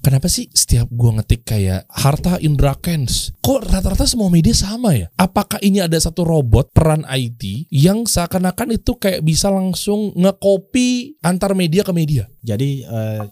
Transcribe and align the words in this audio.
Kenapa 0.00 0.32
sih 0.32 0.48
setiap 0.48 0.88
gua 0.88 1.20
ngetik 1.20 1.44
kayak 1.44 1.84
harta 1.92 2.40
Indra 2.40 2.72
Kens, 2.72 3.36
kok 3.44 3.68
rata-rata 3.68 4.08
semua 4.08 4.32
media 4.32 4.56
sama 4.56 4.96
ya? 4.96 5.12
Apakah 5.20 5.60
ini 5.60 5.84
ada 5.84 6.00
satu 6.00 6.24
robot 6.24 6.72
peran 6.72 7.04
IT 7.04 7.68
yang 7.68 8.08
seakan-akan 8.08 8.80
itu 8.80 8.96
kayak 8.96 9.20
bisa 9.20 9.52
langsung 9.52 10.16
nge-copy 10.16 11.20
antar 11.20 11.52
media 11.52 11.84
ke 11.84 11.92
media? 11.92 12.24
Jadi 12.40 12.80
eh, 12.80 13.24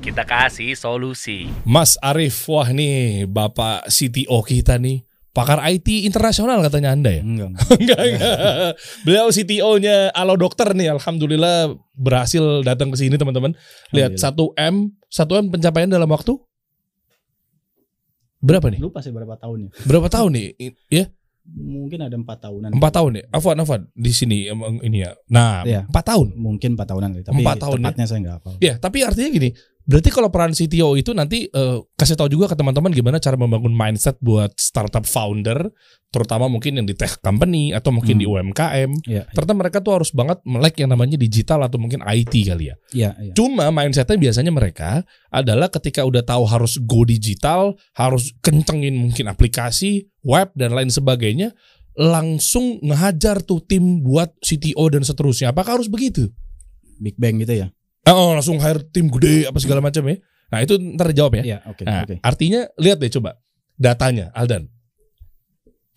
Kita 0.00 0.24
kasih 0.24 0.72
solusi. 0.72 1.52
Mas 1.68 2.00
Arif, 2.00 2.48
wah 2.48 2.72
nih 2.72 3.28
Bapak 3.28 3.92
CTO 3.92 4.40
kita 4.40 4.80
nih, 4.80 5.04
pakar 5.36 5.60
IT 5.68 6.08
internasional 6.08 6.64
katanya 6.64 6.96
Anda 6.96 7.12
ya? 7.12 7.20
enggak, 7.20 7.48
enggak, 7.80 8.00
enggak. 8.08 8.36
Beliau 9.04 9.28
CTO-nya 9.28 10.16
Alo 10.16 10.40
Dokter 10.40 10.72
nih, 10.72 10.96
alhamdulillah 10.96 11.76
berhasil 11.92 12.64
datang 12.64 12.88
ke 12.88 12.96
sini 12.96 13.20
teman-teman. 13.20 13.52
Lihat 13.92 14.16
1M, 14.16 14.96
1M 15.16 15.48
pencapaian 15.48 15.88
dalam 15.88 16.06
waktu 16.06 16.36
berapa 18.38 18.68
nih? 18.68 18.78
lupa 18.78 19.00
sih 19.00 19.10
berapa 19.10 19.34
tahun 19.34 19.66
ya. 19.66 19.70
Berapa 19.88 20.06
tahun 20.06 20.30
nih? 20.36 20.46
Ya, 20.92 21.04
Mungkin 21.46 22.02
ada 22.02 22.18
empat 22.18 22.42
tahunan. 22.42 22.74
empat 22.74 22.92
tahun 22.92 23.12
ya. 23.16 23.24
Afwan, 23.30 23.62
Afwan 23.62 23.82
di 23.94 24.10
sini 24.10 24.50
emang 24.50 24.82
ini 24.82 24.98
ya. 25.00 25.14
Nah, 25.30 25.62
Iya. 25.62 25.86
empat 25.86 26.04
tahun. 26.04 26.34
Mungkin 26.34 26.74
empat 26.74 26.88
tahunan. 26.90 27.10
Tapi 27.22 27.38
Empat 27.38 27.56
tahun 27.62 27.78
ya? 27.78 27.84
tepatnya 27.86 28.04
saya 28.04 28.18
nggak 28.18 28.36
hafal. 28.36 28.54
Ya, 28.58 28.74
tapi 28.76 28.98
artinya 29.06 29.30
gini. 29.30 29.50
Berarti 29.86 30.10
kalau 30.10 30.34
peran 30.34 30.50
CTO 30.50 30.98
itu 30.98 31.14
nanti 31.14 31.46
eh, 31.46 31.78
kasih 31.94 32.18
tahu 32.18 32.26
juga 32.26 32.50
ke 32.50 32.58
teman-teman 32.58 32.90
gimana 32.90 33.22
cara 33.22 33.38
membangun 33.38 33.70
mindset 33.70 34.18
buat 34.18 34.50
startup 34.58 35.06
founder, 35.06 35.70
terutama 36.10 36.50
mungkin 36.50 36.82
yang 36.82 36.86
di 36.86 36.98
tech 36.98 37.22
company 37.22 37.70
atau 37.70 37.94
mungkin 37.94 38.18
Hmm. 38.18 38.22
di 38.22 38.26
UMKM. 38.26 38.90
Iya, 39.06 39.30
Ternyata 39.30 39.54
mereka 39.54 39.78
tuh 39.78 40.02
harus 40.02 40.10
banget 40.10 40.42
melek 40.42 40.82
yang 40.82 40.90
namanya 40.90 41.14
digital 41.14 41.62
atau 41.62 41.78
mungkin 41.78 42.02
IT 42.02 42.34
kali 42.44 42.74
ya. 42.74 42.74
iya, 42.90 43.10
iya. 43.22 43.32
Cuma 43.32 43.70
mindsetnya 43.70 44.18
biasanya 44.18 44.50
mereka 44.50 45.06
adalah 45.30 45.70
ketika 45.70 46.02
udah 46.02 46.26
tahu 46.26 46.42
harus 46.50 46.82
go 46.82 47.06
digital, 47.06 47.78
harus 47.94 48.34
kencengin 48.42 48.98
mungkin 48.98 49.30
aplikasi, 49.30 50.10
web 50.26 50.50
dan 50.58 50.74
lain 50.74 50.90
sebagainya, 50.90 51.54
langsung 51.94 52.82
ngehajar 52.82 53.40
tuh 53.40 53.62
tim 53.62 54.02
buat 54.02 54.34
CTO 54.42 54.90
dan 54.90 55.06
seterusnya. 55.06 55.54
Apakah 55.54 55.78
harus 55.78 55.86
begitu? 55.86 56.28
Big 56.98 57.14
Bang 57.16 57.38
gitu 57.38 57.54
ya. 57.54 57.68
Oh, 58.06 58.32
langsung 58.32 58.58
hire 58.58 58.86
tim 58.88 59.10
gede 59.10 59.50
apa 59.50 59.58
segala 59.58 59.82
macam 59.82 60.06
ya. 60.06 60.16
Nah, 60.46 60.62
itu 60.62 60.78
ntar 60.94 61.10
jawab 61.10 61.42
ya. 61.42 61.42
Iya, 61.42 61.58
oke, 61.66 61.82
Nah, 61.82 62.06
oke. 62.06 62.14
artinya 62.22 62.70
lihat 62.78 63.02
deh 63.02 63.10
coba 63.10 63.34
datanya 63.74 64.30
Aldan. 64.30 64.70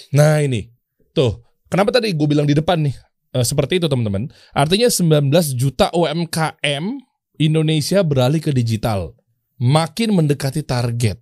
Nah, 0.10 0.42
ini. 0.42 0.74
Tuh, 1.14 1.38
kenapa 1.68 1.94
tadi 1.94 2.10
gue 2.14 2.28
bilang 2.28 2.48
di 2.48 2.56
depan 2.56 2.82
nih? 2.82 2.96
Eh, 3.30 3.46
seperti 3.46 3.78
itu 3.78 3.86
teman-teman. 3.86 4.26
Artinya 4.52 4.90
19 4.90 5.54
juta 5.54 5.94
UMKM 5.94 6.86
Indonesia 7.38 8.02
beralih 8.02 8.42
ke 8.42 8.50
digital. 8.50 9.14
Makin 9.60 10.16
mendekati 10.16 10.66
target. 10.66 11.20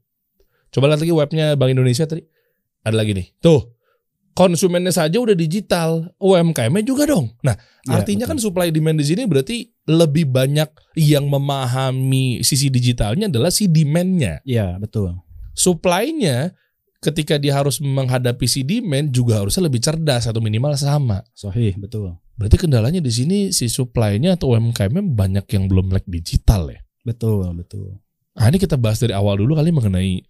Coba 0.71 0.87
lihat 0.87 1.01
lagi 1.03 1.11
webnya 1.11 1.57
Bank 1.59 1.73
Indonesia 1.73 2.07
tadi. 2.07 2.23
Ada 2.85 2.95
lagi 2.95 3.11
nih. 3.11 3.27
Tuh. 3.41 3.75
Konsumennya 4.31 4.93
saja 4.93 5.17
udah 5.17 5.33
digital, 5.33 6.13
UMKM-nya 6.21 6.85
juga 6.85 7.09
dong. 7.09 7.33
Nah, 7.41 7.57
Iya, 7.83 7.91
artinya 7.97 8.29
kan 8.29 8.37
betul. 8.37 8.53
supply 8.53 8.69
demand 8.69 9.01
di 9.01 9.05
sini 9.09 9.25
berarti 9.25 9.65
lebih 9.87 10.27
banyak 10.27 10.67
yang 10.99 11.31
memahami 11.31 12.43
sisi 12.43 12.67
digitalnya 12.67 13.31
adalah 13.31 13.47
si 13.47 13.71
demand-nya 13.71 14.43
Iya, 14.43 14.75
betul. 14.77 15.15
supply-nya 15.55 16.51
ketika 16.99 17.39
dia 17.39 17.55
harus 17.55 17.79
menghadapi 17.79 18.43
si 18.49 18.67
demand 18.67 19.13
juga 19.13 19.39
harusnya 19.39 19.69
lebih 19.69 19.79
cerdas 19.79 20.27
atau 20.27 20.41
minimal 20.43 20.73
sama. 20.75 21.23
Sohih, 21.31 21.77
betul. 21.77 22.17
Berarti 22.37 22.57
kendalanya 22.57 23.01
di 23.01 23.09
sini 23.09 23.37
si 23.53 23.69
supply-nya 23.69 24.37
atau 24.37 24.53
UMKM-nya 24.53 25.01
banyak 25.05 25.45
yang 25.55 25.69
belum 25.69 25.93
melek 25.93 26.05
digital 26.09 26.69
ya. 26.69 26.81
Betul, 27.05 27.47
betul. 27.55 27.97
Nah, 28.37 28.45
ini 28.49 28.57
kita 28.61 28.77
bahas 28.77 29.01
dari 29.01 29.13
awal 29.15 29.39
dulu 29.41 29.57
kali 29.57 29.73
mengenai 29.73 30.21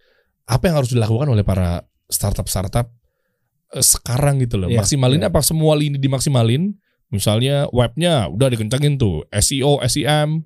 apa 0.48 0.64
yang 0.70 0.80
harus 0.80 0.92
dilakukan 0.92 1.28
oleh 1.28 1.44
para 1.44 1.84
startup-startup 2.08 2.88
eh, 3.76 3.84
sekarang 3.84 4.40
gitu 4.40 4.56
loh. 4.56 4.68
Iya, 4.72 4.80
Maksimalin 4.80 5.20
iya. 5.20 5.28
apa 5.28 5.40
semua 5.44 5.76
lini 5.76 6.00
dimaksimalin? 6.00 6.72
Misalnya 7.08 7.68
webnya 7.72 8.28
udah 8.28 8.52
dikencengin 8.52 9.00
tuh, 9.00 9.24
SEO, 9.32 9.80
SEM, 9.88 10.44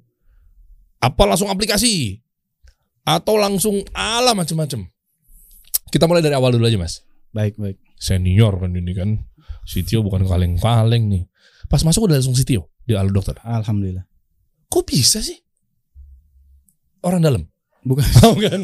apa 1.03 1.23
langsung 1.27 1.51
aplikasi? 1.51 2.23
Atau 3.03 3.35
langsung 3.35 3.83
ala 3.91 4.31
macem-macem. 4.39 4.87
Kita 5.91 6.07
mulai 6.07 6.23
dari 6.23 6.39
awal 6.39 6.55
dulu 6.55 6.65
aja 6.71 6.79
mas. 6.79 7.03
Baik, 7.35 7.59
baik. 7.59 7.83
Senior 7.99 8.63
kan 8.63 8.71
ini 8.79 8.95
kan. 8.95 9.27
CTO 9.67 10.07
bukan 10.07 10.23
kaleng-kaleng 10.23 11.11
nih. 11.11 11.23
Pas 11.67 11.83
masuk 11.83 12.07
udah 12.07 12.23
langsung 12.23 12.39
CTO 12.39 12.71
di 12.87 12.95
Alu 12.95 13.11
Dokter. 13.11 13.39
Alhamdulillah. 13.43 14.07
Kok 14.71 14.87
bisa 14.87 15.19
sih? 15.19 15.37
Orang 17.03 17.27
dalam? 17.27 17.43
Bukan. 17.83 18.07
Oh 18.27 18.39
kan? 18.39 18.63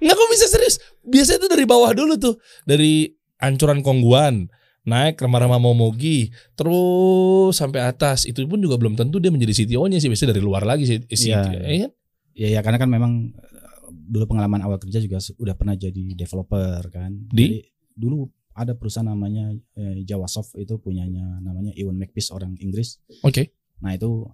Nggak 0.00 0.16
kok 0.16 0.30
bisa 0.30 0.46
serius? 0.52 0.76
Biasanya 1.00 1.40
itu 1.40 1.48
dari 1.48 1.64
bawah 1.64 1.90
dulu 1.96 2.20
tuh, 2.20 2.36
dari 2.68 3.08
ancuran 3.40 3.80
kongguan, 3.80 4.52
naik 4.90 5.16
remah-remah 5.16 5.56
momogi, 5.56 6.28
terus 6.54 7.54
sampai 7.54 7.80
atas. 7.82 8.24
Itu 8.24 8.42
pun 8.44 8.58
juga 8.58 8.74
belum 8.74 8.94
tentu 8.94 9.16
dia 9.16 9.30
menjadi 9.30 9.54
CTO-nya 9.56 9.96
sih, 9.96 10.06
biasanya 10.06 10.32
dari 10.32 10.42
luar 10.42 10.62
lagi 10.62 10.84
sih. 10.84 10.98
si- 11.08 11.30
Iya, 11.30 11.40
ya 11.46 11.78
kan? 11.80 11.90
Ya, 12.32 12.48
ya 12.48 12.60
karena 12.60 12.76
kan 12.76 12.88
memang 12.88 13.12
eh, 13.30 13.68
dulu 13.88 14.26
pengalaman 14.26 14.60
awal 14.60 14.76
kerja 14.76 14.98
juga 14.98 15.18
su- 15.18 15.36
udah 15.36 15.54
pernah 15.54 15.74
jadi 15.74 16.14
developer 16.14 16.82
kan. 16.88 17.14
Di? 17.26 17.38
Jadi, 17.40 17.58
dulu 17.92 18.26
ada 18.52 18.74
perusahaan 18.74 19.06
namanya 19.06 19.48
eh, 19.74 20.02
JavaSoft 20.02 20.56
itu 20.56 20.76
punyanya 20.76 21.38
namanya 21.38 21.70
Iwan 21.72 21.94
McPeace 21.94 22.30
orang 22.30 22.58
Inggris. 22.58 22.98
Oke. 23.22 23.54
Nah 23.78 23.94
itu 23.94 24.26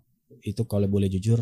itu 0.43 0.63
kalau 0.65 0.87
boleh 0.87 1.07
jujur 1.07 1.39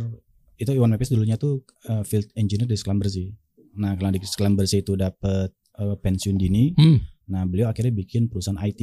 itu 0.55 0.71
Iwan 0.71 0.87
Mepis 0.89 1.09
dulunya 1.09 1.35
tuh 1.35 1.63
uh, 1.85 2.03
field 2.03 2.31
engineer 2.35 2.65
di 2.65 2.75
Schlumberger. 2.75 3.33
Nah 3.75 3.95
kalau 3.95 4.11
di 4.11 4.23
Schlumberger 4.23 4.79
itu 4.79 4.95
dapat 4.95 5.51
uh, 5.75 5.97
pensiun 5.97 6.37
dini, 6.37 6.71
Hmm. 6.75 7.03
Nah 7.31 7.43
beliau 7.49 7.71
akhirnya 7.71 7.93
bikin 7.95 8.29
perusahaan 8.29 8.59
IT. 8.61 8.81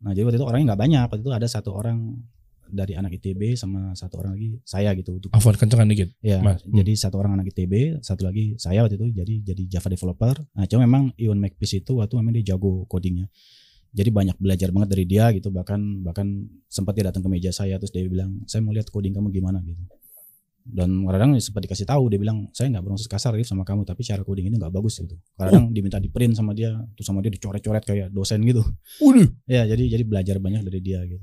Nah 0.00 0.16
jadi 0.16 0.24
waktu 0.26 0.38
itu 0.40 0.46
orangnya 0.46 0.74
nggak 0.74 0.80
banyak, 0.80 1.04
waktu 1.10 1.22
itu 1.22 1.32
ada 1.32 1.48
satu 1.48 1.70
orang 1.76 2.18
dari 2.70 2.94
anak 2.94 3.18
ITB 3.18 3.58
sama 3.58 3.92
satu 3.98 4.22
orang 4.22 4.38
lagi 4.38 4.62
saya 4.62 4.94
gitu. 4.94 5.18
Untuk, 5.18 5.30
Afwan 5.34 5.58
kencengan 5.58 5.90
dikit. 5.90 6.14
ya, 6.22 6.38
Mas. 6.40 6.62
Hmm. 6.62 6.78
jadi 6.78 6.92
satu 6.94 7.18
orang 7.18 7.38
anak 7.38 7.50
ITB, 7.50 7.98
satu 8.00 8.22
lagi 8.24 8.54
saya 8.56 8.86
waktu 8.86 8.96
itu 8.96 9.06
jadi 9.10 9.34
jadi 9.42 9.62
Java 9.78 9.88
developer. 9.90 10.34
Nah 10.54 10.64
cuma 10.70 10.86
memang 10.86 11.10
Iwan 11.18 11.42
McPeace 11.42 11.82
itu 11.82 11.98
waktu 11.98 12.14
memang 12.22 12.32
dia 12.40 12.54
jago 12.54 12.86
codingnya. 12.86 13.26
Jadi 13.90 14.10
banyak 14.14 14.38
belajar 14.38 14.70
banget 14.70 14.88
dari 14.94 15.04
dia 15.04 15.34
gitu 15.34 15.50
bahkan 15.50 15.82
bahkan 16.06 16.46
sempat 16.70 16.94
dia 16.94 17.10
datang 17.10 17.26
ke 17.26 17.28
meja 17.28 17.50
saya 17.50 17.74
terus 17.74 17.90
dia 17.90 18.06
bilang 18.06 18.38
saya 18.46 18.62
mau 18.62 18.70
lihat 18.70 18.86
coding 18.86 19.10
kamu 19.10 19.34
gimana 19.34 19.58
gitu 19.66 19.82
dan 20.64 21.02
kadang 21.04 21.34
sempat 21.38 21.64
dikasih 21.64 21.84
tahu 21.84 22.08
dia 22.08 22.18
bilang 22.18 22.48
saya 22.52 22.68
nggak 22.68 22.84
bermaksud 22.84 23.08
kasar 23.08 23.32
Rif 23.32 23.48
sama 23.48 23.64
kamu 23.64 23.82
tapi 23.82 24.02
cara 24.02 24.20
coding 24.20 24.48
ini 24.48 24.56
nggak 24.56 24.70
bagus 24.70 25.00
gitu 25.00 25.16
kadang 25.34 25.72
diminta 25.72 25.96
di 25.96 26.08
print 26.08 26.36
sama 26.36 26.52
dia 26.52 26.76
terus 26.94 27.06
sama 27.06 27.20
dia 27.20 27.32
dicoret-coret 27.32 27.82
kayak 27.82 28.08
dosen 28.10 28.44
gitu 28.44 28.60
Waduh. 29.00 29.28
ya 29.44 29.64
jadi 29.64 29.98
jadi 29.98 30.04
belajar 30.04 30.36
banyak 30.36 30.60
dari 30.62 30.80
dia 30.80 31.00
gitu 31.04 31.22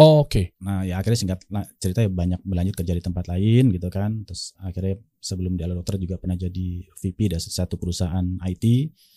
Oke. 0.00 0.56
nah 0.64 0.80
ya 0.80 0.96
akhirnya 0.96 1.18
singkat 1.18 1.44
la- 1.52 1.68
cerita 1.76 2.00
ya 2.00 2.08
banyak 2.08 2.40
berlanjut 2.40 2.72
kerja 2.72 2.96
di 2.96 3.02
tempat 3.04 3.28
lain 3.28 3.68
gitu 3.68 3.88
kan 3.92 4.24
terus 4.24 4.56
akhirnya 4.56 4.96
sebelum 5.20 5.54
di 5.54 5.62
Ala 5.62 5.76
Dokter 5.76 6.00
juga 6.00 6.16
pernah 6.16 6.40
jadi 6.40 6.88
VP 6.96 7.36
dari 7.36 7.42
satu 7.42 7.76
perusahaan 7.76 8.24
IT 8.40 8.64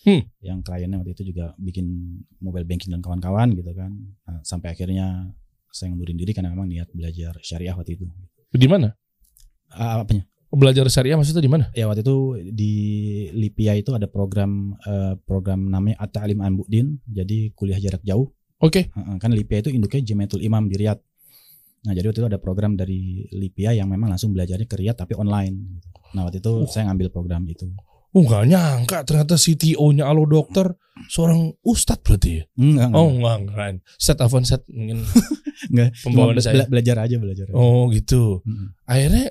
Hmm. 0.04 0.20
yang 0.44 0.60
kliennya 0.60 1.00
waktu 1.00 1.16
itu 1.16 1.32
juga 1.32 1.56
bikin 1.56 1.88
mobile 2.36 2.68
banking 2.68 2.92
dan 2.92 3.00
kawan-kawan 3.00 3.56
gitu 3.56 3.72
kan 3.72 3.96
Nah, 4.28 4.44
sampai 4.44 4.76
akhirnya 4.76 5.32
saya 5.72 5.88
ngundurin 5.88 6.14
diri 6.14 6.36
karena 6.36 6.52
memang 6.52 6.68
niat 6.68 6.92
belajar 6.92 7.32
syariah 7.40 7.72
waktu 7.72 7.96
itu 7.96 8.04
Di 8.52 8.68
mana? 8.68 8.92
Ah, 9.74 10.00
apanya 10.00 10.24
Belajar 10.48 10.86
syariah 10.86 11.18
maksudnya 11.18 11.42
di 11.42 11.50
mana? 11.50 11.66
ya 11.72 11.84
waktu 11.84 12.00
itu 12.00 12.16
di 12.48 12.72
Lipia 13.32 13.74
itu 13.74 13.90
ada 13.90 14.06
program 14.06 14.50
eh, 14.80 15.18
program 15.20 15.66
namanya 15.66 15.98
At-Ta'lim 16.00 16.38
an 16.38 16.54
Bu'din 16.54 17.02
jadi 17.04 17.50
kuliah 17.52 17.76
jarak 17.76 18.02
jauh 18.02 18.30
Oke. 18.58 18.86
Heeh, 18.86 19.16
kan 19.18 19.28
Lipia 19.28 19.58
itu 19.58 19.68
induknya 19.68 20.00
Jematul 20.00 20.40
Imam 20.40 20.64
di 20.64 20.76
Riyadh 20.76 21.02
nah 21.82 21.92
jadi 21.92 22.06
waktu 22.06 22.16
itu 22.18 22.28
ada 22.28 22.38
program 22.38 22.74
dari 22.74 23.26
Lipia 23.28 23.74
yang 23.74 23.86
memang 23.86 24.08
langsung 24.08 24.30
belajarnya 24.30 24.64
ke 24.64 24.72
Riyadh 24.74 24.96
tapi 24.96 25.12
online 25.14 25.52
gitu. 25.74 25.88
nah 26.12 26.22
waktu 26.22 26.38
itu 26.38 26.52
Uh. 26.54 26.64
saya 26.64 26.86
ngambil 26.86 27.10
program 27.10 27.42
itu 27.44 27.66
Oh 28.08 28.22
nggak 28.22 28.46
nyangka 28.46 28.98
ternyata 29.02 29.34
CTO-nya 29.34 30.06
Alo 30.06 30.22
Dokter 30.24 30.70
seorang 31.08 31.50
ustadz 31.60 31.98
berarti 32.00 32.30
ya? 32.30 32.42
enggak 32.54 32.86
enggak, 32.86 32.94
Oh 32.94 33.10
enggak, 33.10 33.36
keren. 33.50 33.76
Set 33.98 34.16
Afwan 34.16 34.46
set 34.46 34.62
ingin 34.70 35.02
enggak. 35.66 35.90
Cuma 35.92 36.22
pembawaan 36.22 36.30
bela- 36.30 36.46
saya. 36.46 36.64
belajar 36.64 36.96
aja 37.02 37.16
belajar 37.18 37.44
aja. 37.44 37.58
Oh 37.58 37.90
gitu. 37.90 38.38
Mm. 38.46 38.66
Akhirnya 38.86 39.26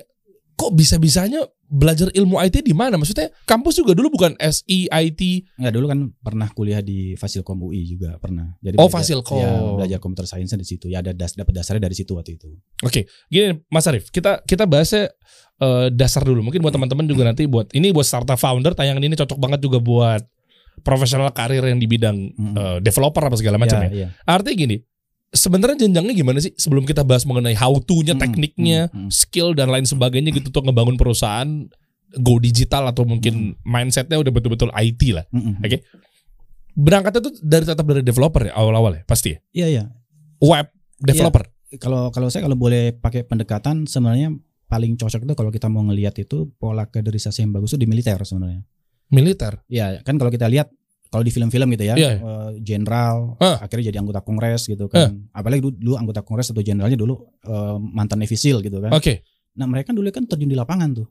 kok 0.54 0.70
bisa-bisanya 0.72 1.42
belajar 1.64 2.06
ilmu 2.10 2.38
IT 2.38 2.60
di 2.60 2.70
mana? 2.70 2.94
Maksudnya 2.94 3.26
kampus 3.42 3.74
juga 3.74 3.92
dulu 3.92 4.14
bukan 4.14 4.38
SI 4.38 4.86
IT. 4.86 5.20
Enggak 5.58 5.72
dulu 5.72 5.86
kan 5.86 5.98
pernah 6.16 6.48
kuliah 6.48 6.78
di 6.78 7.14
Fasilkom 7.14 7.58
UI 7.60 7.82
juga 7.88 8.14
pernah. 8.16 8.54
Jadi 8.58 8.76
Oh, 8.76 8.86
belajar- 8.86 8.94
Fasilkom. 9.02 9.38
ya, 9.38 9.50
belajar 9.74 9.98
computer 9.98 10.24
science 10.24 10.54
di 10.54 10.62
situ. 10.64 10.86
Ya 10.86 11.02
ada 11.02 11.10
das, 11.10 11.34
dapat 11.34 11.50
dasarnya 11.52 11.82
dari 11.82 11.92
situ 11.92 12.14
waktu 12.14 12.38
itu. 12.38 12.46
Oke, 12.80 13.04
gini 13.26 13.58
Mas 13.66 13.84
Arif, 13.84 14.08
kita 14.08 14.40
kita 14.42 14.64
bahasnya 14.64 15.10
eh, 15.56 15.86
dasar 15.88 16.22
dulu. 16.22 16.42
Mungkin 16.42 16.58
buat 16.60 16.70
teman-teman 16.70 17.04
juga 17.04 17.22
nanti 17.24 17.46
buat 17.46 17.70
ini 17.70 17.90
buat 17.90 18.02
startup 18.02 18.34
founder 18.36 18.74
tayangan 18.74 18.98
ini 19.00 19.14
cocok 19.14 19.38
banget 19.38 19.58
juga 19.60 19.78
buat 19.78 20.22
profesional 20.82 21.30
karir 21.30 21.62
yang 21.62 21.78
di 21.78 21.86
bidang 21.86 22.16
Mm. 22.34 22.54
eh, 22.54 22.78
developer 22.80 23.22
apa 23.22 23.34
segala 23.34 23.56
macam 23.56 23.78
ya. 23.80 23.90
iya. 23.90 24.08
Artinya 24.24 24.56
gini, 24.58 24.76
sebenarnya 25.34 25.84
jenjangnya 25.84 26.14
gimana 26.14 26.38
sih 26.38 26.54
sebelum 26.54 26.86
kita 26.86 27.02
bahas 27.02 27.26
mengenai 27.26 27.58
how 27.58 27.74
to-nya, 27.82 28.14
Mm, 28.14 28.22
tekniknya, 28.22 28.80
mm, 28.88 28.96
mm. 28.96 29.10
skill 29.10 29.52
dan 29.52 29.68
lain 29.68 29.84
sebagainya 29.84 30.30
gitu 30.30 30.48
untuk 30.54 30.70
ngebangun 30.70 30.94
perusahaan 30.94 31.66
go 32.14 32.38
digital 32.38 32.86
atau 32.94 33.02
mungkin 33.02 33.58
mindsetnya 33.66 34.14
udah 34.22 34.30
betul-betul 34.30 34.70
IT 34.70 35.02
lah. 35.10 35.26
Oke. 35.34 35.82
Berangkatnya 36.74 37.20
tuh 37.22 37.34
dari 37.42 37.66
tetap 37.66 37.86
dari 37.86 38.02
developer 38.06 38.50
ya 38.50 38.52
awal-awal 38.54 38.98
ya 38.98 39.02
pasti 39.02 39.34
ya. 39.34 39.38
Iya 39.50 39.66
iya. 39.66 39.84
Web 40.38 40.70
developer. 41.02 41.42
Kalau 41.82 42.14
kalau 42.14 42.30
saya 42.30 42.46
kalau 42.46 42.54
boleh 42.54 42.94
pakai 42.94 43.26
pendekatan 43.26 43.90
sebenarnya 43.90 44.30
paling 44.70 44.94
cocok 44.94 45.26
itu 45.26 45.34
kalau 45.34 45.50
kita 45.50 45.66
mau 45.66 45.82
ngelihat 45.86 46.14
itu 46.22 46.50
pola 46.58 46.86
kaderisasi 46.86 47.42
yang 47.42 47.50
bagus 47.50 47.74
itu 47.74 47.82
di 47.82 47.90
militer 47.90 48.18
sebenarnya. 48.22 48.62
Militer. 49.10 49.62
Iya 49.66 50.02
kan 50.06 50.18
kalau 50.18 50.30
kita 50.30 50.46
lihat 50.46 50.70
kalau 51.14 51.22
di 51.22 51.30
film-film 51.30 51.70
gitu 51.70 51.84
ya, 51.84 51.94
Iya. 51.94 52.10
eh, 52.18 52.50
jenderal 52.58 53.38
Ah. 53.38 53.62
akhirnya 53.62 53.94
jadi 53.94 54.02
anggota 54.02 54.18
kongres 54.18 54.66
gitu 54.66 54.90
kan. 54.90 55.14
Apalagi 55.30 55.62
dulu, 55.62 55.72
dulu 55.72 55.94
anggota 55.94 56.20
kongres 56.20 56.50
atau 56.50 56.58
jenderalnya 56.58 56.98
dulu 56.98 57.14
eh, 57.40 57.76
mantan 57.78 58.18
Navy 58.18 58.34
SEAL 58.34 58.58
gitu 58.60 58.82
kan. 58.82 58.90
Oke. 58.90 59.22
Nah 59.54 59.64
mereka 59.64 59.94
dulu 59.94 60.10
kan 60.10 60.26
terjun 60.26 60.50
di 60.50 60.58
lapangan 60.58 60.90
tuh. 60.92 61.06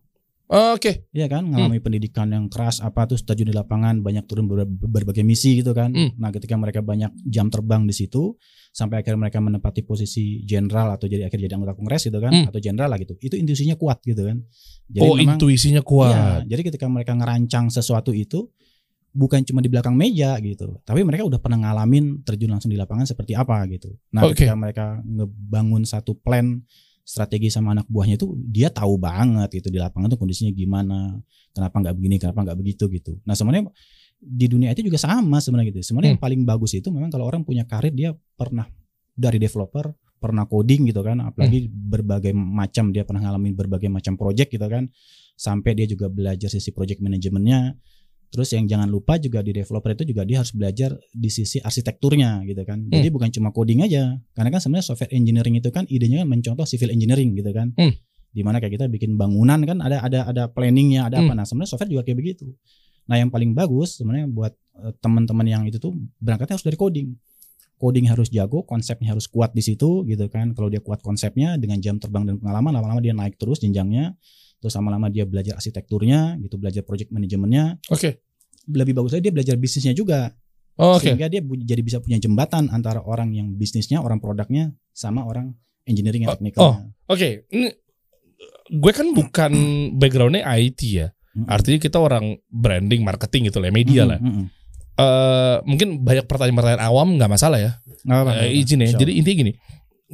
Oke. 0.45 1.07
Iya 1.09 1.25
kan, 1.25 1.47
ngalami 1.47 1.79
pendidikan 1.79 2.27
yang 2.27 2.45
keras 2.45 2.77
apa 2.77 3.07
terus 3.07 3.23
terjun 3.23 3.47
di 3.47 3.55
lapangan, 3.55 4.03
banyak 4.03 4.27
turun 4.27 4.45
ber- 4.45 4.67
berbagai 4.67 5.23
misi 5.23 5.57
gitu 5.57 5.71
kan. 5.71 5.89
Hmm. 5.89 6.13
Nah, 6.13 6.29
ketika 6.29 6.53
mereka 6.53 6.83
banyak 6.83 7.09
jam 7.25 7.47
terbang 7.47 7.87
di 7.87 7.95
situ 7.95 8.35
sampai 8.69 9.01
akhirnya 9.01 9.23
mereka 9.23 9.39
menempati 9.39 9.81
posisi 9.81 10.43
jenderal 10.43 10.91
atau 10.91 11.07
jadi 11.07 11.25
akhirnya 11.25 11.47
jadi 11.47 11.55
anggota 11.57 11.73
kongres 11.73 12.05
gitu 12.05 12.19
kan 12.19 12.29
Hmm. 12.29 12.45
atau 12.51 12.59
jenderal 12.59 12.91
lah 12.91 12.99
gitu. 12.99 13.15
Itu 13.17 13.33
intuisinya 13.33 13.73
kuat 13.75 14.03
gitu 14.03 14.19
kan. 14.19 14.43
Jadi 14.91 15.01
oh, 15.01 15.15
memang 15.15 15.39
intuisinya 15.39 15.79
Iya, 15.79 15.87
kuat. 15.87 16.41
jadi 16.45 16.61
ketika 16.61 16.85
mereka 16.85 17.13
ngerancang 17.15 17.71
sesuatu 17.71 18.11
itu 18.11 18.51
bukan 19.13 19.45
cuma 19.45 19.61
di 19.61 19.69
belakang 19.69 19.93
meja 19.93 20.33
gitu, 20.41 20.81
tapi 20.81 21.05
mereka 21.05 21.23
udah 21.23 21.37
pernah 21.37 21.69
ngalamin 21.69 22.25
terjun 22.25 22.49
langsung 22.49 22.73
di 22.73 22.77
lapangan 22.81 23.05
seperti 23.05 23.37
apa 23.37 23.61
gitu. 23.69 23.93
Nah, 24.09 24.25
Oke. 24.25 24.43
ketika 24.43 24.57
mereka 24.57 24.85
ngebangun 25.05 25.85
satu 25.85 26.17
plan 26.17 26.59
strategi 27.05 27.53
sama 27.53 27.77
anak 27.77 27.85
buahnya 27.85 28.17
itu 28.17 28.33
dia 28.49 28.73
tahu 28.73 28.97
banget 28.97 29.61
gitu 29.61 29.69
di 29.69 29.77
lapangan 29.77 30.09
tuh 30.09 30.17
kondisinya 30.17 30.49
gimana, 30.49 31.21
kenapa 31.53 31.75
nggak 31.77 31.95
begini, 31.95 32.15
kenapa 32.17 32.39
nggak 32.41 32.57
begitu 32.57 32.89
gitu. 32.89 33.13
Nah, 33.21 33.37
sebenarnya 33.37 33.69
di 34.17 34.47
dunia 34.49 34.73
itu 34.73 34.81
juga 34.81 34.97
sama 34.97 35.37
sebenarnya 35.37 35.77
gitu. 35.77 35.93
Sebenarnya 35.93 36.17
yang 36.17 36.23
paling 36.23 36.41
bagus 36.41 36.73
itu 36.73 36.89
memang 36.89 37.13
kalau 37.13 37.29
orang 37.29 37.45
punya 37.45 37.69
karir 37.69 37.93
dia 37.93 38.17
pernah 38.33 38.65
dari 39.13 39.37
developer, 39.37 39.93
pernah 40.17 40.49
coding 40.49 40.89
gitu 40.89 41.05
kan, 41.05 41.21
apalagi 41.21 41.69
berbagai 41.69 42.33
macam 42.33 42.89
dia 42.89 43.05
pernah 43.05 43.29
ngalamin 43.29 43.53
berbagai 43.53 43.93
macam 43.93 44.17
project 44.17 44.49
gitu 44.55 44.65
kan 44.65 44.89
sampai 45.35 45.75
dia 45.75 45.85
juga 45.85 46.07
belajar 46.09 46.49
sisi 46.49 46.73
project 46.73 47.03
manajemennya. 47.03 47.77
Terus 48.33 48.49
yang 48.49 48.65
jangan 48.65 48.89
lupa 48.89 49.21
juga 49.21 49.45
di 49.45 49.53
developer 49.53 49.93
itu 49.93 50.09
juga 50.09 50.25
dia 50.25 50.41
harus 50.41 50.57
belajar 50.57 50.97
di 51.13 51.29
sisi 51.29 51.61
arsitekturnya 51.61 52.41
gitu 52.49 52.65
kan. 52.65 52.89
Jadi 52.89 53.13
bukan 53.13 53.29
cuma 53.29 53.53
coding 53.53 53.85
aja. 53.85 54.17
Karena 54.33 54.49
kan 54.49 54.57
sebenarnya 54.57 54.89
software 54.89 55.13
engineering 55.13 55.61
itu 55.61 55.69
kan 55.69 55.85
idenya 55.85 56.25
kan 56.25 56.33
mencontoh 56.33 56.65
civil 56.65 56.89
engineering 56.89 57.37
gitu 57.37 57.53
kan. 57.53 57.77
Hmm. 57.77 57.93
Di 58.33 58.41
mana 58.41 58.57
kayak 58.57 58.81
kita 58.81 58.89
bikin 58.89 59.21
bangunan 59.21 59.61
kan 59.61 59.77
ada 59.85 60.01
ada 60.01 60.19
ada 60.25 60.43
planningnya 60.49 61.13
ada 61.13 61.21
apa. 61.21 61.29
Hmm. 61.29 61.37
Nah 61.37 61.45
sebenarnya 61.45 61.77
software 61.77 61.93
juga 61.93 62.01
kayak 62.09 62.17
begitu. 62.17 62.49
Nah 63.05 63.21
yang 63.21 63.29
paling 63.29 63.53
bagus 63.53 64.01
sebenarnya 64.01 64.25
buat 64.25 64.57
eh, 64.81 64.97
teman-teman 64.97 65.45
yang 65.45 65.63
itu 65.69 65.77
tuh 65.77 65.93
berangkatnya 66.17 66.57
harus 66.57 66.65
dari 66.65 66.77
coding. 66.81 67.13
Coding 67.77 68.09
harus 68.09 68.33
jago, 68.33 68.65
konsepnya 68.65 69.13
harus 69.13 69.29
kuat 69.29 69.53
di 69.53 69.61
situ 69.61 70.09
gitu 70.09 70.25
kan. 70.25 70.57
Kalau 70.57 70.73
dia 70.73 70.81
kuat 70.81 71.05
konsepnya 71.05 71.61
dengan 71.61 71.77
jam 71.85 72.01
terbang 72.01 72.25
dan 72.25 72.41
pengalaman 72.41 72.81
lama-lama 72.81 72.97
dia 72.97 73.13
naik 73.13 73.37
terus 73.37 73.61
jenjangnya 73.61 74.17
terus 74.63 74.79
lama-lama 74.79 75.11
dia 75.11 75.27
belajar 75.27 75.59
arsitekturnya 75.59 76.39
gitu 76.39 76.55
belajar 76.55 76.87
project 76.87 77.11
manajemennya 77.11 77.83
Oke. 77.91 78.23
lebih 78.65 78.95
bagus 78.95 79.11
lagi 79.11 79.27
dia 79.27 79.35
belajar 79.35 79.59
bisnisnya 79.59 79.91
juga 79.91 80.31
Oh, 80.73 80.97
Oke. 80.97 81.05
sehingga 81.05 81.29
dia 81.29 81.37
jadi 81.43 81.85
bisa 81.85 82.01
punya 82.01 82.17
jembatan 82.17 82.65
antara 82.71 82.97
orang 82.97 83.29
yang 83.29 83.53
bisnisnya 83.53 84.01
orang 84.01 84.17
produknya 84.17 84.73
sama 84.89 85.21
orang 85.21 85.53
engineering 85.85 86.23
Oh, 86.23 86.33
yang 86.33 86.37
teknikalnya 86.39 86.89
Oke, 87.05 87.45
ini 87.51 87.69
gue 88.73 88.91
kan 88.91 89.07
bukan 89.11 89.51
backgroundnya 89.99 90.41
IT 90.57 90.81
ya. 90.81 91.13
Artinya 91.45 91.77
kita 91.77 91.97
orang 91.97 92.41
branding, 92.47 93.05
marketing 93.05 93.53
gitu 93.53 93.61
lah, 93.61 93.69
media 93.69 94.05
lah. 94.05 94.17
Mm-mm, 94.17 94.33
mm-mm. 94.33 94.47
Eh, 94.93 95.57
mungkin 95.65 96.01
banyak 96.01 96.25
pertanyaan-pertanyaan 96.25 96.81
awam 96.81 97.17
nggak 97.17 97.29
masalah 97.29 97.57
ya. 97.57 97.71
Nggak 98.01 98.17
Eh, 98.17 98.23
nggak 98.25 98.33
apa-apa. 98.33 98.45
izin 98.53 98.77
ya. 98.77 98.85
Insya 98.89 98.99
Jadi 99.01 99.11
intinya 99.13 99.37
gini, 99.45 99.51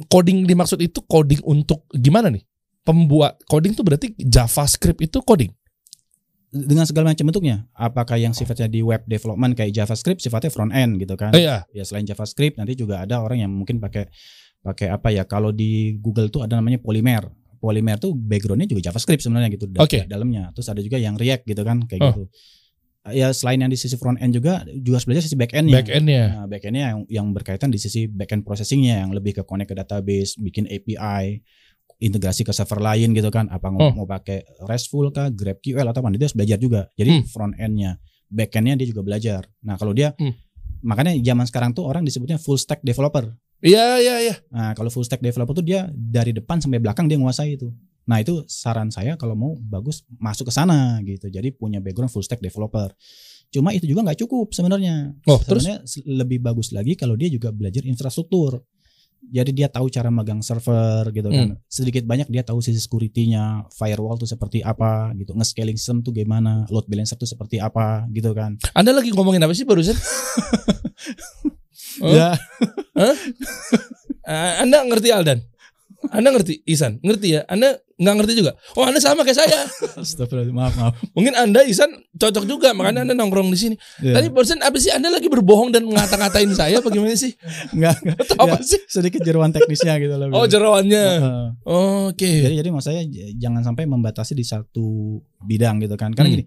coding 0.08 0.38
dimaksud 0.44 0.80
itu 0.80 1.00
coding 1.04 1.40
untuk 1.44 1.84
gimana 1.92 2.28
nih? 2.28 2.44
Pembuat 2.80 3.38
coding 3.44 3.76
tuh 3.76 3.84
berarti 3.84 4.16
JavaScript 4.16 5.04
itu 5.04 5.20
coding. 5.20 5.52
Dengan 6.50 6.82
segala 6.82 7.14
macam 7.14 7.30
bentuknya 7.30 7.62
apakah 7.78 8.18
yang 8.18 8.34
sifatnya 8.34 8.66
di 8.66 8.82
web 8.82 9.06
development 9.06 9.54
kayak 9.54 9.70
JavaScript 9.70 10.18
sifatnya 10.18 10.50
front 10.50 10.74
end 10.74 10.98
gitu 10.98 11.14
kan 11.14 11.30
Iya. 11.30 11.62
ya 11.70 11.86
selain 11.86 12.02
JavaScript 12.02 12.58
nanti 12.58 12.74
juga 12.74 13.06
ada 13.06 13.22
orang 13.22 13.46
yang 13.46 13.54
mungkin 13.54 13.78
pakai 13.78 14.10
pakai 14.58 14.90
apa 14.90 15.14
ya 15.14 15.22
kalau 15.30 15.54
di 15.54 15.94
Google 16.02 16.26
tuh 16.26 16.42
ada 16.42 16.58
namanya 16.58 16.82
Polymer 16.82 17.30
Polymer 17.62 18.02
tuh 18.02 18.18
backgroundnya 18.18 18.66
juga 18.66 18.90
JavaScript 18.90 19.22
sebenarnya 19.22 19.46
gitu 19.54 19.70
Oke. 19.78 20.10
dalamnya 20.10 20.50
terus 20.50 20.66
ada 20.66 20.82
juga 20.82 20.98
yang 20.98 21.14
React 21.14 21.46
gitu 21.46 21.62
kan 21.62 21.86
kayak 21.86 22.02
Oh. 22.02 22.08
gitu 22.18 22.24
ya 23.14 23.30
selain 23.30 23.62
yang 23.62 23.70
di 23.70 23.78
sisi 23.78 23.94
front 23.94 24.18
end 24.18 24.34
juga 24.34 24.66
juga 24.74 24.98
harus 24.98 25.06
belajar 25.06 25.22
sisi 25.22 25.38
back 25.38 25.54
endnya 25.54 25.80
Back 25.80 25.88
endnya. 25.94 26.24
Nah, 26.34 26.46
back 26.50 26.62
endnya 26.66 26.84
yang, 26.92 27.00
yang 27.06 27.26
berkaitan 27.30 27.70
di 27.70 27.78
sisi 27.78 28.10
back 28.10 28.34
end 28.34 28.42
processingnya 28.42 29.06
yang 29.06 29.14
lebih 29.14 29.38
ke 29.38 29.42
connect 29.46 29.70
ke 29.70 29.78
database, 29.78 30.34
bikin 30.36 30.66
API, 30.66 31.40
integrasi 32.00 32.42
ke 32.42 32.50
server 32.50 32.80
lain 32.80 33.12
gitu 33.12 33.28
kan. 33.28 33.46
Apa 33.46 33.68
Oh. 33.68 33.92
mau 33.92 34.04
pakai 34.04 34.42
RESTful 34.64 35.12
kah, 35.12 35.28
GraphQL 35.28 35.84
atau 35.84 36.00
apa? 36.00 36.08
Dia 36.10 36.24
harus 36.24 36.34
belajar 36.34 36.56
juga. 36.56 36.88
Jadi 36.96 37.10
Hmm. 37.12 37.24
front 37.24 37.54
endnya, 37.56 38.00
back 38.26 38.56
endnya 38.56 38.74
dia 38.74 38.88
juga 38.88 39.04
belajar. 39.04 39.44
Nah 39.62 39.76
kalau 39.76 39.92
dia, 39.92 40.16
Hmm. 40.16 40.32
makanya 40.80 41.12
zaman 41.16 41.44
sekarang 41.44 41.70
tuh 41.70 41.84
orang 41.84 42.02
disebutnya 42.02 42.36
full 42.36 42.56
stack 42.56 42.80
developer. 42.80 43.28
Iya, 43.60 44.00
iya, 44.00 44.14
iya. 44.22 44.34
Nah 44.48 44.72
kalau 44.72 44.88
full 44.88 45.04
stack 45.04 45.20
developer 45.20 45.52
tuh 45.52 45.62
dia 45.62 45.84
dari 45.92 46.32
depan 46.32 46.56
sampai 46.58 46.80
belakang 46.80 47.04
dia 47.04 47.20
nguasai 47.20 47.54
itu. 47.54 47.68
Nah 48.08 48.16
itu 48.16 48.42
saran 48.48 48.88
saya 48.88 49.14
kalau 49.14 49.36
mau 49.36 49.52
bagus 49.60 50.02
masuk 50.10 50.48
ke 50.48 50.52
sana 50.52 50.98
gitu. 51.04 51.28
Jadi 51.28 51.52
punya 51.52 51.78
background 51.78 52.08
full 52.08 52.24
stack 52.24 52.40
developer. 52.40 52.90
Cuma 53.50 53.70
itu 53.70 53.84
juga 53.84 54.00
nggak 54.00 54.24
cukup 54.24 54.50
sebenarnya. 54.50 55.12
Oh, 55.26 55.36
Sebenarnya 55.36 55.82
se- 55.84 56.06
lebih 56.06 56.40
bagus 56.40 56.70
lagi 56.70 56.94
kalau 56.94 57.12
dia 57.14 57.28
juga 57.28 57.50
belajar 57.50 57.84
infrastruktur. 57.84 58.62
Jadi 59.30 59.50
dia 59.54 59.70
tahu 59.70 59.86
cara 59.86 60.10
megang 60.10 60.42
server 60.42 61.06
gitu 61.14 61.30
kan. 61.30 61.54
Hmm. 61.54 61.62
Sedikit 61.70 62.02
banyak 62.02 62.26
dia 62.26 62.42
tahu 62.42 62.58
sisi 62.58 62.82
security-nya, 62.82 63.70
firewall 63.70 64.18
tuh 64.18 64.26
seperti 64.26 64.60
apa 64.60 65.14
gitu, 65.14 65.32
nge-scaling 65.38 65.78
system 65.78 66.02
tuh 66.02 66.10
gimana, 66.10 66.66
load 66.68 66.90
balancer 66.90 67.14
tuh 67.14 67.30
seperti 67.30 67.62
apa 67.62 68.10
gitu 68.10 68.34
kan. 68.34 68.58
Anda 68.74 68.90
lagi 68.90 69.14
ngomongin 69.14 69.42
apa 69.46 69.54
sih 69.54 69.64
barusan? 69.64 69.94
Oh. 72.00 72.16
Ya, 72.16 72.32
Eh, 72.96 73.16
anda 74.62 74.80
ngerti 74.88 75.12
Aldan? 75.12 75.44
Anda 76.10 76.34
ngerti 76.34 76.66
Isan? 76.66 76.98
Ngerti 77.00 77.38
ya? 77.38 77.46
Anda 77.46 77.78
nggak 77.94 78.14
ngerti 78.18 78.32
juga? 78.34 78.52
Oh, 78.74 78.82
Anda 78.82 78.98
sama 78.98 79.22
kayak 79.22 79.38
saya. 79.38 79.60
Astagfirullah, 79.96 80.50
maaf 80.50 80.74
maaf. 80.74 80.94
Mungkin 81.12 81.34
Anda 81.34 81.62
Isan 81.62 81.90
cocok 82.12 82.44
juga, 82.44 82.74
makanya 82.74 83.06
Anda 83.06 83.14
nongkrong 83.14 83.46
di 83.48 83.58
sini. 83.58 83.76
Ya. 84.02 84.18
Tadi 84.18 84.26
barusan 84.28 84.58
apa 84.60 84.74
sih? 84.76 84.90
Anda 84.90 85.08
lagi 85.08 85.30
berbohong 85.30 85.70
dan 85.70 85.86
ngata-ngatain 85.86 86.50
saya 86.52 86.80
apa 86.80 86.88
gimana 86.88 87.14
sih? 87.14 87.36
Enggak, 87.70 88.00
enggak. 88.02 88.18
Atau 88.20 88.36
apa 88.40 88.56
Ya, 88.58 88.66
sih? 88.66 88.80
sedikit 88.88 89.20
jeruan 89.22 89.50
teknisnya 89.50 89.94
gitu 89.98 90.14
loh. 90.16 90.26
Oh, 90.32 90.44
jerawannya. 90.44 91.04
Heeh. 91.20 91.46
Oke. 92.10 92.30
Jadi 92.50 92.54
jadi 92.58 92.68
maksud 92.68 92.88
saya 92.90 93.02
jangan 93.36 93.62
sampai 93.62 93.84
membatasi 93.86 94.32
di 94.34 94.42
satu 94.42 95.18
bidang 95.40 95.78
gitu 95.80 95.94
kan. 95.94 96.10
Karena 96.10 96.28
Hmm. 96.32 96.36
gini, 96.40 96.44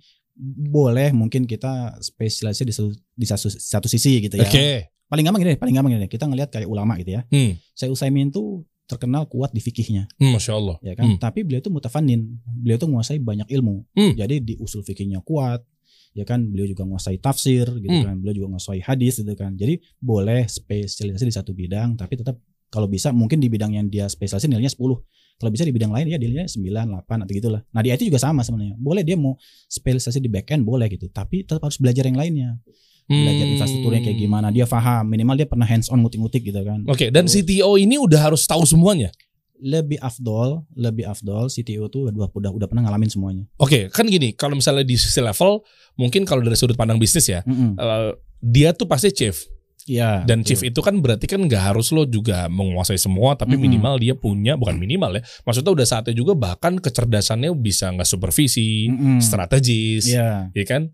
boleh 0.73 1.13
mungkin 1.13 1.45
kita 1.45 1.95
spesialisasi 2.01 2.65
di 2.65 2.73
satu, 2.73 2.89
di 3.13 3.25
satu, 3.29 3.47
satu 3.47 3.87
sisi 3.87 4.17
gitu 4.19 4.35
ya. 4.35 4.43
Oke. 4.43 4.89
Paling 5.05 5.29
gampang 5.29 5.45
gini, 5.45 5.53
paling 5.53 5.77
gampang 5.77 5.93
gini. 5.93 6.09
Kita 6.09 6.25
ngelihat 6.25 6.49
kayak 6.49 6.65
ulama 6.65 6.97
gitu 6.97 7.13
ya. 7.13 7.21
Hmm. 7.29 7.53
Saya 7.71 7.93
Usaimin 7.93 8.33
tuh 8.33 8.65
terkenal 8.83 9.25
kuat 9.25 9.49
di 9.49 9.59
fikihnya, 9.59 10.05
Hmm, 10.19 10.35
Masya 10.35 10.53
Allah. 10.53 10.77
ya 10.83 10.93
kan. 10.93 11.05
Hmm. 11.07 11.17
Tapi 11.17 11.41
beliau 11.41 11.63
tuh 11.63 11.71
mutafanin, 11.71 12.35
beliau 12.45 12.77
tuh 12.77 12.91
menguasai 12.91 13.17
banyak 13.17 13.47
ilmu. 13.49 13.87
Hmm. 13.95 14.13
Jadi 14.13 14.35
di 14.39 14.53
usul 14.59 14.83
fikihnya 14.83 15.23
kuat, 15.23 15.63
ya 16.11 16.23
kan. 16.23 16.43
Beliau 16.43 16.67
juga 16.67 16.83
menguasai 16.83 17.17
tafsir, 17.17 17.63
gitu 17.79 17.89
Hmm. 17.89 18.03
kan. 18.03 18.15
Beliau 18.19 18.35
juga 18.37 18.47
menguasai 18.51 18.83
hadis, 18.83 19.17
gitu 19.17 19.33
kan. 19.33 19.55
Jadi 19.55 19.79
boleh 19.97 20.45
spesialisasi 20.45 21.25
di 21.25 21.33
satu 21.33 21.51
bidang, 21.51 21.95
tapi 21.95 22.15
tetap 22.15 22.35
kalau 22.67 22.85
bisa 22.85 23.09
mungkin 23.09 23.37
di 23.37 23.47
bidang 23.47 23.71
yang 23.71 23.87
dia 23.87 24.05
spesialisasi 24.05 24.49
nilainya 24.49 24.73
10. 24.73 24.99
Kalau 25.33 25.49
bisa 25.49 25.65
di 25.65 25.73
bidang 25.73 25.89
lain 25.89 26.07
ya 26.07 26.17
nilainya 26.17 26.45
9, 26.45 26.87
8 26.89 27.25
atau 27.25 27.33
gitulah. 27.33 27.61
Nah, 27.69 27.81
di 27.81 27.89
IT 27.89 28.05
juga 28.05 28.21
sama 28.21 28.41
sebenarnya. 28.41 28.77
Boleh 28.77 29.01
dia 29.01 29.17
mau 29.17 29.33
spesialisasi 29.67 30.19
di 30.19 30.29
back 30.29 30.51
end 30.51 30.63
boleh 30.63 30.85
gitu, 30.87 31.09
tapi 31.09 31.41
tetap 31.41 31.63
harus 31.63 31.81
belajar 31.81 32.05
yang 32.05 32.15
lainnya. 32.15 32.61
Belajar 33.03 33.43
Hmm. 33.43 33.53
infrastrukturnya 33.53 34.01
kayak 34.01 34.17
gimana, 34.17 34.47
dia 34.47 34.63
paham, 34.63 35.03
minimal 35.05 35.35
dia 35.35 35.43
pernah 35.43 35.67
hands 35.67 35.91
on 35.91 35.99
ngutik-ngutik 35.99 36.39
gitu 36.41 36.61
kan. 36.63 36.87
Oke, 36.87 37.11
dan 37.11 37.27
CTO 37.27 37.75
ini 37.75 37.99
udah 37.99 38.31
harus 38.31 38.47
tahu 38.47 38.63
semuanya. 38.63 39.11
Lebih 39.59 39.99
afdol, 39.99 40.63
lebih 40.73 41.07
afdol 41.07 41.47
CTO 41.47 41.87
tuh 41.87 42.07
udah 42.07 42.27
udah 42.27 42.51
udah 42.51 42.67
pernah 42.67 42.83
ngalamin 42.83 43.07
semuanya. 43.07 43.43
Oke, 43.55 43.87
kan 43.87 44.07
gini, 44.07 44.31
kalau 44.31 44.55
misalnya 44.55 44.83
di 44.83 44.95
sisi 44.95 45.19
level, 45.19 45.63
mungkin 45.95 46.23
kalau 46.23 46.43
dari 46.43 46.55
sudut 46.55 46.75
pandang 46.75 46.99
bisnis 46.99 47.27
ya, 47.27 47.43
Mm-mm. 47.43 47.75
eh, 47.75 48.11
dia 48.39 48.71
tuh 48.71 48.87
pasti 48.87 49.11
chief. 49.11 49.47
Iya. 49.83 50.23
Dan 50.23 50.43
betul. 50.43 50.47
chief 50.55 50.61
itu 50.63 50.79
kan 50.79 50.95
berarti 50.95 51.27
kan 51.27 51.43
nggak 51.43 51.75
harus 51.75 51.91
lo 51.91 52.03
juga 52.03 52.47
menguasai 52.47 52.95
semua, 52.95 53.35
tapi 53.35 53.55
Mm-mm. 53.55 53.67
minimal 53.67 53.95
dia 53.99 54.15
punya, 54.15 54.55
bukan 54.55 54.79
minimal 54.79 55.19
ya, 55.19 55.21
maksudnya 55.43 55.71
udah 55.71 55.83
saatnya 55.83 56.15
juga 56.15 56.35
bahkan 56.35 56.79
kecerdasannya 56.79 57.51
bisa 57.55 57.91
nggak 57.91 58.07
supervisi, 58.07 58.87
Mm-mm. 58.87 59.19
strategis, 59.19 60.07
Iya. 60.07 60.51
ya 60.51 60.63
kan? 60.63 60.91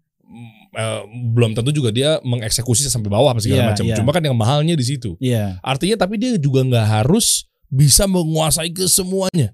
Eh, 0.69 1.01
belum 1.33 1.57
tentu 1.57 1.73
juga 1.73 1.89
dia 1.89 2.21
mengeksekusi 2.21 2.85
sampai 2.85 3.09
bawah 3.09 3.33
apa 3.33 3.41
segala 3.41 3.65
Iya, 3.65 3.69
macam. 3.73 3.83
iya. 3.89 3.95
Cuma 3.97 4.13
kan 4.13 4.21
yang 4.21 4.37
mahalnya 4.37 4.77
di 4.77 4.85
situ. 4.85 5.17
Iya, 5.17 5.57
Artinya 5.65 5.97
tapi 5.97 6.21
dia 6.21 6.37
juga 6.37 6.61
nggak 6.61 6.87
harus 7.01 7.49
bisa 7.65 8.05
menguasai 8.05 8.69
ke 8.69 8.85
semuanya. 8.85 9.53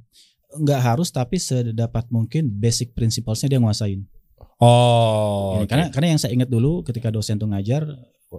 nggak 0.55 0.81
harus 0.81 1.12
tapi 1.12 1.36
sedapat 1.36 2.07
mungkin 2.07 2.48
basic 2.48 2.95
principlesnya 2.95 3.48
dia 3.48 3.60
nguasain. 3.60 4.07
Oh, 4.55 5.60
Ini, 5.60 5.63
oke. 5.63 5.67
Karena 5.67 5.86
karena 5.91 6.07
yang 6.15 6.19
saya 6.19 6.31
ingat 6.31 6.48
dulu 6.48 6.79
ketika 6.81 7.12
dosen 7.12 7.36
tuh 7.36 7.51
ngajar, 7.51 7.84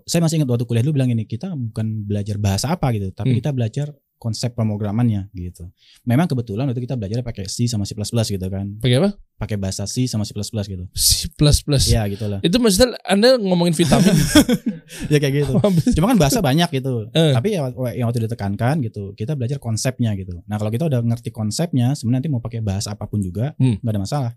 saya 0.04 0.20
masih 0.20 0.40
ingat 0.40 0.48
waktu 0.48 0.64
kuliah 0.64 0.80
dulu 0.80 0.96
bilang 0.96 1.12
ini 1.12 1.24
kita 1.24 1.52
bukan 1.52 2.08
belajar 2.08 2.36
bahasa 2.36 2.72
apa 2.72 2.88
gitu, 2.92 3.12
tapi 3.12 3.36
Hmm. 3.36 3.38
kita 3.38 3.50
belajar 3.52 3.86
konsep 4.16 4.56
pemrogramannya 4.56 5.28
gitu. 5.36 5.68
Memang 6.08 6.24
kebetulan 6.24 6.64
waktu 6.64 6.80
kita 6.82 6.96
belajar 6.96 7.20
pakai 7.20 7.44
C 7.44 7.68
sama 7.68 7.84
C++ 7.84 7.92
gitu 7.96 8.46
kan, 8.48 8.76
pakai 8.80 8.96
apa? 8.96 9.10
pakai 9.36 9.56
bahasa 9.60 9.84
C 9.84 10.08
sama 10.08 10.24
C++ 10.24 10.32
gitu. 10.32 10.84
C 10.96 11.28
plus 11.36 11.60
plus. 11.60 11.84
Ya 11.92 12.08
gitulah. 12.08 12.40
Itu 12.40 12.56
maksudnya 12.56 12.96
Anda 13.04 13.36
ngomongin 13.36 13.76
vitamin. 13.76 14.16
ya 15.12 15.18
kayak 15.20 15.34
gitu. 15.44 15.52
Cuma 16.00 16.12
kan 16.12 16.18
bahasa 16.18 16.40
banyak 16.40 16.72
gitu. 16.72 17.12
Eh. 17.12 17.36
Tapi 17.36 17.60
ya, 17.60 17.68
yang 17.92 18.08
waktu 18.08 18.24
ditekankan 18.24 18.80
gitu, 18.80 19.12
kita 19.12 19.36
belajar 19.36 19.60
konsepnya 19.60 20.16
gitu. 20.16 20.40
Nah 20.48 20.56
kalau 20.56 20.72
kita 20.72 20.88
udah 20.88 21.04
ngerti 21.04 21.28
konsepnya, 21.28 21.92
sebenarnya 21.92 22.24
nanti 22.24 22.30
mau 22.32 22.40
pakai 22.40 22.64
bahasa 22.64 22.96
apa 22.96 23.04
pun 23.04 23.20
juga 23.20 23.52
Hmm. 23.60 23.76
nggak 23.84 23.92
ada 23.92 24.00
masalah. 24.00 24.32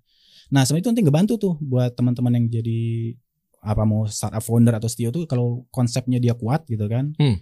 Nah 0.52 0.68
sebenarnya 0.68 0.84
itu 0.84 0.90
nanti 0.92 1.04
ngebantu 1.08 1.34
tuh 1.40 1.54
buat 1.64 1.96
teman-teman 1.96 2.36
yang 2.36 2.46
jadi 2.52 2.80
apa 3.60 3.84
mau 3.84 4.08
startup 4.08 4.40
founder 4.40 4.72
atau 4.72 4.88
CEO 4.88 5.12
tuh 5.12 5.28
kalau 5.28 5.68
konsepnya 5.72 6.20
dia 6.20 6.36
kuat 6.36 6.64
gitu 6.68 6.88
kan. 6.88 7.12
Hmm. 7.20 7.40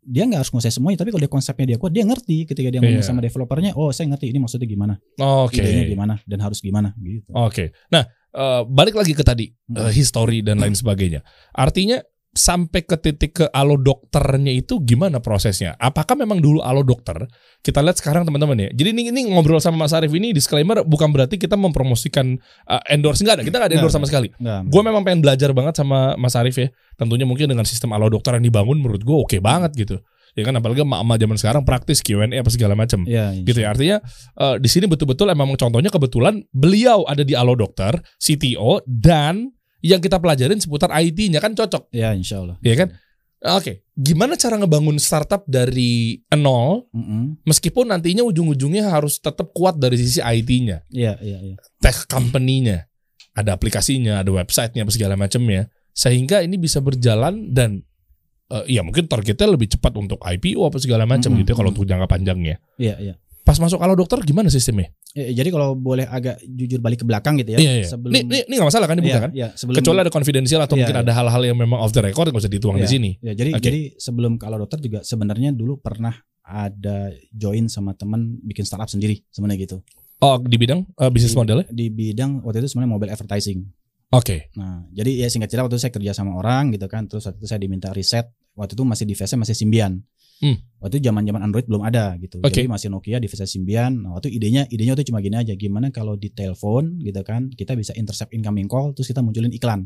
Dia 0.00 0.24
nggak 0.24 0.40
harus 0.40 0.50
nguasai 0.50 0.72
semuanya, 0.72 1.04
tapi 1.04 1.12
kalau 1.12 1.20
dia 1.20 1.28
konsepnya 1.28 1.66
dia 1.68 1.78
kuat, 1.78 1.92
dia 1.92 2.08
ngerti 2.08 2.48
ketika 2.48 2.72
dia 2.72 2.80
ngomong 2.80 3.04
Iya. 3.04 3.06
sama 3.06 3.20
developernya, 3.20 3.76
oh 3.76 3.92
saya 3.92 4.08
ngerti 4.08 4.32
ini 4.32 4.40
maksudnya 4.40 4.64
gimana, 4.64 4.94
Oke. 5.20 5.60
idenya 5.60 5.84
gimana, 5.84 6.14
dan 6.24 6.40
harus 6.40 6.58
gimana 6.58 6.96
gitu. 6.96 7.28
Oke. 7.36 7.76
Nah, 7.92 8.08
eh, 8.32 8.62
balik 8.64 8.96
lagi 8.96 9.12
ke 9.12 9.20
tadi 9.20 9.52
Hmm. 9.68 9.76
eh, 9.76 9.92
history 9.92 10.40
dan 10.40 10.56
lain 10.56 10.72
sebagainya. 10.72 11.20
Artinya 11.52 12.00
sampai 12.30 12.86
ke 12.86 12.94
titik 12.94 13.42
ke 13.42 13.46
alo 13.50 13.74
dokternya 13.74 14.54
itu 14.54 14.78
gimana 14.86 15.18
prosesnya? 15.18 15.74
Apakah 15.76 16.14
memang 16.14 16.38
dulu 16.38 16.62
alo 16.62 16.86
dokter? 16.86 17.26
Kita 17.58 17.82
lihat 17.82 17.98
sekarang 17.98 18.22
teman-teman 18.22 18.56
ya. 18.56 18.68
Jadi 18.70 18.88
ini, 18.94 19.02
ini 19.10 19.20
ngobrol 19.34 19.58
sama 19.58 19.84
Mas 19.84 19.92
Arief 19.92 20.14
ini 20.14 20.30
disclaimer 20.30 20.86
bukan 20.86 21.10
berarti 21.10 21.36
kita 21.36 21.58
mempromosikan 21.58 22.38
eh, 22.70 22.82
endorse 22.94 23.26
enggak 23.26 23.42
ada. 23.42 23.44
Kita 23.44 23.56
nggak 23.58 23.70
ada 23.74 23.76
endorse 23.82 23.96
sama 23.98 24.06
sekali. 24.06 24.30
Gue 24.70 24.82
memang 24.86 25.02
pengen 25.02 25.20
belajar 25.26 25.50
banget 25.50 25.74
sama 25.82 26.14
Mas 26.16 26.38
Arief 26.38 26.54
ya. 26.54 26.70
Tentunya 26.94 27.26
mungkin 27.26 27.50
dengan 27.50 27.66
sistem 27.66 27.90
alo 27.92 28.06
dokter 28.06 28.38
yang 28.38 28.46
dibangun 28.46 28.78
menurut 28.78 29.02
gue 29.02 29.16
oke 29.16 29.36
banget 29.42 29.74
gitu. 29.74 29.98
Ya 30.38 30.46
kan 30.46 30.54
apalagi 30.54 30.86
emak-emak 30.86 31.18
zaman 31.18 31.36
sekarang 31.42 31.62
praktis 31.66 31.98
Q&A 32.06 32.30
apa 32.30 32.50
segala 32.54 32.78
macam 32.78 33.02
Iya, 33.02 33.34
gitu 33.42 33.66
ya 33.66 33.74
artinya 33.74 33.96
eh, 34.38 34.56
di 34.62 34.68
sini 34.70 34.86
betul-betul 34.86 35.26
emang 35.26 35.50
contohnya 35.58 35.90
kebetulan 35.90 36.46
beliau 36.54 37.02
ada 37.10 37.26
di 37.26 37.34
Alo 37.34 37.58
Dokter 37.58 37.98
CTO 38.14 38.86
dan 38.86 39.50
yang 39.80 39.98
kita 39.98 40.16
pelajarin 40.16 40.56
seputar 40.56 40.88
IT-nya 40.92 41.38
kan 41.38 41.52
cocok 41.52 41.88
Ya 41.90 42.12
insya 42.12 42.40
Allah. 42.40 42.56
ya 42.60 42.74
kan 42.76 42.92
oke 43.40 43.84
gimana 43.94 44.36
cara 44.36 44.56
ngebangun 44.56 44.96
startup 44.96 45.44
dari 45.44 46.20
nol 46.30 46.88
Mm-mm. 46.92 47.40
meskipun 47.42 47.88
nantinya 47.88 48.20
ujung-ujungnya 48.22 48.88
harus 48.88 49.16
tetap 49.16 49.52
kuat 49.52 49.76
dari 49.76 49.96
sisi 49.96 50.20
IT-nya 50.20 50.84
Iya 50.88 51.16
iya 51.20 51.38
iya. 51.40 51.56
tech 51.80 52.04
company-nya 52.06 52.84
ada 53.32 53.54
aplikasinya 53.54 54.20
ada 54.20 54.28
websitenya 54.28 54.84
apa 54.84 54.92
segala 54.92 55.14
macamnya 55.14 55.68
sehingga 55.90 56.40
ini 56.40 56.56
bisa 56.56 56.78
berjalan 56.78 57.48
dan 57.48 57.80
eh, 58.48 58.64
ya 58.68 58.84
mungkin 58.84 59.06
targetnya 59.06 59.48
lebih 59.48 59.72
cepat 59.72 59.96
untuk 59.96 60.20
IPO 60.20 60.60
apa 60.66 60.76
segala 60.76 61.08
macam 61.08 61.32
Mm-mm. 61.32 61.40
gitu 61.40 61.52
ya 61.52 61.56
kalau 61.56 61.70
untuk 61.72 61.88
jangka 61.88 62.06
panjangnya 62.06 62.60
Iya 62.76 62.96
iya. 63.00 63.14
Pas 63.42 63.56
masuk 63.56 63.80
Alo 63.80 63.96
Dokter 63.96 64.20
gimana 64.22 64.48
sistemnya 64.48 64.92
Ya, 65.10 65.26
jadi 65.42 65.50
kalau 65.50 65.74
boleh 65.74 66.06
agak 66.06 66.38
jujur 66.46 66.78
balik 66.78 67.02
ke 67.02 67.06
belakang 67.08 67.34
gitu 67.34 67.58
ya. 67.58 67.58
Iya, 67.58 67.72
iya. 67.82 67.86
Sebelum 67.90 68.14
Ini, 68.14 68.20
ini, 68.30 68.38
ini 68.46 68.54
gak 68.62 68.68
masalah 68.70 68.86
kan 68.86 68.94
ini 68.94 69.02
Iya, 69.02 69.10
bukan 69.10 69.22
kan? 69.26 69.32
iya, 69.34 69.48
sebelum 69.58 69.76
Kecuali 69.82 69.98
ada 70.06 70.12
konfidensial 70.14 70.60
atau 70.62 70.74
Iya, 70.78 70.86
mungkin 70.86 70.96
iya. 70.96 71.02
ada 71.02 71.12
hal-hal 71.18 71.42
yang 71.50 71.58
memang 71.58 71.78
off 71.82 71.90
the 71.90 71.98
record 71.98 72.30
nggak 72.30 72.46
usah 72.46 72.52
dituang 72.52 72.78
di 72.78 72.86
Iya. 72.86 72.94
sini. 72.94 73.10
Ya, 73.18 73.32
jadi 73.34 73.50
Oke. 73.58 73.64
jadi 73.66 73.80
sebelum 73.98 74.38
kalau 74.38 74.62
dokter 74.62 74.78
juga 74.78 75.02
sebenarnya 75.02 75.50
dulu 75.50 75.82
pernah 75.82 76.14
ada 76.46 77.10
join 77.30 77.66
sama 77.66 77.98
teman 77.98 78.38
bikin 78.40 78.62
startup 78.62 78.86
sendiri 78.86 79.18
sebenarnya 79.30 79.66
gitu. 79.66 79.76
Oh 80.22 80.38
di 80.38 80.54
bidang 80.54 80.86
eh, 80.86 81.10
bisnis 81.10 81.34
Di- 81.34 81.38
modelnya? 81.42 81.66
Di 81.66 81.86
bidang 81.90 82.46
waktu 82.46 82.62
itu 82.62 82.70
sebenarnya 82.70 82.90
mobile 82.94 83.10
advertising. 83.10 83.66
Oke. 84.10 84.54
Nah, 84.54 84.86
jadi 84.90 85.22
ya 85.22 85.26
singkat 85.26 85.50
cerita 85.50 85.66
waktu 85.66 85.74
itu 85.74 85.82
saya 85.86 85.94
kerja 85.94 86.12
sama 86.14 86.34
orang 86.34 86.70
gitu 86.70 86.86
kan, 86.86 87.06
terus 87.06 87.26
waktu 87.26 87.38
itu 87.38 87.46
saya 87.46 87.58
diminta 87.58 87.90
riset. 87.90 88.30
Waktu 88.54 88.74
itu 88.74 88.82
masih 88.82 89.06
device 89.06 89.34
masih 89.34 89.54
Symbian. 89.54 90.02
Hmm. 90.40 90.56
Waktu 90.80 90.96
itu 90.96 91.12
zaman-zaman 91.12 91.40
Android 91.44 91.68
belum 91.68 91.84
ada 91.84 92.16
gitu. 92.16 92.40
Oke. 92.40 92.64
Jadi 92.64 92.68
masih 92.72 92.88
Nokia 92.88 93.20
device 93.20 93.44
Symbian. 93.44 94.00
Nah, 94.00 94.16
waktu 94.16 94.32
idenya 94.32 94.64
idenya 94.72 94.96
itu 94.96 95.12
cuma 95.12 95.20
gini 95.20 95.36
aja, 95.36 95.52
gimana 95.52 95.92
kalau 95.92 96.16
di 96.16 96.32
telepon 96.32 96.96
gitu 97.04 97.20
kan, 97.20 97.52
kita 97.52 97.76
bisa 97.76 97.92
intercept 97.92 98.32
incoming 98.32 98.64
call 98.64 98.96
terus 98.96 99.12
kita 99.12 99.20
munculin 99.20 99.52
iklan. 99.52 99.84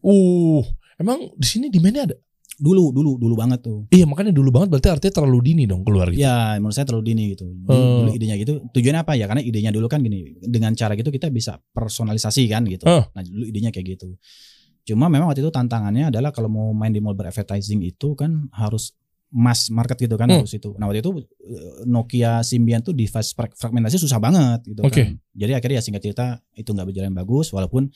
Uh, 0.00 0.64
emang 0.96 1.28
di 1.36 1.44
sini 1.44 1.68
demandnya 1.68 2.08
ada? 2.08 2.16
Dulu 2.60 2.92
dulu 2.92 3.16
dulu 3.20 3.34
banget 3.36 3.60
tuh. 3.64 3.84
Iya 3.92 4.04
makanya 4.08 4.32
dulu 4.32 4.48
banget 4.52 4.68
berarti 4.72 4.88
artinya 4.92 5.12
terlalu 5.20 5.38
dini 5.44 5.64
dong 5.68 5.84
keluar 5.84 6.08
gitu. 6.12 6.24
Ya, 6.24 6.56
menurut 6.56 6.76
saya 6.76 6.88
terlalu 6.88 7.04
dini 7.12 7.24
gitu. 7.36 7.44
Dulu, 7.48 7.72
Hmm. 7.72 7.96
dulu 8.04 8.10
idenya 8.16 8.36
gitu. 8.40 8.52
Tujuannya 8.72 9.00
apa 9.00 9.12
ya? 9.16 9.24
Karena 9.28 9.40
idenya 9.44 9.70
dulu 9.72 9.88
kan 9.88 10.00
gini, 10.00 10.36
dengan 10.40 10.72
cara 10.76 10.92
gitu 10.96 11.08
kita 11.08 11.28
bisa 11.32 11.56
personalisasi 11.72 12.48
kan 12.48 12.64
gitu. 12.68 12.84
Hmm. 12.88 13.04
Nah, 13.12 13.22
dulu 13.24 13.44
idenya 13.48 13.72
kayak 13.72 13.96
gitu. 14.00 14.16
Cuma 14.88 15.12
memang 15.12 15.28
waktu 15.28 15.44
itu 15.44 15.52
tantangannya 15.52 16.08
adalah 16.08 16.32
kalau 16.32 16.48
mau 16.48 16.68
main 16.72 16.92
di 16.92 17.00
mobile 17.00 17.28
advertising 17.28 17.80
itu 17.84 18.16
kan 18.16 18.48
harus 18.52 18.96
mass 19.32 19.66
market 19.68 19.94
gitu 19.96 20.14
kan 20.14 20.26
Hmm. 20.26 20.42
harus 20.42 20.50
itu. 20.50 20.74
Nah, 20.74 20.84
waktu 20.84 21.00
itu 21.00 21.10
eh, 21.40 21.84
Nokia 21.84 22.42
Symbian 22.42 22.80
tuh 22.80 22.92
device 22.92 23.30
frag- 23.30 23.54
fragmentasi 23.54 23.96
susah 23.96 24.18
banget 24.18 24.66
gitu 24.66 24.82
Oke. 24.82 25.06
kan. 25.06 25.14
Jadi 25.32 25.52
akhirnya 25.52 25.78
ya 25.78 25.82
singkat 25.82 26.02
cerita 26.02 26.26
itu 26.52 26.66
nggak 26.66 26.86
berjalan 26.86 27.12
bagus 27.12 27.48
walaupun 27.48 27.86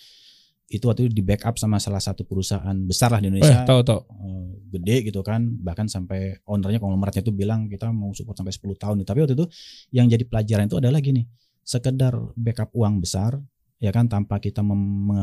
itu 0.66 0.80
waktu 0.82 1.04
itu 1.04 1.12
di 1.12 1.22
backup 1.22 1.54
sama 1.54 1.76
salah 1.76 2.00
satu 2.00 2.22
perusahaan 2.22 2.72
besar 2.80 3.10
lah 3.10 3.18
di 3.18 3.28
Eh, 3.28 3.30
Indonesia 3.30 3.62
tahu 3.64 3.82
tahu. 3.82 4.00
eh, 4.00 4.48
gede 4.70 4.96
gitu 5.04 5.20
kan 5.20 5.44
bahkan 5.60 5.84
sampai 5.86 6.40
ownernya 6.44 6.78
konglomeratnya 6.78 7.20
itu 7.20 7.30
bilang 7.30 7.68
kita 7.68 7.90
mau 7.90 8.10
support 8.10 8.34
sampai 8.34 8.50
10 8.50 8.74
tahun 8.74 9.02
tapi 9.02 9.20
waktu 9.20 9.34
itu 9.34 9.46
yang 9.92 10.06
jadi 10.06 10.24
pelajaran 10.24 10.64
itu 10.64 10.78
adalah 10.78 10.98
gini 10.98 11.28
sekedar 11.62 12.16
backup 12.34 12.72
uang 12.72 12.98
besar 12.98 13.36
ya 13.76 13.90
kan 13.90 14.06
tanpa 14.06 14.38
kita 14.38 14.64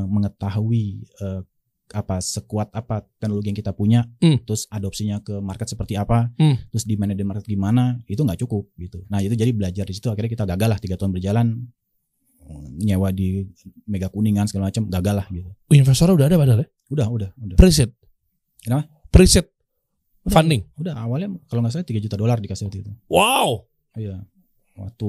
mengetahui 0.07 0.85
eh, 1.17 1.41
apa 1.93 2.17
sekuat 2.17 2.71
apa 2.71 3.03
teknologi 3.17 3.47
yang 3.47 3.57
kita 3.57 3.71
punya 3.71 4.07
Hmm. 4.17 4.39
terus 4.41 4.65
adopsinya 4.67 5.19
ke 5.19 5.37
market 5.37 5.67
seperti 5.67 5.95
apa 5.95 6.31
Hmm. 6.35 6.55
terus 6.67 6.83
demand 6.83 7.11
di 7.11 7.21
market 7.21 7.43
gimana 7.43 7.83
itu 8.05 8.17
nggak 8.17 8.39
cukup 8.39 8.69
gitu 8.75 9.03
nah 9.07 9.19
itu 9.19 9.31
jadi 9.31 9.49
belajar 9.49 9.83
di 9.83 9.93
situ 9.93 10.07
akhirnya 10.07 10.29
kita 10.29 10.45
gagal 10.45 10.69
lah 10.69 10.79
tiga 10.79 10.95
tahun 10.95 11.11
berjalan 11.11 11.47
nyewa 12.73 13.09
di 13.09 13.47
Mega 13.85 14.07
Kuningan 14.07 14.43
segala 14.43 14.67
macam 14.67 14.83
gagal 14.85 15.15
lah 15.15 15.27
gitu 15.29 15.47
Oh, 15.47 15.73
investornya 15.73 16.15
udah 16.15 16.27
ada 16.27 16.35
padahal 16.35 16.59
ya? 16.59 16.67
udah 16.89 17.07
udah 17.07 17.29
udah 17.37 17.55
Preset. 17.55 17.95
Kenapa? 18.59 18.91
Preset 19.07 19.47
funding. 20.23 20.67
udah 20.75 20.93
awalnya 20.97 21.31
kalau 21.47 21.63
nggak 21.63 21.73
salah 21.73 21.87
3 21.87 21.97
juta 21.99 22.15
dolar 22.15 22.37
dikasih 22.37 22.67
waktu 22.67 22.79
itu 22.81 22.91
Wow. 23.07 23.65
Iya. 23.93 24.23
Waktu 24.73 25.07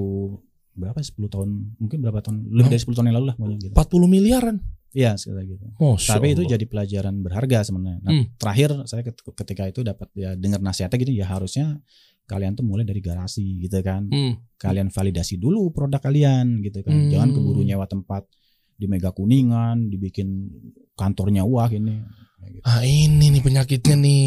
berapa? 0.72 0.98
10 0.98 1.28
tahun, 1.28 1.48
mungkin 1.76 1.98
berapa 2.00 2.18
tahun? 2.20 2.48
Lebih 2.48 2.70
dari 2.70 2.80
10 2.80 2.94
tahun 2.94 3.06
yang 3.10 3.16
lalu 3.20 3.26
lah 3.28 3.36
pokoknya 3.36 3.58
gitu. 3.60 3.74
40 3.74 4.06
miliaran. 4.08 4.56
Iya, 4.92 5.16
sekitar 5.16 5.44
gitu. 5.48 5.64
Masya 5.80 6.12
Tapi 6.14 6.26
itu 6.36 6.42
jadi 6.44 6.64
pelajaran 6.68 7.14
berharga 7.20 7.64
sebenarnya. 7.64 7.98
Nah, 8.00 8.12
Hmm. 8.12 8.24
terakhir 8.36 8.70
saya 8.84 9.02
ket- 9.02 9.24
ketika 9.24 9.64
itu 9.64 9.80
dapat 9.80 10.08
ya 10.12 10.36
dengar 10.36 10.60
nasihatnya 10.60 10.98
gitu 11.00 11.12
ya 11.12 11.24
harusnya 11.24 11.80
kalian 12.28 12.52
tuh 12.52 12.64
mulai 12.64 12.84
dari 12.84 13.00
garasi 13.00 13.56
gitu 13.58 13.80
kan. 13.80 14.08
Hmm. 14.08 14.36
Kalian 14.56 14.92
validasi 14.92 15.36
dulu 15.36 15.72
produk 15.72 15.98
kalian 15.98 16.60
gitu 16.60 16.84
kan. 16.84 16.92
Hmm. 16.92 17.08
Jangan 17.08 17.28
keburu 17.32 17.64
nyewa 17.64 17.88
tempat 17.88 18.28
di 18.72 18.84
Mega 18.84 19.12
Kuningan, 19.12 19.88
dibikin 19.88 20.48
kantornya 20.92 21.44
wah 21.44 21.68
ini. 21.68 22.02
Gitu. 22.48 22.62
Ah 22.66 22.82
ini 22.82 23.30
nih 23.32 23.42
penyakitnya 23.42 23.94
nih 23.98 24.26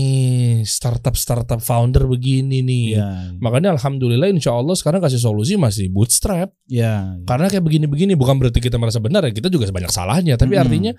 startup 0.64 1.16
startup 1.16 1.60
founder 1.60 2.08
begini 2.08 2.64
nih. 2.64 2.86
Iya. 2.96 3.10
Makanya 3.40 3.76
alhamdulillah 3.76 4.32
insya 4.32 4.56
Allah 4.56 4.76
sekarang 4.76 5.04
kasih 5.04 5.20
solusi 5.20 5.56
masih 5.56 5.92
bootstrap. 5.92 6.52
Iya. 6.68 7.24
Karena 7.28 7.52
kayak 7.52 7.64
begini-begini 7.64 8.16
bukan 8.16 8.40
berarti 8.40 8.60
kita 8.64 8.80
merasa 8.80 9.00
benar 9.04 9.24
ya 9.28 9.32
kita 9.32 9.52
juga 9.52 9.68
banyak 9.72 9.92
salahnya. 9.92 10.36
Tapi 10.40 10.56
Mm-mm. 10.56 10.64
artinya 10.68 10.92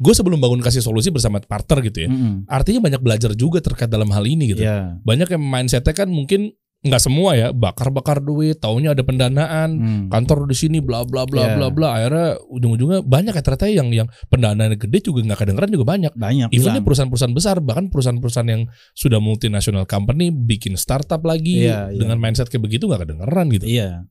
gue 0.00 0.14
sebelum 0.16 0.40
bangun 0.40 0.64
kasih 0.64 0.80
solusi 0.80 1.12
bersama 1.12 1.40
partner 1.44 1.84
gitu 1.84 2.04
ya. 2.04 2.08
Mm-mm. 2.08 2.48
Artinya 2.48 2.80
banyak 2.80 3.00
belajar 3.04 3.30
juga 3.36 3.60
terkait 3.60 3.92
dalam 3.92 4.08
hal 4.12 4.24
ini 4.24 4.56
gitu. 4.56 4.64
Iya. 4.64 5.00
Banyak 5.04 5.28
yang 5.32 5.42
mindsetnya 5.44 5.92
kan 5.92 6.08
mungkin 6.08 6.56
nggak 6.80 6.96
semua 6.96 7.36
ya 7.36 7.52
bakar-bakar 7.52 8.24
duit, 8.24 8.56
taunya 8.56 8.96
ada 8.96 9.04
pendanaan, 9.04 9.68
Hmm. 9.76 10.04
kantor 10.08 10.48
di 10.48 10.56
sini 10.56 10.80
bla 10.80 11.04
bla 11.04 11.28
bla 11.28 11.44
Iya. 11.44 11.54
bla 11.60 11.68
bla. 11.68 11.88
Akhirnya 12.00 12.28
ujung-ujungnya 12.48 13.04
banyak 13.04 13.36
ya 13.36 13.42
ternyata 13.44 13.68
yang 13.68 13.88
yang 13.92 14.08
pendanaan 14.32 14.72
gede 14.80 15.04
juga 15.04 15.20
nggak 15.20 15.44
kedengeran 15.44 15.68
juga 15.68 15.84
banyak. 15.84 16.12
Banyak. 16.16 16.48
Even 16.56 16.72
hilang. 16.72 16.84
perusahaan-perusahaan 16.88 17.36
besar 17.36 17.60
bahkan 17.60 17.92
perusahaan-perusahaan 17.92 18.48
yang 18.48 18.62
sudah 18.96 19.20
multinational 19.20 19.84
company 19.84 20.32
bikin 20.32 20.80
startup 20.80 21.20
lagi 21.20 21.68
Iya, 21.68 21.92
iya. 21.92 22.00
dengan 22.00 22.16
mindset 22.16 22.48
kayak 22.48 22.64
begitu 22.64 22.88
nggak 22.88 23.04
kedengeran 23.04 23.46
gitu. 23.52 23.66
Iya. 23.68 24.08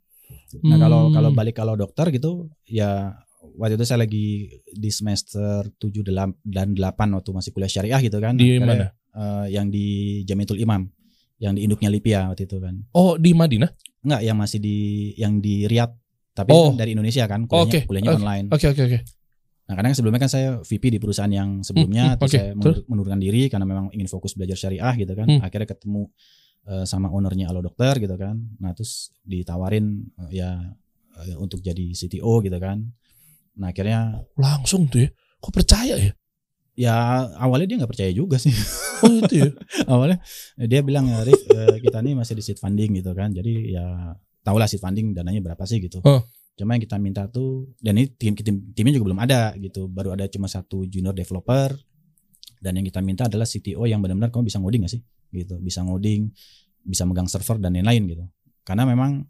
Nah 0.61 0.77
kalau 0.77 1.09
Hmm. 1.09 1.13
kalau 1.17 1.29
balik 1.33 1.57
kalau 1.57 1.73
dokter 1.73 2.05
gitu 2.09 2.53
ya 2.63 3.17
waktu 3.57 3.75
itu 3.75 3.85
saya 3.85 4.05
lagi 4.05 4.45
di 4.69 4.89
semester 4.89 5.65
7 5.75 6.05
dalam- 6.05 6.37
dan 6.45 6.77
8 6.77 7.17
waktu 7.17 7.33
masih 7.33 7.49
kuliah 7.49 7.65
syariah 7.67 7.97
gitu 7.99 8.21
kan. 8.21 8.37
Di 8.37 8.61
Akhirnya, 8.61 8.93
eh, 9.09 9.45
yang 9.49 9.67
di 9.67 10.21
Jamiatul 10.21 10.61
Imam, 10.61 10.85
yang 11.39 11.55
di 11.55 11.63
induknya 11.63 11.87
Lipia 11.87 12.27
waktu 12.27 12.45
itu 12.45 12.59
kan. 12.59 12.75
Oh 12.91 13.15
di 13.15 13.31
Madinah? 13.31 13.71
Enggak, 13.99 14.21
yang 14.23 14.37
masih 14.37 14.59
di 14.59 14.77
yang 15.15 15.39
di 15.39 15.65
Riyadh 15.65 15.91
tapi 16.31 16.51
Oh. 16.51 16.71
kan 16.71 16.79
dari 16.79 16.95
Indonesia 16.95 17.23
kan 17.25 17.43
Oh, 17.45 17.63
kuliahnya, 17.63 17.67
oke. 17.67 17.87
kuliahnya 17.87 18.11
Oke. 18.11 18.19
online. 18.19 18.45
Oke 18.51 18.65
oke 18.67 18.81
oke. 18.85 18.99
Nah, 19.69 19.73
karena 19.75 19.93
sebelumnya 19.93 20.17
kan 20.19 20.31
saya 20.31 20.49
VP 20.59 20.83
di 20.89 20.97
perusahaan 20.97 21.29
yang 21.29 21.61
sebelumnya, 21.61 22.15
Hmm, 22.15 22.17
terus 22.17 22.31
oke, 22.31 22.39
saya 22.41 22.51
menur- 22.57 22.83
mengundurkan 22.89 23.19
diri 23.19 23.41
karena 23.47 23.65
memang 23.65 23.85
ingin 23.91 24.07
fokus 24.07 24.33
belajar 24.33 24.57
syariah 24.57 24.93
gitu 24.95 25.13
kan. 25.13 25.27
Hmm. 25.27 25.41
Akhirnya 25.41 25.67
ketemu 25.67 26.09
eh, 26.65 26.85
sama 26.85 27.07
ownernya 27.07 27.49
Alo 27.49 27.61
Dokter 27.61 27.97
gitu 27.97 28.13
kan. 28.13 28.35
Nah, 28.57 28.73
terus 28.73 29.09
ditawarin 29.21 30.09
eh, 30.27 30.41
ya 30.41 30.59
eh, 31.21 31.37
untuk 31.37 31.61
jadi 31.61 31.93
CTO 31.93 32.41
gitu 32.41 32.57
kan. 32.57 32.81
Nah, 33.57 33.69
akhirnya 33.69 34.21
Langsung 34.35 34.87
tuh 34.87 35.05
ya. 35.05 35.09
Kok 35.37 35.53
percaya 35.53 35.95
ya? 35.97 36.11
Ya 36.79 36.95
awalnya 37.35 37.67
dia 37.67 37.77
nggak 37.83 37.91
percaya 37.91 38.11
juga 38.15 38.39
sih. 38.39 38.55
Oh 39.03 39.11
itu 39.19 39.35
ya. 39.43 39.51
awalnya 39.91 40.23
dia 40.55 40.79
bilang 40.79 41.11
ya 41.11 41.27
Rif 41.27 41.43
eh, 41.51 41.83
kita 41.83 41.99
nih 41.99 42.15
masih 42.15 42.39
di 42.39 42.43
seed 42.43 42.55
funding 42.59 42.95
gitu 43.03 43.11
kan 43.11 43.35
jadi 43.35 43.53
ya 43.75 43.85
tahulah 44.43 44.63
seed 44.67 44.79
funding 44.79 45.11
dananya 45.11 45.43
berapa 45.43 45.59
sih 45.67 45.83
gitu 45.83 45.99
Oh. 46.07 46.23
cuma 46.55 46.75
yang 46.75 46.83
kita 46.83 46.95
minta 46.99 47.23
tuh 47.27 47.71
dan 47.79 47.95
ini 47.95 48.11
tim, 48.15 48.35
tim 48.35 48.71
timnya 48.75 48.99
juga 48.99 49.11
belum 49.11 49.19
ada 49.23 49.55
gitu 49.55 49.87
baru 49.87 50.15
ada 50.15 50.27
cuma 50.27 50.47
satu 50.47 50.83
junior 50.83 51.15
developer 51.15 51.71
dan 52.59 52.75
yang 52.75 52.83
kita 52.87 52.99
minta 52.99 53.27
adalah 53.31 53.47
CTO 53.47 53.87
yang 53.87 54.03
benar-benar 54.03 54.31
kamu 54.31 54.51
bisa 54.51 54.59
ngoding 54.59 54.83
gak 54.83 54.99
sih 54.99 55.01
gitu 55.31 55.55
bisa 55.63 55.79
ngoding 55.83 56.27
bisa 56.83 57.07
megang 57.07 57.27
server 57.31 57.55
dan 57.59 57.75
lain-lain 57.75 58.03
gitu 58.07 58.25
karena 58.67 58.83
memang 58.83 59.23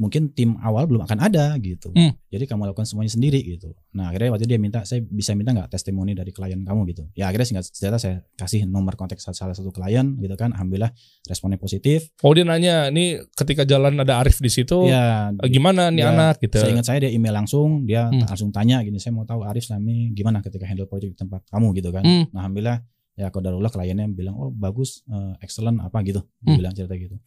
mungkin 0.00 0.32
tim 0.32 0.56
awal 0.58 0.88
belum 0.88 1.04
akan 1.04 1.18
ada 1.20 1.52
gitu. 1.60 1.92
Hmm. 1.92 2.16
jadi 2.26 2.48
kamu 2.48 2.72
lakukan 2.72 2.88
semuanya 2.88 3.12
sendiri 3.12 3.36
gitu. 3.44 3.76
Nah 3.92 4.08
akhirnya 4.08 4.32
waktu 4.32 4.48
dia 4.48 4.56
minta 4.56 4.80
saya 4.82 5.04
bisa 5.04 5.36
minta 5.36 5.52
nggak 5.52 5.68
testimoni 5.68 6.16
dari 6.16 6.32
klien 6.32 6.56
kamu? 6.56 6.88
Gitu. 6.88 7.04
Ya 7.12 7.28
akhirnya 7.28 7.44
singkat 7.44 7.68
cerita 7.68 8.00
saya 8.00 8.24
kasih 8.34 8.64
nomor 8.64 8.96
kontak 8.96 9.20
salah 9.20 9.52
satu 9.52 9.68
klien 9.68 10.16
gitu 10.16 10.32
kan. 10.34 10.50
Alhamdulillah 10.50 10.88
responnya 11.26 11.60
positif. 11.60 12.08
Oh 12.22 12.32
dia 12.32 12.42
nanya, 12.42 12.88
nih 12.88 13.20
ketika 13.36 13.62
jalan 13.62 13.92
ada 13.94 14.16
Arif 14.18 14.40
di 14.40 14.48
situ, 14.48 14.88
ya 14.88 15.28
gimana 15.44 15.92
nih 15.92 16.00
Ya, 16.00 16.10
anak? 16.10 16.40
Gitu. 16.40 16.56
saya 16.56 16.72
ingat 16.72 16.86
saya 16.86 16.98
dia 17.00 17.12
email 17.12 17.36
langsung 17.36 17.84
dia 17.84 18.08
Hmm. 18.08 18.24
langsung 18.24 18.48
tanya 18.48 18.80
gini 18.80 18.96
saya 18.96 19.12
mau 19.12 19.28
tahu 19.28 19.44
Arif 19.44 19.68
selama 19.68 19.84
ini 19.84 20.10
gimana 20.10 20.40
ketika 20.40 20.64
handle 20.64 20.88
project 20.88 21.12
di 21.12 21.18
tempat 21.18 21.44
kamu 21.46 21.76
gitu 21.76 21.92
kan. 21.92 22.00
Hmm. 22.00 22.24
nah 22.32 22.48
alhamdulillah 22.48 22.80
ya 23.14 23.28
kodarullah 23.28 23.68
kliennya 23.68 24.08
bilang 24.08 24.32
oh 24.32 24.48
bagus 24.48 25.04
eh, 25.04 25.44
excellent 25.44 25.76
apa 25.78 26.00
gitu. 26.00 26.24
Dia 26.40 26.46
Hmm. 26.46 26.56
bilang 26.56 26.72
cerita 26.72 26.96
gitu 26.96 27.20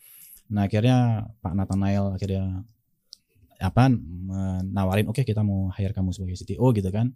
nah 0.54 0.64
akhirnya 0.64 0.98
Pak 1.42 1.54
Nathanael 1.54 2.14
akhirnya 2.14 2.62
apa 3.58 3.90
menawarin 3.90 5.08
oke 5.08 5.24
kita 5.24 5.42
mau 5.42 5.72
hire 5.72 5.92
kamu 5.92 6.12
sebagai 6.12 6.38
CTO 6.38 6.70
gitu 6.72 6.88
kan 6.88 7.10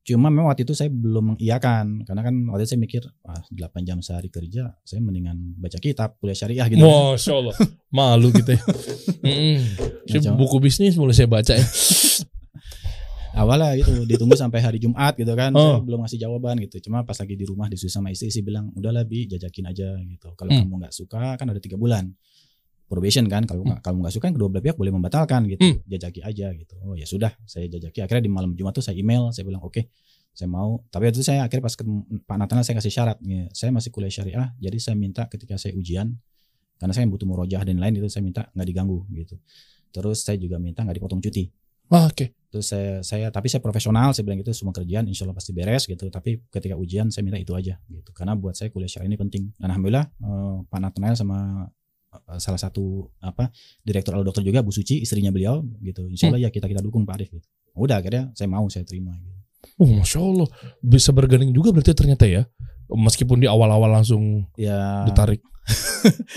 cuma 0.00 0.30
memang 0.30 0.48
waktu 0.48 0.64
itu 0.64 0.72
saya 0.72 0.88
belum 0.88 1.34
mengiyakan 1.34 2.06
karena 2.06 2.22
kan 2.22 2.34
waktu 2.48 2.64
itu 2.64 2.70
saya 2.70 2.80
mikir 2.80 3.02
wah 3.20 3.42
8 3.44 3.52
jam 3.82 3.98
sehari 3.98 4.30
kerja 4.30 4.72
saya 4.80 5.00
mendingan 5.00 5.36
baca 5.56 5.76
kitab 5.76 6.16
kuliah 6.16 6.32
syariah 6.32 6.64
gitu 6.66 6.80
Masya 6.80 7.32
Allah, 7.34 7.54
malu 7.90 8.30
gitu 8.32 8.56
ya. 8.56 8.62
Nah, 10.08 10.24
coba. 10.24 10.40
buku 10.40 10.56
bisnis 10.62 10.96
mulai 10.96 11.12
saya 11.12 11.28
baca 11.28 11.52
ya. 11.52 11.60
awalnya 13.36 13.76
itu 13.76 13.92
ditunggu 14.04 14.34
sampai 14.34 14.58
hari 14.58 14.78
Jumat 14.78 15.14
gitu 15.14 15.30
kan 15.32 15.52
Oh. 15.52 15.76
saya 15.76 15.84
belum 15.84 16.00
ngasih 16.00 16.18
jawaban 16.18 16.56
gitu 16.58 16.80
cuma 16.82 17.04
pas 17.04 17.14
lagi 17.14 17.34
di 17.34 17.44
rumah 17.44 17.68
disuruh 17.68 17.92
sama 17.92 18.08
istri 18.08 18.32
sih 18.32 18.40
bilang 18.40 18.72
udahlah 18.72 19.04
bi 19.04 19.28
jajakin 19.28 19.68
aja 19.68 19.94
gitu 20.00 20.32
kalau 20.34 20.50
Hmm. 20.50 20.64
kamu 20.64 20.74
nggak 20.80 20.94
suka 20.94 21.36
kan 21.36 21.46
ada 21.46 21.60
tiga 21.60 21.76
bulan 21.76 22.10
probation 22.88 23.28
kan 23.28 23.44
kalau 23.44 23.62
Hmm. 23.62 23.76
nggak 23.76 23.80
kalau 23.84 23.98
nggak 24.00 24.12
suka 24.12 24.24
kan 24.28 24.34
kedua 24.34 24.48
belah 24.48 24.64
pihak 24.64 24.76
boleh 24.80 24.92
membatalkan 24.92 25.44
gitu 25.46 25.60
Hmm. 25.60 25.76
jajaki 25.84 26.20
aja 26.24 26.48
gitu 26.56 26.74
oh 26.82 26.96
ya 26.96 27.04
sudah 27.04 27.30
saya 27.44 27.68
jajaki 27.68 28.00
akhirnya 28.00 28.24
di 28.24 28.32
malam 28.32 28.56
Jumat 28.56 28.72
tuh 28.72 28.82
saya 28.82 28.96
email 28.96 29.28
saya 29.30 29.44
bilang 29.44 29.60
oke 29.60 29.86
saya 30.32 30.48
mau 30.48 30.80
tapi 30.88 31.10
itu 31.10 31.20
saya 31.20 31.44
akhirnya 31.44 31.62
pas 31.62 31.74
ketemu 31.74 31.98
Pak 32.24 32.36
Natana 32.38 32.62
saya 32.62 32.78
kasih 32.78 32.92
syarat 32.92 33.18
ya, 33.20 33.44
saya 33.52 33.70
masih 33.70 33.90
kuliah 33.90 34.08
syariah 34.08 34.48
jadi 34.56 34.76
saya 34.80 34.96
minta 34.96 35.28
ketika 35.28 35.54
saya 35.54 35.74
ujian 35.74 36.16
karena 36.78 36.94
saya 36.94 37.04
butuh 37.06 37.26
murojaah 37.26 37.66
dan 37.66 37.76
lain 37.76 37.98
itu 37.98 38.06
saya 38.06 38.22
minta 38.22 38.46
nggak 38.54 38.66
diganggu 38.66 39.02
gitu 39.12 39.36
terus 39.90 40.22
saya 40.22 40.38
juga 40.38 40.56
minta 40.56 40.80
nggak 40.80 40.96
dipotong 40.96 41.20
cuti 41.20 41.50
Ah, 41.88 42.04
Oke. 42.04 42.36
terus 42.52 42.68
saya 42.68 43.00
saya 43.00 43.32
tapi 43.32 43.48
saya 43.48 43.64
profesional 43.64 44.12
saya 44.12 44.20
bilang 44.20 44.44
gitu 44.44 44.52
semua 44.52 44.76
kerjaan 44.76 45.08
insya 45.08 45.24
Allah 45.24 45.32
pasti 45.32 45.56
beres 45.56 45.88
gitu 45.88 46.12
tapi 46.12 46.36
ketika 46.48 46.76
ujian 46.76 47.08
saya 47.08 47.24
minta 47.24 47.40
itu 47.40 47.56
aja 47.56 47.80
gitu 47.88 48.12
karena 48.12 48.36
buat 48.36 48.52
saya 48.52 48.68
kuliah 48.68 48.84
syariah 48.86 49.08
ini 49.08 49.16
penting 49.16 49.42
dan 49.56 49.72
alhamdulillah 49.72 50.04
eh, 50.04 50.56
Pak 50.68 50.78
Nathanael 50.78 51.16
sama 51.16 51.64
salah 52.38 52.60
satu 52.60 53.08
apa 53.22 53.50
direktur 53.82 54.14
al 54.16 54.24
dokter 54.24 54.42
juga 54.44 54.62
Bu 54.64 54.70
Suci 54.74 55.02
istrinya 55.02 55.30
beliau 55.30 55.62
gitu. 55.82 56.06
Insya 56.08 56.32
Allah 56.32 56.46
ya 56.46 56.50
kita 56.50 56.66
kita 56.66 56.82
dukung 56.82 57.06
Pak 57.06 57.14
Arif 57.18 57.28
gitu. 57.32 57.46
Udah 57.78 58.02
akhirnya 58.02 58.34
saya 58.34 58.48
mau 58.50 58.66
saya 58.66 58.82
terima 58.82 59.14
gitu. 59.18 59.38
Oh 59.78 59.90
masya 59.90 60.22
Allah, 60.22 60.48
bisa 60.78 61.10
berganding 61.10 61.50
juga 61.50 61.74
berarti 61.74 61.90
ternyata 61.94 62.26
ya. 62.26 62.46
Meskipun 62.88 63.36
di 63.36 63.46
awal-awal 63.46 63.92
langsung 63.92 64.48
ya 64.54 65.04
ditarik. 65.04 65.40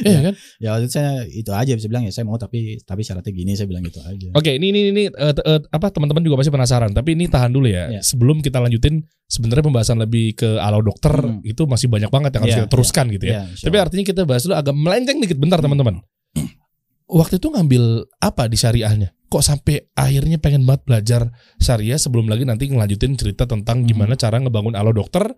Iya 0.02 0.20
kan? 0.22 0.34
ya 0.58 0.68
waktu 0.74 0.84
itu 0.84 0.94
saya 0.94 1.12
itu 1.24 1.48
aja 1.50 1.72
bisa 1.72 1.88
bilang 1.88 2.04
ya 2.04 2.12
saya 2.12 2.26
mau 2.26 2.36
tapi 2.36 2.82
tapi 2.82 3.00
syaratnya 3.00 3.32
gini 3.32 3.54
saya 3.54 3.64
bilang 3.64 3.80
gitu 3.82 4.02
aja 4.02 4.28
Oke, 4.34 4.52
ini 4.52 4.76
ini 4.76 4.92
ini 4.92 5.04
eh, 5.08 5.32
t- 5.32 5.40
eh, 5.40 5.62
apa 5.64 5.88
teman-teman 5.88 6.20
juga 6.20 6.36
pasti 6.36 6.50
penasaran. 6.50 6.92
Tapi 6.92 7.14
ini 7.14 7.30
tahan 7.30 7.48
dulu 7.48 7.64
ya. 7.64 7.88
Iya. 7.90 8.02
Sebelum 8.02 8.42
kita 8.42 8.60
lanjutin, 8.60 9.00
sebenarnya 9.24 9.64
pembahasan 9.64 9.98
lebih 9.98 10.36
ke 10.36 10.60
alo 10.60 10.82
dokter 10.82 11.14
Hmm. 11.14 11.40
itu 11.44 11.64
masih 11.64 11.88
banyak 11.88 12.10
banget 12.10 12.32
yang 12.34 12.42
harus 12.44 12.52
Iya, 12.52 12.60
kita 12.60 12.70
teruskan 12.70 13.06
gitu 13.10 13.26
ya. 13.26 13.32
Ya, 13.32 13.44
Tapi 13.48 13.78
artinya 13.78 14.04
kita 14.04 14.22
bahas 14.26 14.44
dulu 14.44 14.56
agak 14.58 14.76
melenceng 14.76 15.18
dikit 15.20 15.38
bentar 15.38 15.60
teman-teman. 15.60 16.04
Waktu 17.12 17.38
itu 17.38 17.48
ngambil 17.48 17.84
apa 18.18 18.48
di 18.48 18.56
syariahnya? 18.56 19.16
Kok 19.28 19.44
sampai 19.44 19.88
akhirnya 19.94 20.40
pengen 20.40 20.64
banget 20.64 20.84
belajar 20.84 21.22
syariah 21.56 21.96
sebelum 21.96 22.28
lagi 22.28 22.44
nanti 22.44 22.68
ngelanjutin 22.68 23.16
cerita 23.16 23.44
tentang 23.46 23.84
Hmm. 23.84 23.88
gimana 23.88 24.14
cara 24.16 24.40
ngebangun 24.40 24.76
alo 24.76 24.92
dokter 24.92 25.32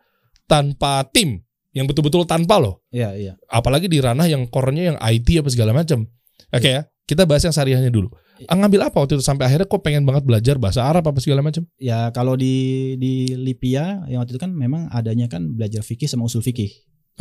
tanpa 0.46 1.04
tim 1.10 1.42
yang 1.74 1.90
betul-betul 1.90 2.24
tanpa 2.30 2.62
loh. 2.62 2.86
iya 2.94 3.18
iya 3.18 3.34
Apalagi 3.50 3.90
di 3.90 3.98
ranah 3.98 4.30
yang 4.30 4.46
core-nya 4.46 4.94
yang 4.94 4.98
IT 5.02 5.42
apa 5.42 5.50
segala 5.50 5.74
macam. 5.74 6.06
Oke 6.54 6.70
ya, 6.70 6.82
kita 7.10 7.26
bahas 7.26 7.42
yang 7.42 7.56
syariahnya 7.56 7.90
dulu. 7.90 8.14
Iya. 8.38 8.46
Ah, 8.50 8.58
ngambil 8.58 8.90
apa 8.90 8.98
waktu 9.02 9.18
itu 9.18 9.26
sampai 9.26 9.50
akhirnya 9.50 9.66
kok 9.66 9.82
pengen 9.82 10.06
banget 10.06 10.22
belajar 10.26 10.56
bahasa 10.62 10.86
Arab 10.86 11.06
apa 11.06 11.18
segala 11.22 11.42
macam? 11.42 11.66
ya 11.78 12.10
kalau 12.14 12.34
di 12.38 12.94
di 12.98 13.34
Lipia 13.34 14.06
yang 14.06 14.22
waktu 14.22 14.38
itu 14.38 14.42
kan 14.42 14.54
memang 14.54 14.90
adanya 14.90 15.26
kan 15.30 15.54
belajar 15.54 15.82
fikih 15.86 16.10
sama 16.10 16.26
usul 16.26 16.42
fikih 16.42 16.70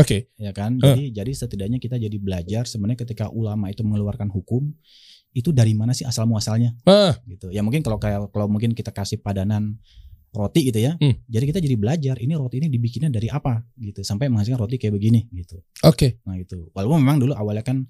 Oke. 0.00 0.32
ya 0.40 0.56
kan 0.56 0.80
jadi 0.80 1.12
jadi 1.12 1.32
setidaknya 1.37 1.76
kita 1.76 2.00
jadi 2.00 2.16
belajar 2.16 2.64
sebenarnya 2.64 3.04
ketika 3.04 3.28
ulama 3.28 3.68
itu 3.68 3.85
mengeluarkan 3.85 4.32
hukum 4.32 4.72
itu 5.32 5.52
dari 5.52 5.76
mana 5.76 5.92
sih 5.92 6.08
asal 6.08 6.24
muasalnya 6.24 6.72
Ah, 6.88 7.12
gitu 7.28 7.52
ya 7.52 7.61
mungkin 7.61 7.85
kalau 7.85 8.00
kayak 8.00 8.32
kalau 8.32 8.48
mungkin 8.48 8.72
kita 8.72 8.88
kasih 8.88 9.20
padanan 9.20 9.76
roti 10.32 10.60
gitu 10.68 10.80
ya 10.80 10.96
Hmm. 10.96 11.14
jadi 11.28 11.44
kita 11.44 11.58
jadi 11.60 11.76
belajar 11.76 12.16
ini 12.18 12.32
roti 12.34 12.56
ini 12.58 12.68
dibikinnya 12.68 13.08
dari 13.08 13.28
apa 13.28 13.60
gitu 13.76 14.00
sampai 14.00 14.32
menghasilkan 14.32 14.60
roti 14.60 14.80
kayak 14.80 14.96
begini 14.96 15.28
gitu 15.30 15.60
oke. 15.84 16.24
nah 16.24 16.34
itu 16.34 16.72
walaupun 16.72 16.98
memang 17.00 17.18
dulu 17.20 17.32
awalnya 17.36 17.60
kan 17.62 17.84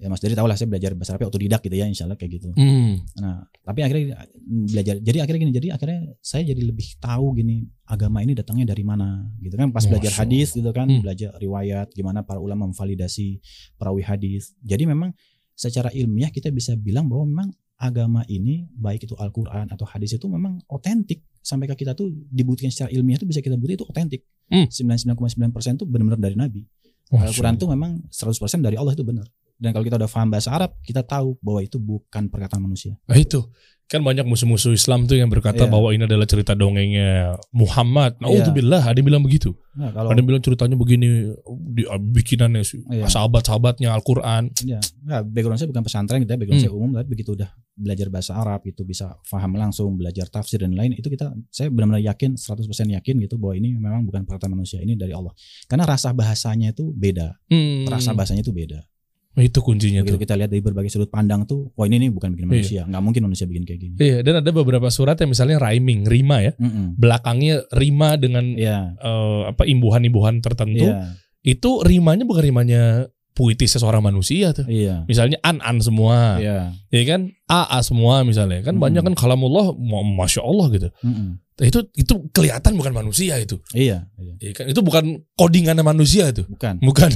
ya 0.00 0.08
Mas 0.08 0.16
Dari 0.16 0.32
tahu 0.32 0.48
lah 0.48 0.56
saya 0.56 0.64
belajar 0.64 0.96
bahasa 0.96 1.12
Arab 1.12 1.28
otodidak 1.28 1.60
gitu 1.60 1.76
ya 1.76 1.84
insya 1.84 2.08
Allah 2.08 2.16
kayak 2.16 2.40
gitu 2.40 2.48
Hmm. 2.56 3.04
Nah, 3.20 3.44
tapi 3.60 3.84
akhirnya 3.84 4.24
mm, 4.32 4.72
belajar. 4.72 4.94
Jadi 4.96 5.18
akhirnya 5.20 5.40
gini, 5.44 5.52
jadi 5.52 5.68
akhirnya 5.76 6.00
saya 6.24 6.42
jadi 6.48 6.62
lebih 6.64 6.96
tahu 6.96 7.36
gini 7.36 7.68
agama 7.84 8.24
ini 8.24 8.32
datangnya 8.32 8.72
dari 8.72 8.80
mana, 8.80 9.28
gitu 9.44 9.60
kan? 9.60 9.68
Pas 9.68 9.84
Masya 9.84 9.90
belajar 9.92 10.12
hadis, 10.24 10.56
gitu 10.56 10.72
kan, 10.72 10.88
Hmm. 10.88 11.04
belajar 11.04 11.36
riwayat, 11.36 11.92
gimana 11.92 12.24
para 12.24 12.40
ulama 12.40 12.64
memvalidasi 12.64 13.44
perawi 13.76 14.00
hadis. 14.00 14.56
Jadi 14.64 14.88
memang 14.88 15.12
secara 15.52 15.92
ilmiah 15.92 16.32
kita 16.32 16.48
bisa 16.48 16.72
bilang 16.80 17.04
bahwa 17.04 17.28
memang 17.28 17.48
agama 17.80 18.20
ini 18.28 18.68
baik 18.76 19.08
itu 19.08 19.16
Al-Quran 19.16 19.72
atau 19.72 19.88
hadis 19.88 20.12
itu 20.12 20.28
memang 20.28 20.60
otentik 20.68 21.24
sampai 21.40 21.64
ke 21.72 21.80
kita 21.80 21.96
tuh 21.96 22.12
dibuktikan 22.28 22.68
secara 22.68 22.92
ilmiah 22.92 23.16
itu 23.16 23.24
bisa 23.24 23.40
kita 23.40 23.56
bukti 23.56 23.80
itu 23.80 23.86
otentik. 23.88 24.28
Hmm. 24.52 24.68
99,9% 24.68 25.80
itu 25.80 25.84
benar-benar 25.88 26.20
dari 26.20 26.36
Nabi. 26.36 26.62
Al-Quran 27.10 27.58
itu 27.58 27.66
memang 27.66 28.04
100% 28.12 28.60
dari 28.62 28.76
Allah 28.76 28.92
itu 28.94 29.02
benar. 29.02 29.26
Dan 29.60 29.76
kalau 29.76 29.84
kita 29.84 30.00
udah 30.00 30.08
paham 30.08 30.32
bahasa 30.32 30.48
Arab, 30.50 30.72
kita 30.80 31.04
tahu 31.04 31.36
bahwa 31.38 31.60
itu 31.60 31.76
bukan 31.76 32.26
perkataan 32.26 32.64
manusia. 32.64 32.96
Nah 33.04 33.14
itu 33.14 33.44
kan 33.84 34.00
banyak 34.00 34.22
musuh-musuh 34.22 34.70
Islam 34.70 35.04
tuh 35.04 35.18
yang 35.18 35.26
berkata 35.26 35.66
Iya. 35.66 35.72
bahwa 35.74 35.90
ini 35.90 36.06
adalah 36.06 36.22
cerita 36.22 36.54
dongengnya 36.54 37.34
Muhammad. 37.50 38.22
Nah, 38.22 38.30
Iya. 38.30 38.46
billah 38.54 38.78
ada 38.86 38.94
yang 38.94 39.08
bilang 39.10 39.18
begitu. 39.20 39.50
Nah, 39.74 39.90
kalau 39.90 40.14
Ada 40.14 40.22
yang 40.22 40.28
bilang 40.30 40.42
ceritanya 40.46 40.76
begini 40.78 41.34
di 41.74 41.82
bikinannya 42.14 42.62
si- 42.62 42.86
Iya. 42.86 43.10
sahabat-sahabatnya 43.10 43.90
Al-Qur'an. 43.90 44.54
ya, 44.62 44.78
ya 44.78 45.26
background 45.26 45.58
saya 45.58 45.68
bukan 45.74 45.82
pesantren 45.82 46.22
gitu 46.22 46.30
ya, 46.30 46.38
background 46.38 46.62
Hmm. 46.62 46.70
saya 46.70 46.78
umum 46.78 46.90
tapi 46.94 47.06
begitu 47.10 47.34
udah 47.34 47.50
belajar 47.74 48.06
bahasa 48.08 48.32
Arab 48.38 48.62
itu 48.62 48.86
bisa 48.86 49.10
paham 49.26 49.58
langsung, 49.58 49.90
belajar 49.98 50.30
tafsir 50.30 50.62
dan 50.62 50.70
lain 50.70 50.94
itu 50.94 51.10
kita 51.10 51.34
saya 51.50 51.66
benar-benar 51.66 51.98
yakin 52.06 52.38
100% 52.38 52.94
yakin 52.94 53.18
gitu 53.18 53.42
bahwa 53.42 53.58
ini 53.58 53.74
memang 53.74 54.06
bukan 54.06 54.22
perkataan 54.22 54.54
manusia, 54.54 54.78
ini 54.78 54.94
dari 54.94 55.10
Allah. 55.10 55.34
Karena 55.66 55.82
rasa 55.82 56.14
bahasanya 56.14 56.70
itu 56.70 56.94
beda, 56.94 57.34
Hmm. 57.50 57.90
rasa 57.90 58.14
bahasanya 58.14 58.46
itu 58.46 58.54
beda. 58.54 58.86
Itu 59.32 59.58
kuncinya 59.58 60.02
Begitu 60.02 60.16
tuh. 60.16 60.20
kita 60.20 60.34
lihat 60.34 60.50
dari 60.50 60.58
berbagai 60.58 60.90
sudut 60.90 61.06
pandang 61.06 61.44
tuh, 61.44 61.70
wah 61.72 61.86
ini 61.86 61.96
nih 61.98 62.10
bukan 62.10 62.34
bikin 62.34 62.44
Iya. 62.44 62.52
manusia, 62.52 62.82
nggak 62.84 62.98
mungkin 63.00 63.22
manusia 63.24 63.46
bikin 63.46 63.62
kayak 63.62 63.80
gini. 63.80 63.94
Iya, 63.96 64.18
dan 64.20 64.34
ada 64.38 64.50
beberapa 64.50 64.88
surat 64.88 65.14
yang 65.16 65.30
misalnya 65.30 65.56
rhyming, 65.56 66.02
rima 66.02 66.40
ya. 66.40 66.52
Mm-mm. 66.56 66.94
Belakangnya 66.94 67.62
rima 67.70 68.14
dengan 68.14 68.42
Iya, 68.52 68.96
eh, 68.96 69.40
apa 69.46 69.62
imbuhan-imbuhan 69.64 70.40
tertentu. 70.40 70.82
iya, 70.84 71.14
Itu 71.40 71.80
rimanya 71.80 72.22
bukan 72.22 72.42
rimanya 72.42 72.82
puitis 73.30 73.72
seseorang 73.72 74.02
manusia 74.02 74.50
tuh. 74.50 74.66
iya, 74.66 75.06
Misalnya 75.06 75.38
an-an 75.40 75.78
semua. 75.78 76.36
iya. 76.36 76.74
Ya 76.88 77.02
kan? 77.06 77.30
A-A 77.46 77.80
semua 77.80 78.20
misalnya. 78.20 78.60
Kan 78.60 78.76
Hmm. 78.76 78.82
banyak 78.82 79.00
kan 79.00 79.14
kalamullah 79.14 79.72
ma- 79.72 80.04
Masya 80.20 80.42
Allah 80.42 80.66
gitu. 80.70 80.88
Mm-mm. 81.00 81.38
Itu 81.56 81.86
itu 81.94 82.14
kelihatan 82.30 82.72
bukan 82.74 82.92
manusia 82.94 83.36
itu. 83.36 83.56
Iya, 83.70 84.10
iya. 84.12 84.34
Ya 84.38 84.52
kan? 84.52 84.64
Itu 84.66 84.80
bukan 84.80 85.04
codingannya 85.34 85.80
manusia 85.80 86.28
itu. 86.28 86.44
bukan, 86.44 86.76
Bukan. 86.80 87.08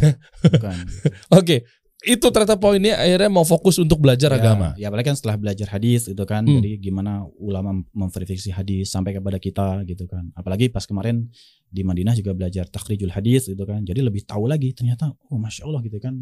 bukan. 0.46 0.76
Oke. 1.36 1.64
Itu 2.04 2.26
ternyata 2.28 2.60
poinnya 2.60 3.00
akhirnya 3.00 3.28
mau 3.28 3.42
fokus 3.42 3.80
untuk 3.80 3.98
belajar 3.98 4.28
Ya, 4.30 4.36
agama. 4.36 4.68
Ya 4.76 4.86
apalagi 4.88 5.08
kan 5.08 5.16
setelah 5.16 5.36
belajar 5.40 5.68
hadis 5.68 6.04
gitu 6.04 6.24
kan. 6.24 6.44
Hmm. 6.44 6.60
Jadi 6.60 6.76
gimana 6.78 7.24
ulama 7.40 7.72
memverifikasi 7.90 8.52
hadis 8.52 8.92
sampai 8.92 9.16
kepada 9.16 9.40
kita 9.40 9.82
gitu 9.84 10.04
kan. 10.04 10.28
Apalagi 10.32 10.68
pas 10.68 10.84
kemarin 10.84 11.28
di 11.66 11.82
Madinah 11.82 12.12
juga 12.14 12.36
belajar 12.36 12.68
takhrijul 12.68 13.08
hadis 13.08 13.48
gitu 13.48 13.64
kan. 13.64 13.80
Jadi 13.82 14.04
lebih 14.04 14.22
tahu 14.22 14.44
lagi 14.46 14.70
ternyata 14.72 15.10
oh 15.10 15.38
masya 15.40 15.64
Allah 15.64 15.80
gitu 15.80 15.96
kan 15.98 16.12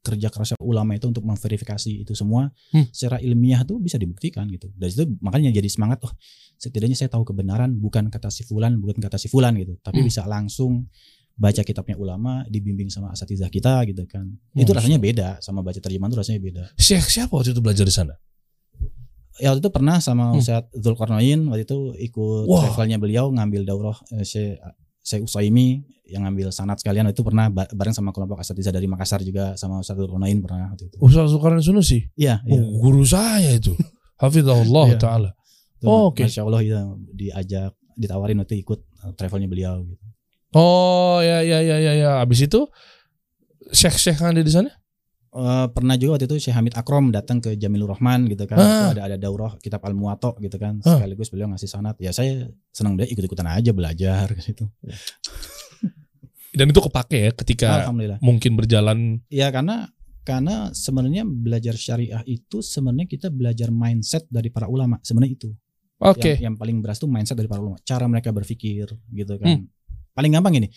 kerja 0.00 0.32
keras 0.32 0.56
ulama 0.64 0.96
itu 0.96 1.12
untuk 1.12 1.20
memverifikasi 1.28 1.92
itu 2.00 2.16
semua 2.16 2.48
Hmm. 2.72 2.88
secara 2.88 3.20
ilmiah 3.20 3.60
tuh 3.68 3.76
bisa 3.76 4.00
dibuktikan 4.00 4.48
gitu. 4.48 4.72
Dari 4.72 4.88
situ 4.88 5.04
makanya 5.20 5.52
jadi 5.52 5.68
semangat 5.68 6.00
oh 6.08 6.12
setidaknya 6.56 6.96
saya 6.96 7.12
tahu 7.12 7.28
kebenaran 7.28 7.76
bukan 7.76 8.08
kata 8.08 8.32
si 8.32 8.48
fulan 8.48 8.80
bukan 8.80 8.96
kata 8.96 9.20
si 9.20 9.28
fulan 9.28 9.52
gitu, 9.60 9.76
tapi 9.84 10.00
Hmm. 10.00 10.08
bisa 10.08 10.24
langsung 10.24 10.88
baca 11.40 11.64
kitabnya 11.64 11.96
ulama 11.96 12.44
dibimbing 12.46 12.86
sama 12.86 13.08
asatizah 13.10 13.48
kita 13.48 13.80
gitu 13.88 14.04
kan. 14.04 14.28
Itu 14.52 14.70
Masya 14.70 14.76
rasanya 14.76 14.98
beda 15.00 15.28
sama 15.40 15.64
baca 15.64 15.80
terjemahan 15.80 16.12
tuh 16.12 16.20
rasanya 16.20 16.36
beda. 16.38 16.62
Syekh 16.76 17.08
siapa 17.08 17.32
waktu 17.32 17.50
itu 17.50 17.58
belajar 17.58 17.82
di 17.82 17.90
sana? 17.90 18.12
Ya 19.40 19.48
waktu 19.50 19.64
itu 19.64 19.72
pernah 19.72 19.96
sama 19.98 20.30
Hmm. 20.30 20.38
Ustadz 20.38 20.68
Zulkarnain 20.76 21.40
waktu 21.48 21.64
itu 21.64 21.78
ikut 21.98 22.44
Wah. 22.44 22.60
travelnya 22.62 23.00
beliau 23.00 23.32
ngambil 23.32 23.64
daurah 23.64 23.96
eh, 24.12 24.20
Syekh 24.20 24.60
Syekh 25.00 25.24
Usaimi 25.24 25.80
yang 26.04 26.28
ngambil 26.28 26.52
sanat 26.52 26.76
sekalian 26.76 27.08
waktu 27.08 27.16
itu 27.16 27.24
pernah 27.24 27.48
ba- 27.48 27.70
bareng 27.70 27.94
sama 27.94 28.12
kelompok 28.12 28.36
asatiza 28.36 28.68
dari 28.68 28.84
Makassar 28.84 29.24
juga 29.24 29.56
sama 29.56 29.80
Ustadz 29.80 29.96
Zulkarnain 29.96 30.36
pernah 30.38 30.68
waktu 30.68 30.92
itu. 30.92 30.96
Ustaz 31.00 31.32
Zulkarnain 31.32 31.64
Sunusi. 31.64 32.04
Iya, 32.14 32.44
iya. 32.44 32.60
Oh, 32.60 32.68
guru 32.78 33.00
saya 33.00 33.56
itu. 33.56 33.72
Hafizahullah 34.20 34.92
Iya. 34.92 34.98
taala. 35.00 35.30
Itu 35.80 35.88
Oh, 35.88 36.12
oke. 36.12 36.20
Masya 36.20 36.44
Allah 36.44 36.60
ya 36.60 36.80
diajak 37.10 37.72
ditawarin 37.96 38.36
waktu 38.36 38.60
ikut 38.60 38.76
eh, 38.76 39.12
travelnya 39.16 39.48
beliau 39.48 39.80
gitu. 39.82 40.04
Oh, 40.54 41.22
ya 41.22 41.42
ya 41.46 41.62
ya 41.62 41.76
ya 41.78 41.92
ya. 41.94 42.10
Habis 42.22 42.46
itu 42.50 42.66
Syekh-syekh 43.70 44.18
yang 44.18 44.34
ada 44.34 44.42
di 44.42 44.50
sana? 44.50 44.70
Eh, 45.30 45.66
pernah 45.70 45.94
juga 45.94 46.18
waktu 46.18 46.26
itu 46.26 46.42
Syekh 46.42 46.58
Hamid 46.58 46.74
Akrom 46.74 47.14
datang 47.14 47.38
ke 47.38 47.54
Jamilur 47.54 47.94
Rahman 47.94 48.26
gitu 48.26 48.50
kan. 48.50 48.58
Ah. 48.58 48.90
Ada 48.90 49.14
ada 49.14 49.16
daurah 49.16 49.54
kitab 49.62 49.78
Al 49.86 49.94
Muwatta 49.94 50.34
gitu 50.42 50.58
kan. 50.58 50.82
Ah. 50.82 50.98
Sekaligus 50.98 51.30
beliau 51.30 51.46
ngasih 51.54 51.70
sanat. 51.70 51.94
Ya 52.02 52.10
saya 52.10 52.50
senang 52.74 52.98
deh 52.98 53.06
ikut-ikutan 53.06 53.46
aja 53.46 53.70
belajar 53.70 54.26
gitu. 54.42 54.66
Dan 56.50 56.74
itu 56.74 56.80
kepake 56.82 57.18
ya 57.22 57.30
ketika 57.30 57.86
mungkin 58.18 58.58
berjalan 58.58 59.22
Ya 59.30 59.54
karena 59.54 59.94
karena 60.26 60.74
sebenarnya 60.74 61.22
belajar 61.22 61.78
syariah 61.78 62.26
itu 62.26 62.58
sebenarnya 62.58 63.06
kita 63.06 63.30
belajar 63.30 63.70
mindset 63.70 64.26
dari 64.26 64.50
para 64.50 64.66
ulama 64.66 64.98
sebenarnya 64.98 65.38
itu. 65.38 65.50
Oke. 66.02 66.42
Yang, 66.42 66.42
yang 66.42 66.54
paling 66.58 66.82
beras 66.82 66.98
itu 66.98 67.06
mindset 67.06 67.38
dari 67.38 67.46
para 67.46 67.62
ulama, 67.62 67.78
cara 67.86 68.02
mereka 68.10 68.34
berpikir 68.34 68.90
gitu 69.14 69.32
Hmm. 69.38 69.70
Paling 70.20 70.36
gampang 70.36 70.52
ini, 70.60 70.68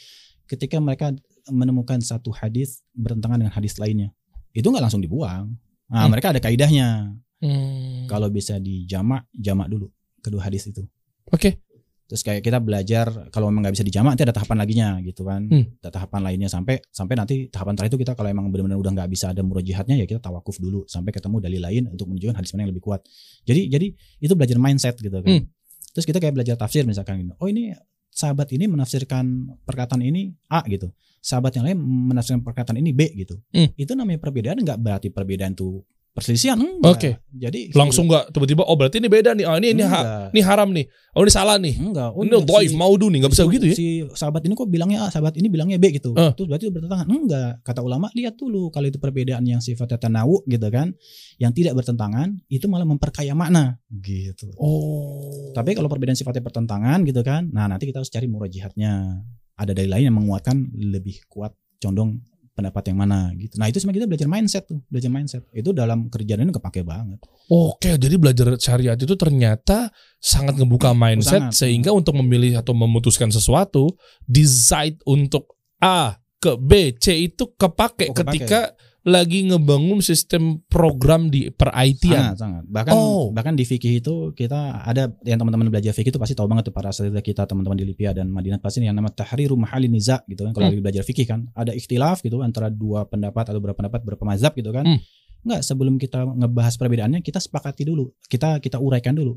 ketika 0.48 0.80
mereka 0.80 1.12
menemukan 1.52 2.00
satu 2.00 2.32
hadis 2.32 2.80
bertentangan 2.96 3.44
dengan 3.44 3.52
hadis 3.52 3.76
lainnya, 3.76 4.16
itu 4.56 4.64
nggak 4.64 4.88
langsung 4.88 5.04
dibuang. 5.04 5.52
Nah, 5.92 6.08
Hmm. 6.08 6.16
mereka 6.16 6.32
ada 6.32 6.40
kaidahnya. 6.40 7.12
Hmm. 7.44 8.08
Kalau 8.08 8.32
bisa 8.32 8.56
dijamak, 8.56 9.28
jamak 9.36 9.68
dulu 9.68 9.92
kedua 10.24 10.48
hadis 10.48 10.72
itu. 10.72 10.88
Oke. 11.28 11.60
Terus 12.08 12.24
kayak 12.24 12.40
kita 12.46 12.60
belajar 12.64 13.32
kalau 13.36 13.52
memang 13.52 13.68
nggak 13.68 13.76
bisa 13.76 13.84
dijamak 13.84 14.16
nanti 14.16 14.24
ada 14.24 14.32
tahapan 14.32 14.58
laginya 14.64 14.88
gitu 15.04 15.28
kan. 15.28 15.44
Hmm. 15.52 15.76
Ada 15.84 15.92
tahapan 15.92 16.22
lainnya 16.24 16.48
sampai 16.48 16.80
sampai 16.88 17.16
nanti 17.20 17.36
tahapan 17.52 17.76
terakhir 17.76 17.92
itu 17.96 18.00
kita 18.08 18.14
kalau 18.16 18.30
emang 18.32 18.48
benar-benar 18.48 18.80
udah 18.80 18.92
nggak 18.96 19.10
bisa 19.12 19.36
ada 19.36 19.44
murojihatnya 19.44 20.00
ya 20.00 20.06
kita 20.08 20.24
tawakuf 20.24 20.56
dulu 20.56 20.88
sampai 20.88 21.12
ketemu 21.12 21.44
dalil 21.44 21.62
lain 21.64 21.84
untuk 21.92 22.08
menunjukkan 22.08 22.40
hadis 22.40 22.56
mana 22.56 22.64
yang 22.64 22.72
lebih 22.72 22.84
kuat. 22.86 23.02
Jadi 23.44 23.62
jadi 23.68 23.88
itu 24.24 24.34
belajar 24.40 24.56
mindset 24.62 24.96
gitu 25.04 25.12
kan. 25.20 25.28
Hmm. 25.28 25.44
Terus 25.92 26.06
kita 26.08 26.24
kayak 26.24 26.34
belajar 26.38 26.56
tafsir 26.56 26.88
misalkan 26.88 27.24
gitu. 27.28 27.34
Oh 27.44 27.48
ini 27.52 27.76
sahabat 28.14 28.54
ini 28.54 28.70
menafsirkan 28.70 29.58
perkataan 29.66 30.06
ini 30.06 30.38
A 30.54 30.62
gitu. 30.70 30.94
Sahabat 31.20 31.58
yang 31.58 31.66
lain 31.66 31.82
menafsirkan 31.82 32.46
perkataan 32.46 32.78
ini 32.78 32.94
B 32.94 33.10
gitu. 33.18 33.42
Hmm. 33.50 33.74
Itu 33.74 33.98
namanya 33.98 34.22
perbedaan 34.22 34.62
nggak 34.62 34.80
berarti 34.80 35.08
perbedaan 35.10 35.58
itu 35.58 35.82
perselisihan. 36.14 36.56
Enggak. 36.56 36.94
Oke. 36.94 37.10
Jadi 37.34 37.74
Langsung 37.74 38.06
nggak 38.06 38.30
tiba-tiba 38.30 38.62
oh 38.64 38.78
berarti 38.78 39.02
ini 39.02 39.10
beda 39.10 39.34
nih. 39.34 39.46
Oh 39.46 39.58
ini 39.58 39.74
ini 39.74 39.82
ha- 39.82 39.90
Enggak. 39.90 40.30
ini 40.32 40.42
haram 40.46 40.70
nih. 40.70 40.86
Oh 41.14 41.22
ini 41.22 41.32
salah 41.34 41.58
nih. 41.58 41.74
Enggak. 41.76 42.10
Oh, 42.14 42.22
Ini 42.22 42.30
enggak. 42.32 42.46
doif 42.48 42.70
Si- 42.70 42.78
maudu 42.78 43.06
nih 43.10 43.20
nggak 43.20 43.34
bisa 43.34 43.44
si- 43.44 43.50
begitu 43.50 43.66
ya. 43.66 43.76
Si 43.76 43.86
sahabat 44.14 44.42
ini 44.46 44.54
kok 44.54 44.66
bilangnya 44.66 45.00
A, 45.04 45.08
sahabat 45.10 45.34
ini 45.36 45.50
bilangnya 45.50 45.78
B 45.78 45.90
gitu. 45.92 46.14
Eh. 46.14 46.32
Terus 46.34 46.48
berarti 46.48 46.64
itu 46.66 46.74
bertentangan. 46.74 47.06
Enggak. 47.10 47.52
Kata 47.62 47.82
ulama 47.82 48.08
lihat 48.14 48.34
dulu 48.34 48.70
kalau 48.70 48.88
itu 48.88 48.98
perbedaan 48.98 49.44
yang 49.44 49.58
sifatnya 49.60 49.98
tanawu 49.98 50.46
gitu 50.46 50.70
kan, 50.70 50.94
yang 51.38 51.50
tidak 51.50 51.74
bertentangan, 51.74 52.38
itu 52.48 52.66
malah 52.66 52.86
memperkaya 52.86 53.34
makna 53.34 53.82
gitu. 53.92 54.54
Oh. 54.56 55.50
Tapi 55.52 55.74
kalau 55.74 55.90
perbedaan 55.90 56.16
sifatnya 56.16 56.42
bertentangan 56.42 57.02
gitu 57.04 57.22
kan, 57.22 57.50
nah 57.50 57.66
nanti 57.66 57.86
kita 57.86 58.00
harus 58.00 58.10
cari 58.10 58.26
murajihatnya. 58.26 59.22
Ada 59.54 59.74
dari 59.74 59.86
lain 59.86 60.10
yang 60.10 60.18
menguatkan 60.18 60.56
lebih 60.74 61.26
kuat 61.28 61.54
condong 61.78 62.22
pendapat 62.54 62.94
yang 62.94 62.98
mana 63.02 63.34
gitu. 63.34 63.58
Nah 63.58 63.66
itu 63.66 63.82
sebenarnya 63.82 64.06
kita 64.06 64.10
belajar 64.14 64.30
mindset 64.30 64.64
tuh, 64.70 64.80
belajar 64.86 65.10
mindset. 65.10 65.42
Itu 65.50 65.74
dalam 65.74 66.08
kerjaan 66.08 66.46
ini 66.46 66.54
kepake 66.54 66.86
banget. 66.86 67.18
Oke, 67.50 67.98
jadi 67.98 68.16
belajar 68.22 68.56
syariat 68.62 68.94
itu 68.94 69.18
ternyata 69.18 69.90
sangat 70.22 70.62
ngebuka 70.62 70.94
mindset 70.94 71.50
sangat. 71.50 71.58
sehingga 71.58 71.90
untuk 71.92 72.14
memilih 72.22 72.62
atau 72.62 72.78
memutuskan 72.78 73.34
sesuatu, 73.34 73.98
decide 74.30 75.02
untuk 75.10 75.58
A 75.82 76.16
ke 76.38 76.54
B, 76.56 76.94
C 77.02 77.28
itu 77.28 77.52
kepake 77.58 78.12
Oh, 78.12 78.16
kepake. 78.16 78.46
ketika 78.46 78.62
lagi 79.04 79.44
ngebangun 79.44 80.00
sistem 80.00 80.64
program 80.72 81.28
di 81.28 81.52
per 81.52 81.76
IT-an. 81.76 82.34
Sangat, 82.34 82.38
sangat. 82.40 82.64
Bahkan 82.72 82.94
Oh. 82.96 83.36
bahkan 83.36 83.52
di 83.52 83.68
fikih 83.68 84.00
itu 84.00 84.32
kita 84.32 84.80
ada 84.80 85.12
yang 85.28 85.36
teman-teman 85.36 85.68
belajar 85.68 85.92
fikih 85.92 86.16
itu 86.16 86.20
pasti 86.20 86.32
tahu 86.32 86.48
banget 86.48 86.72
tuh 86.72 86.74
para 86.76 86.88
asatidz 86.88 87.20
kita 87.20 87.44
teman-teman 87.44 87.76
di 87.76 87.84
Lipia 87.84 88.16
dan 88.16 88.32
Madinah 88.32 88.64
pasti 88.64 88.80
yang 88.80 88.96
nama 88.96 89.12
tahriru 89.12 89.60
mahali 89.60 89.92
niza 89.92 90.24
gitu 90.24 90.48
kan 90.48 90.56
kalau 90.56 90.72
Hmm. 90.72 90.80
lagi 90.80 90.84
belajar 90.88 91.04
fikih 91.04 91.28
kan 91.28 91.52
ada 91.52 91.76
ikhtilaf 91.76 92.24
gitu 92.24 92.40
antara 92.40 92.72
dua 92.72 93.04
pendapat 93.04 93.52
atau 93.52 93.60
beberapa 93.60 93.84
pendapat 93.84 94.00
beberapa 94.08 94.24
mazhab 94.24 94.56
gitu 94.56 94.72
kan. 94.72 94.88
Hmm. 94.88 95.00
Enggak, 95.44 95.62
sebelum 95.68 96.00
kita 96.00 96.24
ngebahas 96.24 96.74
perbedaannya 96.80 97.20
kita 97.20 97.44
sepakati 97.44 97.84
dulu. 97.84 98.08
Kita 98.32 98.64
kita 98.64 98.80
uraikan 98.80 99.12
dulu 99.12 99.36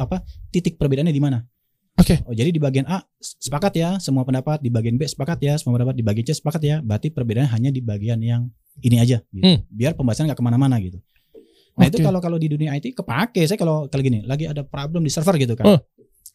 apa 0.00 0.24
titik 0.48 0.80
perbedaannya 0.80 1.12
di 1.12 1.20
mana. 1.20 1.44
Oke. 1.98 2.22
Oh, 2.24 2.34
jadi 2.34 2.54
di 2.54 2.62
bagian 2.62 2.86
A 2.86 3.02
sepakat 3.18 3.74
ya 3.74 3.90
semua 3.98 4.22
pendapat, 4.22 4.62
di 4.62 4.70
bagian 4.70 4.94
B 4.94 5.02
sepakat 5.02 5.38
ya 5.42 5.58
semua 5.58 5.76
pendapat, 5.76 5.98
di 5.98 6.04
bagian 6.06 6.24
C 6.24 6.38
sepakat 6.38 6.62
ya. 6.62 6.76
Berarti 6.78 7.10
perbedaannya 7.10 7.50
hanya 7.50 7.70
di 7.74 7.82
bagian 7.82 8.22
yang 8.22 8.46
ini 8.78 9.02
aja 9.02 9.18
gitu. 9.34 9.42
Hmm. 9.42 9.66
Biar 9.66 9.98
pembahasan 9.98 10.30
nggak 10.30 10.38
ke 10.38 10.44
mana-mana 10.46 10.78
gitu. 10.78 11.02
Nah 11.78 11.86
itu 11.86 11.98
Oke. 11.98 12.06
kalau 12.06 12.18
kalau 12.22 12.38
di 12.38 12.50
dunia 12.50 12.74
IT 12.74 12.94
kepake 12.94 13.42
saya 13.46 13.58
kalau 13.58 13.86
kalau 13.86 14.02
gini 14.02 14.22
lagi 14.26 14.46
ada 14.46 14.62
problem 14.62 15.02
di 15.02 15.10
server 15.10 15.34
gitu 15.38 15.58
kan. 15.58 15.66
Oh. 15.66 15.80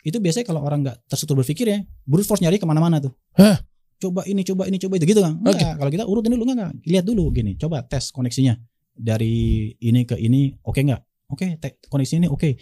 Itu 0.03 0.19
biasanya 0.19 0.51
kalau 0.51 0.61
orang 0.67 0.83
nggak 0.83 1.07
terstruktur 1.07 1.39
berpikir 1.39 1.63
ya, 1.63 1.79
brute 2.03 2.27
force 2.27 2.43
nyari 2.43 2.59
ke 2.59 2.67
mana-mana 2.67 2.99
tuh. 2.99 3.15
Hah? 3.39 3.63
Coba 4.03 4.27
ini, 4.27 4.43
coba 4.43 4.67
ini, 4.67 4.75
coba 4.75 4.99
itu 4.99 5.07
gitu 5.07 5.23
kan. 5.23 5.39
Enggak, 5.39 5.79
kalau 5.79 5.91
kita 5.95 6.03
urutin 6.03 6.35
dulu 6.35 6.43
enggak, 6.43 6.57
enggak. 6.59 6.71
Lihat 6.83 7.05
dulu 7.07 7.23
gini, 7.31 7.55
coba 7.55 7.87
tes 7.87 8.11
koneksinya 8.11 8.59
dari 8.91 9.71
ini 9.79 10.03
ke 10.03 10.19
ini 10.19 10.51
oke 10.59 10.75
nggak? 10.83 11.01
Oke, 11.31 11.55
te- 11.55 11.79
koneksi 11.87 12.13
ini 12.19 12.27
oke. 12.27 12.59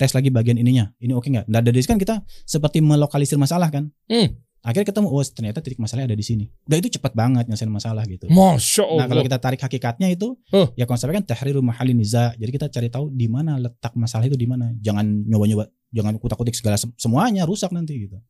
Tes 0.00 0.16
lagi 0.16 0.32
bagian 0.32 0.56
ininya, 0.56 0.88
ini 0.96 1.12
oke 1.12 1.28
nggak? 1.28 1.44
Nah 1.44 1.60
dari 1.60 1.84
kan 1.84 2.00
kita 2.00 2.24
seperti 2.48 2.80
melokalisir 2.80 3.36
masalah 3.36 3.68
kan. 3.68 3.92
Hmm. 4.08 4.32
Akhirnya 4.60 4.92
ketemu, 4.92 5.08
oh 5.08 5.24
ternyata 5.24 5.64
titik 5.64 5.80
masalahnya 5.80 6.12
ada 6.12 6.16
di 6.16 6.24
sini. 6.24 6.44
Dan 6.68 6.84
itu 6.84 6.96
cepat 6.96 7.16
banget 7.16 7.48
nyelesain 7.48 7.68
masalah 7.68 8.04
gitu. 8.04 8.28
Masya 8.28 8.84
Allah. 8.84 9.00
Nah 9.00 9.06
kalau 9.08 9.22
kita 9.24 9.38
tarik 9.40 9.60
hakikatnya 9.60 10.08
itu 10.12 10.36
Oh. 10.52 10.68
ya 10.72 10.84
konsepnya 10.84 11.20
kan 11.20 11.32
tahriru 11.32 11.60
mahali 11.60 11.96
niza. 11.96 12.36
Jadi 12.36 12.50
kita 12.52 12.68
cari 12.68 12.88
tahu 12.88 13.08
di 13.08 13.24
mana 13.24 13.56
letak 13.56 13.92
masalah 13.96 14.28
itu 14.28 14.36
di 14.36 14.44
mana. 14.44 14.68
Jangan 14.76 15.04
nyoba-nyoba, 15.04 15.64
jangan 15.92 16.12
kutak-kutik 16.16 16.52
segala 16.52 16.76
sem- 16.76 16.92
semuanya 16.96 17.48
rusak 17.48 17.72
nanti 17.72 18.04
gitu. 18.04 18.20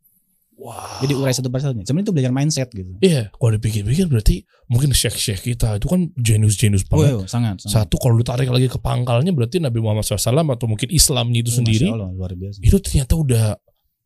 Wah. 0.61 1.01
Jadi 1.01 1.16
urai 1.16 1.33
satu 1.33 1.49
persatu. 1.49 1.81
Sebenarnya 1.81 2.05
itu 2.05 2.12
belajar 2.12 2.33
mindset 2.37 2.68
gitu. 2.70 2.92
Iya, 3.01 3.33
kalau 3.33 3.51
dipikir-pikir 3.57 4.07
berarti 4.07 4.44
mungkin 4.68 4.92
syekh-syekh 4.92 5.40
kita 5.40 5.81
itu 5.81 5.88
kan 5.88 6.12
jenius-jenius 6.20 6.85
Oh, 6.92 7.01
banget. 7.01 7.09
iya, 7.09 7.27
sangat, 7.27 7.55
sangat. 7.64 7.73
Satu 7.88 7.96
kalau 7.96 8.20
ditarik 8.20 8.53
lagi 8.53 8.68
ke 8.68 8.77
pangkalnya 8.77 9.33
berarti 9.33 9.57
Nabi 9.57 9.81
Muhammad 9.81 10.05
SAW 10.05 10.20
atau 10.44 10.66
mungkin 10.68 10.92
Islamnya 10.92 11.40
itu 11.40 11.51
Oh, 11.51 11.57
sendiri 11.64 11.88
Allah, 11.88 12.12
luar 12.12 12.37
biasa. 12.37 12.61
itu 12.61 12.77
ternyata 12.77 13.16
udah 13.16 13.44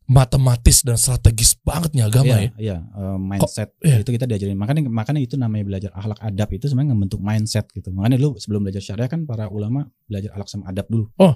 matematis 0.05 0.85
dan 0.85 1.01
strategis 1.01 1.57
banget 1.59 1.97
nih 1.97 2.05
agama 2.05 2.29
iya, 2.29 2.37
ya. 2.37 2.49
Iya, 2.61 2.77
eh, 2.77 3.17
mindset 3.17 3.69
iya. 3.81 3.97
itu 4.05 4.09
kita 4.13 4.25
diajarin. 4.29 4.53
Makanya 4.53 4.81
makanya 4.85 5.17
itu 5.17 5.33
namanya 5.33 5.65
belajar 5.65 5.91
akhlak 5.97 6.21
adab 6.21 6.49
itu 6.53 6.65
sebenarnya 6.69 6.93
membentuk 6.93 7.19
mindset 7.25 7.65
gitu. 7.73 7.89
Makanya 7.89 8.21
dulu 8.21 8.37
sebelum 8.37 8.61
belajar 8.63 8.85
syariah 8.85 9.09
kan 9.09 9.25
para 9.25 9.49
ulama 9.49 9.89
belajar 10.05 10.29
akhlak 10.37 10.47
sama 10.47 10.69
adab 10.69 10.85
dulu. 10.87 11.09
Oh. 11.17 11.33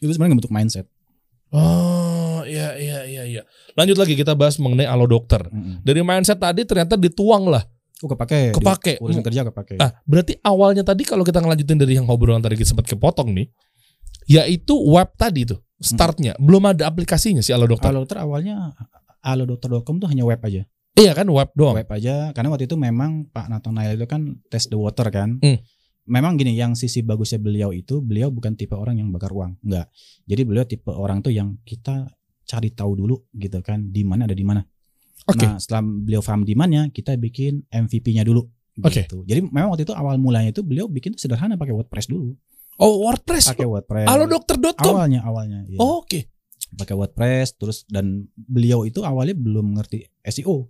Itu 0.00 0.08
sebenarnya 0.08 0.40
membentuk 0.40 0.52
mindset. 0.56 0.88
Oh, 1.52 1.95
iya 2.46 2.78
iya 2.78 2.98
iya 3.04 3.22
iya. 3.26 3.42
Lanjut 3.76 3.98
lagi 3.98 4.14
kita 4.14 4.32
bahas 4.32 4.56
mengenai 4.56 4.88
alo 4.88 5.04
dokter. 5.04 5.44
Mm-mm. 5.50 5.82
Dari 5.82 6.00
mindset 6.00 6.40
tadi 6.40 6.64
ternyata 6.64 6.94
dituang 6.96 7.50
lah. 7.50 7.66
Oh, 8.04 8.08
kepake. 8.12 8.52
di 8.52 8.56
Kepake. 8.60 8.94
Urusan 9.00 9.24
kerja 9.24 9.40
kepake. 9.48 9.80
Nah, 9.80 9.88
berarti 10.04 10.36
awalnya 10.44 10.84
tadi 10.84 11.08
kalau 11.08 11.24
kita 11.24 11.40
ngelanjutin 11.40 11.80
dari 11.80 11.96
yang 11.96 12.04
obrolan 12.12 12.44
tadi 12.44 12.60
kita 12.60 12.76
sempat 12.76 12.84
kepotong 12.84 13.32
nih, 13.32 13.48
yaitu 14.28 14.76
web 14.76 15.08
tadi 15.16 15.48
tuh 15.48 15.64
startnya 15.80 16.32
belum 16.40 16.72
ada 16.72 16.88
aplikasinya 16.88 17.40
sih 17.40 17.56
alo 17.56 17.68
dokter. 17.68 17.88
Alo 17.88 18.04
dokter 18.04 18.20
awalnya 18.20 18.76
alodokter.com 19.24 19.96
tuh 19.98 20.08
hanya 20.12 20.22
web 20.22 20.38
aja. 20.44 20.62
Iya 20.96 21.12
kan 21.12 21.28
web 21.28 21.52
doang. 21.52 21.76
Web 21.76 21.90
aja 21.92 22.32
karena 22.32 22.48
waktu 22.48 22.64
itu 22.70 22.76
memang 22.80 23.28
Pak 23.28 23.52
Nathanael 23.52 24.00
itu 24.00 24.08
kan 24.08 24.40
test 24.48 24.72
the 24.72 24.78
water 24.80 25.08
kan. 25.12 25.36
Hmm. 25.44 25.60
Memang 26.06 26.38
gini, 26.38 26.54
yang 26.54 26.78
sisi 26.78 27.02
bagusnya 27.02 27.42
beliau 27.42 27.74
itu 27.74 27.98
beliau 27.98 28.30
bukan 28.30 28.54
tipe 28.54 28.78
orang 28.78 29.02
yang 29.02 29.10
bakar 29.10 29.34
uang, 29.34 29.58
enggak. 29.66 29.90
Jadi 30.22 30.42
beliau 30.46 30.62
tipe 30.62 30.94
orang 30.94 31.18
tuh 31.18 31.34
yang 31.34 31.58
kita 31.66 32.06
cari 32.46 32.70
tahu 32.72 32.94
dulu 32.94 33.16
gitu 33.34 33.58
kan, 33.60 33.90
di 33.90 34.06
mana 34.06 34.24
ada 34.24 34.36
di 34.38 34.46
mana. 34.46 34.62
Oke. 35.26 35.42
Nah, 35.42 35.58
setelah 35.58 35.82
beliau 35.82 36.22
paham 36.22 36.46
di 36.46 36.54
mana, 36.54 36.86
kita 36.88 37.18
bikin 37.18 37.66
MVP-nya 37.66 38.22
dulu. 38.22 38.46
Oke. 38.80 39.04
Gitu. 39.04 39.26
Jadi 39.26 39.40
memang 39.50 39.74
waktu 39.74 39.82
itu 39.82 39.94
awal 39.96 40.16
mulanya 40.22 40.54
itu 40.54 40.62
beliau 40.62 40.86
bikin 40.86 41.18
sederhana 41.18 41.58
pakai 41.58 41.74
WordPress 41.74 42.06
dulu. 42.06 42.36
Oh 42.76 43.02
WordPress. 43.08 43.56
Pakai 43.56 43.66
WordPress. 43.66 44.06
Alodokter.com. 44.06 44.94
Awalnya 44.94 45.20
awalnya. 45.24 45.64
iya. 45.66 45.80
Oh, 45.80 46.04
Oke. 46.04 46.28
pakai 46.76 46.92
WordPress 46.92 47.56
terus 47.56 47.78
dan 47.88 48.28
beliau 48.36 48.84
itu 48.84 49.00
awalnya 49.00 49.32
belum 49.32 49.80
ngerti 49.80 50.06
SEO 50.22 50.68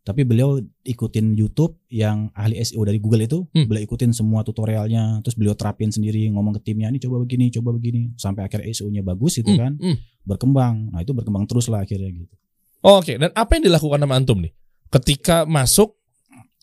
tapi 0.00 0.24
beliau 0.24 0.56
ikutin 0.80 1.36
YouTube 1.36 1.76
yang 1.88 2.32
ahli 2.32 2.56
SEO 2.58 2.80
dari 2.82 2.96
Google 2.96 3.24
itu 3.24 3.44
Hmm. 3.50 3.68
beliau 3.68 3.84
ikutin 3.84 4.10
semua 4.10 4.40
tutorialnya 4.40 5.20
terus 5.20 5.36
beliau 5.36 5.52
terapin 5.52 5.88
sendiri 5.88 6.24
ngomong 6.30 6.56
ke 6.56 6.72
timnya 6.72 6.88
ini 6.88 6.96
coba 6.96 7.20
begini 7.20 7.48
coba 7.50 7.70
begini 7.70 8.16
sampai 8.16 8.44
akhirnya 8.44 8.70
SEO-nya 8.70 9.02
bagus 9.02 9.36
itu 9.36 9.52
Hmm, 9.52 9.60
kan 9.60 9.72
hmm. 9.76 9.96
berkembang 10.24 10.88
nah 10.90 11.00
itu 11.00 11.12
berkembang 11.12 11.44
terus 11.44 11.68
lah 11.68 11.84
akhirnya 11.84 12.08
gitu 12.10 12.34
Oh, 12.80 13.04
Oke. 13.04 13.20
Dan 13.20 13.28
apa 13.36 13.60
yang 13.60 13.68
dilakukan 13.68 14.00
sama 14.00 14.16
antum 14.16 14.40
nih? 14.40 14.56
Ketika 14.88 15.44
masuk, 15.44 15.99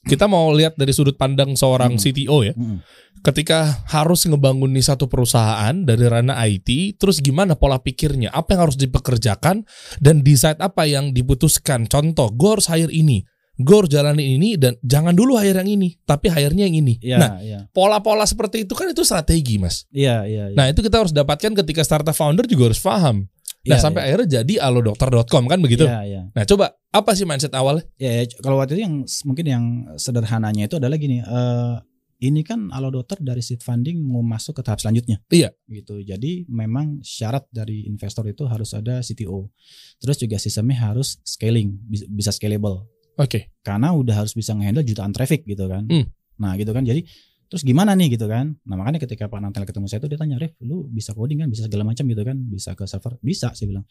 kita 0.08 0.26
mau 0.26 0.50
lihat 0.52 0.74
dari 0.76 0.96
sudut 0.96 1.13
pandang 1.13 1.54
seorang 1.54 1.96
Hmm. 1.96 2.02
CTO 2.02 2.38
ya. 2.41 2.56
Mm-mm. 2.56 2.80
Ketika 3.17 3.84
harus 3.89 4.24
ngebangun 4.24 4.72
nih 4.72 4.86
satu 4.86 5.10
perusahaan 5.10 5.74
dari 5.74 6.06
ranah 6.06 6.38
IT, 6.48 6.96
terus 6.96 7.20
gimana 7.20 7.58
pola 7.58 7.82
pikirnya? 7.82 8.30
Apa 8.30 8.56
yang 8.56 8.62
harus 8.70 8.78
dipekerjakan 8.78 9.65
dan 10.00 10.15
decide 10.22 10.62
apa 10.62 10.86
yang 10.86 11.12
diputuskan? 11.12 11.89
Contoh, 11.89 12.30
gue 12.32 12.50
harus 12.56 12.70
hire 12.70 12.93
ini, 12.93 13.26
gue 13.58 13.76
harus 13.76 13.89
jalanin 13.89 14.38
ini 14.38 14.54
dan 14.56 14.78
jangan 14.86 15.17
dulu 15.17 15.34
hire 15.36 15.58
yang 15.58 15.67
ini, 15.67 15.98
tapi 16.06 16.30
hire-nya 16.30 16.70
yang 16.70 16.78
ini. 16.78 17.02
Iya, 17.02 17.17
Nah, 17.17 17.32
iya. 17.41 17.60
pola-pola 17.74 18.24
seperti 18.24 18.70
itu 18.70 18.78
kan 18.78 18.86
itu 18.88 19.02
strategi, 19.02 19.58
mas. 19.58 19.89
Iya, 19.89 20.24
iya, 20.30 20.43
iya. 20.54 20.56
Nah 20.56 20.70
itu 20.70 20.80
kita 20.80 21.02
harus 21.02 21.12
dapatkan 21.12 21.52
ketika 21.65 21.82
startup 21.82 22.13
founder 22.13 22.46
juga 22.46 22.70
harus 22.70 22.80
paham. 22.80 23.26
Nah 23.65 23.76
Iya, 23.76 23.84
sampai 23.84 24.02
iya. 24.04 24.08
akhirnya 24.13 24.28
jadi 24.41 24.54
alodokter.com 24.63 25.43
kan 25.50 25.60
begitu. 25.60 25.84
Iya, 25.89 26.00
iya. 26.06 26.22
Nah 26.32 26.43
coba 26.46 26.78
apa 26.93 27.12
sih 27.17 27.26
mindset 27.28 27.52
awalnya? 27.52 27.84
Ya, 27.98 28.22
ya, 28.22 28.24
kalau 28.39 28.62
waktu 28.62 28.78
itu 28.80 28.84
yang 28.86 28.96
mungkin 29.26 29.46
yang 29.46 29.63
sederhananya 29.98 30.70
itu 30.70 30.76
adalah 30.80 30.96
gini, 30.96 31.20
eh 31.20 31.76
ini 32.17 32.41
kan 32.41 32.74
Alodokter 32.74 33.22
dari 33.22 33.46
seed 33.46 33.62
funding 33.62 34.02
mau 34.02 34.26
masuk 34.26 34.58
ke 34.58 34.62
tahap 34.65 34.82
selanjutnya. 34.82 35.22
Iya. 35.30 35.54
Gitu. 35.70 36.02
Jadi 36.02 36.50
memang 36.50 36.98
syarat 37.06 37.46
dari 37.54 37.86
investor 37.86 38.26
itu 38.26 38.41
harus 38.50 38.74
ada 38.74 39.06
CTO. 39.06 39.54
Terus 40.02 40.17
juga 40.17 40.41
sistemnya 40.41 40.82
harus 40.89 41.22
scaling, 41.22 41.78
bis- 41.86 42.10
bisa 42.10 42.34
scalable. 42.34 42.89
Oke. 43.22 43.54
Karena 43.62 43.93
udah 43.93 44.26
harus 44.26 44.34
bisa 44.34 44.58
ngehandle 44.58 44.82
jutaan 44.82 45.13
traffic 45.13 45.46
gitu 45.46 45.70
kan. 45.70 45.86
Hmm. 45.86 46.10
Nah, 46.41 46.58
gitu 46.58 46.74
kan. 46.74 46.82
Jadi 46.82 47.06
terus 47.48 47.64
gimana 47.64 47.96
nih 47.96 48.16
gitu 48.16 48.28
kan. 48.28 48.56
Nah, 48.68 48.76
makanya 48.76 49.00
ketika 49.04 49.32
Pak 49.32 49.40
Nantel 49.40 49.64
ketemu 49.68 49.88
saya 49.88 50.00
itu 50.04 50.08
dia 50.12 50.20
tanya, 50.20 50.36
"Rif, 50.40 50.56
lu 50.64 50.88
bisa 50.88 51.12
coding 51.16 51.44
kan? 51.44 51.48
Bisa 51.48 51.68
segala 51.68 51.84
macam 51.88 52.04
gitu 52.08 52.24
kan? 52.24 52.38
Bisa 52.38 52.76
ke 52.76 52.84
server?" 52.88 53.20
Bisa, 53.24 53.52
saya 53.56 53.68
bilang. 53.72 53.86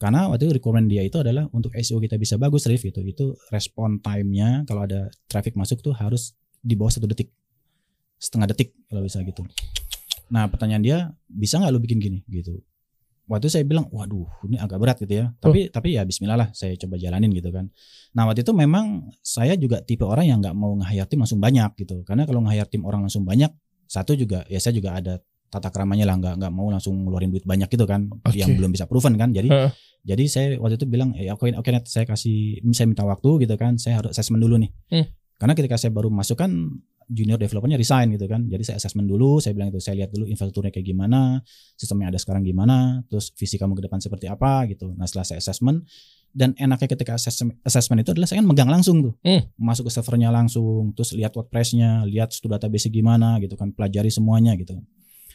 Karena 0.00 0.26
waktu 0.26 0.50
itu 0.50 0.54
requirement 0.58 0.90
dia 0.90 1.06
itu 1.06 1.14
adalah 1.22 1.46
untuk 1.54 1.70
SEO 1.78 2.02
kita 2.02 2.18
bisa 2.18 2.34
bagus, 2.34 2.66
Rif 2.66 2.82
gitu. 2.82 3.02
Itu 3.06 3.38
respon 3.54 4.02
time-nya 4.02 4.66
kalau 4.66 4.82
ada 4.82 5.06
traffic 5.30 5.54
masuk 5.54 5.78
tuh 5.78 5.94
harus 5.94 6.34
di 6.58 6.74
bawah 6.74 6.90
satu 6.90 7.06
detik. 7.06 7.30
Setengah 8.18 8.50
detik 8.50 8.74
kalau 8.90 9.06
bisa 9.06 9.22
gitu. 9.22 9.46
Nah, 10.32 10.48
pertanyaan 10.48 10.82
dia, 10.82 10.98
bisa 11.28 11.60
nggak 11.60 11.70
lu 11.70 11.80
bikin 11.82 11.98
gini 12.00 12.18
gitu. 12.26 12.58
Waktu 13.30 13.48
itu 13.48 13.52
saya 13.54 13.64
bilang, 13.64 13.86
waduh, 13.94 14.26
ini 14.50 14.58
agak 14.58 14.78
berat 14.82 14.96
gitu 14.98 15.14
ya. 15.22 15.30
Tapi 15.38 15.70
tapi 15.70 15.94
ya 15.94 16.02
Bismillah 16.02 16.34
lah, 16.34 16.48
saya 16.50 16.74
coba 16.74 16.98
jalanin 16.98 17.30
gitu 17.30 17.54
kan. 17.54 17.70
Nah 18.18 18.26
waktu 18.26 18.42
itu 18.42 18.50
memang 18.50 19.14
saya 19.22 19.54
juga 19.54 19.78
tipe 19.80 20.02
orang 20.02 20.26
yang 20.26 20.38
nggak 20.42 20.56
mau 20.58 20.74
nge-hire 20.82 21.06
tim 21.06 21.22
langsung 21.22 21.38
banyak 21.38 21.70
gitu. 21.78 22.02
Karena 22.02 22.26
kalau 22.26 22.42
nge-hire 22.42 22.66
tim 22.66 22.82
orang 22.82 23.06
langsung 23.06 23.22
banyak, 23.22 23.48
satu 23.86 24.18
juga 24.18 24.42
ya 24.50 24.58
saya 24.58 24.74
juga 24.74 24.98
ada 24.98 25.22
tata 25.52 25.68
keramanya 25.68 26.08
lah, 26.08 26.16
nggak 26.16 26.34
nggak 26.40 26.52
mau 26.52 26.72
langsung 26.72 26.96
ngeluarin 27.04 27.28
duit 27.28 27.44
banyak 27.44 27.68
gitu 27.68 27.84
kan, 27.84 28.08
Oke. 28.08 28.40
yang 28.40 28.56
belum 28.56 28.72
bisa 28.72 28.88
proven 28.88 29.20
kan. 29.20 29.36
Jadi 29.36 29.52
Heeh. 29.52 29.70
jadi 30.00 30.24
saya 30.26 30.46
waktu 30.56 30.80
itu 30.80 30.88
bilang, 30.88 31.12
eh 31.12 31.28
oke 31.28 31.44
oke 31.52 31.68
Net, 31.68 31.84
saya 31.86 32.08
kasih, 32.08 32.64
saya 32.72 32.88
minta 32.88 33.04
waktu 33.04 33.44
gitu 33.44 33.54
kan, 33.60 33.76
saya 33.76 34.00
harus 34.00 34.16
assessment 34.16 34.40
dulu 34.40 34.56
nih. 34.56 34.72
Hmm. 34.88 35.06
Karena 35.36 35.52
ketika 35.52 35.76
saya 35.76 35.92
baru 35.92 36.08
masuk 36.08 36.40
kan 36.40 36.50
junior 37.12 37.36
developernya 37.36 37.76
resign 37.76 38.16
gitu 38.16 38.24
kan. 38.24 38.48
Jadi 38.48 38.62
saya 38.64 38.76
assessment 38.80 39.06
dulu, 39.06 39.38
saya 39.38 39.52
bilang 39.52 39.68
itu 39.68 39.78
saya 39.78 40.02
lihat 40.02 40.10
dulu 40.10 40.24
infrastrukturnya 40.26 40.72
kayak 40.72 40.86
gimana, 40.88 41.44
sistemnya 41.76 42.08
ada 42.08 42.18
sekarang 42.18 42.42
gimana, 42.42 43.04
terus 43.06 43.30
visi 43.36 43.60
kamu 43.60 43.76
ke 43.76 43.82
depan 43.84 44.00
seperti 44.00 44.26
apa 44.32 44.64
gitu. 44.72 44.96
Nah 44.96 45.04
setelah 45.04 45.28
saya 45.28 45.38
assessment 45.44 45.84
dan 46.32 46.56
enaknya 46.56 46.88
ketika 46.96 47.12
assessment, 47.20 47.60
assessment 47.60 48.00
itu 48.00 48.16
adalah 48.16 48.24
saya 48.24 48.40
kan 48.40 48.48
megang 48.48 48.72
langsung 48.72 49.04
tuh, 49.04 49.14
Hmm. 49.20 49.44
masuk 49.60 49.86
ke 49.86 49.92
servernya 49.92 50.32
langsung, 50.32 50.96
terus 50.96 51.12
lihat 51.12 51.36
WordPress-nya, 51.36 52.08
lihat 52.08 52.32
studi 52.32 52.56
database 52.56 52.88
gimana 52.88 53.36
gitu 53.44 53.52
kan, 53.60 53.68
pelajari 53.76 54.08
semuanya 54.08 54.56
gitu. 54.56 54.80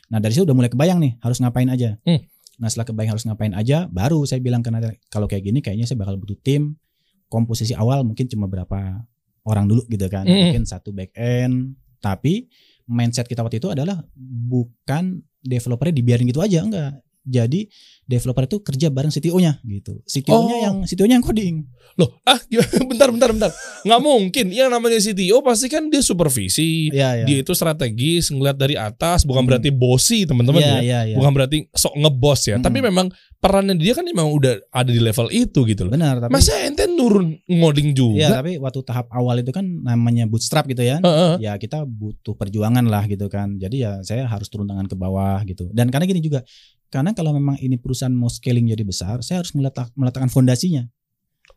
Nah 0.10 0.18
dari 0.18 0.34
situ 0.34 0.50
udah 0.50 0.58
mulai 0.58 0.74
kebayang 0.74 0.98
nih 0.98 1.22
harus 1.22 1.38
ngapain 1.38 1.70
aja. 1.70 2.02
Hmm. 2.02 2.26
Nah 2.58 2.68
setelah 2.74 2.90
kebayang 2.90 3.14
harus 3.14 3.26
ngapain 3.30 3.54
aja, 3.54 3.86
baru 3.86 4.26
saya 4.26 4.42
bilang 4.42 4.66
Nadia, 4.66 4.98
kalau 5.14 5.30
kayak 5.30 5.46
gini 5.46 5.62
kayaknya 5.62 5.86
saya 5.86 6.02
bakal 6.02 6.18
butuh 6.18 6.38
tim. 6.42 6.82
Komposisi 7.28 7.76
awal 7.76 8.08
mungkin 8.08 8.24
cuma 8.32 8.48
berapa 8.48 9.04
orang 9.48 9.66
dulu 9.66 9.88
gitu 9.88 10.06
kan, 10.12 10.28
Hmm. 10.28 10.52
mungkin 10.52 10.68
satu 10.68 10.92
back 10.92 11.16
end. 11.16 11.80
Tapi 12.04 12.46
mindset 12.86 13.26
kita 13.26 13.42
waktu 13.42 13.64
itu 13.64 13.72
adalah 13.72 14.04
bukan 14.48 15.24
developernya 15.40 15.96
dibiarin 15.96 16.28
gitu 16.28 16.44
aja, 16.44 16.60
enggak. 16.62 17.00
Jadi 17.28 17.68
developer 18.02 18.44
itu 18.44 18.58
kerja 18.62 18.88
bareng 18.88 19.12
CTO-nya 19.12 19.60
gitu. 19.62 20.00
CTO-nya 20.04 20.56
Oh. 20.56 20.64
yang 20.64 20.76
CTO-nya 20.82 21.20
yang 21.20 21.26
coding. 21.26 21.68
Loh, 21.96 22.16
ah 22.24 22.40
bentar 22.90 23.12
bentar 23.12 23.30
bentar. 23.30 23.52
Nggak 23.84 24.02
mungkin. 24.02 24.46
Yang 24.50 24.70
namanya 24.70 24.98
CTO 24.98 25.38
pasti 25.42 25.68
kan 25.68 25.88
dia 25.88 26.00
supervisi. 26.00 26.88
Iya, 26.88 27.22
iya. 27.22 27.26
Dia 27.26 27.38
itu 27.42 27.52
strategis, 27.52 28.30
ngeliat 28.30 28.56
dari 28.56 28.74
atas, 28.74 29.22
bukan 29.22 29.44
Hmm. 29.44 29.50
berarti 29.52 29.70
bosi 29.70 30.24
teman-teman 30.24 30.62
Iya, 30.62 30.72
ya. 30.72 30.80
iya, 30.80 31.00
iya. 31.12 31.16
Bukan 31.16 31.32
berarti 31.32 31.58
sok 31.70 31.94
ngebos 31.96 32.42
ya. 32.48 32.56
Hmm. 32.56 32.64
Tapi 32.64 32.80
memang 32.80 33.08
perannya 33.38 33.76
dia 33.76 33.92
kan 33.92 34.02
memang 34.02 34.32
udah 34.32 34.58
ada 34.70 34.88
di 34.88 34.98
level 34.98 35.28
itu 35.30 35.62
gitu 35.64 35.84
loh. 35.84 35.92
Benar, 35.92 36.18
tapi 36.20 36.32
Masa 36.32 36.56
ente 36.64 36.88
nurun 36.88 37.38
ngoding 37.46 37.92
juga? 37.92 38.40
tapi 38.40 38.56
waktu 38.58 38.80
tahap 38.82 39.08
awal 39.10 39.38
itu 39.38 39.52
kan 39.52 39.64
namanya 39.64 40.26
bootstrap 40.26 40.64
gitu 40.66 40.82
ya. 40.82 41.02
Heeh. 41.02 41.44
Ya 41.44 41.54
kita 41.56 41.84
butuh 41.84 42.34
perjuangan 42.34 42.86
lah 42.86 43.04
gitu 43.06 43.28
kan. 43.28 43.58
Jadi 43.58 43.84
ya 43.84 44.00
saya 44.02 44.26
harus 44.26 44.48
turun 44.48 44.66
tangan 44.66 44.86
ke 44.86 44.96
bawah 44.96 45.42
gitu. 45.44 45.68
Dan 45.70 45.90
karena 45.90 46.06
gini 46.06 46.20
juga, 46.20 46.46
karena 46.88 47.12
kalau 47.12 47.36
memang 47.36 47.60
ini 47.60 47.76
perusahaan 47.76 48.14
mau 48.14 48.32
scaling 48.32 48.68
jadi 48.72 48.84
besar, 48.84 49.20
saya 49.22 49.44
harus 49.44 49.52
meletak, 49.54 49.92
meletakkan 49.96 50.32
fondasinya. 50.32 50.88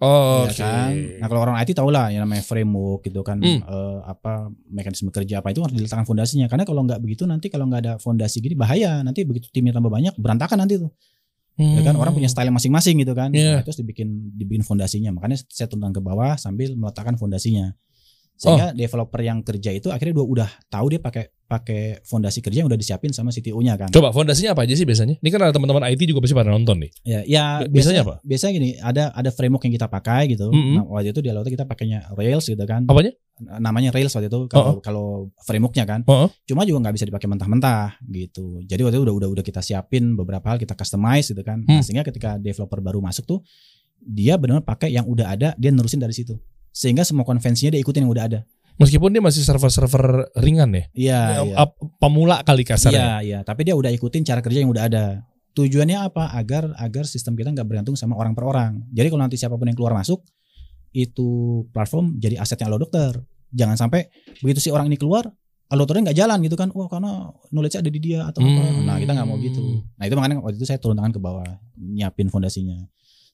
Oh, 0.00 0.48
ya 0.48 0.54
kan. 0.56 0.96
Nah 1.20 1.26
kalau 1.28 1.40
orang 1.44 1.60
IT 1.60 1.76
tahu 1.76 1.92
lah 1.92 2.08
yang 2.08 2.24
namanya 2.24 2.40
framework 2.40 3.04
gitu 3.04 3.20
kan, 3.20 3.36
Hmm. 3.36 3.60
eh, 3.60 3.98
apa 4.08 4.48
mekanisme 4.72 5.12
kerja 5.12 5.44
apa 5.44 5.52
itu 5.52 5.60
harus 5.60 5.76
diletakkan 5.76 6.08
fondasinya. 6.08 6.48
Karena 6.48 6.64
kalau 6.64 6.80
nggak 6.88 7.04
begitu 7.04 7.28
nanti 7.28 7.52
kalau 7.52 7.68
nggak 7.68 7.80
ada 7.84 7.92
fondasi 8.00 8.40
gini 8.40 8.56
bahaya. 8.56 9.04
Nanti 9.04 9.28
begitu 9.28 9.52
timnya 9.52 9.76
tambah 9.76 9.92
banyak 9.92 10.16
berantakan 10.16 10.64
nanti 10.64 10.80
tuh. 10.80 10.88
Ya 11.60 11.84
kan 11.84 11.92
orang 12.00 12.16
punya 12.16 12.24
style 12.32 12.48
masing-masing 12.48 13.04
gitu 13.04 13.12
kan. 13.12 13.28
Hmm. 13.28 13.36
Iya. 13.36 13.60
Nah, 13.60 13.62
terus 13.68 13.76
dibikin 13.76 14.32
dibikin 14.32 14.64
fondasinya. 14.64 15.12
Makanya 15.12 15.36
saya 15.52 15.68
turun 15.68 15.92
ke 15.92 16.00
bawah 16.00 16.40
sambil 16.40 16.72
meletakkan 16.72 17.20
fondasinya. 17.20 17.76
Sehingga 18.40 18.72
developer 18.72 19.20
yang 19.20 19.44
kerja 19.44 19.68
itu 19.68 19.92
akhirnya 19.92 20.16
udah 20.16 20.26
udah 20.33 20.48
tahu 20.72 20.96
dia 20.96 21.00
pakai 21.05 21.29
pakai 21.44 22.00
fondasi 22.07 22.40
kerja 22.40 22.64
yang 22.64 22.70
udah 22.72 22.79
disiapin 22.79 23.12
sama 23.12 23.29
CTO-nya 23.29 23.76
kan. 23.76 23.92
Coba 23.92 24.14
fondasinya 24.16 24.57
apa 24.57 24.64
aja 24.64 24.72
sih 24.72 24.87
biasanya? 24.88 25.20
Ini 25.20 25.29
kan 25.29 25.40
ada 25.44 25.53
teman-teman 25.53 25.85
IT 25.92 26.09
juga 26.09 26.24
pasti 26.24 26.33
pada 26.33 26.48
nonton 26.48 26.79
nih. 26.81 26.90
Ya, 27.05 27.20
ya 27.26 27.44
Biasanya 27.68 28.00
apa? 28.07 28.22
Biasanya 28.24 28.53
gini, 28.57 28.70
ada 28.81 29.12
ada 29.12 29.29
framework 29.29 29.68
yang 29.68 29.74
kita 29.76 29.90
pakai 29.92 30.31
gitu. 30.33 30.48
Mm-mm. 30.48 30.79
Nah, 30.81 30.85
waktu 30.88 31.12
itu 31.12 31.20
di 31.20 31.29
Alauta 31.29 31.50
kita 31.53 31.66
pakainya 31.68 32.07
Rails 32.16 32.46
gitu 32.48 32.64
kan. 32.64 32.88
Apanya? 32.88 33.12
Namanya 33.61 33.90
Rails 33.92 34.14
waktu 34.14 34.33
itu 34.33 34.40
kalau 34.48 34.81
kalau 34.81 35.07
frameworknya 35.44 35.85
kan. 35.85 36.00
Oh, 36.09 36.31
Cuma 36.48 36.64
juga 36.64 36.87
nggak 36.88 36.94
bisa 36.96 37.05
dipakai 37.05 37.29
mentah-mentah 37.29 37.98
gitu. 38.09 38.62
Jadi 38.64 38.81
waktu 38.87 38.96
itu 38.96 39.05
udah 39.05 39.14
udah 39.20 39.29
udah 39.37 39.44
kita 39.44 39.61
siapin 39.61 40.14
beberapa 40.16 40.55
hal 40.55 40.57
kita 40.57 40.72
customize 40.72 41.29
gitu 41.29 41.44
kan. 41.44 41.61
Nah, 41.66 41.76
Hmm. 41.76 41.85
sehingga 41.85 42.07
ketika 42.09 42.40
developer 42.40 42.81
baru 42.81 43.05
masuk 43.05 43.26
tuh 43.26 43.44
dia 44.00 44.40
benar 44.40 44.64
pakai 44.64 44.94
yang 44.96 45.05
udah 45.05 45.29
ada, 45.35 45.48
dia 45.61 45.68
nerusin 45.68 46.00
dari 46.00 46.16
situ. 46.16 46.38
Sehingga 46.70 47.02
semua 47.02 47.22
konvensinya 47.22 47.74
dia 47.74 47.80
ikutin 47.80 48.02
yang 48.02 48.12
udah 48.12 48.26
ada. 48.26 48.40
meskipun 48.76 49.12
dia 49.12 49.20
masih 49.20 49.44
server-server 49.44 50.33
ringan 50.40 50.72
ya. 50.72 50.85
Iya, 50.96 51.20
Ya, 51.44 51.56
ap- 51.59 51.76
Pemula 52.00 52.40
kali 52.40 52.64
kasarnya. 52.64 52.96
Iya, 52.96 53.12
iya, 53.20 53.38
tapi 53.42 53.62
dia 53.62 53.76
udah 53.76 53.92
ikutin 53.92 54.24
cara 54.24 54.40
kerja 54.40 54.56
yang 54.59 54.72
udah 54.72 54.88
ada. 54.88 55.04
Tujuannya 55.52 56.00
apa? 56.00 56.33
Agar 56.33 56.72
agar 56.74 57.04
sistem 57.04 57.37
kita 57.37 57.52
nggak 57.52 57.66
bergantung 57.66 57.92
sama 57.92 58.16
orang 58.16 58.33
per 58.33 58.48
orang. 58.48 58.80
Jadi 58.88 59.12
kalau 59.12 59.20
nanti 59.20 59.37
siapa 59.37 59.54
pun 59.54 59.68
yang 59.68 59.76
keluar 59.76 59.92
masuk 59.92 60.24
itu 60.90 61.28
platform 61.70 62.16
jadi 62.16 62.37
asetnya 62.37 62.66
lo 62.66 62.78
dokter. 62.78 63.14
Jangan 63.50 63.76
sampai 63.76 64.09
begitu 64.40 64.62
si 64.62 64.70
orang 64.70 64.87
ini 64.87 64.94
keluar, 64.94 65.26
lo 65.68 65.76
dokternya 65.76 66.09
nggak 66.09 66.18
jalan 66.18 66.38
gitu 66.40 66.54
kan? 66.54 66.70
Wah 66.70 66.87
karena 66.87 67.12
knowledge 67.50 67.76
ada 67.76 67.90
di 67.90 68.00
dia 68.00 68.24
atau 68.24 68.40
apa? 68.40 68.48
Hmm. 68.48 68.87
Nah 68.87 68.96
kita 68.96 69.12
nggak 69.12 69.26
mau 69.26 69.37
gitu. 69.38 69.61
Nah 69.92 70.04
itu 70.06 70.14
makanya 70.14 70.38
waktu 70.38 70.56
itu 70.56 70.64
saya 70.64 70.78
turun 70.78 70.96
tangan 70.96 71.12
ke 71.12 71.20
bawah, 71.20 71.46
nyiapin 71.76 72.26
fondasinya. 72.26 72.78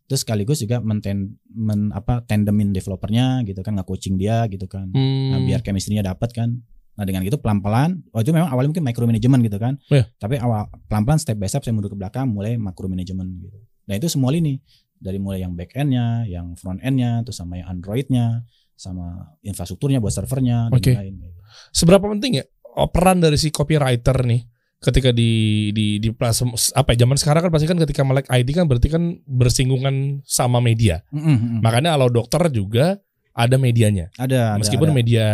Terus 0.06 0.22
sekaligus 0.22 0.62
juga 0.62 0.78
menten, 0.78 1.38
men, 1.50 1.90
apa 1.90 2.22
tandemin 2.22 2.70
developernya 2.70 3.42
gitu 3.42 3.60
kan, 3.66 3.74
nggak 3.74 3.88
coaching 3.90 4.14
dia 4.14 4.46
gitu 4.46 4.70
kan. 4.70 4.90
Hmm. 4.94 5.34
Nah, 5.34 5.38
biar 5.42 5.66
chemistry-nya 5.66 6.06
dapat 6.06 6.30
kan. 6.30 6.62
Nah, 6.96 7.04
dengan 7.04 7.26
gitu 7.26 7.36
pelan-pelan, 7.36 8.06
oh 8.14 8.22
itu 8.24 8.32
memang 8.32 8.48
awalnya 8.48 8.72
mungkin 8.72 8.86
micromanagement 8.86 9.42
gitu 9.44 9.58
kan. 9.60 9.74
Iya. 9.92 10.08
Tapi 10.16 10.40
awal 10.40 10.70
pelan-pelan 10.88 11.18
step 11.20 11.36
by 11.36 11.50
step 11.50 11.66
saya 11.66 11.74
mundur 11.76 11.92
ke 11.92 11.98
belakang 11.98 12.30
mulai 12.30 12.56
macromanagement 12.56 13.30
gitu. 13.42 13.58
Nah, 13.90 13.94
itu 13.98 14.06
semua 14.08 14.32
lini 14.32 14.62
dari 14.96 15.20
mulai 15.20 15.44
yang 15.44 15.52
back 15.52 15.76
end-nya, 15.76 16.24
yang 16.24 16.56
front 16.56 16.80
end-nya, 16.80 17.20
terus 17.26 17.36
sama 17.36 17.60
yang 17.60 17.68
Android-nya, 17.68 18.48
sama 18.76 19.36
infrastrukturnya 19.40 19.98
buat 19.98 20.12
servernya 20.12 20.70
dan 20.70 20.76
Oke. 20.76 20.92
lain 20.92 21.14
gitu. 21.20 21.40
Seberapa 21.72 22.04
penting 22.12 22.40
ya 22.40 22.44
oh, 22.76 22.92
peran 22.92 23.24
dari 23.24 23.40
si 23.40 23.48
copywriter 23.48 24.20
nih 24.28 24.44
ketika 24.86 25.10
di 25.10 25.30
di 25.74 25.98
di 25.98 26.08
platform 26.14 26.54
apa 26.54 26.94
ya 26.94 27.02
zaman 27.02 27.18
sekarang 27.18 27.42
kan 27.48 27.50
pasti 27.50 27.66
kan 27.66 27.78
ketika 27.82 28.06
melek 28.06 28.30
ID 28.30 28.54
kan 28.54 28.70
berarti 28.70 28.88
kan 28.88 29.02
bersinggungan 29.26 30.22
sama 30.22 30.62
media. 30.62 31.02
Mm, 31.10 31.18
mm, 31.18 31.36
mm. 31.36 31.58
Makanya 31.66 31.98
kalau 31.98 32.08
dokter 32.08 32.42
juga 32.54 33.02
ada 33.36 33.60
medianya. 33.60 34.08
Ada, 34.16 34.56
Meskipun 34.56 34.90
ada. 34.90 34.96
media 34.96 35.26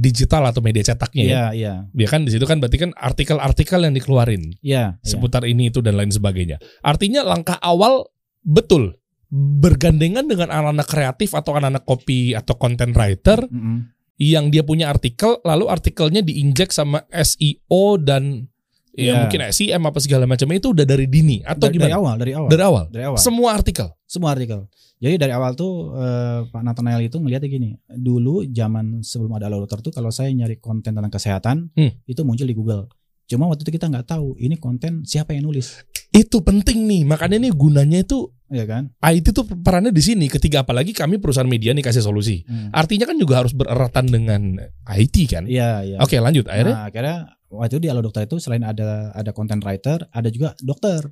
digital 0.00 0.48
atau 0.48 0.64
media 0.64 0.80
cetaknya 0.80 1.24
ya. 1.26 1.30
Iya, 1.30 1.44
iya. 1.52 1.74
Dia 1.92 2.08
kan 2.08 2.24
di 2.24 2.32
situ 2.32 2.48
kan 2.48 2.56
berarti 2.62 2.80
kan 2.80 2.90
artikel-artikel 2.96 3.76
yang 3.84 3.92
dikeluarin 3.92 4.56
Iya, 4.64 4.96
iya. 4.96 5.04
seputar 5.04 5.44
ini 5.44 5.68
itu 5.68 5.84
dan 5.84 6.00
lain 6.00 6.08
sebagainya. 6.08 6.56
Artinya 6.80 7.20
langkah 7.20 7.60
awal 7.60 8.08
betul 8.40 8.96
bergandengan 9.32 10.28
dengan 10.28 10.48
anak-anak 10.52 10.88
kreatif 10.88 11.32
atau 11.32 11.56
anak-anak 11.56 11.84
copy 11.88 12.36
atau 12.36 12.52
content 12.56 12.92
writer 12.92 13.40
Mm-mm. 13.48 13.88
yang 14.20 14.52
dia 14.52 14.60
punya 14.60 14.92
artikel 14.92 15.40
lalu 15.40 15.72
artikelnya 15.72 16.20
diinjek 16.20 16.68
sama 16.68 17.04
SEO 17.08 17.96
dan 17.96 18.51
ya 18.92 19.02
Iya. 19.02 19.14
mungkin 19.24 19.40
SEM 19.48 19.82
apa 19.82 19.98
segala 19.98 20.24
macam 20.24 20.48
itu 20.48 20.70
udah 20.70 20.84
dari 20.84 21.06
dini 21.06 21.40
atau 21.40 21.64
dari, 21.64 21.76
dari 21.76 21.88
gimana? 21.88 21.96
awal, 21.98 22.14
dari 22.16 22.32
awal. 22.32 22.48
Dari 22.48 22.62
awal. 22.62 22.84
Dari 22.88 23.04
awal. 23.08 23.18
Semua 23.18 23.48
artikel. 23.52 23.88
Semua 24.04 24.30
artikel. 24.32 24.60
Jadi 24.98 25.16
dari 25.16 25.32
awal 25.32 25.52
tuh 25.52 25.90
eh, 25.92 26.40
Pak 26.46 26.62
Nathanael 26.62 27.02
itu 27.02 27.16
ngeliatnya 27.16 27.48
gini. 27.48 27.70
Dulu 27.88 28.46
zaman 28.46 29.00
sebelum 29.00 29.34
ada 29.34 29.48
Allo 29.48 29.60
Dokter 29.60 29.80
tuh 29.80 29.90
kalau 29.90 30.08
saya 30.08 30.30
nyari 30.30 30.56
konten 30.56 30.92
tentang 30.92 31.10
kesehatan 31.10 31.72
Hmm. 31.72 31.90
itu 32.04 32.20
muncul 32.22 32.44
di 32.44 32.52
Google. 32.52 32.86
Cuma 33.24 33.46
waktu 33.46 33.64
itu 33.64 33.72
kita 33.72 33.88
nggak 33.88 34.06
tahu 34.08 34.36
ini 34.36 34.54
konten 34.56 35.02
siapa 35.02 35.32
yang 35.32 35.44
nulis, 35.44 35.80
Itu 36.12 36.44
penting 36.44 36.84
nih. 36.84 37.02
Makanya 37.02 37.40
nih 37.40 37.50
gunanya 37.50 37.98
itu 37.98 38.28
ya 38.46 38.62
kan? 38.62 38.92
IT 39.00 39.32
tuh 39.32 39.48
perannya 39.48 39.88
di 39.88 40.04
sini 40.04 40.28
ketika 40.28 40.60
apalagi 40.60 40.92
kami 40.92 41.16
perusahaan 41.16 41.48
media 41.48 41.72
nih 41.72 41.80
kasih 41.80 42.04
solusi. 42.04 42.44
Hmm. 42.44 42.68
Artinya 42.68 43.08
kan 43.08 43.16
juga 43.16 43.40
harus 43.40 43.56
bereratan 43.56 44.06
dengan 44.06 44.60
IT 44.86 45.16
kan. 45.26 45.48
Iya, 45.48 45.80
iya. 45.82 45.96
Oke, 45.98 46.20
lanjut. 46.20 46.44
Akhirnya 46.44 46.76
Nah, 46.76 46.84
akhirnya 46.86 47.16
waktu 47.52 47.76
itu 47.76 47.80
di 47.84 47.88
Allo 47.92 48.00
Dokter 48.00 48.24
itu 48.24 48.40
selain 48.40 48.64
ada 48.64 49.12
ada 49.12 49.30
content 49.36 49.60
writer, 49.60 50.08
ada 50.08 50.28
juga 50.32 50.56
dokter. 50.64 51.04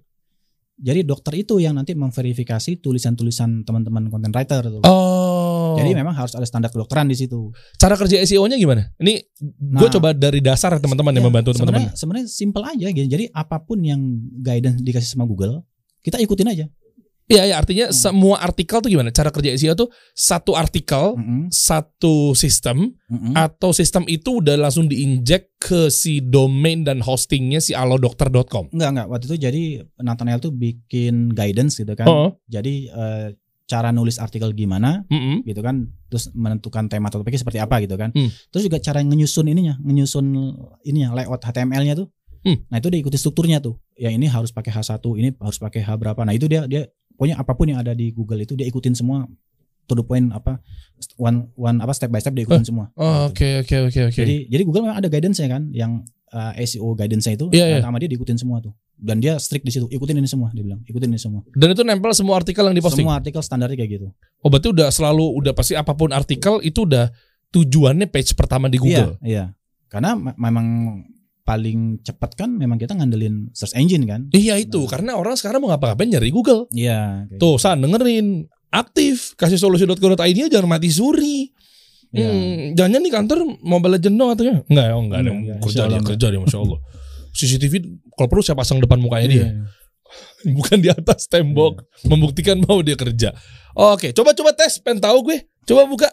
Jadi 0.80 1.04
dokter 1.04 1.36
itu 1.36 1.60
yang 1.60 1.76
nanti 1.76 1.92
memverifikasi 1.92 2.80
tulisan-tulisan 2.80 3.68
teman-teman 3.68 4.08
content 4.08 4.32
writer 4.32 4.64
tuh. 4.64 4.80
Oh. 4.88 5.76
Jadi 5.76 5.92
memang 5.92 6.16
harus 6.16 6.32
ada 6.32 6.48
standar 6.48 6.72
kedokteran 6.72 7.04
di 7.04 7.20
situ. 7.20 7.52
cara 7.76 8.00
kerja 8.00 8.16
SEO-nya 8.24 8.56
gimana? 8.56 8.88
Ini 8.96 9.20
gue 9.76 9.88
Nah. 9.88 9.92
coba 9.92 10.16
dari 10.16 10.40
dasar 10.40 10.72
ya, 10.72 10.80
teman-teman 10.80 11.12
yang 11.12 11.24
Ya, 11.24 11.28
membantu 11.28 11.52
teman-teman. 11.52 11.92
Sebenarnya 11.92 12.00
sebenarnya 12.00 12.26
simple 12.32 12.64
aja 12.64 12.86
gitu. 12.96 13.06
Jadi 13.12 13.24
apa 13.28 13.60
pun 13.60 13.78
yang 13.84 14.00
guidance 14.40 14.80
dikasih 14.80 15.12
sama 15.12 15.28
Google, 15.28 15.60
kita 16.00 16.16
ikutin 16.16 16.48
aja. 16.48 16.64
Iya, 17.30 17.46
ya, 17.46 17.54
artinya 17.62 17.86
Hmm. 17.88 17.94
semua 17.94 18.42
artikel 18.42 18.82
tuh 18.82 18.90
gimana? 18.90 19.14
Cara 19.14 19.30
kerja 19.30 19.54
SEO 19.54 19.78
tuh 19.78 19.86
satu 20.12 20.58
artikel, 20.58 21.14
Mm-mm, 21.14 21.46
satu 21.48 22.34
sistem 22.34 22.90
mm-mm. 23.06 23.38
atau 23.38 23.70
sistem 23.70 24.02
itu 24.10 24.42
udah 24.42 24.58
langsung 24.58 24.90
diinjek 24.90 25.54
ke 25.56 25.86
si 25.88 26.18
domain 26.18 26.82
dan 26.82 26.98
hostingnya 26.98 27.62
si 27.62 27.70
alodokter.com. 27.70 28.74
Enggak 28.74 28.90
enggak. 28.90 29.06
Waktu 29.06 29.24
itu 29.30 29.36
jadi 29.38 29.62
Nathaniel 30.02 30.42
tuh 30.42 30.50
bikin 30.50 31.30
guidance 31.30 31.78
gitu 31.78 31.94
kan. 31.94 32.10
Oh. 32.10 32.34
Jadi 32.44 32.90
eh, 32.90 33.38
cara 33.70 33.94
nulis 33.94 34.18
artikel 34.18 34.50
gimana 34.50 35.06
Mm-mm. 35.06 35.46
gitu 35.46 35.62
kan. 35.62 35.86
Terus 36.10 36.34
menentukan 36.34 36.90
tema 36.90 37.06
atau 37.06 37.22
topiknya 37.22 37.46
seperti 37.46 37.62
apa 37.62 37.78
gitu 37.78 37.94
kan. 37.94 38.10
Hmm. 38.10 38.34
Terus 38.50 38.66
juga 38.66 38.82
cara 38.82 38.98
ngenyusun 38.98 39.46
ininya, 39.46 39.78
ngenyusun 39.78 40.26
ininya 40.82 41.14
layout 41.14 41.38
HTML-nya 41.38 41.94
tuh. 41.94 42.10
Hmm. 42.42 42.56
Nah, 42.66 42.80
itu 42.80 42.88
dia 42.90 42.98
ikuti 42.98 43.14
strukturnya 43.14 43.62
tuh. 43.62 43.78
Ya 43.94 44.10
ini 44.10 44.26
harus 44.26 44.50
pakai 44.50 44.72
H1, 44.72 44.98
ini 45.14 45.36
harus 45.38 45.60
pakai 45.60 45.84
H 45.84 45.92
berapa. 45.94 46.18
Nah, 46.24 46.34
itu 46.34 46.48
dia 46.48 46.66
dia 46.66 46.90
pokoknya 47.20 47.36
apa 47.36 47.52
pun 47.52 47.68
yang 47.68 47.76
ada 47.76 47.92
di 47.92 48.16
Google 48.16 48.40
itu 48.40 48.56
dia 48.56 48.64
ikutin 48.64 48.96
semua 48.96 49.28
to 49.84 49.92
the 49.92 50.00
point 50.00 50.32
apa 50.32 50.56
one 51.20 51.52
one 51.52 51.76
apa 51.84 51.92
step 51.92 52.08
by 52.08 52.16
step 52.16 52.32
dia 52.32 52.48
ikutin 52.48 52.64
semua. 52.64 52.88
Oh, 52.96 53.28
Gitu. 53.28 53.36
Oke, 53.36 53.48
oke, 53.60 53.76
oke, 53.92 54.00
oke. 54.08 54.16
Jadi 54.16 54.48
jadi 54.48 54.62
Google 54.64 54.88
memang 54.88 55.04
ada 55.04 55.12
guidance-nya 55.12 55.52
kan 55.52 55.68
yang 55.68 56.00
uh, 56.32 56.56
SEO 56.56 56.96
guidance-nya 56.96 57.36
itu 57.36 57.52
iya. 57.52 57.76
nah, 57.76 57.92
sama 57.92 58.00
dia 58.00 58.08
diikutin 58.08 58.40
semua 58.40 58.64
tuh. 58.64 58.72
Dan 58.96 59.20
dia 59.20 59.36
strict 59.36 59.64
di 59.64 59.72
situ, 59.72 59.84
ikutin 59.88 60.16
ini 60.16 60.28
semua 60.28 60.48
dia 60.52 60.60
bilang, 60.64 60.80
ikutin 60.84 61.08
ini 61.08 61.20
semua. 61.20 61.40
Dan 61.52 61.72
itu 61.72 61.80
nempel 61.84 62.12
semua 62.12 62.36
artikel 62.36 62.64
yang 62.64 62.76
diposting. 62.76 63.04
Semua 63.04 63.16
artikel 63.20 63.40
standarnya 63.40 63.76
kayak 63.76 63.90
gitu. 64.00 64.08
Oh, 64.40 64.48
berarti 64.48 64.72
udah 64.72 64.88
selalu 64.88 65.24
udah 65.44 65.52
pasti 65.52 65.76
apa 65.76 65.92
pun 65.92 66.12
artikel 66.12 66.60
itu 66.64 66.88
udah 66.88 67.12
tujuannya 67.52 68.08
page 68.08 68.32
pertama 68.36 68.68
di 68.72 68.76
Google. 68.76 69.20
Iya, 69.20 69.28
iya. 69.28 69.44
Karena 69.90 70.14
me- 70.14 70.36
memang 70.36 70.66
paling 71.50 71.98
cepat 72.06 72.38
kan 72.38 72.54
memang 72.54 72.78
kita 72.78 72.94
ngandelin 72.94 73.50
search 73.50 73.74
engine 73.74 74.06
kan. 74.06 74.30
Iya 74.30 74.54
itu, 74.54 74.86
Nah. 74.86 74.90
karena 74.90 75.10
orang 75.18 75.34
sekarang 75.34 75.58
mau 75.58 75.74
ngapa-ngapain 75.74 76.06
nyari 76.06 76.30
Google. 76.30 76.70
Iya. 76.70 77.26
Tuh, 77.42 77.58
San 77.58 77.82
dengerin. 77.82 78.46
Aktif, 78.70 79.34
kasih 79.34 79.58
solusi.co.id 79.58 80.38
jangan 80.46 80.70
mati 80.70 80.94
suri. 80.94 81.50
gitu. 82.10 82.22
Iya. 82.22 82.30
Hmm, 82.30 82.62
jangan 82.78 83.02
nih 83.02 83.10
kantor 83.10 83.38
Mobile 83.60 83.98
Legend 83.98 84.14
dong 84.14 84.30
atau 84.30 84.44
ya? 84.46 84.56
Enggak, 84.66 84.86
oh, 84.94 85.02
enggak 85.02 85.18
ada. 85.18 85.30
Enggak, 85.30 85.34
enggak. 85.42 85.58
Kerja 85.66 85.82
dia, 85.86 86.00
kerja 86.06 86.26
dia, 86.30 86.40
Masya 86.42 86.58
Allah. 86.58 86.78
CCTV 87.30 87.74
kalau 88.14 88.28
perlu 88.30 88.42
saya 88.42 88.54
pasang 88.54 88.78
depan 88.78 88.98
mukanya 88.98 89.26
dia. 89.26 89.38
Iya. 89.42 89.50
Bukan 90.58 90.78
di 90.78 90.90
atas 90.90 91.26
tembok. 91.26 91.82
Membuktikan 92.06 92.62
mau 92.62 92.78
dia 92.82 92.94
kerja. 92.94 93.34
Oke, 93.74 94.10
coba-coba 94.10 94.54
tes. 94.54 94.78
Pengen 94.78 94.98
tahu 94.98 95.30
gue. 95.30 95.38
Coba 95.62 95.86
buka. 95.86 96.10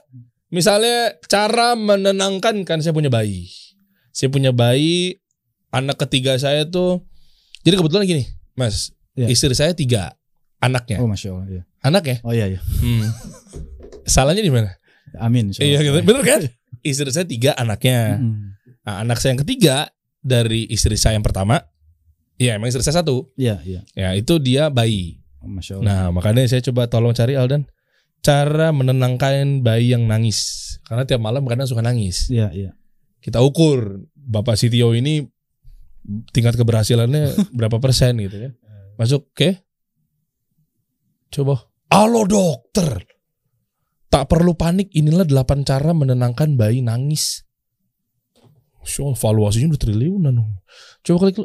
Misalnya 0.48 1.18
cara 1.26 1.74
menenangkan 1.74 2.62
kan 2.62 2.78
saya 2.78 2.94
punya 2.94 3.10
bayi. 3.10 3.50
Saya 4.14 4.30
punya 4.30 4.54
bayi. 4.54 5.18
Anak 5.78 6.02
ketiga 6.02 6.34
saya 6.42 6.66
tuh. 6.66 7.06
Jadi 7.62 7.78
kebetulan 7.78 8.10
gini, 8.10 8.24
Mas. 8.58 8.90
Iya. 9.14 9.30
Istri 9.30 9.54
saya 9.54 9.72
tiga 9.78 10.18
anaknya. 10.58 10.98
Oh 11.02 11.10
masya 11.10 11.34
Allah. 11.34 11.48
Iya. 11.50 11.64
Anak 11.86 12.04
ya? 12.06 12.18
Oh 12.26 12.34
iya 12.34 12.46
iya. 12.50 12.60
Hmm. 12.82 13.06
Salahnya 14.06 14.42
di 14.42 14.50
mana? 14.50 14.74
Amin. 15.22 15.54
Iya, 15.54 15.82
gitu. 15.82 16.02
bener 16.02 16.24
kan? 16.26 16.42
Istri 16.82 17.10
saya 17.14 17.26
tiga 17.26 17.54
anaknya. 17.58 18.22
Mm-mm. 18.22 18.58
Nah, 18.88 19.04
anak 19.04 19.20
saya 19.20 19.36
yang 19.36 19.42
ketiga 19.44 19.92
dari 20.24 20.64
istri 20.72 20.96
saya 20.96 21.20
yang 21.20 21.26
pertama, 21.26 21.60
ya 22.40 22.56
emang 22.56 22.72
istri 22.72 22.82
saya 22.86 23.04
satu. 23.04 23.34
Iya 23.36 23.60
iya. 23.66 23.82
Ya 23.94 24.16
itu 24.16 24.38
dia 24.40 24.70
bayi. 24.72 25.20
Oh, 25.44 25.50
masya 25.50 25.82
Allah. 25.82 25.86
Nah 25.86 26.04
makanya 26.16 26.48
saya 26.48 26.64
coba 26.64 26.88
tolong 26.88 27.14
cari 27.14 27.36
Aldan 27.36 27.68
cara 28.22 28.74
menenangkan 28.74 29.62
bayi 29.62 29.94
yang 29.94 30.08
nangis. 30.08 30.80
Karena 30.88 31.04
tiap 31.04 31.22
malam 31.22 31.44
kadang 31.46 31.68
suka 31.68 31.84
nangis. 31.84 32.32
Iya 32.32 32.50
iya. 32.54 32.72
Kita 33.20 33.44
ukur 33.44 34.08
Bapak 34.16 34.56
Sitio 34.56 34.96
ini 34.96 35.26
tingkat 36.32 36.56
keberhasilannya 36.56 37.36
berapa 37.58 37.78
persen 37.78 38.18
gitu 38.24 38.50
ya. 38.50 38.52
Masuk 38.96 39.30
oke? 39.32 39.62
Coba. 41.30 41.68
Halo 41.92 42.24
dokter. 42.28 43.04
Tak 44.08 44.32
perlu 44.32 44.56
panik, 44.56 44.88
inilah 44.96 45.28
8 45.28 45.68
cara 45.68 45.92
menenangkan 45.92 46.56
bayi 46.56 46.80
nangis. 46.80 47.44
Allah, 48.80 49.20
valuasinya 49.20 49.76
udah 49.76 49.82
triliunan. 49.84 50.36
Coba 51.04 51.28
klik. 51.28 51.44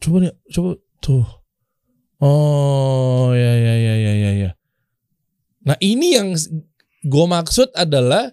Coba 0.00 0.16
nih, 0.24 0.32
coba 0.48 0.70
tuh. 1.04 1.26
Oh, 2.22 3.36
ya 3.36 3.52
ya 3.52 3.74
ya 3.76 3.94
ya 4.00 4.12
ya 4.16 4.30
ya. 4.48 4.50
Nah, 5.68 5.76
ini 5.84 6.16
yang 6.16 6.32
gue 7.04 7.26
maksud 7.28 7.70
adalah 7.76 8.32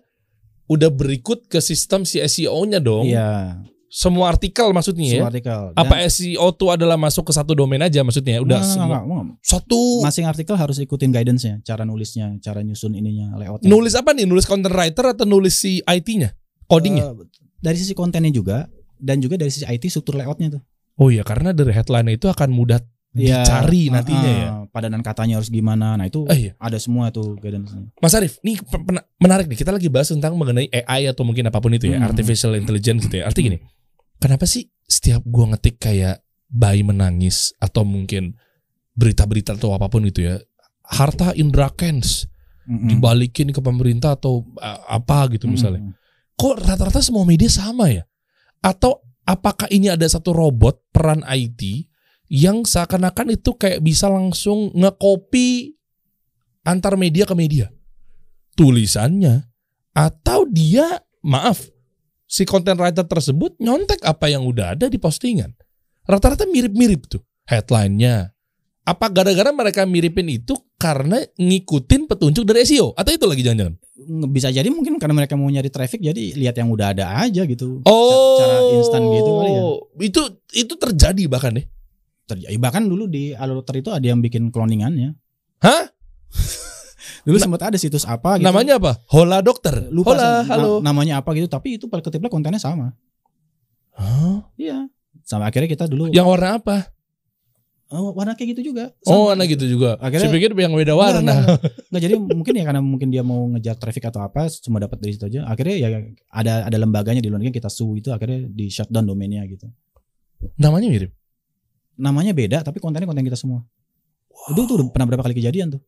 udah 0.70 0.90
berikut 0.94 1.50
ke 1.50 1.60
sistem 1.60 2.06
si 2.08 2.22
SEO-nya 2.22 2.80
dong. 2.80 3.10
Iya. 3.10 3.66
Semua 3.90 4.30
artikel 4.30 4.70
maksudnya 4.70 5.02
ya. 5.04 5.14
Semua 5.18 5.30
artikel. 5.30 5.60
Dan- 5.68 5.82
Apa 5.82 5.96
SEO 6.06 6.48
tuh 6.52 6.70
adalah 6.70 6.94
masuk 6.94 7.26
ke 7.26 7.34
satu 7.34 7.52
domain 7.52 7.82
aja 7.82 8.00
maksudnya? 8.00 8.38
Udah 8.38 8.56
Nggak, 8.56 8.62
nggak, 8.62 8.70
semua 8.72 8.86
nggak, 8.88 9.02
nggak, 9.04 9.24
nggak. 9.26 9.38
satu 9.42 9.82
Masing 10.00 10.26
artikel 10.26 10.56
harus 10.56 10.78
ikutin 10.78 11.10
guidance-nya, 11.10 11.56
cara 11.64 11.84
nulisnya, 11.84 12.38
cara 12.38 12.62
nyusun 12.62 12.94
ininya, 12.94 13.34
layoutnya. 13.34 13.66
nulis 13.66 13.94
apa 13.94 14.14
nih? 14.14 14.24
Nulis 14.24 14.46
content 14.46 14.70
writer 14.70 15.06
atau 15.10 15.26
nulis 15.26 15.54
si 15.54 15.82
IT-nya? 15.82 16.38
Codingnya? 16.64 17.10
Eh, 17.10 17.26
dari 17.58 17.76
sisi 17.76 17.92
kontennya 17.92 18.30
juga 18.30 18.70
dan 18.96 19.18
juga 19.18 19.36
dari 19.36 19.50
sisi 19.50 19.66
IT 19.66 19.90
struktur 19.90 20.16
layoutnya 20.16 20.54
tuh. 20.54 20.62
oh 20.96 21.10
iya, 21.10 21.24
karena 21.24 21.50
dari 21.50 21.72
headline 21.72 22.12
itu 22.12 22.28
akan 22.28 22.50
mudah 22.50 22.78
Iya, 23.10 23.42
dicari 23.42 23.90
uh, 23.90 23.92
nantinya 23.92 24.22
uh, 24.22 24.38
ya. 24.38 24.50
Padanan 24.70 25.02
katanya 25.02 25.42
harus 25.42 25.50
gimana. 25.50 25.98
Nah, 25.98 26.06
itu 26.06 26.30
Eh, 26.30 26.38
iya. 26.40 26.54
ada 26.58 26.78
semua 26.78 27.10
tuh 27.10 27.34
guidance-nya. 27.36 27.90
Mas 27.96 28.14
Arif, 28.14 28.38
pena- 28.70 29.02
menarik 29.18 29.50
nih. 29.50 29.58
Kita 29.58 29.74
lagi 29.74 29.90
bahas 29.90 30.14
tentang 30.14 30.38
mengenai 30.38 30.70
AI 30.70 31.10
atau 31.10 31.26
mungkin 31.26 31.42
apa 31.44 31.58
pun 31.58 31.74
itu 31.74 31.90
ya, 31.90 31.98
Hmm. 31.98 32.06
artificial 32.06 32.54
intelligence 32.54 33.02
gitu 33.02 33.18
ya. 33.18 33.26
Arti 33.26 33.42
gini, 33.42 33.58
kenapa 34.20 34.46
sih 34.46 34.68
setiap 34.86 35.24
gua 35.26 35.56
ngetik 35.56 35.80
kayak 35.82 36.22
bayi 36.50 36.82
menangis 36.82 37.54
atau 37.62 37.86
mungkin 37.86 38.36
berita-berita 38.98 39.56
atau 39.56 39.72
apa 39.72 39.88
pun 39.88 40.04
itu 40.04 40.28
ya, 40.28 40.36
harta 40.84 41.32
Indra 41.38 41.72
Kents 41.72 42.28
Mm-mm. 42.68 42.90
dibalikin 42.90 43.56
ke 43.56 43.62
pemerintah 43.64 44.20
atau 44.20 44.44
uh, 44.60 44.82
apa 44.90 45.30
gitu 45.34 45.48
misalnya. 45.48 45.82
Mm-mm. 45.86 45.96
Kok 46.36 46.56
rata-rata 46.60 47.00
semua 47.00 47.24
media 47.24 47.48
sama 47.48 47.88
ya? 47.92 48.04
Atau 48.60 49.00
apakah 49.24 49.72
ini 49.72 49.88
ada 49.88 50.04
satu 50.08 50.36
robot 50.36 50.90
peran 50.92 51.24
IT 51.24 51.88
yang 52.30 52.64
seakan-akan 52.64 53.36
itu 53.36 53.56
kayak 53.56 53.82
bisa 53.84 54.08
langsung 54.08 54.72
nge-copy 54.76 55.76
antar 56.68 56.96
media 57.00 57.24
ke 57.24 57.36
media? 57.36 57.68
Tulisannya 58.56 59.48
atau 59.96 60.48
dia 60.48 61.04
maaf 61.24 61.68
si 62.30 62.46
content 62.46 62.78
writer 62.78 63.02
tersebut 63.10 63.58
nyontek 63.58 64.06
apa 64.06 64.30
yang 64.30 64.46
udah 64.46 64.78
ada 64.78 64.86
di 64.86 65.02
postingan. 65.02 65.50
Rata-rata 66.06 66.46
mirip-mirip 66.46 67.10
tuh 67.10 67.26
headline-nya. 67.50 68.30
Apa 68.86 69.10
gara-gara 69.10 69.50
mereka 69.54 69.86
miripin 69.86 70.30
itu 70.30 70.58
karena 70.78 71.22
ngikutin 71.38 72.10
petunjuk 72.10 72.42
dari 72.46 72.66
SEO 72.66 72.94
atau 72.98 73.12
itu 73.14 73.26
lagi 73.26 73.42
jangan-jangan? 73.46 73.76
Bisa 74.34 74.50
jadi 74.50 74.66
mungkin 74.70 74.98
karena 74.98 75.14
mereka 75.14 75.38
mau 75.38 75.46
nyari 75.46 75.70
traffic 75.70 76.02
jadi 76.02 76.34
lihat 76.34 76.58
yang 76.58 76.74
udah 76.74 76.98
ada 76.98 77.06
aja 77.22 77.46
gitu. 77.46 77.86
Oh, 77.86 78.38
Ca- 78.38 78.46
cara 78.46 78.58
instan 78.74 79.02
gitu 79.14 79.30
kali 79.30 79.52
ya. 79.52 79.64
Itu 80.10 80.22
itu 80.58 80.74
terjadi 80.74 81.24
bahkan 81.30 81.62
ya. 81.62 81.66
Terjadi 82.26 82.58
bahkan 82.58 82.86
dulu 82.86 83.06
di 83.06 83.34
Dokter 83.34 83.82
itu 83.82 83.90
ada 83.94 84.06
yang 84.06 84.22
bikin 84.26 84.50
cloningannya. 84.50 85.14
Hah? 85.62 85.84
Dulu 87.30 87.38
Na- 87.38 87.46
sempat 87.46 87.62
ada 87.62 87.78
situs 87.78 88.04
apa 88.04 88.42
gitu. 88.42 88.46
Namanya 88.50 88.82
apa? 88.82 88.98
Hola 89.14 89.40
dokter. 89.40 89.86
lupa 89.94 90.18
Hola, 90.18 90.42
sih, 90.42 90.50
na- 90.50 90.58
halo. 90.58 90.72
namanya 90.82 91.22
apa 91.22 91.30
gitu, 91.38 91.46
tapi 91.46 91.78
itu 91.78 91.86
pada 91.86 92.02
ketiplek 92.02 92.34
kontennya 92.34 92.58
sama. 92.58 92.98
Hah? 93.94 94.50
Iya. 94.58 94.90
Sama 95.22 95.46
akhirnya 95.46 95.70
kita 95.70 95.86
dulu 95.86 96.10
Yang 96.10 96.26
warna 96.28 96.58
apa? 96.58 96.78
oh, 97.90 98.14
warna 98.14 98.34
kayak 98.34 98.54
gitu 98.54 98.70
juga. 98.70 98.94
Oh, 99.02 99.26
Sama. 99.26 99.34
warna 99.34 99.44
gitu 99.46 99.66
juga. 99.66 99.98
Akhirnya- 99.98 100.26
Saya 100.26 100.38
pikir 100.38 100.54
yang 100.54 100.74
beda 100.74 100.94
Enggak, 100.94 100.98
warna. 100.98 101.22
enggak, 101.22 101.38
enggak. 101.38 101.60
Enggak, 101.90 102.02
jadi 102.06 102.14
mungkin 102.18 102.54
ya 102.54 102.64
karena 102.66 102.82
mungkin 102.82 103.08
dia 103.10 103.24
mau 103.26 103.42
ngejar 103.50 103.76
traffic 103.78 104.04
atau 104.06 104.22
apa 104.22 104.46
cuma 104.62 104.78
dapat 104.78 104.98
dari 104.98 105.12
situ 105.14 105.26
aja. 105.26 105.40
Akhirnya 105.46 105.76
ya 105.76 105.88
ada 106.30 106.54
ada 106.66 106.78
lembaganya 106.78 107.18
di 107.18 107.30
luar 107.30 107.42
negeri 107.42 107.58
kita 107.58 107.70
sue 107.70 107.98
itu 107.98 108.10
akhirnya 108.10 108.46
di 108.46 108.70
shutdown 108.70 109.06
domainnya 109.06 109.42
gitu. 109.46 109.66
Namanya 110.58 110.86
mirip. 110.86 111.12
Namanya 111.98 112.32
beda 112.32 112.62
tapi 112.62 112.78
kontennya 112.78 113.06
konten 113.06 113.26
kita 113.26 113.36
semua. 113.36 113.66
Itu 114.54 114.70
tuh 114.70 114.86
pernah 114.90 115.10
berapa 115.10 115.26
kali 115.26 115.34
kejadian 115.36 115.74
tuh. 115.74 115.82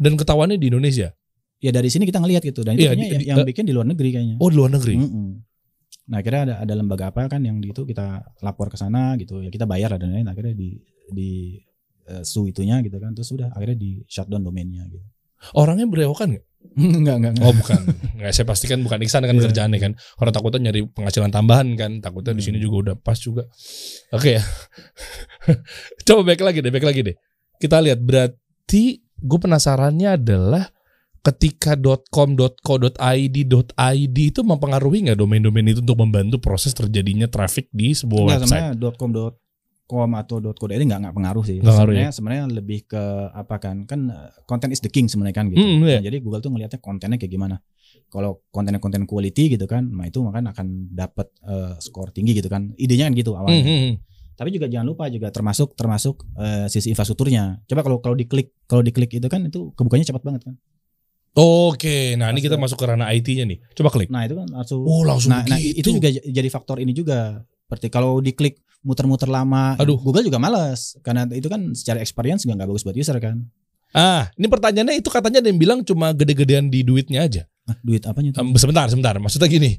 Dan 0.00 0.16
ketahuannya 0.16 0.56
di 0.56 0.66
Indonesia. 0.66 1.12
Ya 1.60 1.70
dari 1.70 1.92
sini 1.92 2.08
kita 2.08 2.16
ngelihat 2.18 2.40
gitu 2.40 2.64
dan 2.64 2.72
itu 2.72 2.88
kayaknya 2.88 3.04
di- 3.04 3.12
yang, 3.12 3.20
di- 3.20 3.28
yang 3.28 3.38
bikin 3.44 3.64
di 3.68 3.74
luar 3.76 3.84
negeri 3.84 4.08
kayaknya. 4.10 4.36
Oh, 4.40 4.48
di 4.48 4.56
luar 4.56 4.72
negeri. 4.72 4.96
Mm-mm. 4.96 5.28
Nah 6.08 6.18
akhirnya 6.18 6.40
ada 6.42 6.54
ada 6.64 6.74
lembaga 6.74 7.12
apa 7.12 7.28
kan 7.28 7.38
yang 7.38 7.60
di 7.60 7.68
itu 7.68 7.84
kita 7.84 8.06
lapor 8.40 8.66
ke 8.66 8.74
sana 8.74 9.14
gitu 9.14 9.44
ya 9.44 9.52
kita 9.52 9.62
bayar 9.62 9.94
dan 9.94 10.10
lain 10.10 10.24
akhirnya 10.24 10.56
di 10.56 10.80
di 11.06 11.60
eh, 12.08 12.24
sue 12.24 12.48
itunya 12.48 12.80
gitu 12.80 12.96
kan 12.96 13.12
terus 13.12 13.28
udah 13.30 13.52
akhirnya 13.52 13.76
di 13.76 14.00
shutdown 14.06 14.40
domainnya 14.40 14.88
gitu. 14.88 15.04
Orangnya 15.52 15.84
berewokan 15.84 16.32
nggak? 16.32 16.44
enggak 16.98 17.16
enggak 17.16 17.32
enggak. 17.36 17.44
Oh 17.44 17.54
bukan, 17.54 17.80
nggak 18.16 18.32
saya 18.32 18.44
pastikan 18.44 18.80
bukan 18.80 18.98
Iksan 19.00 19.22
kan 19.22 19.32
Iya. 19.32 19.44
kerjaannya 19.46 19.78
kan. 19.78 19.92
Orang 20.16 20.32
takutnya 20.32 20.60
nyari 20.66 20.80
penghasilan 20.86 21.28
tambahan 21.30 21.68
kan, 21.74 21.92
takutnya 22.00 22.32
di 22.32 22.40
Hmm. 22.40 22.48
sini 22.48 22.58
juga 22.58 22.76
udah 22.90 22.94
pas 22.96 23.16
juga. 23.16 23.44
Oke 24.10 24.36
ya. 24.36 24.42
Coba 26.06 26.22
back 26.26 26.40
lagi 26.40 26.58
deh, 26.60 26.70
back 26.70 26.84
lagi 26.84 27.00
deh. 27.02 27.16
Kita 27.56 27.80
lihat 27.80 28.00
berarti 28.00 29.00
gue 29.20 29.38
penasarannya 29.38 30.16
adalah 30.16 30.64
ketika 31.20 31.76
.com, 32.08 32.32
.co.id, 32.36 33.36
.id 33.76 34.16
itu 34.16 34.40
mempengaruhi 34.40 35.08
nggak 35.08 35.18
domain-domain 35.20 35.68
itu 35.68 35.84
untuk 35.84 36.00
membantu 36.00 36.40
proses 36.40 36.72
terjadinya 36.72 37.28
traffic 37.28 37.68
di 37.70 37.92
sebuah 37.92 38.24
Enggak, 38.24 38.40
website? 38.40 38.72
sebenarnya 38.72 38.96
.com 38.96 39.10
.com 39.90 40.10
atau 40.14 40.38
.co 40.38 40.64
ini 40.70 40.86
enggak 40.86 41.00
enggak 41.02 41.16
pengaruh 41.18 41.44
sih. 41.44 41.58
Nggak 41.58 41.74
ngaruh 41.74 41.92
ya? 41.92 41.98
sebenarnya 41.98 42.12
sebenarnya 42.14 42.44
lebih 42.62 42.78
ke 42.86 43.02
apa 43.34 43.56
kan? 43.58 43.76
Kan 43.90 44.06
eh, 44.08 44.30
content 44.46 44.70
is 44.70 44.80
the 44.80 44.88
king 44.88 45.10
sebenarnya 45.10 45.36
kan 45.42 45.50
gitu. 45.50 45.60
Iya. 45.60 45.98
Nah, 45.98 46.02
jadi 46.06 46.16
Google 46.22 46.40
tuh 46.40 46.50
ngelihatnya 46.54 46.78
kontennya 46.78 47.18
kayak 47.18 47.32
gimana. 47.34 47.58
Kalau 48.06 48.46
kontennya 48.54 48.78
konten 48.78 49.02
quality 49.02 49.58
gitu 49.58 49.66
kan, 49.66 49.82
nah 49.90 50.06
itu 50.06 50.22
makan 50.22 50.54
akan 50.54 50.66
dapat 50.94 51.26
eh, 51.42 51.74
skor 51.82 52.14
tinggi 52.14 52.38
gitu 52.38 52.46
kan. 52.46 52.70
Idenya 52.78 53.10
kan 53.10 53.14
gitu 53.18 53.34
awalnya. 53.34 53.60
hmm, 53.66 53.80
hmm. 53.82 53.94
Tapi 54.40 54.56
juga 54.56 54.72
jangan 54.72 54.88
lupa 54.88 55.04
juga 55.12 55.28
termasuk 55.28 55.76
termasuk 55.76 56.24
eh, 56.40 56.64
sisi 56.72 56.88
infrastrukturnya. 56.96 57.60
Coba 57.68 57.84
kalau 57.84 58.00
kalau 58.00 58.16
diklik 58.16 58.56
kalau 58.64 58.80
diklik 58.80 59.12
itu 59.12 59.28
kan 59.28 59.44
itu 59.44 59.68
kebukanya 59.76 60.08
cepat 60.08 60.24
banget 60.24 60.48
kan. 60.48 60.56
Oke, 61.36 62.16
nah 62.16 62.32
ini 62.32 62.40
kita 62.42 62.56
Masuk. 62.56 62.80
ke 62.80 62.88
ranah 62.88 63.12
IT-nya 63.14 63.44
nih. 63.46 63.60
Coba 63.76 63.92
klik. 63.92 64.08
Nah 64.08 64.24
itu 64.24 64.34
kan 64.34 64.48
langsung. 64.48 64.80
Oh 64.82 65.04
langsung 65.04 65.30
nah, 65.30 65.44
nah, 65.44 65.60
itu 65.60 65.86
juga 65.86 66.08
j- 66.08 66.24
jadi 66.24 66.48
faktor 66.48 66.80
ini 66.80 66.96
juga. 66.96 67.44
Seperti 67.68 67.86
kalau 67.86 68.18
diklik 68.18 68.64
muter-muter 68.82 69.30
lama, 69.30 69.78
Aduh. 69.78 70.00
Google 70.00 70.26
juga 70.26 70.42
males 70.42 70.96
karena 71.06 71.28
itu 71.30 71.46
kan 71.46 71.70
secara 71.70 72.02
experience 72.02 72.42
juga 72.42 72.58
nggak 72.58 72.70
bagus 72.74 72.82
buat 72.82 72.96
user 72.96 73.14
kan. 73.22 73.46
Ah, 73.94 74.26
ini 74.34 74.50
pertanyaannya 74.50 74.98
itu 74.98 75.06
katanya 75.06 75.38
ada 75.38 75.48
yang 75.52 75.60
bilang 75.60 75.78
cuma 75.86 76.10
gede-gedean 76.10 76.66
di 76.66 76.82
duitnya 76.82 77.28
aja. 77.28 77.42
Ah, 77.70 77.78
duit 77.86 78.02
apanya 78.08 78.34
tuh? 78.34 78.42
Em, 78.42 78.50
sebentar, 78.58 78.90
sebentar. 78.90 79.14
Maksudnya 79.22 79.46
gini, 79.46 79.78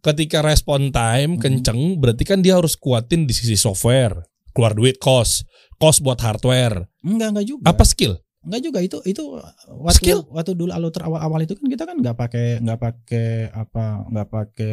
ketika 0.00 0.40
respon 0.40 0.90
time 0.90 1.36
Mhm. 1.36 1.40
kenceng, 1.40 1.80
berarti 1.98 2.22
kan 2.22 2.40
dia 2.40 2.56
harus 2.56 2.74
kuatin 2.74 3.26
di 3.26 3.34
sisi 3.34 3.54
software, 3.54 4.24
keluar 4.52 4.72
duit 4.74 4.98
cost, 4.98 5.44
cost 5.76 6.00
buat 6.00 6.18
hardware. 6.18 6.86
Enggak 7.02 7.28
enggak 7.34 7.46
juga. 7.46 7.64
Apa 7.66 7.84
skill? 7.84 8.18
Enggak 8.38 8.62
juga 8.64 8.78
itu 8.80 8.98
itu 9.04 9.22
waktu 9.68 9.98
Skill? 9.98 10.20
waktu 10.30 10.54
dulu 10.54 10.70
aluter 10.70 11.02
awal-awal 11.04 11.42
itu 11.42 11.58
kan 11.58 11.66
kita 11.66 11.82
kan 11.84 11.96
nggak 11.98 12.16
pakai 12.16 12.62
nggak 12.62 12.78
pakai 12.80 13.28
apa 13.50 13.84
nggak 14.08 14.28
pakai 14.30 14.72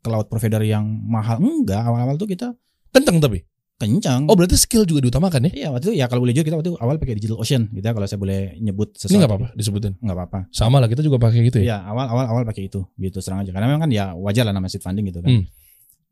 cloud 0.00 0.26
provider 0.30 0.62
yang 0.62 0.86
mahal 1.04 1.42
enggak 1.42 1.82
awal-awal 1.82 2.14
tuh 2.14 2.30
kita 2.30 2.54
Kenceng 2.94 3.18
tapi. 3.18 3.42
Kencang. 3.84 4.20
Oh, 4.26 4.34
berarti 4.34 4.56
skill 4.56 4.88
juga 4.88 5.04
diutamakan 5.04 5.48
ya? 5.48 5.50
Iya 5.52 5.68
waktu 5.70 5.84
itu 5.92 5.94
ya 6.00 6.06
kalau 6.08 6.24
boleh 6.24 6.32
jujur 6.32 6.46
kita 6.48 6.56
waktu 6.56 6.70
itu 6.72 6.78
awal 6.80 6.96
pakai 6.96 7.14
Digital 7.20 7.38
Ocean 7.38 7.62
gitu 7.70 7.84
ya 7.84 7.92
kalau 7.92 8.06
saya 8.08 8.20
boleh 8.20 8.56
nyebut 8.58 8.96
sesuatu. 8.96 9.12
Ini 9.12 9.18
nggak 9.20 9.30
apa-apa 9.30 9.48
disebutin. 9.54 9.92
Nggak 10.00 10.16
apa-apa. 10.16 10.38
Sama 10.50 10.76
lah 10.80 10.88
kita 10.88 11.04
juga 11.04 11.20
pakai 11.20 11.40
gitu 11.46 11.58
ya. 11.60 11.64
Iya 11.64 11.76
awal 11.86 12.06
awal 12.08 12.24
awal 12.32 12.42
pakai 12.48 12.72
itu 12.72 12.80
gitu 12.96 13.18
serang 13.20 13.44
aja 13.44 13.52
karena 13.52 13.68
memang 13.68 13.86
kan 13.86 13.90
ya 13.92 14.16
wajar 14.16 14.48
lah 14.48 14.52
namanya 14.56 14.72
seed 14.72 14.82
funding 14.82 15.06
gitu 15.12 15.20
kan. 15.20 15.30
Hmm. 15.30 15.44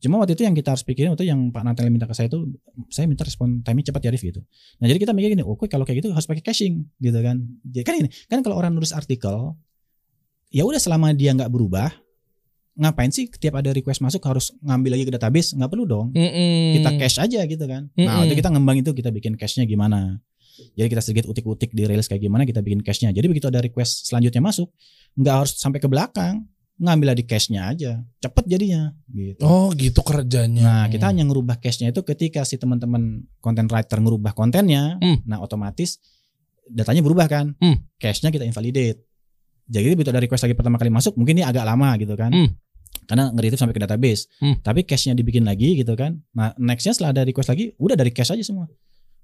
Cuma 0.02 0.18
waktu 0.18 0.34
itu 0.34 0.42
yang 0.42 0.58
kita 0.58 0.74
harus 0.74 0.82
pikirin 0.82 1.14
waktu 1.14 1.30
yang 1.30 1.54
Pak 1.54 1.62
Natal 1.62 1.86
minta 1.86 2.10
ke 2.10 2.14
saya 2.18 2.26
itu 2.26 2.58
saya 2.90 3.06
minta 3.06 3.22
respon 3.22 3.62
time 3.62 3.86
cepat 3.86 4.02
ya 4.02 4.10
Arif 4.10 4.26
gitu. 4.26 4.42
Nah 4.82 4.90
jadi 4.90 4.98
kita 4.98 5.14
mikir 5.14 5.38
gini, 5.38 5.46
oke 5.46 5.70
kalau 5.70 5.86
kayak 5.86 6.02
gitu 6.02 6.10
harus 6.10 6.26
pakai 6.26 6.42
caching 6.42 6.82
gitu 6.98 7.18
kan. 7.22 7.38
Jadi 7.62 7.84
kan 7.86 7.94
ini 8.02 8.08
kan 8.26 8.42
kalau 8.42 8.58
orang 8.58 8.74
nulis 8.74 8.90
artikel 8.90 9.54
ya 10.50 10.66
udah 10.66 10.82
selama 10.82 11.14
dia 11.14 11.30
nggak 11.30 11.46
berubah 11.46 12.01
ngapain 12.72 13.12
sih 13.12 13.28
tiap 13.28 13.60
ada 13.60 13.68
request 13.68 14.00
masuk 14.00 14.24
harus 14.24 14.48
ngambil 14.64 14.96
lagi 14.96 15.04
ke 15.04 15.12
database 15.12 15.52
nggak 15.52 15.68
perlu 15.68 15.84
dong 15.84 16.06
Mm-mm. 16.16 16.80
kita 16.80 16.90
cache 16.96 17.18
aja 17.20 17.40
gitu 17.44 17.64
kan. 17.68 17.92
Nah, 17.92 18.00
Mm-mm. 18.00 18.18
waktu 18.24 18.34
kita 18.40 18.48
ngembang 18.48 18.76
itu 18.80 18.90
kita 18.92 19.12
bikin 19.12 19.36
cache-nya 19.36 19.68
gimana. 19.68 20.20
Jadi 20.72 20.88
kita 20.88 21.00
sedikit 21.00 21.24
utik-utik 21.28 21.72
di 21.72 21.84
Rails 21.84 22.08
kayak 22.08 22.22
gimana 22.22 22.44
kita 22.44 22.60
bikin 22.60 22.80
cache-nya. 22.80 23.12
Jadi 23.12 23.28
begitu 23.28 23.48
ada 23.48 23.60
request 23.60 24.08
selanjutnya 24.08 24.40
masuk, 24.40 24.68
nggak 25.16 25.34
harus 25.44 25.52
sampai 25.56 25.80
ke 25.80 25.88
belakang, 25.88 26.44
ngambil 26.76 27.12
di 27.12 27.24
cache-nya 27.24 27.72
aja. 27.72 28.00
Cepet 28.20 28.44
jadinya 28.48 28.92
gitu. 29.08 29.42
Oh, 29.44 29.68
gitu 29.72 30.00
kerjanya. 30.00 30.62
Nah, 30.62 30.84
kita 30.88 31.12
hanya 31.12 31.24
ngerubah 31.28 31.60
cache-nya 31.60 31.92
itu 31.92 32.00
ketika 32.04 32.44
si 32.44 32.56
teman-teman 32.56 33.24
content 33.40 33.68
writer 33.68 34.00
ngerubah 34.00 34.32
kontennya, 34.32 34.96
Hmm. 35.00 35.20
nah 35.24 35.40
otomatis 35.40 36.00
datanya 36.68 37.04
berubah 37.04 37.28
kan. 37.28 37.52
Hmm. 37.60 37.84
Cache-nya 37.96 38.32
kita 38.32 38.44
invalidate. 38.44 39.04
Jadi 39.72 39.96
begitu 39.96 40.12
ada 40.12 40.20
request 40.20 40.44
lagi 40.44 40.52
pertama 40.52 40.76
kali 40.76 40.92
masuk, 40.92 41.16
mungkin 41.16 41.40
ini 41.40 41.44
agak 41.48 41.64
lama 41.64 41.96
gitu 41.96 42.12
kan. 42.12 42.28
Hmm. 42.28 42.52
Karena 43.08 43.32
nge 43.32 43.56
sampai 43.56 43.72
ke 43.72 43.80
database. 43.80 44.28
Hmm. 44.38 44.60
Tapi 44.60 44.84
cache-nya 44.84 45.16
dibikin 45.16 45.48
lagi 45.48 45.72
gitu 45.74 45.96
kan. 45.96 46.20
Nah, 46.36 46.52
next-nya 46.60 46.92
setelah 46.92 47.16
ada 47.16 47.22
request 47.24 47.48
lagi, 47.48 47.72
udah 47.80 47.96
dari 47.96 48.12
cache 48.12 48.36
aja 48.36 48.44
semua. 48.44 48.68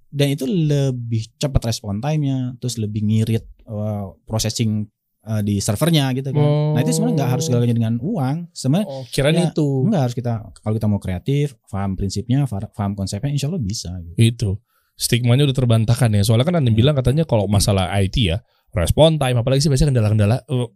Dan 0.09 0.33
itu 0.33 0.49
lebih 0.49 1.37
cepat 1.37 1.69
respon 1.69 2.01
time-nya, 2.01 2.57
terus 2.57 2.81
lebih 2.81 3.05
ngirit 3.05 3.45
uh, 3.69 4.17
processing 4.25 4.89
uh, 5.29 5.45
di 5.45 5.61
servernya 5.61 6.17
gitu 6.17 6.33
kan. 6.33 6.49
Nah, 6.75 6.81
itu 6.81 6.97
sebenarnya 6.97 7.17
nggak 7.21 7.31
harus 7.37 7.47
galanya 7.53 7.77
dengan 7.77 7.95
uang. 8.01 8.49
Sebenarnya 8.57 8.87
Oh, 8.89 9.05
kirain 9.13 9.37
Ya, 9.37 9.53
itu. 9.53 9.69
Enggak 9.85 10.03
harus 10.09 10.17
kita 10.17 10.33
kalau 10.65 10.75
kita 10.81 10.87
mau 10.89 10.97
kreatif, 10.97 11.61
paham 11.69 11.93
prinsipnya, 11.93 12.49
paham 12.49 12.97
konsepnya, 12.97 13.29
insya 13.29 13.53
Allah 13.53 13.61
bisa. 13.61 13.93
Gitu. 14.01 14.17
Itu. 14.17 14.51
Stigmanya 14.99 15.45
udah 15.47 15.55
terbantahkan 15.55 16.11
ya. 16.11 16.25
Soalnya 16.25 16.49
kan 16.49 16.57
ada 16.57 16.65
yang 16.65 16.73
Hmm. 16.75 16.81
bilang 16.81 16.95
katanya 16.97 17.23
kalau 17.29 17.45
masalah 17.47 17.93
IT 18.01 18.33
ya, 18.33 18.41
respon 18.77 19.17
time 19.17 19.41
apalagi 19.41 19.65
sih 19.65 19.71
biasanya 19.73 19.91
kendala-kendala 19.95 20.37
eh, 20.45 20.69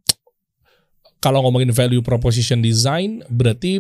kalau 1.22 1.46
ngomongin 1.46 1.70
value 1.70 2.02
proposition 2.02 2.58
design 2.58 3.22
berarti 3.30 3.78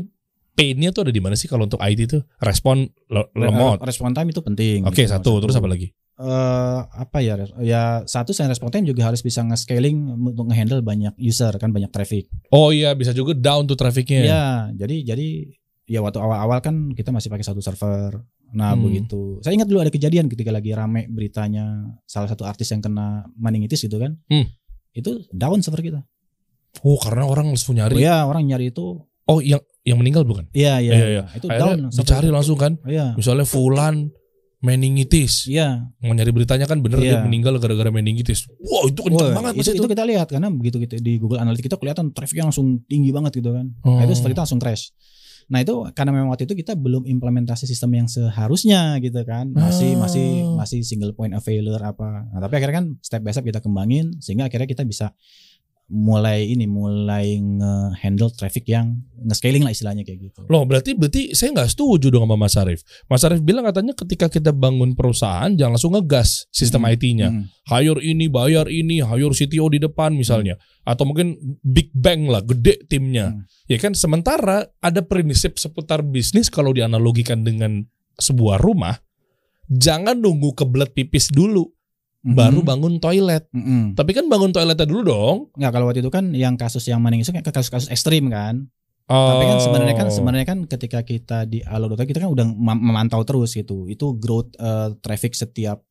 pain-nya 0.52 0.92
tuh 0.92 1.08
ada 1.08 1.12
di 1.12 1.18
mana 1.18 1.34
sih 1.34 1.48
kalau 1.50 1.64
untuk 1.66 1.80
IT 1.80 2.00
itu? 2.06 2.18
Respon 2.38 2.86
le- 3.08 3.30
lemot. 3.34 3.80
Eh, 3.82 3.88
Respon 3.88 4.12
time 4.12 4.30
itu 4.30 4.44
penting. 4.44 4.84
Oke, 4.84 5.02
gitu. 5.02 5.10
satu. 5.10 5.40
Terus 5.40 5.56
apa 5.58 5.66
lagi? 5.66 5.90
Eh, 6.22 6.80
apa 6.86 7.18
ya? 7.24 7.40
Ya 7.58 8.04
satu 8.06 8.30
selain 8.36 8.52
respon 8.52 8.70
time 8.70 8.86
juga 8.86 9.08
harus 9.10 9.24
bisa 9.24 9.42
nge-scaling 9.42 9.96
untuk 10.12 10.52
nge-handle 10.52 10.84
banyak 10.84 11.16
user 11.18 11.50
kan 11.58 11.72
banyak 11.72 11.90
traffic. 11.90 12.28
Oh 12.52 12.70
iya, 12.70 12.92
bisa 12.94 13.10
juga 13.16 13.32
down 13.34 13.64
tuh 13.66 13.74
trafficnya. 13.74 14.22
Ya, 14.22 14.44
jadi 14.76 15.02
jadi 15.16 15.50
ya 15.84 15.98
waktu 15.98 16.18
awal-awal 16.18 16.58
kan 16.58 16.90
kita 16.90 17.08
masih 17.08 17.28
pakai 17.28 17.44
satu 17.44 17.58
server. 17.58 18.22
Nah, 18.52 18.76
Hmm. 18.76 18.84
begitu. 18.84 19.40
Saya 19.40 19.56
ingat 19.56 19.64
dulu 19.64 19.80
ada 19.80 19.88
kejadian 19.88 20.28
ketika 20.28 20.50
lagi 20.50 20.70
rame 20.70 21.08
beritanya 21.08 21.64
salah 22.04 22.28
satu 22.28 22.44
artis 22.44 22.68
yang 22.68 22.80
kena 22.80 23.24
meningitis 23.34 23.80
gitu 23.80 23.96
kan. 23.96 24.20
Hmm. 24.26 24.44
Itu 24.92 25.24
down 25.30 25.58
server 25.58 25.80
kita. 25.80 26.00
Oh, 26.80 26.96
karena 26.96 27.24
orang 27.24 27.48
langsung 27.48 27.72
Oh 27.72 27.78
nyari. 27.78 27.96
ya, 27.98 28.24
orang 28.24 28.44
nyari 28.44 28.68
itu 28.68 29.00
Oh, 29.22 29.38
yang 29.38 29.62
yang 29.82 29.96
meninggal 29.96 30.22
bukan? 30.22 30.50
Iya 30.50 30.78
iya. 30.78 30.92
Iya, 30.92 31.06
iya. 31.08 31.22
Itu 31.32 31.46
Akhirnya 31.46 31.88
down. 31.88 31.94
dicari 31.94 32.28
langsung 32.28 32.56
kan. 32.56 32.76
Iya. 32.84 33.14
Misalnya 33.14 33.44
Fulan 33.44 34.10
meningitis. 34.60 35.46
Iya. 35.46 35.90
Mau 35.98 36.12
nyari 36.12 36.30
beritanya 36.30 36.66
kan 36.66 36.78
bener 36.78 36.98
dia 36.98 37.18
Iya. 37.18 37.20
meninggal 37.22 37.58
gara-gara 37.58 37.90
meningitis. 37.90 38.46
Wow, 38.58 38.86
itu 38.86 39.00
kenceng 39.00 39.30
Wah, 39.30 39.36
banget 39.42 39.52
itu, 39.58 39.70
itu 39.74 39.88
kita 39.88 40.04
lihat 40.04 40.28
karena 40.28 40.48
begitu 40.48 40.78
kita 40.78 40.98
di 40.98 41.18
Google 41.18 41.40
Analytics 41.40 41.66
kita 41.66 41.76
kelihatan 41.76 42.10
trafficnya 42.10 42.46
langsung 42.46 42.82
tinggi 42.84 43.10
banget 43.10 43.32
gitu 43.34 43.50
kan. 43.50 43.66
Nah, 43.74 44.02
itu 44.02 44.12
Oh. 44.12 44.16
server 44.16 44.32
kita 44.32 44.42
langsung 44.42 44.60
crash. 44.60 44.94
Nah 45.48 45.58
itu 45.62 45.74
karena 45.96 46.10
memang 46.14 46.28
waktu 46.30 46.44
itu 46.46 46.54
kita 46.54 46.76
belum 46.76 47.08
implementasi 47.08 47.66
sistem 47.66 47.96
yang 47.98 48.08
seharusnya 48.10 48.98
gitu 49.02 49.18
kan. 49.24 49.50
Masih 49.50 49.96
Ah. 49.96 50.06
masih 50.06 50.26
masih 50.54 50.80
single 50.84 51.14
point 51.16 51.32
of 51.32 51.42
failure 51.42 51.80
apa. 51.80 52.28
Nah, 52.30 52.40
tapi 52.42 52.60
akhirnya 52.60 52.76
kan 52.82 52.86
step 53.02 53.20
by 53.22 53.32
step 53.32 53.46
kita 53.46 53.58
kembangin 53.58 54.14
sehingga 54.20 54.46
akhirnya 54.46 54.68
kita 54.68 54.84
bisa 54.84 55.10
mulai 55.92 56.48
ini 56.48 56.64
mulai 56.64 57.36
nge-handle 57.36 58.32
traffic 58.32 58.64
yang 58.64 58.96
nge-scaling 59.20 59.60
lah 59.60 59.76
istilahnya 59.76 60.08
kayak 60.08 60.32
gitu. 60.32 60.48
Loh 60.48 60.64
berarti 60.64 60.96
berarti 60.96 61.36
saya 61.36 61.52
nggak 61.52 61.68
setuju 61.68 62.08
dong 62.08 62.24
sama 62.24 62.40
Mas 62.40 62.56
Arif. 62.56 62.80
Mas 63.06 63.22
Arif 63.28 63.44
bilang 63.44 63.68
katanya 63.68 63.92
ketika 63.92 64.32
kita 64.32 64.56
bangun 64.56 64.96
perusahaan 64.96 65.52
jangan 65.52 65.76
langsung 65.76 65.92
ngegas 65.92 66.48
sistem 66.48 66.82
Hmm. 66.82 66.92
IT-nya. 66.96 67.28
Hmm. 67.30 67.44
Hire 67.68 68.00
ini, 68.02 68.26
bayar 68.26 68.66
ini, 68.66 69.04
hire 69.04 69.34
CTO 69.36 69.70
di 69.70 69.78
depan 69.78 70.16
misalnya. 70.16 70.58
Atau 70.82 71.06
mungkin 71.06 71.38
big 71.62 71.94
bang 71.94 72.26
lah, 72.26 72.42
gede 72.42 72.82
timnya. 72.90 73.30
Hmm. 73.30 73.46
Ya 73.70 73.78
kan 73.78 73.94
sementara 73.94 74.66
ada 74.82 75.00
prinsip 75.06 75.60
seputar 75.60 76.02
bisnis 76.02 76.50
kalau 76.50 76.74
dianalogikan 76.74 77.46
dengan 77.46 77.86
sebuah 78.18 78.58
rumah, 78.58 78.98
jangan 79.70 80.18
nunggu 80.18 80.58
kebelet 80.58 80.90
pipis 80.92 81.30
dulu. 81.30 81.70
Mhm. 82.22 82.38
baru 82.38 82.60
bangun 82.62 82.94
toilet. 82.98 83.50
Mm-mm. 83.50 83.98
Tapi 83.98 84.10
kan 84.14 84.30
bangun 84.30 84.54
toiletnya 84.54 84.86
dulu 84.86 85.02
dong. 85.02 85.36
Nggak 85.58 85.72
kalau 85.74 85.86
waktu 85.90 86.00
itu 86.06 86.10
kan 86.10 86.30
yang 86.30 86.54
kasus 86.54 86.86
yang 86.86 87.02
maning 87.02 87.20
itu 87.20 87.34
kan 87.34 87.42
kasus-kasus 87.42 87.90
ekstrim 87.90 88.30
kan. 88.30 88.70
Oh. 89.10 89.28
Tapi 89.34 89.44
kan 89.50 89.58
sebenarnya 89.58 89.94
kan 89.98 90.08
sebenarnya 90.08 90.46
kan 90.46 90.58
ketika 90.64 91.02
kita 91.02 91.44
di 91.50 91.58
Alo.com 91.66 92.06
kita 92.06 92.22
kan 92.22 92.30
udah 92.30 92.46
mem- 92.46 92.82
memantau 92.82 93.26
terus 93.26 93.52
gitu. 93.52 93.90
Itu 93.90 94.14
growth 94.16 94.54
eh, 94.54 94.94
traffic 95.02 95.34
setiap 95.34 95.82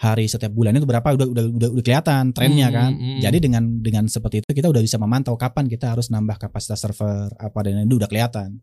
hari 0.00 0.28
setiap 0.28 0.48
bulan 0.52 0.72
itu 0.72 0.88
berapa 0.88 1.04
udah 1.12 1.28
udah 1.28 1.44
udah, 1.60 1.68
udah 1.76 1.84
kelihatan 1.84 2.32
trennya 2.32 2.68
Hmm, 2.68 2.76
kan. 2.76 2.90
hmm. 2.96 3.20
Jadi 3.20 3.36
dengan 3.36 3.64
dengan 3.80 4.04
seperti 4.08 4.40
itu 4.40 4.52
kita 4.52 4.68
udah 4.68 4.80
bisa 4.80 4.96
memantau 4.96 5.36
kapan 5.36 5.68
kita 5.68 5.92
harus 5.92 6.08
nambah 6.08 6.40
kapasitas 6.40 6.80
server 6.80 7.28
apa 7.36 7.58
dan 7.60 7.84
itu 7.84 8.00
udah 8.00 8.08
kelihatan. 8.08 8.60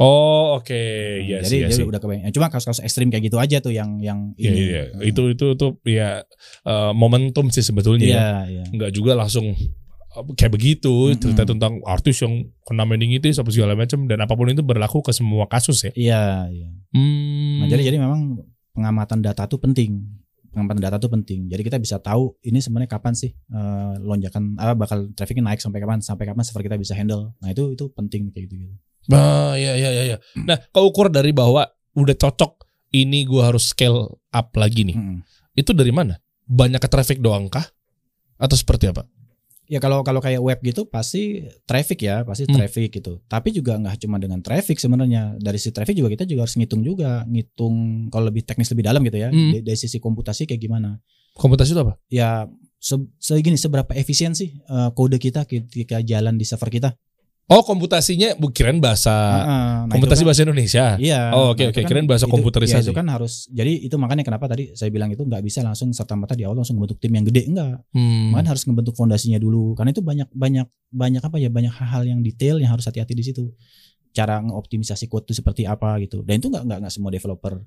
Oh, 0.00 0.56
oke. 0.56 0.72
Hmm, 0.72 1.28
Iya 1.28 1.38
jadi 1.38 1.46
sih, 1.46 1.58
iya 1.60 1.68
jadi 1.68 1.76
sih. 1.76 1.84
udah 1.84 2.00
kebayang. 2.00 2.32
Cuma 2.32 2.48
kasus-kasus 2.48 2.80
ekstrim 2.80 3.12
kayak 3.12 3.28
gitu 3.28 3.36
aja 3.36 3.60
tuh 3.60 3.68
yang 3.70 4.00
yang 4.00 4.32
Iya, 4.34 4.48
ini. 4.48 4.60
iya, 4.64 4.82
Hmm. 4.88 5.04
Itu 5.04 5.22
itu 5.28 5.46
itu 5.52 5.66
ya 5.86 6.24
eh, 6.64 6.92
momentum 6.92 7.52
sih 7.52 7.60
sebetulnya. 7.60 8.06
ya. 8.06 8.16
Iya, 8.16 8.32
iya. 8.48 8.64
Nggak 8.72 8.90
juga 8.90 9.12
langsung 9.12 9.52
eh, 9.52 10.24
kayak 10.34 10.52
begitu 10.52 10.88
Mm-mm. 11.12 11.20
cerita 11.20 11.44
tentang 11.44 11.84
artis 11.84 12.16
yang 12.18 12.32
kena 12.64 12.82
meningitis 12.82 13.36
apa 13.36 13.52
segala 13.52 13.76
macam 13.76 14.08
dan 14.08 14.18
apa 14.18 14.32
pun 14.32 14.48
itu 14.48 14.64
berlaku 14.64 15.00
ke 15.00 15.12
semua 15.12 15.44
kasus 15.44 15.84
ya. 15.84 15.92
Iya, 15.92 16.22
iya. 16.48 16.68
Hmm. 16.90 17.60
Nah, 17.60 17.66
jadi 17.68 17.92
jadi 17.92 18.00
memang 18.00 18.40
pengamatan 18.72 19.20
data 19.20 19.44
itu 19.44 19.60
penting. 19.60 20.00
Pengamatan 20.50 20.80
data 20.80 20.96
itu 20.96 21.06
penting. 21.06 21.40
Jadi 21.46 21.62
kita 21.62 21.76
bisa 21.76 22.00
tahu 22.00 22.34
ini 22.40 22.58
sebenarnya 22.58 22.88
kapan 22.88 23.12
sih 23.12 23.30
eh, 23.30 23.94
lonjakan 24.00 24.56
apa 24.56 24.72
bakal 24.74 25.12
trafficnya 25.12 25.44
naik 25.46 25.60
sampai 25.60 25.78
kapan, 25.78 26.00
sampai 26.00 26.24
kapan 26.24 26.40
server 26.40 26.64
kita 26.64 26.74
bisa 26.74 26.96
handle. 26.96 27.36
Nah, 27.38 27.52
itu 27.52 27.70
itu 27.70 27.84
penting 27.92 28.32
kayak 28.32 28.48
gitu 28.48 28.56
gitu. 28.58 28.74
Ah, 29.16 29.54
iya 29.58 29.74
iya 29.74 29.90
iya. 29.90 30.02
iya. 30.14 30.16
Nah, 30.46 30.56
keukur 30.70 31.10
dari 31.10 31.34
bahwa 31.34 31.66
udah 31.98 32.14
cocok 32.14 32.66
ini 32.94 33.26
gua 33.26 33.50
harus 33.50 33.70
scale 33.70 34.06
up 34.30 34.48
lagi 34.54 34.86
nih. 34.86 34.96
Mm-mm. 34.98 35.22
Itu 35.54 35.74
dari 35.74 35.90
mana? 35.90 36.18
Banyak 36.46 36.82
ke 36.82 36.88
traffic 36.90 37.18
doang 37.22 37.50
kah? 37.50 37.66
Atau 38.38 38.54
seperti 38.58 38.90
apa? 38.90 39.06
Ya 39.70 39.78
kalau 39.78 40.02
kalau 40.02 40.18
kayak 40.18 40.42
web 40.42 40.58
gitu 40.66 40.82
pasti 40.90 41.46
traffic 41.62 42.02
ya, 42.02 42.26
pasti 42.26 42.42
Hmm. 42.50 42.58
traffic 42.58 42.90
gitu. 42.90 43.22
Tapi 43.30 43.54
juga 43.54 43.78
nggak 43.78 44.02
cuma 44.02 44.18
dengan 44.18 44.42
traffic 44.42 44.82
sebenarnya. 44.82 45.38
Dari 45.38 45.62
si 45.62 45.70
traffic 45.70 45.94
juga 45.94 46.10
kita 46.10 46.26
juga 46.26 46.42
harus 46.42 46.58
ngitung 46.58 46.82
juga, 46.82 47.22
ngitung 47.30 48.10
kalau 48.10 48.26
lebih 48.34 48.42
teknis 48.42 48.66
lebih 48.74 48.90
dalam 48.90 48.98
gitu 49.06 49.22
ya. 49.22 49.30
Hmm. 49.30 49.54
Dari, 49.54 49.62
dari 49.62 49.78
sisi 49.78 50.02
komputasi 50.02 50.50
kayak 50.50 50.58
gimana. 50.58 50.98
Komputasi 51.38 51.70
itu 51.78 51.80
apa? 51.86 51.94
Ya 52.10 52.50
se 52.82 52.98
segini 53.22 53.54
seberapa 53.54 53.94
efisien 53.94 54.34
sih 54.34 54.58
eh, 54.58 54.90
kode 54.90 55.22
kita 55.22 55.46
ketika 55.46 56.02
jalan 56.02 56.34
di 56.34 56.42
server 56.42 56.66
kita? 56.66 56.90
Oh, 57.50 57.66
komputasinya 57.66 58.38
bukan 58.38 58.78
bahasa 58.78 59.10
Heeh, 59.10 59.44
nah 59.44 59.82
itu 59.84 59.92
komputasi 59.98 60.22
kan- 60.22 60.28
bahasa 60.30 60.40
Indonesia. 60.46 60.84
Iya. 61.02 61.20
Oh, 61.34 61.50
oke, 61.50 61.66
nah, 61.66 61.70
oke. 61.74 61.80
itu 61.82 61.88
Kirain 61.90 62.06
bahasa 62.06 62.24
itu- 62.24 62.34
komputerisasi. 62.38 62.78
ya, 62.78 62.86
itu 62.86 62.94
kan 62.94 63.06
harus. 63.10 63.50
Jadi 63.50 63.72
itu 63.90 63.96
makanya 63.98 64.22
kenapa 64.22 64.46
tadi 64.46 64.70
saya 64.72 64.86
bilang 64.88 65.10
itu 65.10 65.26
nggak 65.26 65.42
bisa 65.42 65.60
langsung 65.60 65.90
serta 65.90 66.14
merta 66.14 66.38
di 66.38 66.46
awal 66.46 66.54
langsung 66.56 66.78
membentuk 66.78 67.02
tim 67.02 67.10
yang 67.10 67.26
gede 67.26 67.50
enggak. 67.50 67.82
Hmm. 67.90 68.30
Makanya 68.30 68.54
harus 68.54 68.64
membentuk 68.64 68.94
fondasinya 68.94 69.36
dulu. 69.36 69.74
Karena 69.74 69.90
itu 69.90 69.98
banyak 69.98 70.30
banyak 70.30 70.66
banyak 70.88 71.22
apa 71.26 71.36
ya 71.36 71.50
banyak 71.50 71.74
hal-hal 71.74 72.02
yang 72.06 72.20
detail 72.22 72.62
yang 72.62 72.70
harus 72.70 72.86
hati-hati 72.86 73.18
di 73.18 73.24
situ. 73.26 73.50
Cara 74.14 74.38
ngoptimisasi 74.38 75.10
code 75.10 75.26
itu 75.26 75.42
seperti 75.42 75.66
apa 75.66 75.98
gitu. 75.98 76.22
Dan 76.22 76.38
itu 76.38 76.46
nggak 76.48 76.62
nggak 76.62 76.78
nggak 76.86 76.92
semua 76.94 77.10
developer 77.10 77.58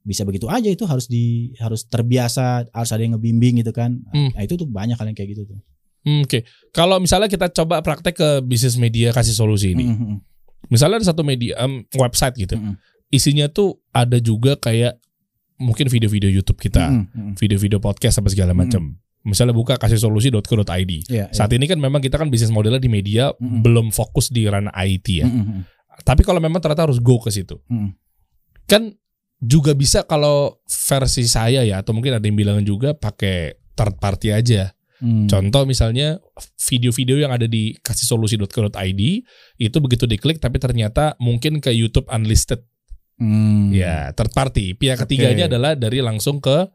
bisa 0.00 0.22
begitu 0.22 0.46
aja 0.46 0.70
itu 0.70 0.86
harus 0.86 1.10
di 1.10 1.50
harus 1.58 1.82
terbiasa 1.84 2.70
harus 2.70 2.90
ada 2.94 3.02
yang 3.02 3.18
ngebimbing 3.18 3.58
gitu 3.58 3.74
kan 3.74 3.98
Hmm. 4.14 4.30
nah 4.32 4.46
itu 4.46 4.54
tuh 4.54 4.62
banyak 4.62 4.94
hal 4.94 5.02
yang 5.02 5.18
kayak 5.18 5.34
gitu 5.34 5.50
tuh 5.50 5.58
Hmm, 6.06 6.22
Oke, 6.22 6.46
kalau 6.70 7.02
misalnya 7.02 7.26
kita 7.26 7.50
coba 7.50 7.82
praktek 7.82 8.14
ke 8.14 8.28
bisnis 8.46 8.78
media 8.78 9.10
kasih 9.10 9.34
solusi 9.34 9.74
ini. 9.74 9.90
Mm, 9.90 9.96
mm, 9.98 10.06
mm. 10.06 10.18
Misalnya 10.70 11.02
ada 11.02 11.06
satu 11.10 11.26
media 11.26 11.58
em, 11.58 11.82
website 11.98 12.38
gitu. 12.38 12.54
Mm-mm. 12.54 12.78
Isinya 13.10 13.50
tuh 13.50 13.82
ada 13.90 14.22
juga 14.22 14.54
kayak 14.54 15.02
mungkin 15.58 15.90
video-video 15.90 16.30
YouTube 16.30 16.62
kita, 16.62 16.86
Mm, 16.86 17.02
mm, 17.10 17.10
mm. 17.10 17.32
video-video 17.42 17.82
podcast 17.82 18.22
apa 18.22 18.30
segala 18.30 18.54
macam. 18.54 18.94
Misalnya 19.26 19.50
buka 19.50 19.74
kasih 19.74 19.98
solusi.co.id. 19.98 21.10
Iya, 21.10 21.26
Saat 21.34 21.50
ini 21.58 21.66
kan 21.66 21.82
memang 21.82 21.98
kita 21.98 22.14
kan 22.14 22.30
bisnis 22.30 22.54
modelnya 22.54 22.78
di 22.78 22.86
media 22.86 23.34
Mm-mm. 23.42 23.66
belum 23.66 23.90
fokus 23.90 24.30
di 24.30 24.46
ranah 24.46 24.70
IT 24.86 25.06
ya. 25.10 25.26
Mm, 25.26 25.34
mm, 25.34 25.46
mm. 25.58 25.62
Tapi 26.06 26.22
kalau 26.22 26.38
memang 26.38 26.62
ternyata 26.62 26.86
harus 26.86 27.02
go 27.02 27.18
ke 27.18 27.34
situ. 27.34 27.58
Mm. 27.66 27.98
Kan 28.70 28.94
juga 29.42 29.74
bisa 29.74 30.06
kalau 30.06 30.62
versi 30.70 31.26
saya 31.26 31.66
ya 31.66 31.82
atau 31.82 31.90
mungkin 31.92 32.14
ada 32.14 32.24
yang 32.24 32.38
bilang 32.38 32.62
juga 32.62 32.94
pakai 32.94 33.58
third 33.74 33.98
party 33.98 34.30
aja. 34.30 34.75
Mm. 35.06 35.30
Contoh 35.30 35.62
misalnya 35.62 36.18
video-video 36.58 37.22
yang 37.22 37.30
ada 37.30 37.46
di 37.46 37.78
kasihsolusi.co.id 37.78 39.02
itu 39.56 39.76
begitu 39.78 40.04
diklik 40.04 40.42
tapi 40.42 40.58
ternyata 40.58 41.14
mungkin 41.16 41.62
ke 41.62 41.70
YouTube 41.70 42.10
unlisted. 42.10 42.66
Mm. 43.16 43.70
Ya, 43.70 44.10
third 44.12 44.34
party. 44.34 44.74
Pihak 44.74 44.98
ketiganya 44.98 45.46
adalah 45.46 45.72
dari 45.72 46.02
langsung 46.02 46.36
ke 46.36 46.66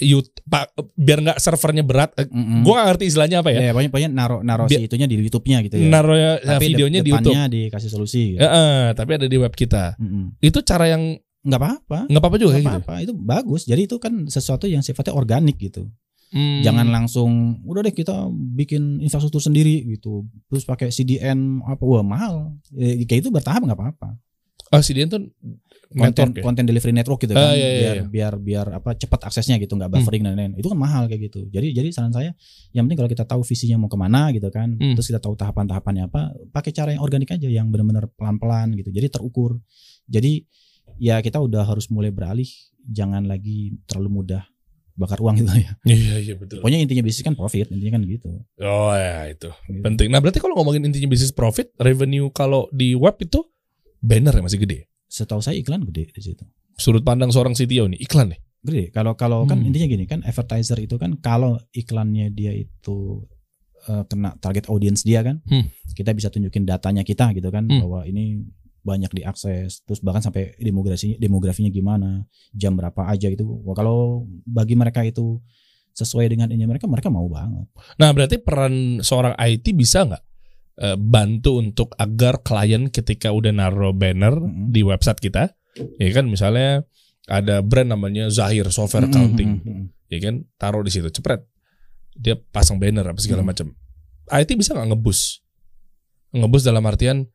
YouTube 0.00 0.32
Pak, 0.48 0.72
biar 0.96 1.18
nggak 1.20 1.38
servernya 1.38 1.84
berat. 1.84 2.16
Eh, 2.16 2.24
Mm, 2.26 2.40
mm. 2.40 2.60
Gua 2.64 2.80
nggak 2.80 2.88
ngerti 2.88 3.04
istilahnya 3.06 3.44
apa 3.44 3.52
ya. 3.52 3.60
Ya, 3.60 3.70
pokoknya, 3.70 3.90
pokoknya 3.92 4.10
naro 4.10 4.40
naro 4.40 4.64
si 4.64 4.80
itunya 4.80 5.04
di 5.04 5.20
YouTube-nya 5.20 5.58
gitu 5.68 5.76
ya. 5.76 5.86
Naruh 5.86 6.16
ya, 6.16 6.32
Tapi 6.40 6.64
videonya 6.72 7.00
dep- 7.00 7.06
di 7.06 7.10
YouTube. 7.12 7.36
dikasih 7.36 7.90
solusi. 7.92 8.22
Gitu. 8.34 8.40
Ya, 8.40 8.48
eh, 8.48 8.86
tapi 8.96 9.20
ada 9.20 9.28
di 9.28 9.36
web 9.36 9.52
kita. 9.52 10.00
Mm, 10.00 10.08
mm. 10.08 10.26
Itu 10.40 10.64
cara 10.64 10.88
yang 10.88 11.20
Nggak 11.40 11.56
apa-apa. 11.56 11.98
nggak 12.08 12.20
apa-apa 12.20 12.36
juga 12.36 12.52
Nggak 12.52 12.64
gitu. 12.64 12.72
apa-apa. 12.80 12.94
Itu 13.00 13.12
bagus. 13.14 13.62
Jadi 13.64 13.80
itu 13.84 13.96
kan 13.96 14.12
sesuatu 14.26 14.64
yang 14.64 14.80
sifatnya 14.80 15.12
organik 15.12 15.56
gitu. 15.56 15.86
Hmm. 16.30 16.62
Jangan 16.62 16.86
langsung 16.86 17.58
udah 17.66 17.82
deh 17.82 17.90
kita 17.90 18.30
bikin 18.30 19.02
infrastruktur 19.02 19.42
sendiri 19.42 19.82
gitu. 19.84 20.24
Terus 20.46 20.62
pakai 20.62 20.88
CDN 20.88 21.58
apa 21.62 21.82
wah 21.82 22.06
mahal. 22.06 22.54
Ya, 22.70 23.02
kayak 23.02 23.26
itu 23.26 23.30
bertahap 23.30 23.66
nggak 23.66 23.74
apa-apa. 23.74 24.14
Oh, 24.70 24.78
CDN 24.78 25.10
tuh 25.10 25.26
Konten 25.90 26.30
ya? 26.30 26.46
konten 26.46 26.62
delivery 26.62 26.94
network 26.94 27.18
gitu 27.26 27.34
Ah, 27.34 27.50
kan. 27.50 27.58
iya, 27.58 27.66
iya, 27.66 27.74
biar 27.82 27.96
iya. 27.98 28.04
biar 28.06 28.32
biar 28.38 28.66
apa 28.78 28.94
cepat 28.94 29.26
aksesnya 29.26 29.58
gitu 29.58 29.74
nggak 29.74 29.90
Hmm. 29.90 29.98
buffering 29.98 30.22
dan 30.22 30.38
lain-lain. 30.38 30.54
Itu 30.54 30.70
kan 30.70 30.78
mahal 30.78 31.10
kayak 31.10 31.34
gitu. 31.34 31.50
Jadi 31.50 31.74
jadi 31.74 31.90
saran 31.90 32.14
saya 32.14 32.30
yang 32.70 32.86
penting 32.86 33.02
kalau 33.02 33.10
kita 33.10 33.26
tahu 33.26 33.42
visinya 33.42 33.74
mau 33.74 33.90
ke 33.90 33.98
mana 33.98 34.30
gitu 34.30 34.46
kan. 34.54 34.78
Hmm. 34.78 34.94
Terus 34.94 35.10
kita 35.10 35.18
tahu 35.18 35.34
tahapan-tahapannya 35.34 36.06
apa, 36.06 36.30
pakai 36.54 36.70
cara 36.70 36.94
yang 36.94 37.02
organik 37.02 37.34
aja 37.34 37.50
yang 37.50 37.74
benar-benar 37.74 38.06
pelan-pelan 38.14 38.78
gitu. 38.78 38.94
Jadi 38.94 39.10
terukur. 39.10 39.58
Jadi 40.06 40.46
ya 41.02 41.18
kita 41.18 41.42
udah 41.42 41.66
harus 41.66 41.90
mulai 41.90 42.14
beralih 42.14 42.46
jangan 42.86 43.26
lagi 43.26 43.74
terlalu 43.90 44.22
mudah 44.22 44.46
bakar 45.00 45.16
uang 45.18 45.40
gitu 45.40 45.48
ya. 45.56 45.72
Iya, 45.88 46.14
iya 46.20 46.34
betul. 46.36 46.60
Pokoknya 46.60 46.78
intinya 46.78 47.00
bisnis 47.00 47.24
kan 47.24 47.32
profit, 47.32 47.72
intinya 47.72 47.96
kan 47.96 48.02
gitu. 48.04 48.28
Oh 48.60 48.92
ya 48.92 49.26
itu 49.26 49.48
Gitu. 49.48 49.80
penting. 49.80 50.12
Nah 50.12 50.20
berarti 50.20 50.36
kalau 50.36 50.52
ngomongin 50.54 50.84
intinya 50.84 51.08
bisnis 51.08 51.32
profit, 51.32 51.72
revenue 51.74 52.28
kalau 52.28 52.68
di 52.70 52.92
web 52.92 53.16
itu 53.16 53.40
banner 53.98 54.32
yang 54.32 54.44
masih 54.44 54.60
gede. 54.60 54.84
Setahu 55.08 55.40
saya 55.40 55.56
iklan 55.56 55.82
gede 55.82 56.12
di 56.12 56.20
situ. 56.22 56.44
Sudut 56.76 57.00
pandang 57.00 57.28
seorang 57.28 57.52
CTO 57.52 57.88
nih 57.88 57.98
iklan 57.98 58.30
nih. 58.30 58.40
Gede. 58.60 58.84
Kalau 58.92 59.16
kalau 59.16 59.44
kan 59.44 59.56
Hmm. 59.56 59.72
intinya 59.72 59.88
gini 59.88 60.04
kan 60.04 60.20
advertiser 60.20 60.76
itu 60.78 60.94
kan 60.94 61.16
kalau 61.16 61.56
iklannya 61.72 62.28
dia 62.28 62.52
itu 62.52 63.24
eh, 63.80 64.04
kena 64.04 64.36
target 64.36 64.68
audience 64.68 65.00
dia 65.00 65.24
kan, 65.24 65.40
Hmm. 65.48 65.64
kita 65.96 66.12
bisa 66.12 66.28
tunjukin 66.28 66.68
datanya 66.68 67.00
kita 67.00 67.32
gitu 67.32 67.48
kan 67.48 67.64
Hmm. 67.64 67.80
bahwa 67.80 68.04
ini 68.04 68.44
banyak 68.80 69.12
diakses, 69.12 69.84
terus 69.84 70.00
bahkan 70.00 70.20
sampai 70.20 70.56
demografinya 70.56 71.16
demografinya 71.20 71.68
gimana, 71.68 72.24
jam 72.52 72.74
berapa 72.74 73.06
aja 73.06 73.28
gitu. 73.28 73.44
Wah, 73.64 73.76
kalau 73.76 74.24
bagi 74.44 74.74
mereka 74.74 75.04
itu 75.04 75.38
sesuai 75.92 76.30
dengan 76.30 76.48
ini 76.48 76.64
mereka, 76.64 76.86
mereka 76.86 77.10
mau 77.12 77.26
banget. 77.26 77.66
Nah 78.00 78.10
berarti 78.14 78.40
peran 78.40 79.04
seorang 79.04 79.34
IT 79.36 79.74
bisa 79.74 80.06
nggak 80.06 80.22
eh, 80.80 80.96
bantu 80.96 81.60
untuk 81.60 81.92
agar 82.00 82.40
klien 82.40 82.88
ketika 82.88 83.34
udah 83.34 83.52
naruh 83.52 83.92
banner 83.92 84.32
Mm-mm. 84.38 84.72
di 84.72 84.80
website 84.80 85.20
kita, 85.20 85.52
ya 86.00 86.10
kan 86.14 86.24
misalnya 86.30 86.86
ada 87.28 87.60
brand 87.60 87.92
namanya 87.92 88.26
Zahir 88.32 88.64
Software 88.72 89.06
Mm, 89.06 89.12
Accounting, 89.12 89.50
mm, 89.60 89.62
mm, 89.62 89.76
mm. 89.76 89.86
ya 90.08 90.18
kan 90.24 90.34
taruh 90.56 90.80
di 90.80 90.90
situ 90.90 91.12
cepret, 91.12 91.44
dia 92.16 92.34
pasang 92.38 92.80
banner 92.80 93.04
apa 93.04 93.20
segala 93.20 93.44
Hmm. 93.44 93.50
macam. 93.52 93.66
IT 94.30 94.54
bisa 94.54 94.72
nggak 94.72 94.94
ngebus? 94.94 95.42
Ngebus 96.30 96.62
dalam 96.62 96.86
artian 96.86 97.26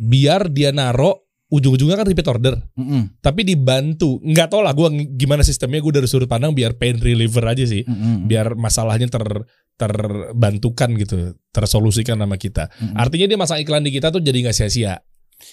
biar 0.00 0.48
dia 0.48 0.72
naruh 0.72 1.12
ujung-ujungnya 1.50 1.98
kan 1.98 2.06
repeat 2.06 2.28
order. 2.30 2.54
Mm, 2.78 2.86
mm, 2.86 3.02
tapi 3.20 3.42
dibantu 3.42 4.22
nggak 4.22 4.48
tau 4.48 4.62
lah 4.62 4.72
gue 4.72 4.86
gimana 5.18 5.42
sistemnya 5.42 5.82
gue 5.82 5.92
dari 6.00 6.08
sudut 6.08 6.30
pandang 6.30 6.54
biar 6.54 6.78
pain 6.78 6.96
reliever 6.96 7.42
aja 7.44 7.66
sih 7.66 7.82
mm, 7.82 7.92
mm, 7.92 8.16
biar 8.30 8.54
masalahnya 8.54 9.10
ter 9.10 9.26
terbantukan 9.74 10.92
gitu 10.94 11.34
tersolusikan 11.50 12.20
sama 12.22 12.38
kita 12.38 12.70
mm, 12.70 12.94
mm. 12.94 12.96
artinya 12.96 13.26
dia 13.26 13.38
masang 13.40 13.58
iklan 13.58 13.82
di 13.82 13.90
kita 13.90 14.14
tuh 14.14 14.22
jadi 14.22 14.46
nggak 14.46 14.56
sia-sia 14.56 15.02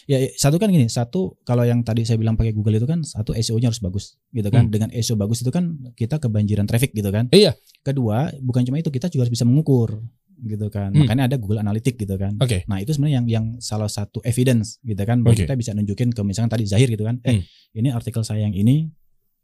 Ya 0.03 0.19
ya, 0.19 0.29
satu 0.35 0.59
kan 0.59 0.67
gini, 0.67 0.91
satu 0.91 1.39
kalau 1.47 1.63
yang 1.63 1.79
tadi 1.79 2.03
saya 2.03 2.19
bilang 2.19 2.35
pakai 2.35 2.51
Google 2.51 2.75
itu 2.75 2.87
kan 2.87 3.07
satu 3.07 3.31
SEO-nya 3.31 3.71
harus 3.71 3.79
bagus 3.79 4.19
gitu 4.35 4.51
kan. 4.51 4.67
Hmm. 4.67 4.71
Dengan 4.71 4.89
SEO 4.91 5.15
bagus 5.15 5.39
itu 5.43 5.51
kan 5.51 5.79
kita 5.95 6.19
kebanjiran 6.19 6.67
traffic 6.67 6.91
gitu 6.91 7.07
kan. 7.07 7.31
Iya. 7.31 7.55
Kedua, 7.87 8.27
bukan 8.43 8.67
cuma 8.67 8.83
itu 8.83 8.91
kita 8.91 9.07
juga 9.07 9.27
harus 9.27 9.33
bisa 9.39 9.47
mengukur 9.47 10.03
gitu 10.37 10.69
kan. 10.69 10.93
Hmm. 10.93 11.05
Makanya 11.05 11.23
ada 11.33 11.35
Google 11.41 11.61
Analytics 11.65 11.97
gitu 11.97 12.15
kan. 12.15 12.37
oke 12.37 12.65
Nah, 12.69 12.77
itu 12.77 12.93
sebenarnya 12.93 13.21
yang 13.21 13.27
yang 13.27 13.45
salah 13.57 13.89
satu 13.89 14.21
evidence 14.21 14.77
gitu 14.85 15.01
kan 15.01 15.25
bahwa 15.25 15.33
Oke. 15.33 15.49
kita 15.49 15.57
bisa 15.57 15.73
nunjukin 15.73 16.13
ke 16.13 16.21
misalkan 16.21 16.53
tadi 16.53 16.69
Zahir 16.69 16.89
gitu 16.93 17.05
kan. 17.05 17.17
Eh, 17.25 17.41
Hmm. 17.41 17.43
ini 17.77 17.89
artikel 17.89 18.21
saya 18.21 18.45
yang 18.45 18.53
ini 18.53 18.89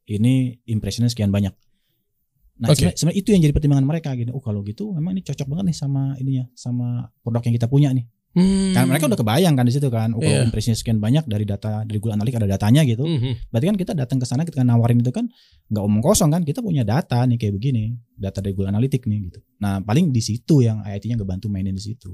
ini 0.05 0.59
impressionnya 0.69 1.09
sekian 1.09 1.31
banyak. 1.31 1.55
Nah, 2.53 2.69
sebenarnya, 2.69 2.95
sebenarnya 3.01 3.19
itu 3.19 3.29
yang 3.33 3.41
jadi 3.41 3.53
pertimbangan 3.55 3.87
mereka 3.87 4.09
gitu. 4.13 4.29
Oh, 4.35 4.43
kalau 4.43 4.61
gitu 4.61 4.93
memang 4.93 5.17
ini 5.17 5.25
cocok 5.25 5.47
banget 5.49 5.73
nih 5.73 5.77
sama 5.77 6.13
ininya, 6.21 6.45
sama 6.53 7.09
produk 7.25 7.41
yang 7.49 7.55
kita 7.57 7.67
punya 7.67 7.89
nih. 7.89 8.05
Hmm. 8.33 8.73
Kan 8.73 8.89
mereka 8.89 9.05
udah 9.05 9.15
kebayang 9.15 9.53
kan 9.53 9.65
di 9.65 9.73
situ 9.73 9.87
kan. 9.87 10.09
Oh, 10.11 10.19
kalau 10.19 10.41
Iya. 10.41 10.45
impresinya 10.45 10.73
sekian 10.73 10.97
banyak 10.97 11.25
dari 11.25 11.45
data 11.45 11.85
dari 11.85 12.01
Google 12.01 12.17
Analytics 12.17 12.39
ada 12.41 12.49
datanya 12.49 12.81
gitu. 12.81 13.05
Mhm. 13.05 13.53
Berarti 13.53 13.65
kan 13.69 13.77
kita 13.77 13.93
datang 13.93 14.17
ke 14.17 14.25
sana 14.25 14.41
kita 14.41 14.65
nawarin 14.65 14.99
itu 14.99 15.13
kan 15.13 15.29
nggak 15.69 15.83
omong 15.85 16.01
kosong 16.01 16.33
kan. 16.33 16.41
Kita 16.41 16.59
punya 16.59 16.81
data 16.81 17.21
nih 17.23 17.37
kayak 17.37 17.53
begini. 17.53 17.93
Data 18.13 18.41
dari 18.41 18.57
Google 18.57 18.73
Analytics 18.73 19.05
nih 19.05 19.19
gitu. 19.29 19.39
Nah, 19.57 19.79
paling 19.79 20.09
di 20.09 20.19
situ 20.19 20.61
yang 20.61 20.81
IT-nya 20.81 21.13
ngebantu 21.15 21.45
mainin 21.47 21.77
di 21.77 21.83
situ. 21.83 22.09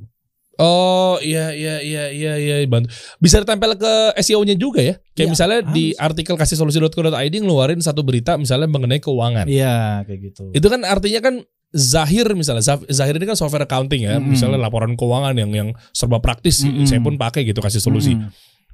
Oh 0.60 1.16
iya 1.24 1.56
iya 1.56 1.80
iya 1.80 2.12
iya 2.12 2.34
iya 2.36 2.56
bantu. 2.68 2.92
Bisa 3.16 3.40
ditempel 3.40 3.80
ke 3.80 3.94
SEO-nya 4.20 4.60
juga 4.60 4.84
ya. 4.84 5.00
Kayak 5.16 5.24
Iya, 5.24 5.32
misalnya 5.32 5.60
di 5.72 5.96
harus. 5.96 6.04
artikel 6.04 6.36
kasih 6.36 6.60
solusi.co.id 6.60 7.32
ngeluarin 7.40 7.80
satu 7.80 8.04
berita 8.04 8.36
misalnya 8.36 8.68
mengenai 8.68 9.00
keuangan. 9.00 9.48
Iya, 9.48 10.04
kayak 10.04 10.20
gitu. 10.20 10.52
Itu 10.52 10.68
kan 10.68 10.84
artinya 10.84 11.24
kan 11.24 11.48
Zahir 11.70 12.26
misalnya 12.34 12.66
Zahir 12.90 13.14
ini 13.22 13.30
kan 13.30 13.38
software 13.38 13.70
accounting 13.70 14.02
ya, 14.10 14.18
Mm-mm. 14.18 14.34
misalnya 14.34 14.58
laporan 14.58 14.98
keuangan 14.98 15.38
yang 15.38 15.52
yang 15.54 15.70
serba 15.94 16.18
praktis, 16.18 16.66
Mm-mm. 16.66 16.90
saya 16.90 16.98
pun 16.98 17.14
pakai 17.14 17.46
gitu 17.46 17.62
kasih 17.62 17.78
solusi. 17.78 18.18
Mm, 18.18 18.30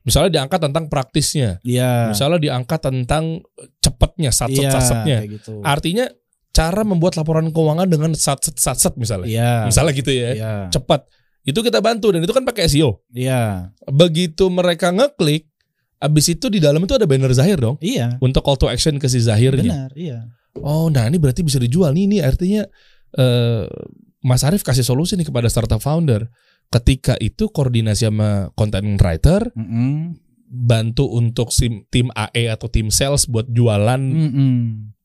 Misalnya 0.05 0.29
diangkat 0.37 0.61
tentang 0.69 0.85
praktisnya, 0.85 1.57
Iya. 1.65 2.13
misalnya 2.13 2.37
diangkat 2.37 2.77
tentang 2.77 3.41
cepetnya, 3.81 4.29
satset 4.29 4.69
Iya, 4.69 5.17
kayak 5.25 5.33
gitu. 5.41 5.65
Artinya 5.65 6.05
cara 6.53 6.85
membuat 6.85 7.17
laporan 7.17 7.49
keuangan 7.49 7.89
dengan 7.89 8.13
satset 8.13 8.53
satset 8.61 8.93
misalnya, 9.01 9.25
Iya. 9.25 9.53
misalnya 9.65 9.91
gitu 9.97 10.13
ya, 10.13 10.29
Iya. 10.37 10.53
cepat. 10.69 11.09
Itu 11.41 11.65
kita 11.65 11.81
bantu 11.81 12.13
dan 12.13 12.21
itu 12.21 12.31
kan 12.37 12.45
pakai 12.45 12.69
SEO. 12.69 13.01
Iya. 13.11 13.73
Begitu 13.89 14.45
mereka 14.53 14.93
ngeklik, 14.93 15.49
abis 15.97 16.37
itu 16.37 16.53
di 16.53 16.61
dalam 16.61 16.85
itu 16.85 16.93
ada 16.93 17.09
banner 17.09 17.33
Zahir 17.33 17.57
dong 17.57 17.81
Iya. 17.81 18.21
untuk 18.21 18.45
call 18.45 18.61
to 18.61 18.69
action 18.69 19.01
ke 19.01 19.09
si 19.09 19.17
Zahirnya. 19.17 19.89
Benar, 19.89 19.91
iya. 19.97 20.19
Oh, 20.57 20.87
nah 20.87 21.05
ini 21.05 21.17
berarti 21.17 21.41
bisa 21.41 21.59
dijual 21.59 21.91
nih. 21.91 22.03
Ini 22.07 22.17
artinya 22.21 22.63
eh, 23.13 23.63
Mas 24.21 24.41
Arief 24.41 24.63
kasih 24.63 24.81
solusi 24.81 25.15
nih 25.15 25.27
kepada 25.27 25.47
startup 25.47 25.79
founder. 25.79 26.27
Ketika 26.65 27.13
itu 27.19 27.47
koordinasi 27.47 28.09
sama 28.09 28.49
content 28.53 28.97
writer, 28.97 29.53
Mm-mm. 29.53 30.17
bantu 30.45 31.05
untuk 31.07 31.51
sim- 31.51 31.85
tim 31.87 32.09
AE 32.09 32.49
atau 32.49 32.65
tim 32.65 32.89
sales 32.89 33.29
buat 33.29 33.45
jualan 33.45 34.01
Mm-mm. 34.01 34.55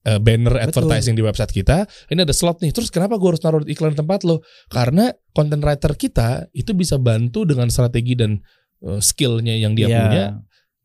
eh, 0.08 0.16
banner 0.16 0.54
Betul. 0.56 0.64
advertising 0.88 1.14
di 1.14 1.22
website 1.22 1.52
kita. 1.52 1.84
Ini 2.08 2.24
ada 2.24 2.32
slot 2.32 2.64
nih. 2.64 2.72
Terus 2.72 2.88
kenapa 2.88 3.20
gue 3.20 3.28
harus 3.28 3.42
naruh 3.44 3.60
iklan 3.66 3.92
di 3.92 3.98
tempat 3.98 4.24
lo? 4.24 4.40
Karena 4.72 5.10
content 5.30 5.60
writer 5.60 5.92
kita 5.94 6.48
itu 6.54 6.72
bisa 6.72 6.96
bantu 6.96 7.44
dengan 7.44 7.68
strategi 7.68 8.16
dan 8.16 8.40
eh, 8.80 9.00
skillnya 9.02 9.52
yang 9.52 9.76
dia 9.76 9.86
Iya. 9.86 10.00
punya. 10.00 10.24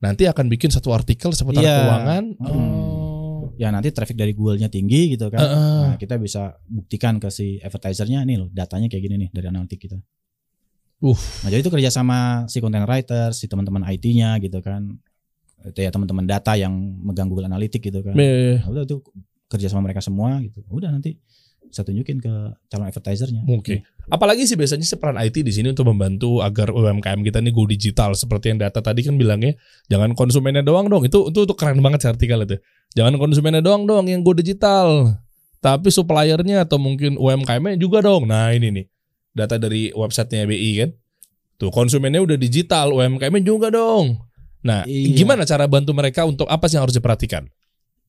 Nanti 0.03 0.27
akan 0.27 0.51
bikin 0.51 0.69
satu 0.69 0.91
artikel 0.91 1.31
seputar 1.31 1.63
Iya. 1.63 1.75
keuangan. 1.79 2.23
Mm. 2.35 2.49
Oh. 2.51 3.04
Ya 3.55 3.71
nanti 3.71 3.89
traffic 3.91 4.19
dari 4.19 4.35
Google-nya 4.35 4.67
tinggi 4.67 5.15
gitu 5.15 5.31
kan. 5.31 5.39
Heeh. 5.39 5.81
Nah, 5.91 5.95
kita 5.95 6.19
bisa 6.19 6.55
buktikan 6.67 7.19
ke 7.19 7.31
si 7.31 7.59
advertisernya 7.59 8.23
nih 8.27 8.35
loh, 8.39 8.49
datanya 8.51 8.91
kayak 8.91 9.03
gini 9.07 9.15
nih 9.27 9.29
dari 9.31 9.47
analitik 9.47 9.79
kita. 9.87 9.97
Uh. 11.03 11.17
Nah, 11.43 11.49
jadi 11.51 11.61
itu 11.63 11.71
kerja 11.71 11.89
sama 11.91 12.47
si 12.47 12.63
content 12.63 12.87
writer, 12.87 13.31
si 13.35 13.45
teman-teman 13.51 13.83
IT-nya 13.95 14.39
gitu 14.39 14.59
kan. 14.63 14.95
Itu 15.65 15.79
ya 15.81 15.89
teman-teman 15.89 16.29
data 16.29 16.53
yang 16.53 16.71
megang 17.01 17.27
Google 17.27 17.49
Analytics 17.49 17.83
gitu 17.89 17.99
kan. 18.05 18.13
Eh, 18.15 18.61
Nah, 18.61 18.69
udah 18.71 18.83
itu 18.85 19.01
kerja 19.49 19.67
sama 19.71 19.85
mereka 19.89 20.01
semua 20.01 20.37
gitu. 20.41 20.61
Udah 20.69 20.93
nanti 20.93 21.17
saya 21.71 21.85
tunjukin 21.89 22.21
ke 22.21 22.33
calon 22.69 22.85
advertisernya. 22.87 23.41
Oke. 23.49 23.83
Apalagi 24.05 24.45
sih 24.45 24.53
biasanya 24.53 24.85
sih 24.85 24.97
peran 25.01 25.17
IT 25.17 25.41
di 25.41 25.49
sini 25.49 25.73
untuk 25.73 25.89
membantu 25.89 26.39
agar 26.45 26.69
UMKM 26.69 27.25
kita 27.25 27.41
ini 27.41 27.49
go 27.49 27.65
digital 27.65 28.13
seperti 28.13 28.53
yang 28.53 28.61
data 28.61 28.79
tadi 28.79 29.01
kan 29.01 29.17
bilangnya 29.17 29.57
jangan 29.89 30.13
konsumennya 30.13 30.61
doang 30.61 30.85
dong. 30.87 31.05
Itu 31.05 31.33
itu, 31.33 31.45
itu 31.45 31.53
keren 31.57 31.81
banget 31.81 32.05
sih 32.05 32.09
artikel 32.13 32.37
itu. 32.45 32.57
Jangan 32.95 33.17
konsumennya 33.17 33.65
doang 33.65 33.89
dong 33.89 34.05
yang 34.07 34.21
go 34.21 34.31
digital. 34.37 35.17
Tapi 35.63 35.89
suppliernya 35.89 36.69
atau 36.69 36.77
mungkin 36.77 37.17
UMKM-nya 37.17 37.81
juga 37.81 38.05
dong. 38.05 38.29
Nah, 38.29 38.53
ini 38.53 38.69
nih. 38.69 38.85
Data 39.33 39.57
dari 39.57 39.89
websitenya 39.89 40.45
BI 40.45 40.71
kan. 40.85 40.89
Tuh 41.57 41.73
konsumennya 41.73 42.21
udah 42.21 42.37
digital, 42.37 42.93
UMKM-nya 42.93 43.41
juga 43.41 43.73
dong. 43.73 44.21
Nah, 44.61 44.85
Iya. 44.85 45.17
gimana 45.17 45.41
cara 45.45 45.65
bantu 45.65 45.93
mereka 45.97 46.25
untuk 46.25 46.45
apa 46.45 46.69
sih 46.69 46.77
yang 46.77 46.85
harus 46.85 46.97
diperhatikan? 46.97 47.49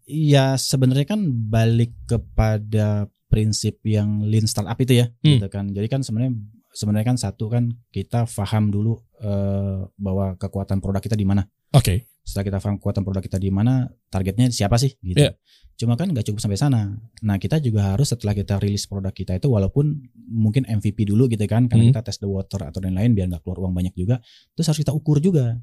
Iya 0.06 0.54
sebenarnya 0.54 1.02
kan 1.16 1.20
balik 1.50 1.90
kepada 2.06 3.10
prinsip 3.26 3.82
yang 3.82 4.22
lean 4.22 4.46
startup 4.46 4.78
itu 4.78 5.02
ya, 5.02 5.06
Hmm. 5.22 5.38
gitu 5.38 5.48
kan. 5.50 5.66
Jadi 5.70 5.86
kan 5.86 6.00
sebenarnya 6.00 6.32
sebenarnya 6.70 7.06
kan 7.08 7.16
satu 7.16 7.48
kan 7.48 7.64
kita 7.88 8.28
paham 8.28 8.68
dulu 8.68 9.00
eh, 9.16 9.80
bahwa 9.96 10.36
kekuatan 10.36 10.78
produk 10.78 11.00
kita 11.00 11.16
di 11.16 11.24
mana. 11.24 11.40
Oke. 11.72 12.04
Setelah 12.20 12.44
kita 12.44 12.58
paham 12.60 12.76
kekuatan 12.76 13.00
produk 13.00 13.22
kita 13.24 13.38
di 13.38 13.48
mana, 13.48 13.86
targetnya 14.12 14.52
siapa 14.52 14.76
sih, 14.76 14.92
gitu. 15.00 15.24
Iya. 15.24 15.32
Cuma 15.76 15.96
kan 15.96 16.08
nggak 16.08 16.24
cukup 16.26 16.40
sampai 16.40 16.60
sana. 16.60 16.92
Nah 17.24 17.36
kita 17.36 17.56
juga 17.60 17.96
harus 17.96 18.12
setelah 18.12 18.32
kita 18.32 18.60
rilis 18.60 18.84
produk 18.84 19.12
kita 19.12 19.36
itu 19.36 19.48
walaupun 19.48 20.04
mungkin 20.28 20.68
MVP 20.68 21.08
dulu 21.08 21.32
gitu 21.32 21.44
kan, 21.48 21.64
karena 21.64 21.88
Hmm. 21.88 21.92
kita 21.96 22.02
test 22.04 22.20
the 22.20 22.28
water 22.28 22.60
atau 22.60 22.80
lain-lain 22.80 23.16
biar 23.16 23.28
nggak 23.32 23.40
keluar 23.40 23.64
uang 23.64 23.72
banyak 23.72 23.96
juga. 23.96 24.20
Terus 24.52 24.66
harus 24.68 24.80
kita 24.84 24.92
ukur 24.92 25.16
juga. 25.20 25.56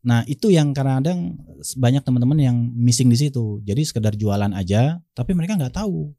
Nah 0.00 0.24
itu 0.26 0.48
yang 0.50 0.72
kadang-kadang 0.72 1.36
banyak 1.76 2.02
teman-teman 2.02 2.38
yang 2.40 2.56
missing 2.74 3.06
di 3.06 3.18
situ. 3.20 3.60
Jadi 3.62 3.82
sekedar 3.84 4.16
jualan 4.16 4.50
aja, 4.50 4.98
tapi 5.12 5.36
mereka 5.36 5.54
nggak 5.60 5.76
tahu 5.76 6.10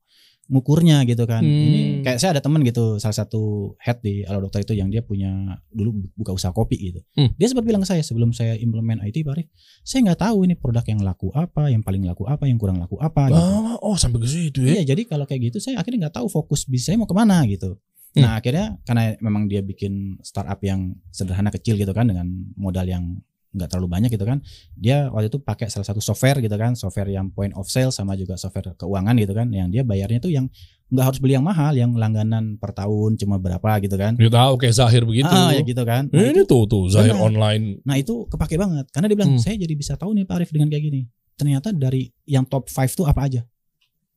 ngukurnya 0.50 1.06
gitu 1.06 1.24
kan. 1.30 1.44
Hmm. 1.46 1.66
Ini 1.70 1.80
kayak 2.02 2.18
saya 2.18 2.38
ada 2.38 2.42
teman 2.44 2.66
gitu, 2.66 2.98
salah 2.98 3.14
satu 3.14 3.74
head 3.78 4.02
di 4.02 4.26
Halo 4.26 4.48
Dokter 4.48 4.66
itu 4.66 4.74
yang 4.74 4.90
dia 4.90 5.06
punya 5.06 5.60
dulu 5.70 6.10
buka 6.18 6.34
usaha 6.34 6.50
kopi 6.52 6.92
gitu. 6.92 7.00
Hmm. 7.16 7.32
Dia 7.38 7.48
sempat 7.52 7.64
bilang 7.68 7.84
ke 7.84 7.88
saya 7.88 8.02
sebelum 8.02 8.34
saya 8.34 8.58
implement 8.58 9.00
IT 9.06 9.22
Pak 9.22 9.32
Arif, 9.38 9.48
saya 9.86 10.00
nggak 10.10 10.20
tahu 10.24 10.50
ini 10.50 10.58
produk 10.58 10.84
yang 10.88 11.02
laku 11.06 11.30
apa, 11.32 11.70
yang 11.70 11.86
paling 11.86 12.04
laku 12.04 12.26
apa, 12.26 12.50
yang 12.50 12.58
kurang 12.58 12.82
laku 12.82 12.98
apa. 12.98 13.30
Gitu. 13.30 13.40
Ah, 13.40 13.78
oh 13.80 13.96
sampai 13.96 14.20
ke 14.20 14.28
situ 14.28 14.60
ya. 14.66 14.82
Iya, 14.82 14.96
jadi 14.96 15.02
kalau 15.08 15.24
kayak 15.24 15.52
gitu 15.54 15.58
saya 15.64 15.80
akhirnya 15.80 16.10
nggak 16.10 16.20
tahu 16.20 16.28
fokus 16.28 16.66
bisnis 16.66 16.92
saya 16.92 16.98
mau 16.98 17.08
ke 17.08 17.16
mana 17.16 17.46
gitu. 17.48 17.80
Hmm. 18.12 18.28
Nah 18.28 18.32
akhirnya 18.44 18.76
karena 18.84 19.16
memang 19.24 19.48
dia 19.48 19.64
bikin 19.64 20.20
startup 20.20 20.60
yang 20.60 21.00
sederhana 21.16 21.48
kecil 21.48 21.80
gitu 21.80 21.96
kan 21.96 22.12
dengan 22.12 22.28
modal 22.60 22.84
yang 22.84 23.24
nggak 23.52 23.68
terlalu 23.68 23.88
banyak 23.92 24.10
gitu 24.10 24.24
kan, 24.24 24.40
dia 24.74 25.12
waktu 25.12 25.28
itu 25.28 25.38
pakai 25.38 25.68
salah 25.68 25.84
satu 25.84 26.00
software 26.00 26.40
gitu 26.40 26.56
kan, 26.56 26.72
software 26.74 27.08
yang 27.08 27.28
point 27.30 27.52
of 27.54 27.68
sale 27.68 27.92
sama 27.92 28.16
juga 28.16 28.36
software 28.36 28.72
keuangan 28.76 29.12
gitu 29.20 29.36
kan, 29.36 29.52
yang 29.52 29.68
dia 29.68 29.84
bayarnya 29.84 30.20
tuh 30.20 30.32
yang 30.32 30.48
nggak 30.88 31.06
harus 31.08 31.20
beli 31.20 31.36
yang 31.36 31.44
mahal, 31.44 31.72
yang 31.72 31.92
langganan 31.96 32.56
per 32.56 32.72
tahun 32.72 33.16
cuma 33.16 33.40
berapa 33.40 33.80
gitu 33.80 33.96
kan. 33.96 34.16
Dia 34.16 34.28
tahu 34.28 34.54
kayak 34.56 34.76
Zahir 34.76 35.04
begitu. 35.04 35.28
Ah 35.28 35.52
ya 35.52 35.64
gitu 35.64 35.84
kan. 35.84 36.12
Eh, 36.12 36.16
Nah, 36.16 36.32
ini 36.32 36.44
itu, 36.44 36.48
tuh 36.48 36.64
tuh 36.68 36.84
Zahir 36.92 37.16
Benar. 37.16 37.28
online. 37.32 37.64
nah 37.84 37.96
itu 37.96 38.28
kepake 38.28 38.60
banget 38.60 38.92
karena 38.92 39.08
dia 39.08 39.16
bilang 39.16 39.32
Hmm. 39.36 39.40
saya 39.40 39.56
jadi 39.56 39.72
bisa 39.72 39.96
tahu 39.96 40.12
nih 40.16 40.28
Pak 40.28 40.36
Arif 40.36 40.50
dengan 40.52 40.68
kayak 40.68 40.84
gini. 40.84 41.02
Ternyata 41.40 41.72
dari 41.72 42.12
yang 42.28 42.44
top 42.44 42.68
5 42.68 42.92
tuh 42.94 43.08
apa 43.08 43.24
aja. 43.24 43.42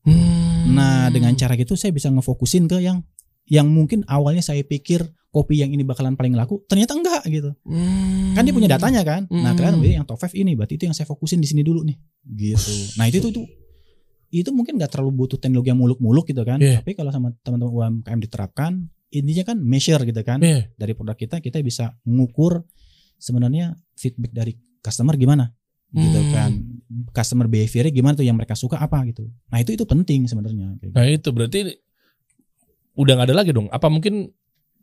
Hmm. 0.02 0.74
Nah, 0.74 1.08
dengan 1.08 1.32
cara 1.34 1.54
gitu 1.54 1.74
saya 1.74 1.94
bisa 1.94 2.10
ngefokusin 2.10 2.66
ke 2.66 2.82
yang 2.82 3.00
yang 3.46 3.68
mungkin 3.68 4.02
awalnya 4.06 4.40
saya 4.40 4.64
pikir 4.64 5.04
kopi 5.28 5.58
yang 5.58 5.74
ini 5.74 5.82
bakalan 5.82 6.14
paling 6.14 6.32
laku, 6.32 6.62
ternyata 6.70 6.94
enggak 6.94 7.22
gitu. 7.26 7.50
Hmm. 7.66 8.38
Kan 8.38 8.46
dia 8.46 8.54
punya 8.54 8.70
datanya 8.70 9.02
kan. 9.02 9.26
Nah, 9.26 9.50
Hmm. 9.50 9.58
kalian 9.58 9.74
berarti 9.82 9.96
yang 9.98 10.06
top 10.06 10.20
5 10.22 10.30
ini, 10.38 10.54
berarti 10.54 10.74
itu 10.78 10.84
yang 10.86 10.94
saya 10.94 11.10
fokusin 11.10 11.42
di 11.42 11.48
sini 11.50 11.66
dulu 11.66 11.82
nih. 11.82 11.98
Gitu. 12.22 12.94
Nah, 12.94 13.10
itu 13.10 13.18
itu 13.18 13.28
itu 13.34 13.42
itu 14.34 14.50
mungkin 14.50 14.78
nggak 14.78 14.94
terlalu 14.94 15.26
butuh 15.26 15.38
teknologi 15.38 15.74
yang 15.74 15.78
muluk-muluk 15.78 16.26
gitu 16.26 16.42
kan. 16.46 16.62
Iya. 16.62 16.82
Tapi 16.82 16.94
kalau 16.94 17.10
sama 17.10 17.34
teman-teman 17.42 17.70
UMKM 18.02 18.18
diterapkan, 18.22 18.86
intinya 19.10 19.44
kan 19.46 19.58
measure 19.58 20.02
gitu 20.06 20.22
kan. 20.22 20.38
Iya. 20.38 20.70
Dari 20.74 20.94
produk 20.94 21.18
kita 21.18 21.38
kita 21.38 21.58
bisa 21.62 21.94
ngukur 22.06 22.62
sebenarnya 23.18 23.74
feedback 23.94 24.32
dari 24.34 24.52
customer 24.82 25.14
gimana 25.14 25.50
gitu 25.90 26.18
Hmm. 26.18 26.30
kan. 26.30 26.50
Customer 27.10 27.46
behaviornya 27.46 27.90
gimana 27.90 28.14
tuh 28.14 28.26
yang 28.26 28.34
mereka 28.34 28.58
suka 28.58 28.78
apa 28.78 29.02
gitu. 29.06 29.30
Nah, 29.50 29.62
itu 29.62 29.74
itu 29.74 29.86
penting 29.86 30.26
sebenarnya 30.26 30.78
kayak 30.78 30.90
gitu. 30.90 30.94
Nah 30.94 31.06
itu 31.06 31.28
berarti 31.30 31.58
udah 32.94 33.12
nggak 33.18 33.28
ada 33.30 33.36
lagi 33.36 33.50
dong. 33.50 33.66
Apa 33.70 33.90
mungkin 33.90 34.30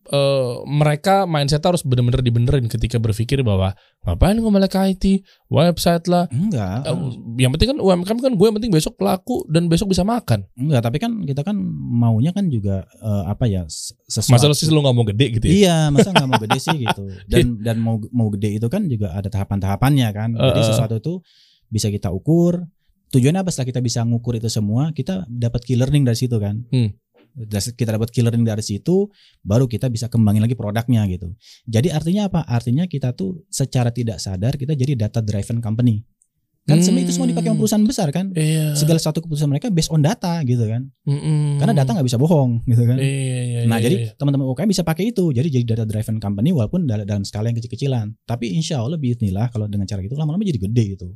eh, 0.10 0.56
mereka 0.66 1.30
mindset 1.30 1.62
harus 1.62 1.86
bener-bener 1.86 2.26
dibenerin 2.26 2.66
ketika 2.66 2.98
berpikir 2.98 3.46
bahwa 3.46 3.78
ngapain 4.02 4.38
gue 4.40 4.52
melek 4.52 4.76
IT, 4.76 5.06
website 5.48 6.10
lah. 6.10 6.26
Enggak. 6.34 6.88
Eh, 6.90 6.96
yang 7.40 7.52
penting 7.54 7.78
kan 7.78 7.80
UMKM 7.80 8.20
kan 8.20 8.34
gue 8.34 8.46
yang 8.50 8.56
penting 8.58 8.74
besok 8.74 8.98
laku 9.00 9.46
dan 9.48 9.70
besok 9.70 9.94
bisa 9.94 10.02
makan. 10.02 10.44
Enggak, 10.58 10.82
tapi 10.84 10.98
kan 10.98 11.22
kita 11.24 11.42
kan 11.46 11.56
maunya 11.78 12.34
kan 12.34 12.50
juga 12.50 12.84
eh, 12.88 13.24
apa 13.30 13.46
ya 13.48 13.64
sesuatu. 14.10 14.36
Masalah 14.36 14.56
sih 14.58 14.68
lu 14.72 14.82
nggak 14.82 14.96
mau 14.96 15.06
gede 15.06 15.26
gitu 15.40 15.46
ya. 15.48 15.54
Iya, 15.54 15.78
masa 15.94 16.10
nggak 16.12 16.30
mau 16.30 16.40
gede 16.42 16.60
sih 16.60 16.78
gitu. 16.86 17.04
Dan 17.30 17.62
dan 17.62 17.78
mau 17.78 18.02
mau 18.12 18.28
gede 18.34 18.58
itu 18.58 18.68
kan 18.68 18.90
juga 18.90 19.14
ada 19.16 19.30
tahapan-tahapannya 19.30 20.08
kan. 20.12 20.30
Jadi 20.36 20.62
eh. 20.62 20.68
sesuatu 20.68 20.96
itu 20.98 21.14
bisa 21.72 21.88
kita 21.88 22.10
ukur. 22.12 22.66
Tujuannya 23.12 23.44
apa 23.44 23.52
setelah 23.52 23.76
kita 23.76 23.82
bisa 23.84 24.00
ngukur 24.08 24.40
itu 24.40 24.48
semua, 24.48 24.96
kita 24.96 25.28
dapat 25.28 25.68
key 25.68 25.76
learning 25.76 26.08
dari 26.08 26.16
situ 26.16 26.40
kan. 26.40 26.64
Hmm. 26.72 26.96
Kita 27.78 27.96
dapat 27.96 28.12
key 28.12 28.22
learning 28.22 28.44
dari 28.44 28.64
situ, 28.64 29.08
baru 29.42 29.66
kita 29.66 29.88
bisa 29.88 30.12
kembangin 30.12 30.44
lagi 30.44 30.56
produknya 30.56 31.08
gitu. 31.08 31.32
Jadi 31.66 31.90
artinya 31.90 32.28
apa? 32.28 32.44
Artinya 32.44 32.86
kita 32.86 33.16
tuh 33.16 33.44
secara 33.48 33.90
tidak 33.90 34.20
sadar 34.20 34.60
kita 34.60 34.76
jadi 34.76 34.96
data 35.08 35.24
driven 35.24 35.64
company. 35.64 36.04
Kan 36.62 36.78
Hmm. 36.78 36.86
sebenarnya 36.86 37.06
itu 37.10 37.14
semua 37.18 37.26
dipakai 37.26 37.50
sama 37.50 37.58
perusahaan 37.58 37.86
besar 37.90 38.08
kan. 38.14 38.26
Iya. 38.38 38.78
Segala 38.78 39.02
satu 39.02 39.18
keputusan 39.26 39.50
mereka 39.50 39.74
based 39.74 39.90
on 39.90 40.06
data 40.06 40.46
gitu 40.46 40.62
kan. 40.70 40.94
Mm-mm. 41.10 41.58
Karena 41.58 41.74
data 41.74 41.90
nggak 41.98 42.06
bisa 42.06 42.22
bohong 42.22 42.62
gitu 42.70 42.86
kan. 42.86 43.02
Iya, 43.02 43.42
iya, 43.42 43.60
Nah 43.66 43.82
iya, 43.82 43.86
jadi 43.90 43.96
iya. 43.98 44.10
teman-teman 44.14 44.46
UKM 44.46 44.70
bisa 44.70 44.86
pakai 44.86 45.10
itu. 45.10 45.34
Jadi 45.34 45.50
jadi 45.50 45.66
data 45.74 45.90
driven 45.90 46.22
company 46.22 46.54
walaupun 46.54 46.86
dalam, 46.86 47.10
dalam 47.10 47.26
skala 47.26 47.50
yang 47.50 47.58
kecil-kecilan. 47.58 48.14
Tapi 48.30 48.54
insya 48.54 48.78
Allah 48.78 49.02
bismillah 49.02 49.50
kalau 49.50 49.66
dengan 49.66 49.90
cara 49.90 50.06
gitu 50.06 50.14
lama-lama 50.14 50.46
jadi 50.46 50.62
gede 50.62 50.84
gitu. 51.02 51.10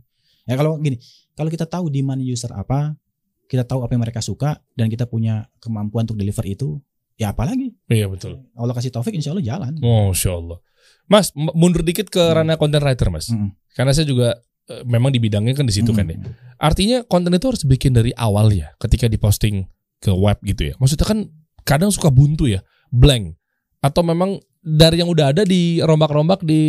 Ya 0.49 0.57
kalau 0.57 0.82
gini, 0.82 0.97
kalau 1.38 1.49
kita 1.53 1.70
tahu 1.70 1.93
di 1.93 2.01
mana 2.01 2.26
user 2.26 2.49
apa, 2.49 2.97
kita 3.45 3.63
tahu 3.63 3.85
apa 3.85 3.93
yang 3.93 4.03
mereka 4.03 4.19
suka 4.19 4.57
dan 4.73 4.89
kita 4.89 5.05
punya 5.05 5.45
kemampuan 5.59 6.05
untuk 6.05 6.17
deliver 6.17 6.45
itu, 6.45 6.81
ya 7.15 7.31
apalagi 7.31 7.73
Iya 7.87 8.09
betul. 8.09 8.41
Allah 8.53 8.73
kasih 8.73 8.89
taufik 8.89 9.13
insya 9.13 9.31
Allah 9.31 9.45
jalan. 9.45 9.73
Masya 9.77 10.31
Allah. 10.33 10.57
Mas, 11.05 11.29
mundur 11.33 11.81
dikit 11.81 12.09
ke 12.09 12.17
Hmm. 12.17 12.33
ranah 12.41 12.57
content 12.57 12.81
writer, 12.81 13.13
Mas. 13.13 13.29
Mm-mm. 13.29 13.53
Karena 13.77 13.93
saya 13.93 14.09
juga 14.09 14.41
eh, 14.65 14.81
memang 14.81 15.13
di 15.13 15.21
bidangnya 15.21 15.53
kan 15.53 15.69
di 15.69 15.73
situ 15.73 15.93
kan 15.93 16.09
ya. 16.09 16.17
Mm-mm. 16.17 16.57
Artinya 16.57 17.05
konten 17.05 17.29
itu 17.29 17.45
harus 17.45 17.61
bikin 17.63 17.93
dari 17.93 18.09
awal 18.17 18.49
ya, 18.49 18.73
ketika 18.81 19.05
diposting 19.05 19.69
ke 20.01 20.09
web 20.09 20.41
gitu 20.41 20.69
ya. 20.69 20.73
Maksudnya 20.81 21.05
kan 21.05 21.19
kadang 21.61 21.93
suka 21.93 22.09
buntu 22.09 22.49
ya, 22.49 22.65
blank. 22.89 23.37
Atau 23.79 24.01
memang 24.01 24.41
dari 24.66 24.97
yang 24.97 25.13
udah 25.13 25.30
ada 25.30 25.45
di 25.45 25.78
rombak-rombak 25.78 26.41
di 26.41 26.61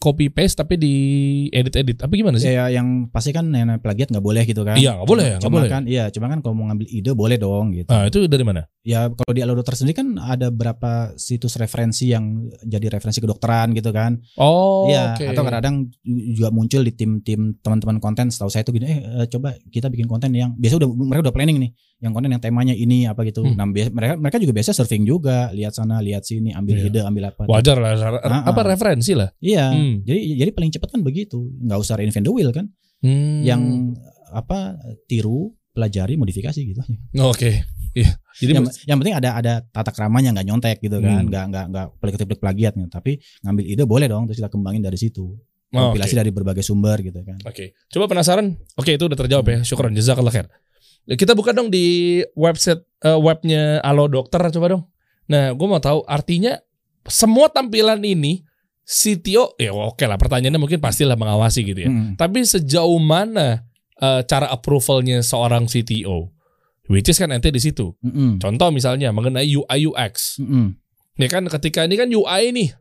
copy 0.00 0.32
paste 0.32 0.64
tapi 0.64 0.80
di 0.80 0.94
edit-edit. 1.52 2.00
Tapi 2.00 2.24
gimana 2.24 2.40
sih? 2.40 2.48
Ya, 2.48 2.72
yang 2.72 3.12
pasti 3.12 3.36
kan 3.36 3.52
yang 3.52 3.68
plagiat 3.84 4.08
nggak 4.08 4.24
boleh 4.24 4.48
gitu 4.48 4.64
kan. 4.64 4.80
Iya, 4.80 4.96
nggak 4.96 5.08
boleh, 5.12 5.28
nggak 5.36 5.44
Cuma 5.44 5.60
boleh. 5.60 5.68
kan, 5.68 5.82
iya, 5.84 6.08
cuma 6.08 6.32
kan 6.32 6.40
kalau 6.40 6.56
mau 6.56 6.72
ngambil 6.72 6.88
ide 6.88 7.12
boleh 7.12 7.36
dong 7.36 7.76
gitu. 7.76 7.92
Ah, 7.92 8.08
itu 8.08 8.24
dari 8.24 8.40
mana? 8.48 8.64
Ya 8.80 9.12
kalau 9.12 9.32
di 9.36 9.40
Allo 9.44 9.60
Dokter 9.60 9.76
sendiri 9.76 9.96
kan 9.96 10.16
ada 10.16 10.48
berapa 10.48 11.12
situs 11.16 11.60
referensi 11.60 12.08
yang 12.08 12.48
jadi 12.64 12.88
referensi 12.88 13.20
kedokteran 13.20 13.76
gitu 13.76 13.92
kan. 13.92 14.16
Oh, 14.40 14.88
Iya, 14.88 15.12
oke. 15.12 15.24
atau 15.36 15.42
kadang-kadang 15.44 15.76
juga 16.32 16.48
muncul 16.48 16.80
di 16.80 16.96
tim-tim 16.96 17.60
teman-teman 17.60 18.00
konten. 18.00 18.32
Setahu 18.32 18.48
saya 18.48 18.64
itu 18.64 18.72
gini, 18.72 18.88
eh 18.88 18.96
eh, 19.20 19.26
coba 19.28 19.52
kita 19.68 19.92
bikin 19.92 20.08
konten 20.08 20.32
yang 20.32 20.56
biasa 20.56 20.80
udah 20.80 20.88
mereka 20.88 21.28
udah 21.28 21.34
planning 21.36 21.60
nih, 21.60 21.70
yang 22.04 22.12
konten 22.12 22.28
yang 22.28 22.38
temanya 22.38 22.76
ini 22.76 23.08
apa 23.08 23.24
gitu. 23.24 23.40
Hmm. 23.40 23.56
Nah, 23.56 23.64
biasa- 23.64 23.92
mereka 23.96 24.14
mereka 24.20 24.36
juga 24.36 24.52
biasa 24.52 24.70
surfing 24.76 25.02
juga, 25.02 25.48
lihat 25.50 25.72
sana, 25.72 26.04
lihat 26.04 26.20
sini, 26.22 26.52
ambil 26.52 26.76
Iya. 26.76 26.86
ide, 26.92 27.00
ambil 27.00 27.32
apa. 27.32 27.48
Wajar 27.48 27.80
lah, 27.80 27.92
ra- 27.96 28.20
Ah, 28.20 28.44
apa 28.44 28.60
ah. 28.60 28.66
referensi 28.68 29.16
lah. 29.16 29.32
Iya, 29.40 29.72
Hmm. 29.72 30.04
jadi 30.04 30.20
jadi 30.44 30.50
paling 30.52 30.70
cepat 30.70 30.88
kan 30.92 31.00
begitu, 31.00 31.40
nggak 31.64 31.78
usah 31.80 31.96
reinvent 31.96 32.22
the 32.22 32.30
wheel 32.30 32.52
kan. 32.52 32.68
Hmm. 33.00 33.40
Yang 33.40 33.62
apa 34.28 34.76
tiru, 35.06 35.50
pelajari, 35.72 36.14
modifikasi 36.14 36.60
gitu. 36.60 36.82
Oke. 37.24 37.64
Iya. 37.94 38.10
Jadi 38.34 38.50
yang, 38.52 38.66
yang 38.90 38.98
penting 38.98 39.14
ada 39.14 39.30
ada 39.38 39.52
tata 39.62 39.94
keramanya 39.94 40.34
nggak 40.34 40.46
nyontek 40.46 40.76
gitu 40.82 40.98
kan, 40.98 41.24
Hmm. 41.24 41.30
nggak 41.30 41.44
nggak 41.48 41.64
nggak 41.70 41.86
pelik-pelik 42.02 42.40
plagiatnya, 42.42 42.86
tapi 42.90 43.22
ngambil 43.40 43.64
ide 43.64 43.84
boleh 43.86 44.06
dong, 44.06 44.26
terus 44.26 44.42
kita 44.42 44.50
kembangin 44.50 44.82
dari 44.82 44.98
situ. 44.98 45.38
Oh. 45.74 45.90
Kompilasi 45.90 46.14
dari 46.14 46.30
berbagai 46.30 46.62
sumber 46.62 47.02
gitu 47.02 47.18
kan. 47.26 47.34
Oke, 47.42 47.74
coba 47.90 48.06
penasaran? 48.06 48.54
Oke, 48.78 48.94
itu 48.94 49.04
udah 49.06 49.18
terjawab 49.18 49.46
ya. 49.46 49.58
Syukron, 49.66 49.90
jazakallah 49.90 50.30
khair. 50.30 50.46
Ya, 51.04 51.14
Kita 51.20 51.36
buka 51.36 51.52
dong 51.52 51.68
di 51.68 52.20
website 52.32 52.80
eh, 53.04 53.18
webnya 53.18 53.80
Alo 53.84 54.08
Dokter, 54.08 54.40
coba 54.52 54.66
dong. 54.78 54.84
Nah, 55.28 55.52
gue 55.52 55.66
mau 55.68 55.80
tahu 55.80 56.04
artinya 56.04 56.56
semua 57.08 57.52
tampilan 57.52 58.00
ini 58.00 58.44
CTO, 58.84 59.56
ya 59.56 59.72
oke 59.72 60.04
lah. 60.04 60.20
Pertanyaannya 60.20 60.60
mungkin 60.60 60.80
pastilah 60.80 61.16
mengawasi 61.16 61.64
gitu 61.64 61.80
ya. 61.88 61.90
Hmm. 61.92 62.16
Tapi 62.16 62.44
sejauh 62.44 63.00
mana 63.00 63.64
eh, 64.00 64.22
cara 64.28 64.48
approvalnya 64.52 65.24
seorang 65.24 65.68
CTO? 65.68 66.32
Which 66.84 67.08
is 67.08 67.16
kan 67.16 67.32
nanti 67.32 67.48
di 67.48 67.60
situ. 67.64 67.96
Mm-mm. 68.04 68.36
Contoh 68.44 68.68
misalnya 68.68 69.08
mengenai 69.08 69.48
UI 69.48 69.88
UX. 69.88 70.36
Mm-mm. 70.36 70.76
Ya 71.16 71.28
kan 71.32 71.48
ketika 71.48 71.80
ini 71.88 71.96
kan 71.96 72.12
UI 72.12 72.52
nih. 72.52 72.76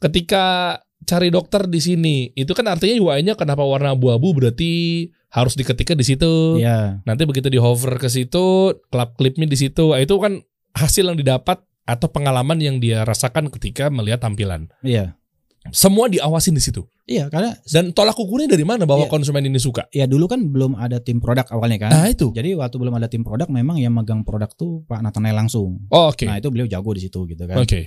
Ketika 0.00 0.76
cari 1.04 1.28
dokter 1.28 1.68
di 1.68 1.80
sini, 1.80 2.16
itu 2.32 2.52
kan 2.56 2.64
artinya 2.68 2.96
UI-nya 2.96 3.36
kenapa 3.36 3.64
warna 3.64 3.92
abu-abu 3.92 4.32
berarti 4.36 5.08
harus 5.36 5.52
diketiknya 5.52 6.00
di 6.00 6.06
situ. 6.08 6.32
Iya. 6.56 7.04
Nanti 7.04 7.28
begitu 7.28 7.52
di 7.52 7.60
hover 7.60 8.00
ke 8.00 8.08
situ, 8.08 8.72
klap 8.88 9.20
klipnya 9.20 9.44
di 9.44 9.60
situ. 9.60 9.92
Ah, 9.92 10.00
Itu 10.00 10.16
kan 10.16 10.40
hasil 10.72 11.04
yang 11.04 11.20
didapat 11.20 11.60
atau 11.84 12.08
pengalaman 12.08 12.56
yang 12.56 12.80
dia 12.80 13.04
rasakan 13.04 13.52
ketika 13.52 13.92
melihat 13.92 14.24
tampilan. 14.24 14.72
Iya. 14.80 15.12
Semua 15.74 16.06
diawasin 16.08 16.56
di 16.56 16.62
situ. 16.62 16.86
Iya, 17.06 17.30
karena 17.30 17.54
Dan 17.66 17.94
tolak 17.94 18.18
ukurnya 18.18 18.50
dari 18.50 18.66
mana 18.66 18.82
bahwa 18.82 19.06
Iya. 19.06 19.12
konsumen 19.12 19.44
ini 19.46 19.58
suka? 19.62 19.86
ya 19.94 20.10
dulu 20.10 20.26
kan 20.26 20.42
belum 20.42 20.74
ada 20.74 20.98
tim 20.98 21.22
produk 21.22 21.46
awalnya 21.54 21.86
kan. 21.86 21.90
Nah, 21.94 22.06
itu. 22.10 22.32
Jadi 22.34 22.54
waktu 22.58 22.76
belum 22.80 22.94
ada 22.98 23.06
tim 23.06 23.22
produk 23.22 23.46
memang 23.46 23.78
yang 23.78 23.94
megang 23.94 24.26
produk 24.26 24.50
tuh 24.56 24.82
Pak 24.90 25.04
Nathanael 25.04 25.36
langsung. 25.36 25.86
Oh, 25.92 26.10
oke. 26.10 26.26
Nah, 26.26 26.38
itu 26.42 26.48
beliau 26.50 26.66
jago 26.66 26.90
di 26.96 27.02
situ 27.06 27.28
gitu 27.30 27.44
kan. 27.46 27.62
Oke. 27.62 27.78
Eh, 27.78 27.86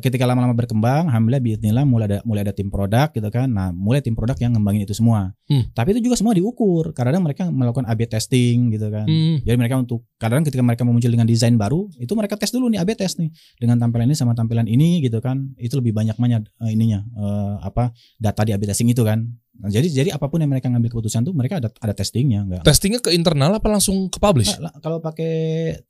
Ketika 0.00 0.24
lama-lama 0.24 0.56
berkembang, 0.56 1.12
alhamdulillah 1.12 1.42
bismillah 1.42 1.84
mulai 1.84 2.06
ada 2.08 2.18
mulai 2.24 2.40
ada 2.46 2.54
tim 2.56 2.72
produk 2.72 3.12
gitu 3.12 3.28
kan. 3.28 3.50
Nah, 3.50 3.74
mulai 3.74 4.00
tim 4.00 4.16
produk 4.16 4.38
yang 4.40 4.56
ngembangin 4.56 4.88
itu 4.88 4.96
semua. 4.96 5.36
Hmm. 5.50 5.68
Tapi 5.76 5.92
itu 5.98 6.08
juga 6.08 6.16
semua 6.16 6.32
diukur. 6.32 6.96
Kadang 6.96 7.20
mereka 7.20 7.50
melakukan 7.52 7.84
A/B 7.84 8.08
testing 8.08 8.72
gitu 8.72 8.88
kan. 8.88 9.04
Hmm. 9.04 9.44
Jadi 9.44 9.56
mereka 9.58 9.76
untuk 9.76 10.08
kadang 10.16 10.46
ketika 10.46 10.62
mereka 10.64 10.86
muncul 10.86 11.12
dengan 11.12 11.28
desain 11.28 11.58
baru, 11.60 11.90
itu 12.00 12.12
mereka 12.16 12.40
tes 12.40 12.48
dulu 12.48 12.72
nih 12.72 12.80
A/B 12.80 12.96
test 12.96 13.20
nih 13.20 13.28
dengan 13.60 13.76
tampilan 13.76 14.08
ini 14.08 14.16
sama 14.16 14.32
tampilan 14.32 14.64
ini 14.64 15.04
gitu 15.04 15.20
kan. 15.20 15.52
Itu 15.60 15.76
lebih 15.82 15.92
banyak 15.92 16.16
mana 16.16 16.40
eh, 16.40 16.70
ininya 16.72 17.04
eh, 17.04 17.54
apa 17.60 17.92
data 18.16 18.48
di 18.48 18.56
A/B 18.56 18.64
testing 18.64 18.88
itu 18.88 19.04
kan. 19.04 19.28
Nah, 19.62 19.68
jadi 19.68 19.84
jadi 19.84 20.10
apa 20.16 20.32
pun 20.32 20.40
yang 20.40 20.48
mereka 20.48 20.72
ngambil 20.72 20.88
keputusan 20.96 21.28
tuh 21.28 21.36
mereka 21.36 21.60
ada 21.60 21.68
ada 21.78 21.92
testingnya 21.92 22.40
enggak. 22.42 22.62
Testingnya 22.64 23.04
ke 23.04 23.12
internal 23.12 23.52
apa 23.52 23.68
langsung 23.68 24.08
ke 24.08 24.16
publish? 24.16 24.56
Nah, 24.56 24.72
kalau 24.80 24.98
pakai 24.98 25.32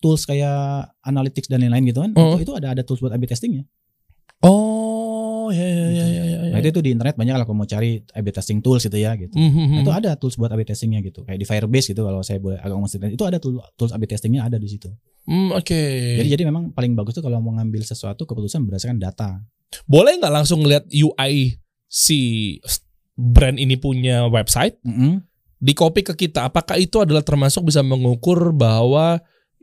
tools 0.02 0.26
kayak 0.26 0.90
analytics 1.06 1.46
dan 1.46 1.62
lain-lain 1.62 1.86
gitu 1.86 2.02
kan, 2.02 2.10
Oh. 2.18 2.34
itu, 2.36 2.50
itu 2.50 2.52
ada 2.58 2.74
ada 2.74 2.82
tools 2.82 2.98
buat 2.98 3.14
A/B 3.14 3.24
testingnya. 3.30 3.62
Oh, 4.42 5.48
ya 5.48 5.62
ya 5.62 5.86
ya 5.88 6.04
ya 6.04 6.22
ya. 6.26 6.38
Nah, 6.50 6.58
itu, 6.58 6.68
itu 6.68 6.80
di 6.82 6.90
internet 6.90 7.14
banyak 7.14 7.32
lah 7.32 7.44
kalau 7.44 7.56
mau 7.56 7.66
cari 7.66 8.02
A/B 8.12 8.26
testing 8.28 8.58
tools 8.58 8.82
gitu 8.82 8.94
ya 8.94 9.14
gitu. 9.14 9.32
Hmm, 9.32 9.48
hmm, 9.48 9.56
Nah, 9.56 9.66
hmm. 9.72 9.82
itu 9.82 9.92
ada 9.92 10.10
tools 10.14 10.34
buat 10.34 10.50
A/B 10.50 10.62
testingnya 10.64 11.00
gitu. 11.00 11.22
Kayak 11.22 11.38
di 11.38 11.46
Firebase 11.46 11.86
gitu 11.90 12.02
kalau 12.02 12.20
saya 12.20 12.38
boleh 12.38 12.58
agak 12.58 12.72
ngomong 12.72 12.90
sedikit. 12.90 13.12
Itu 13.12 13.24
ada 13.24 13.38
tool- 13.38 13.62
tools 13.72 13.90
A/B 13.90 14.04
testingnya 14.04 14.42
ada 14.42 14.58
di 14.58 14.66
situ. 14.66 14.90
Hmm, 15.22 15.50
oke. 15.52 15.80
Jadi 16.18 16.28
jadi 16.28 16.42
memang 16.44 16.70
paling 16.70 16.92
bagus 16.92 17.14
tuh 17.14 17.22
kalau 17.22 17.38
mau 17.38 17.54
ngambil 17.54 17.82
sesuatu 17.82 18.22
keputusan 18.24 18.62
berdasarkan 18.62 18.98
data. 18.98 19.38
boleh 19.88 20.20
nggak 20.20 20.34
langsung 20.34 20.60
ngeliat 20.60 20.84
UI 20.92 21.56
si 21.88 22.60
brand 23.12 23.56
ini 23.56 23.76
punya 23.76 24.28
website 24.28 24.76
Mm-mm. 24.84 25.24
di 25.56 25.72
copy 25.72 26.00
ke 26.02 26.12
kita 26.12 26.44
apakah 26.44 26.76
itu 26.76 27.00
adalah 27.00 27.24
termasuk 27.24 27.64
bisa 27.64 27.80
mengukur 27.80 28.52
bahwa 28.52 29.16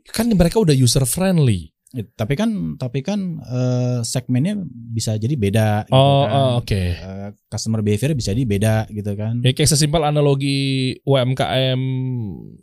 kan 0.09 0.25
mereka 0.29 0.57
udah 0.57 0.73
user 0.73 1.05
friendly 1.05 1.69
Ya, 1.69 1.78
tapi 1.89 2.37
kan 2.37 2.49
tapi 2.77 3.01
kan 3.01 3.17
eh, 3.41 3.99
segmennya 4.03 4.61
bisa 4.69 5.17
jadi 5.17 5.33
beda 5.33 5.67
gitu 5.85 5.97
oh, 5.97 6.21
kan. 6.23 6.29
oh, 6.31 6.51
oke 6.61 6.77
Eh, 6.77 7.29
customer 7.45 7.81
behavior 7.81 8.13
bisa 8.13 8.29
jadi 8.29 8.45
beda 8.45 8.75
gitu 8.89 9.13
kan. 9.13 9.41
ya 9.41 9.51
kayak 9.51 9.65
sesimpel 9.67 10.05
analogi 10.05 10.93
UMKM 11.01 11.81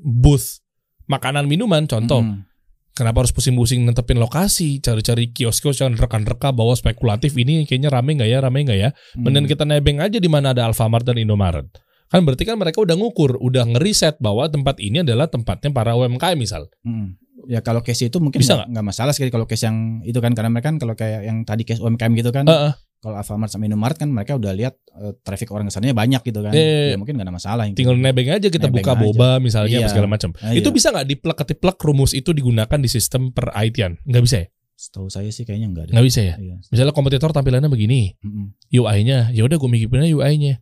booth 0.01 0.63
makanan 1.07 1.47
minuman 1.47 1.87
contoh 1.87 2.23
Mm-mm. 2.23 2.47
kenapa 2.93 3.23
harus 3.23 3.31
pusing-pusing 3.31 3.83
netepin 3.83 4.17
lokasi 4.17 4.79
cari-cari 4.79 5.31
kios-kios 5.31 5.79
yang 5.79 5.95
reka-reka 5.95 6.51
bahwa 6.51 6.75
spekulatif 6.75 7.35
ini 7.35 7.63
kayaknya 7.63 7.91
rame 7.91 8.15
nggak 8.15 8.31
ya 8.31 8.39
rame 8.39 8.63
nggak 8.63 8.79
ya 8.79 8.91
Mm. 9.15 9.23
Mending 9.23 9.47
kita 9.49 9.65
nebeng 9.65 9.99
aja 9.99 10.19
di 10.19 10.29
mana 10.29 10.53
ada 10.53 10.67
Alfamart 10.67 11.03
dan 11.03 11.17
Indomaret. 11.17 11.67
Kan 12.07 12.23
berarti 12.23 12.47
kan 12.47 12.55
mereka 12.55 12.79
udah 12.79 12.95
ngukur, 12.95 13.35
udah 13.43 13.67
ngeriset 13.67 14.15
bahwa 14.23 14.47
tempat 14.47 14.79
ini 14.79 15.03
adalah 15.03 15.27
tempatnya 15.27 15.75
para 15.75 15.99
UMKM 15.99 16.39
misal. 16.39 16.71
Mm. 16.87 17.19
Ya 17.47 17.63
kalau 17.63 17.79
case 17.81 18.07
itu 18.07 18.19
mungkin 18.19 18.43
Bisa 18.43 18.67
nggak 18.67 18.85
masalah 18.85 19.15
sekali 19.15 19.31
kalau 19.31 19.47
case 19.47 19.65
yang 19.65 20.03
itu 20.03 20.19
kan 20.19 20.35
karena 20.35 20.51
mereka 20.51 20.69
kan 20.69 20.77
kalau 20.77 20.95
kayak 20.95 21.23
yang 21.23 21.47
tadi 21.47 21.63
case 21.63 21.79
UMKM 21.79 22.13
gitu 22.15 22.31
kan 22.31 22.43
Heeh. 22.43 22.75
kalau 22.99 23.15
Alfamart 23.15 23.49
sama 23.49 23.71
Indomaret 23.71 23.95
kan 23.95 24.11
mereka 24.11 24.35
udah 24.35 24.51
lihat 24.51 24.75
eh, 24.93 25.15
traffic 25.23 25.47
orang 25.51 25.67
ke 25.67 25.73
sananya 25.73 25.95
banyak 25.95 26.21
gitu 26.21 26.43
kan 26.43 26.51
iya. 26.51 26.93
ya 26.93 26.97
mungkin 26.99 27.15
nggak 27.15 27.27
ada 27.29 27.35
masalah 27.35 27.63
yang 27.71 27.79
tinggal 27.79 27.95
nebeng 27.95 28.27
aja 28.29 28.51
kita 28.51 28.67
Nebeng 28.67 28.83
buka 28.83 28.93
aja. 28.93 29.01
boba 29.01 29.31
misalnya 29.39 29.79
apa 29.79 29.87
Iya. 29.87 29.93
segala 29.95 30.09
macam. 30.11 30.31
Itu 30.51 30.69
iya. 30.69 30.75
bisa 30.75 30.87
nggak 30.91 31.07
diplek-ketiplek 31.07 31.77
rumus 31.79 32.13
itu 32.13 32.35
digunakan 32.35 32.79
di 32.83 32.89
sistem 32.91 33.31
per 33.31 33.55
IT-an? 33.55 34.03
Nggak 34.03 34.23
bisa 34.27 34.37
ya? 34.43 34.47
setahu 34.77 35.09
saya 35.09 35.33
sih 35.33 35.49
kayaknya 35.49 35.73
nggak 35.73 35.85
ada 35.89 35.93
Nggak 35.97 36.07
bisa 36.11 36.21
ya? 36.21 36.35
Iya. 36.37 36.57
Misalnya 36.69 36.93
kompetitor 36.93 37.33
tampilannya 37.33 37.73
begini, 37.73 38.13
Mm-mm. 38.21 38.53
UI-nya, 38.69 39.33
ya 39.33 39.43
udah 39.49 39.57
gue 39.57 39.71
mikirin 39.73 40.05
aja 40.05 40.13
UI-nya. 40.13 40.55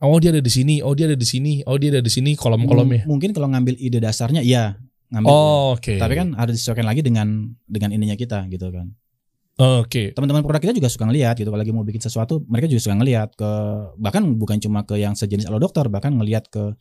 Oh 0.00 0.16
dia 0.16 0.30
ada 0.32 0.40
di 0.40 0.48
sini, 0.48 0.80
oh 0.80 0.96
dia 0.96 1.04
ada 1.04 1.18
di 1.18 1.26
sini, 1.26 1.60
oh 1.68 1.76
dia 1.76 1.92
ada 1.92 2.00
di 2.00 2.08
sini 2.08 2.32
kolom-kolomnya. 2.32 3.04
Mungkin 3.04 3.36
kalau 3.36 3.50
ngambil 3.52 3.76
ide 3.76 4.00
dasarnya 4.00 4.40
iya 4.40 4.80
ngambil 5.10 5.28
Oh, 5.28 5.72
oke. 5.72 5.96
tapi 5.96 6.14
kan 6.14 6.32
harus 6.32 6.54
disesuaikan 6.54 6.84
lagi 6.84 7.00
dengan 7.00 7.28
dengan 7.64 7.90
ininya 7.90 8.14
kita 8.14 8.44
gitu 8.46 8.68
kan 8.68 8.92
Oke. 9.58 10.12
teman-teman 10.12 10.40
produk 10.40 10.60
kita 10.60 10.70
juga 10.72 10.86
suka 10.86 11.02
ngelihat 11.04 11.34
gitu 11.34 11.48
kalau 11.48 11.58
lagi 11.58 11.72
mau 11.72 11.82
bikin 11.82 11.98
sesuatu 11.98 12.46
mereka 12.46 12.66
juga 12.66 12.80
suka 12.80 12.94
ngelihat 12.94 13.34
ke 13.34 13.50
bahkan 13.96 14.22
bukan 14.32 14.56
cuma 14.56 14.82
ke 14.82 14.94
yang 14.96 15.12
sejenis 15.12 15.44
alo 15.44 15.58
dokter 15.58 15.82
bahkan 15.88 16.14
ngelihat 16.14 16.46
ke 16.46 16.78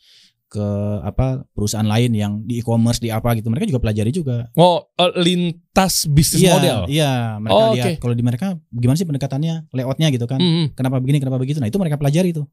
ke 0.47 0.63
apa 1.01 1.43
perusahaan 1.51 1.83
lain 1.83 2.13
yang 2.13 2.39
di 2.41 2.61
e-commerce 2.61 3.01
di 3.01 3.09
apa 3.09 3.33
gitu 3.33 3.49
mereka 3.49 3.65
juga 3.65 3.81
pelajari 3.81 4.11
juga 4.11 4.47
Oh, 4.53 4.79
eh, 4.95 5.11
lintas 5.17 6.07
bisnis 6.07 6.39
iya 6.39 6.53
model. 6.53 6.79
iya 6.87 7.11
mereka 7.35 7.57
Oh, 7.57 7.73
lihat 7.73 7.87
oke. 7.89 7.99
kalau 7.99 8.13
di 8.13 8.23
mereka 8.23 8.47
gimana 8.69 8.95
sih 8.95 9.03
pendekatannya 9.03 9.67
layoutnya 9.69 10.07
gitu 10.07 10.23
kan 10.23 10.37
Mm-mm. 10.37 10.71
kenapa 10.71 11.01
begini 11.01 11.17
kenapa 11.17 11.35
begitu 11.35 11.57
nah 11.57 11.67
itu 11.67 11.75
mereka 11.75 11.97
pelajari 11.97 12.31
tuh 12.31 12.45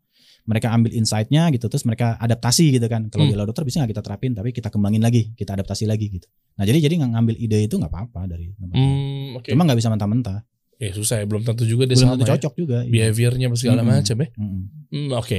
mereka 0.45 0.69
ambil 0.71 0.93
insight-nya 0.93 1.49
gitu 1.51 1.67
terus 1.67 1.83
mereka 1.83 2.17
adaptasi 2.17 2.69
gitu 2.71 2.85
kan 2.85 3.09
kalau 3.09 3.25
Hmm. 3.25 3.45
dokter 3.45 3.65
bisa 3.65 3.81
nggak 3.81 3.97
kita 3.97 4.03
terapin 4.03 4.33
tapi 4.33 4.51
kita 4.51 4.69
kembangin 4.69 5.01
lagi 5.01 5.33
kita 5.33 5.53
adaptasi 5.53 5.85
lagi 5.85 6.09
gitu 6.11 6.29
nah 6.55 6.63
jadi 6.63 6.79
jadi 6.81 7.01
ngambil 7.01 7.35
ide 7.35 7.65
itu 7.65 7.75
nggak 7.75 7.89
apa-apa 7.89 8.29
dari 8.29 8.53
Hmm, 8.55 9.37
oke. 9.37 9.49
cuma 9.49 9.65
nggak 9.65 9.79
bisa 9.79 9.89
mentah-mentah 9.89 10.45
Ya 10.75 10.91
susah 10.91 11.23
ya, 11.23 11.25
belum 11.25 11.43
tentu 11.43 11.63
juga 11.65 11.87
dia 11.87 11.95
belum 11.95 12.03
sama 12.05 12.15
tentu 12.15 12.27
ya. 12.27 12.31
cocok 12.35 12.53
juga 12.59 12.79
iya. 12.83 12.91
Behaviornya 12.91 13.47
apa 13.47 13.57
segala 13.57 13.81
Mm-mm. 13.81 13.95
macam 13.95 14.17
ya. 14.19 14.29
Mm-mm. 14.35 14.63
Hmm, 14.91 15.11
oke. 15.15 15.39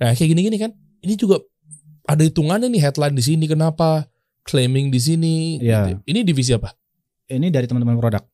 Nah, 0.00 0.10
kayak 0.10 0.28
gini-gini 0.30 0.56
kan. 0.56 0.72
Ini 0.98 1.14
juga 1.14 1.36
ada 2.02 2.22
hitungannya 2.24 2.64
nih 2.66 2.80
headline 2.80 3.12
di 3.12 3.20
sini 3.20 3.44
kenapa 3.44 4.08
claiming 4.42 4.88
di 4.88 4.96
sini. 4.98 5.34
Gitu. 5.60 6.00
Ini 6.02 6.20
divisi 6.22 6.50
apa? 6.50 6.72
ini 7.28 7.46
dari 7.46 7.68
teman-teman 7.68 7.94
produk 7.94 8.24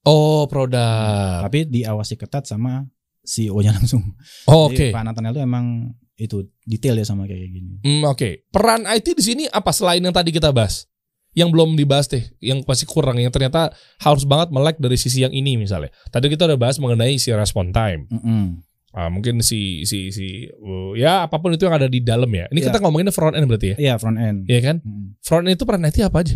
Oh, 0.00 0.46
produk. 0.46 1.44
tapi 1.44 1.66
diawasi 1.66 2.14
ketat 2.16 2.46
sama 2.46 2.86
CEO-nya 3.22 3.72
langsung. 3.78 4.02
Oh, 4.46 4.68
oke. 4.68 4.76
Jadi 4.76 4.92
Pak 4.92 5.02
Nathaniel 5.04 5.34
itu 5.36 5.42
emang 5.42 5.66
itu 6.14 6.44
detail 6.62 7.00
ya 7.00 7.04
sama 7.04 7.24
kayak 7.24 7.48
gini. 7.48 7.80
Hmm, 7.80 8.04
oke. 8.04 8.44
Peran 8.52 8.84
IT 8.84 9.16
di 9.16 9.24
sini 9.24 9.44
apa 9.46 9.72
selain 9.72 10.00
yang 10.00 10.12
tadi 10.12 10.30
kita 10.30 10.52
bahas? 10.52 10.90
yang 11.30 11.54
belum 11.54 11.78
dibahas 11.78 12.10
deh, 12.10 12.26
yang 12.42 12.66
masih 12.66 12.90
kurang, 12.90 13.14
yang 13.14 13.30
ternyata 13.30 13.70
harus 14.02 14.26
banget 14.26 14.50
melek 14.50 14.82
dari 14.82 14.98
sisi 14.98 15.22
yang 15.22 15.30
ini 15.30 15.54
misalnya. 15.54 15.94
Tadi 16.10 16.26
kita 16.26 16.42
udah 16.50 16.58
bahas 16.58 16.82
mengenai 16.82 17.22
si 17.22 17.30
respon 17.30 17.70
time. 17.70 18.10
Mm-mm. 18.10 18.58
Ah, 18.90 19.06
mungkin 19.06 19.38
si 19.38 19.86
si 19.86 20.10
si 20.10 20.50
uh, 20.50 20.98
ya 20.98 21.22
apa 21.22 21.38
pun 21.38 21.54
itu 21.54 21.62
yang 21.62 21.78
ada 21.78 21.86
di 21.86 22.02
dalam 22.02 22.26
ya. 22.26 22.50
Ini 22.50 22.58
Ya. 22.58 22.74
kita 22.74 22.82
ngomongin 22.82 23.14
front 23.14 23.38
end 23.38 23.46
berarti 23.46 23.66
ya. 23.70 23.76
Iya 23.78 23.94
front 24.02 24.18
end. 24.18 24.50
Iya 24.50 24.58
kan? 24.58 24.76
Mm. 24.82 25.22
Front 25.22 25.46
end 25.46 25.54
itu 25.54 25.62
peran 25.62 25.86
IT 25.86 26.02
apa 26.02 26.18
aja? 26.18 26.34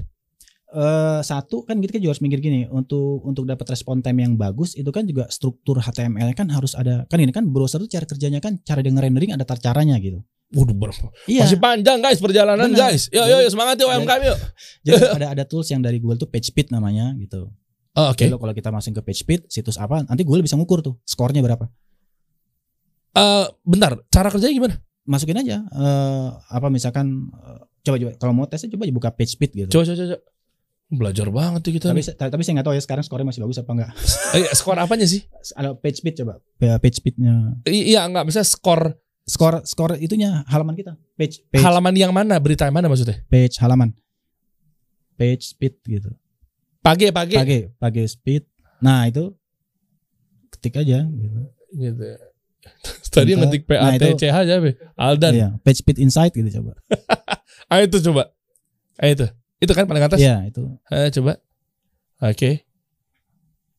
Eh, 0.75 1.21
satu 1.23 1.63
kan 1.63 1.79
kita 1.79 2.03
juga 2.03 2.11
harus 2.11 2.19
mikir 2.19 2.43
gini 2.43 2.67
untuk 2.67 3.23
untuk 3.23 3.47
dapat 3.47 3.63
respon 3.71 4.03
time 4.03 4.27
yang 4.27 4.35
bagus 4.35 4.75
itu 4.75 4.91
kan 4.91 5.07
juga 5.07 5.31
struktur 5.31 5.79
HTML 5.79 6.35
kan 6.35 6.51
harus 6.51 6.75
ada 6.75 7.07
kan 7.07 7.23
ini 7.23 7.31
kan 7.31 7.47
browser 7.47 7.79
tuh 7.79 7.87
cara 7.87 8.03
kerjanya 8.03 8.43
kan 8.43 8.59
cara 8.59 8.83
dia 8.83 8.91
nge-rendering 8.91 9.31
ada 9.31 9.47
tar 9.47 9.63
caranya 9.63 9.95
gitu. 10.03 10.19
Waduh, 10.51 10.75
ber- 10.75 10.91
Iya. 11.31 11.47
masih 11.47 11.63
panjang 11.63 12.03
guys 12.03 12.19
perjalanan 12.19 12.75
Benar. 12.75 12.91
guys. 12.91 13.07
Yuk 13.15 13.23
yuk, 13.23 13.39
yuk 13.47 13.51
semangat 13.55 13.79
yuk 13.79 13.87
UMKM 13.87 14.23
yuk. 14.27 14.39
Jadi 14.83 14.99
ada 15.23 15.27
ada 15.39 15.43
tools 15.47 15.71
yang 15.71 15.79
dari 15.79 16.03
Google 16.03 16.19
tuh 16.19 16.27
PageSpeed 16.27 16.75
namanya 16.75 17.15
gitu. 17.23 17.55
Oh, 17.95 18.11
Oke. 18.11 18.27
Jadi 18.27 18.35
kalau 18.35 18.51
kita 18.51 18.75
masukin 18.75 18.99
ke 18.99 19.03
PageSpeed 19.07 19.41
situs 19.47 19.79
apa 19.79 20.03
nanti 20.03 20.27
Google 20.27 20.43
bisa 20.43 20.59
ngukur 20.59 20.83
tuh 20.83 20.99
skornya 21.07 21.39
berapa. 21.39 21.71
Eh, 23.15 23.47
bentar, 23.63 23.95
cara 24.11 24.27
kerjanya 24.27 24.51
gimana? 24.53 24.75
Masukin 25.07 25.39
aja 25.39 25.63
eh, 25.63 26.29
apa 26.51 26.67
misalkan 26.67 27.31
eh, 27.31 27.63
coba 27.79 27.97
coba 28.01 28.11
kalau 28.19 28.33
mau 28.35 28.51
tesnya 28.51 28.75
coba 28.75 28.91
buka 28.91 29.15
PageSpeed 29.15 29.51
gitu. 29.55 29.69
Coba 29.71 29.87
coba 29.87 29.99
coba. 30.03 30.19
Belajar 30.95 31.27
banget 31.29 31.61
tuh 31.61 31.71
kita. 31.71 31.91
Tapi, 31.91 32.01
nih. 32.01 32.07
se- 32.07 32.17
tapi 32.17 32.41
saya 32.41 32.55
nggak 32.57 32.67
tahu 32.67 32.75
ya 32.75 32.83
sekarang 32.83 33.03
skornya 33.03 33.27
masih 33.27 33.43
bagus 33.43 33.59
apa 33.59 33.71
enggak. 33.71 33.91
Eh, 34.37 34.51
skor 34.53 34.77
apanya 34.77 35.05
sih? 35.05 35.27
Ada 35.53 35.75
PageSpeed 35.75 36.15
coba. 36.23 36.39
PageSpeednya. 36.57 37.63
I- 37.65 37.91
Iya 37.91 38.05
enggak, 38.05 38.25
misalnya 38.25 38.47
skor 38.47 38.83
Skor 39.25 39.65
skor 39.65 39.97
itunya 39.97 40.45
halaman 40.45 40.77
kita. 40.77 41.01
Page 41.17 41.49
page 41.49 41.65
halaman 41.65 41.97
yang 41.97 42.13
mana, 42.13 42.37
berita 42.37 42.69
yang 42.69 42.77
mana 42.77 42.87
maksudnya? 42.87 43.25
page 43.25 43.57
halaman. 43.57 43.97
Page 45.17 45.41
speed 45.49 45.81
gitu. 45.83 46.13
Pagi 46.79 47.09
pagi. 47.09 47.33
Page 47.33 47.73
page 47.81 48.05
speed. 48.11 48.45
Nah, 48.79 49.09
itu 49.09 49.33
ketik 50.51 50.77
aja 50.77 51.09
gitu. 51.09 51.41
Gitu. 51.73 52.05
Tadi 53.15 53.33
Bentar. 53.33 53.49
ngetik 53.49 53.63
Nah, 53.65 53.93
itu- 53.95 54.13
PATCH 54.13 54.35
aja, 54.37 54.55
Be. 54.61 54.71
Aldan. 54.93 55.33
Iya, 55.33 55.49
page 55.65 55.81
speed 55.81 55.99
insight 55.99 56.37
gitu 56.37 56.61
coba. 56.61 56.77
Ayo 57.73 57.89
itu 57.89 57.99
coba. 58.05 58.29
Ayo 59.01 59.13
itu. 59.15 59.27
Itu 59.65 59.73
kan 59.73 59.89
paling 59.89 60.05
atas. 60.05 60.21
Iya, 60.21 60.45
itu. 60.45 60.69
Ayo 60.89 61.09
coba. 61.21 61.33
Oke. 62.21 62.65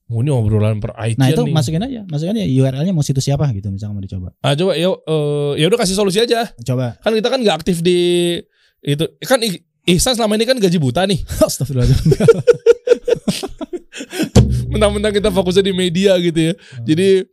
Oh, 0.06 0.22
ini 0.22 0.30
obrolan 0.30 0.78
per 0.78 0.94
IT 1.02 1.18
Nah, 1.18 1.34
itu 1.34 1.42
nih. 1.42 1.54
masukin 1.54 1.82
aja. 1.82 2.02
Masukin 2.06 2.38
aja 2.38 2.46
URL-nya 2.46 2.94
mau 2.94 3.02
situs 3.02 3.26
siapa 3.26 3.50
gitu 3.54 3.74
misalnya 3.74 3.98
mau 3.98 4.04
dicoba. 4.04 4.30
Ah, 4.42 4.54
coba 4.54 4.78
yuk 4.78 5.02
eh, 5.02 5.52
ya 5.58 5.66
udah 5.66 5.80
kasih 5.82 5.98
solusi 5.98 6.22
aja. 6.22 6.46
Coba. 6.62 6.94
Kan 7.02 7.14
kita 7.14 7.26
kan 7.30 7.42
nggak 7.42 7.58
aktif 7.62 7.82
di 7.82 7.98
itu. 8.82 9.06
Kan 9.22 9.42
Ihsan 9.86 10.14
selama 10.14 10.34
ini 10.34 10.46
kan 10.46 10.58
gaji 10.58 10.78
buta 10.78 11.06
nih. 11.06 11.22
Astagfirullahaladzim. 11.46 12.22
Mentang-mentang 14.70 15.14
kita 15.14 15.30
fokusnya 15.32 15.64
di 15.64 15.74
media 15.74 16.14
gitu 16.20 16.38
ya. 16.38 16.54
Jadi 16.84 17.26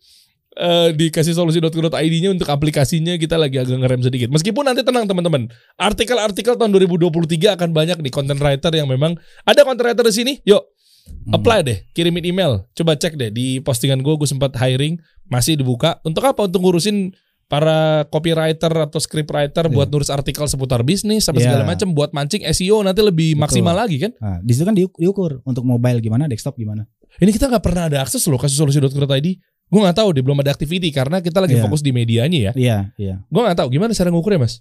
eh, 0.54 0.92
dikasih 0.92 1.32
solusi.co.id-nya 1.32 2.30
untuk 2.30 2.46
aplikasinya 2.46 3.16
kita 3.16 3.36
lagi 3.36 3.56
agak 3.56 3.76
ngerem 3.76 4.00
sedikit. 4.00 4.28
Meskipun 4.28 4.64
nanti 4.64 4.82
tenang 4.82 5.04
teman-teman. 5.04 5.48
Artikel-artikel 5.76 6.54
tahun 6.54 6.70
2023 6.72 7.56
akan 7.56 7.70
banyak 7.70 7.98
nih 7.98 8.12
content 8.12 8.36
writer 8.36 8.70
yang 8.70 8.86
memang 8.86 9.16
ada 9.42 9.60
content 9.62 9.86
writer 9.88 10.04
di 10.04 10.14
sini. 10.14 10.32
Yuk 10.44 10.62
Hmm. 11.02 11.34
apply 11.34 11.66
deh, 11.66 11.78
kirimin 11.90 12.22
email. 12.22 12.62
Coba 12.72 12.94
cek 12.94 13.18
deh 13.18 13.26
di 13.28 13.58
postingan 13.58 13.98
gue, 13.98 14.14
gue 14.14 14.28
sempat 14.28 14.54
hiring 14.54 15.02
masih 15.26 15.58
dibuka. 15.58 15.98
Untuk 16.02 16.22
apa? 16.22 16.46
Untuk 16.46 16.62
ngurusin 16.62 17.10
para 17.50 18.06
copywriter 18.06 18.70
atau 18.70 18.96
scriptwriter 18.96 19.66
buat 19.68 19.90
nulis 19.90 20.08
artikel 20.08 20.46
seputar 20.46 20.80
bisnis 20.80 21.26
apa 21.26 21.36
Iya. 21.36 21.44
segala 21.50 21.64
macam 21.66 21.90
buat 21.90 22.14
mancing 22.14 22.46
SEO 22.46 22.80
nanti 22.80 23.02
lebih 23.02 23.34
Betul. 23.34 23.42
maksimal 23.42 23.74
lagi 23.74 23.98
kan? 23.98 24.14
Nah, 24.16 24.38
di 24.40 24.52
situ 24.54 24.62
kan 24.62 24.72
diuk- 24.72 24.94
diukur 24.94 25.42
untuk 25.42 25.66
mobile 25.66 25.98
gimana, 25.98 26.24
desktop 26.24 26.54
gimana. 26.54 26.86
Ini 27.18 27.28
kita 27.28 27.50
nggak 27.50 27.60
pernah 27.60 27.90
ada 27.90 27.98
akses 28.00 28.22
loh 28.24 28.38
kasus 28.38 28.54
solusi.co.id. 28.56 29.28
Gue 29.72 29.80
nggak 29.80 29.96
tahu 29.96 30.08
deh 30.12 30.20
belum 30.20 30.36
ada 30.38 30.52
activity 30.52 30.92
karena 30.92 31.18
kita 31.18 31.40
lagi 31.40 31.56
Iya. 31.56 31.64
fokus 31.64 31.80
di 31.80 31.90
medianya 31.90 32.38
ya. 32.38 32.52
Iya, 32.52 32.78
iya. 32.94 33.14
Gue 33.24 33.40
nggak 33.40 33.56
tahu 33.56 33.68
gimana 33.70 33.90
cara 33.90 34.12
ngukurnya 34.12 34.36
mas. 34.38 34.60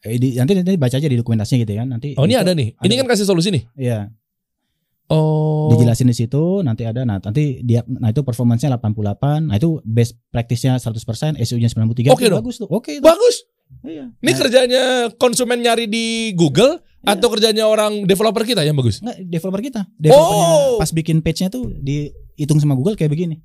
Eh, 0.00 0.16
di- 0.16 0.34
nanti 0.34 0.54
nanti 0.54 0.74
baca 0.76 0.94
aja 0.94 1.04
di 1.04 1.14
dokumentasinya 1.14 1.58
gitu 1.60 1.72
ya 1.72 1.82
kan. 1.82 1.88
Nanti 1.90 2.14
Oh 2.14 2.22
ini 2.22 2.34
ada 2.34 2.50
nih. 2.52 2.74
Ini 2.76 2.86
ada. 2.88 3.00
kan 3.02 3.06
kasih 3.10 3.26
solusi 3.26 3.50
nih. 3.50 3.62
Iya, 3.76 3.98
Oh. 5.06 5.68
dijelasin 5.68 6.06
di 6.06 6.16
situ 6.16 6.62
nanti 6.62 6.82
ada 6.82 7.02
nah 7.02 7.18
nanti 7.18 7.60
dia 7.60 7.84
nah 7.86 8.08
itu 8.08 8.22
performance-nya 8.22 8.72
88 8.72 9.44
nah 9.44 9.54
itu 9.54 9.76
best 9.84 10.16
practice-nya 10.26 10.78
100% 10.78 11.36
SEO-nya 11.36 11.68
93 11.68 12.08
Oke 12.08 12.24
itu 12.24 12.32
dong. 12.32 12.40
bagus 12.40 12.56
tuh 12.56 12.64
oke 12.66 12.90
itu 12.90 13.04
Bagus. 13.04 13.44
iya 13.82 14.08
Ini 14.14 14.30
Nah, 14.30 14.38
kerjanya 14.38 14.82
konsumen 15.14 15.60
nyari 15.60 15.84
di 15.84 16.06
Google 16.32 16.80
Iya. 16.98 17.12
atau 17.12 17.28
kerjanya 17.28 17.66
orang 17.66 18.06
developer 18.06 18.40
kita 18.42 18.62
yang 18.62 18.72
bagus? 18.72 19.02
nggak, 19.02 19.26
developer 19.26 19.60
kita 19.60 19.80
developernya 19.96 20.48
Oh. 20.48 20.80
pas 20.80 20.88
bikin 20.88 21.18
page-nya 21.18 21.50
tuh 21.50 21.68
dihitung 21.74 22.56
sama 22.56 22.72
Google 22.72 22.94
kayak 22.94 23.10
begini 23.10 23.36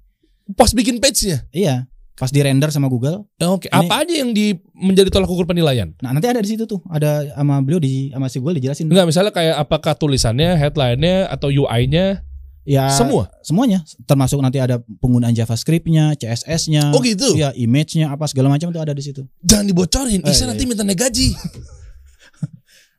Pas 0.56 0.72
bikin 0.72 1.02
page-nya. 1.04 1.44
iya 1.52 1.90
pas 2.18 2.34
di 2.34 2.42
render 2.42 2.74
sama 2.74 2.90
Google 2.90 3.30
Oke. 3.46 3.70
Ini- 3.70 3.78
Apa 3.78 4.02
aja 4.02 4.10
yang 4.10 4.34
di 4.34 4.58
menjadi 4.74 5.14
tolak 5.14 5.30
ukur 5.30 5.46
penilaian? 5.46 5.94
nah 6.02 6.10
nanti 6.10 6.26
ada 6.26 6.42
di 6.42 6.50
situ 6.50 6.66
tuh 6.66 6.82
ada 6.90 7.30
sama 7.38 7.62
beliau 7.62 7.78
di 7.78 8.10
sama 8.10 8.26
si 8.26 8.42
Google 8.42 8.58
dijelasin 8.58 8.90
Enggak, 8.90 9.06
misalnya 9.06 9.30
kayak 9.30 9.56
apakah 9.62 9.94
tulisannya, 9.94 10.58
headline-nya 10.58 11.30
atau 11.30 11.54
UI-nya 11.54 12.26
ya 12.68 12.90
semua. 12.92 13.30
semuanya 13.46 13.86
termasuk 14.10 14.42
nanti 14.42 14.58
ada 14.60 14.82
penggunaan 15.00 15.32
JavaScript-nya 15.32 16.18
CSS-nya 16.20 16.90
Oh 16.92 17.00
gitu. 17.06 17.38
Iya, 17.38 17.54
image-nya 17.54 18.10
apa 18.10 18.26
segala 18.26 18.50
macam 18.50 18.74
itu 18.74 18.82
ada 18.82 18.98
di 18.98 19.04
situ. 19.06 19.22
Jangan 19.46 19.70
dibocorin. 19.70 20.20
Eh, 20.26 20.34
Isa 20.34 20.44
iya, 20.44 20.58
nanti 20.58 20.66
iya. 20.66 20.70
minta 20.74 20.84
gaji. 20.84 21.28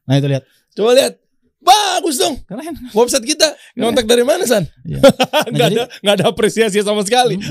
Nah, 0.09 0.16
itu 0.16 0.24
lihat. 0.24 0.40
Coba 0.72 0.96
lihat. 0.96 1.20
Bagus 1.59 2.16
dong. 2.16 2.38
Keren. 2.46 2.74
Website 2.94 3.26
kita. 3.26 3.50
Ngontak 3.74 4.06
dari 4.06 4.22
mana, 4.22 4.46
San? 4.46 4.62
Iya. 4.86 5.02
Nggak 5.52 5.68
jadi- 5.68 5.74
ada 5.74 5.84
nggak 6.00 6.14
ada 6.14 6.24
apresiasi 6.30 6.78
sama 6.80 7.02
sekali. 7.02 7.34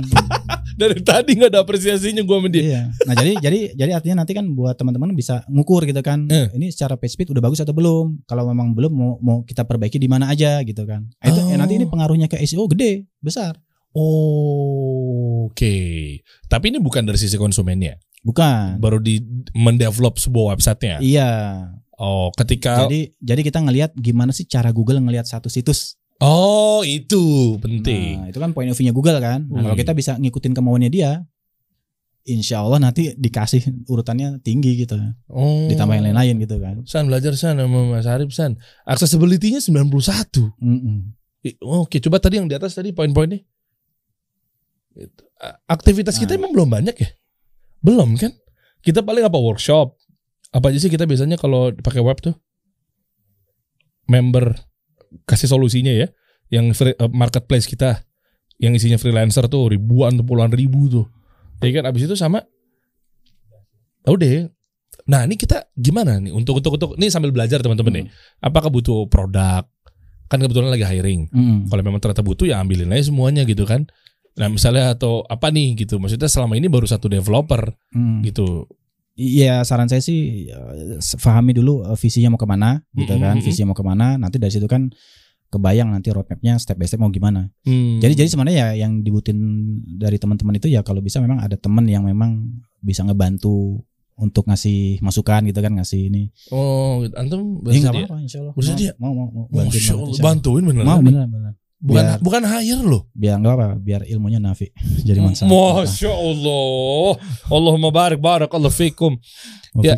Dari 0.78 1.02
tadi 1.02 1.34
nggak 1.34 1.58
ada 1.58 1.66
apresiasinya 1.66 2.22
gua 2.22 2.38
sama 2.38 2.54
dia. 2.54 2.62
Iya. 2.62 2.82
Nah, 3.10 3.18
jadi 3.18 3.32
jadi 3.42 3.60
jadi 3.74 3.92
artinya 3.98 4.22
nanti 4.22 4.38
kan 4.38 4.46
buat 4.54 4.78
teman-teman 4.78 5.10
bisa 5.12 5.42
ngukur 5.50 5.82
gitu 5.84 5.98
kan. 6.06 6.30
Eh. 6.30 6.54
Ini 6.54 6.70
secara 6.70 6.94
page 6.94 7.18
speed 7.18 7.34
udah 7.34 7.42
bagus 7.42 7.66
atau 7.66 7.74
belum? 7.74 8.22
Kalau 8.30 8.46
memang 8.46 8.78
belum 8.78 8.94
mau 8.94 9.18
mau 9.18 9.38
kita 9.42 9.66
perbaiki 9.66 9.98
di 9.98 10.06
mana 10.06 10.30
aja 10.30 10.62
gitu 10.62 10.86
kan. 10.86 11.10
Nah, 11.18 11.26
Itu 11.26 11.42
eh, 11.42 11.50
Oh. 11.50 11.58
nanti 11.58 11.82
ini 11.82 11.90
pengaruhnya 11.90 12.30
ke 12.30 12.38
SEO 12.40 12.70
gede, 12.70 13.10
besar. 13.18 13.58
Oke. 15.50 15.76
Tapi 16.46 16.66
ini 16.70 16.78
bukan 16.78 17.04
dari 17.04 17.18
sisi 17.18 17.36
konsumennya. 17.36 17.98
Bukan. 18.22 18.78
Baru 18.78 19.02
di 19.02 19.18
mendevelop 19.58 20.22
sebuah 20.22 20.54
websitenya. 20.54 21.02
Iya. 21.02 21.30
Oh, 21.98 22.30
ketika 22.32 22.86
Jadi 22.86 23.10
jadi 23.18 23.42
kita 23.42 23.58
ngelihat 23.58 23.92
gimana 23.94 24.30
sih 24.30 24.46
cara 24.46 24.70
Google 24.70 25.02
ngelihat 25.02 25.26
satu 25.26 25.50
situs. 25.50 25.98
Oh, 26.18 26.82
itu 26.82 27.58
penting. 27.58 28.22
Nah, 28.22 28.30
itu 28.30 28.38
kan 28.38 28.50
point 28.50 28.66
of 28.66 28.74
view-nya 28.74 28.90
Google 28.90 29.18
kan. 29.18 29.46
Nah, 29.46 29.62
kalau 29.62 29.74
Hmm. 29.74 29.82
kita 29.82 29.94
bisa 29.94 30.14
ngikutin 30.14 30.54
kemauannya 30.54 30.90
dia, 30.90 31.22
insya 32.24 32.60
Allah 32.60 32.78
nanti 32.80 33.14
dikasih 33.14 33.86
urutannya 33.86 34.42
tinggi 34.42 34.78
gitu. 34.78 34.98
oh. 35.28 35.66
Ditambah 35.66 35.94
yang 35.94 36.06
lain-lain 36.10 36.36
gitu 36.40 36.58
kan. 36.58 36.82
San 36.86 37.06
belajar 37.06 37.34
San 37.34 37.58
sama 37.58 37.86
Mas 37.88 38.06
Arif 38.06 38.30
San. 38.30 38.58
Accessibility-nya 38.84 39.58
91. 39.58 40.54
Mm-mm. 40.58 41.14
I- 41.42 41.58
Oke, 41.62 41.98
coba 41.98 42.18
tadi 42.18 42.38
yang 42.38 42.46
di 42.46 42.54
atas 42.54 42.74
tadi 42.74 42.90
poin-poinnya. 42.92 43.42
Itu. 44.94 45.24
A- 45.38 45.58
Aktivitas 45.68 46.18
kita 46.18 46.34
Nah. 46.34 46.42
emang 46.42 46.52
belum 46.52 46.70
banyak 46.70 46.96
ya? 46.98 47.10
Belum 47.80 48.18
kan? 48.18 48.34
Kita 48.82 49.02
paling 49.02 49.22
apa 49.22 49.38
workshop? 49.38 49.94
Apa 50.50 50.72
aja 50.72 50.80
sih 50.80 50.88
kita 50.88 51.04
biasanya 51.04 51.36
kalau 51.36 51.72
pakai 51.74 52.00
web 52.00 52.18
tuh? 52.18 52.36
Member 54.08 54.56
kasih 55.24 55.48
solusinya 55.48 55.92
ya. 55.92 56.08
Yang 56.48 56.66
free- 56.74 56.96
eh, 56.96 57.12
marketplace 57.12 57.68
kita 57.68 58.04
yang 58.58 58.72
isinya 58.72 58.96
freelancer 58.96 59.46
tuh 59.46 59.70
ribuan 59.70 60.16
tuh 60.16 60.24
puluhan 60.24 60.50
ribu 60.50 60.88
tuh. 60.88 61.06
Ya 61.60 61.72
kan 61.74 61.90
abis 61.90 62.06
itu 62.06 62.16
sama 62.16 62.42
udah 64.06 64.30
ya. 64.30 64.44
Nah, 65.06 65.24
ini 65.24 65.36
kita 65.36 65.68
gimana 65.74 66.20
nih 66.20 66.32
untuk 66.32 66.58
untuk 66.58 66.76
untuk 66.76 66.90
ini 66.96 67.08
sambil 67.08 67.32
belajar 67.32 67.60
teman-teman 67.60 67.94
nih. 67.94 68.06
Apakah 68.40 68.72
butuh 68.72 69.08
produk? 69.08 69.68
Kan 70.28 70.44
kebetulan 70.44 70.68
lagi 70.68 70.84
hiring 70.84 71.32
Mm-mm. 71.32 71.72
kalau 71.72 71.80
memang 71.80 72.04
ternyata 72.04 72.20
butuh 72.20 72.44
ya 72.44 72.60
ambilin 72.60 72.92
aja 72.92 73.08
semuanya 73.08 73.48
gitu 73.48 73.64
kan 73.64 73.88
nah 74.36 74.52
misalnya 74.52 74.92
atau 74.92 75.24
apa 75.24 75.48
nih 75.48 75.80
gitu 75.80 76.04
maksudnya 76.04 76.28
selama 76.28 76.60
ini 76.60 76.68
baru 76.68 76.84
satu 76.84 77.08
developer 77.08 77.72
Mm. 77.96 78.28
gitu 78.28 78.68
Iya 79.18 79.66
saran 79.66 79.90
saya 79.90 79.98
sih 79.98 80.46
eh, 80.46 81.02
pahami 81.18 81.58
dulu 81.58 81.82
eh, 81.82 81.98
visinya 81.98 82.38
mau 82.38 82.40
ke 82.40 82.46
mana 82.46 82.86
gitu 82.94 83.18
kan. 83.18 83.42
visinya 83.42 83.74
mau 83.74 83.78
ke 83.78 83.82
mana 83.82 84.14
nanti 84.22 84.38
dari 84.38 84.54
situ 84.54 84.70
kan 84.70 84.94
kebayang 85.50 85.90
nanti 85.90 86.14
roadmapnya 86.14 86.60
step 86.62 86.78
by 86.78 86.86
step 86.86 87.02
mau 87.02 87.10
gimana. 87.10 87.50
Hmm. 87.66 87.98
jadi 87.98 88.14
jadi 88.14 88.30
sebenarnya 88.30 88.58
ya 88.62 88.68
yang 88.86 89.02
dibutuhin 89.02 89.40
dari 89.98 90.22
teman-teman 90.22 90.60
itu 90.62 90.68
ya 90.70 90.86
kalau 90.86 91.02
bisa 91.02 91.18
memang 91.24 91.42
ada 91.42 91.58
teman 91.58 91.88
yang 91.90 92.06
memang 92.06 92.62
bisa 92.84 93.02
ngebantu 93.02 93.82
untuk 94.18 94.50
ngasih 94.50 94.98
masukan 95.02 95.46
gitu 95.50 95.60
kan 95.62 95.74
ngasih 95.78 96.10
ini. 96.14 96.30
Oh 96.54 97.06
antum 97.18 97.62
ya 97.66 97.80
nggak 97.80 97.94
bersedia? 97.94 98.06
apa-apa 98.06 98.18
insya 98.22 98.40
Allah. 98.44 98.54
Bersedia? 98.54 98.92
mau 99.02 99.14
mau 99.14 99.28
mau, 99.34 99.46
mau 99.46 99.46
bantuin 99.50 99.72
Masya 99.72 99.94
banget, 99.94 99.98
Allah, 99.98 100.10
insya 100.10 100.22
Allah. 100.22 100.26
bantuin 100.26 100.64
beneran 100.66 100.86
mau 100.86 101.00
beneran 101.02 101.30
beneran 101.34 101.56
bukan 101.78 102.04
biar- 102.04 102.20
bukan 102.20 102.44
hire 102.44 102.82
loh 102.82 103.06
biar 103.12 103.38
nggak 103.38 103.54
apa 103.54 103.68
biar 103.78 104.02
ilmunya 104.04 104.38
nafi 104.38 104.70
jadi 105.02 105.22
manfaat 105.26 105.46
Masya 105.46 106.10
Allah 106.10 107.12
Allahumma 107.48 107.90
barik 107.90 108.18
barak 108.18 108.50
Allah 108.50 108.70
fikum 108.70 109.14
Ya. 109.78 109.94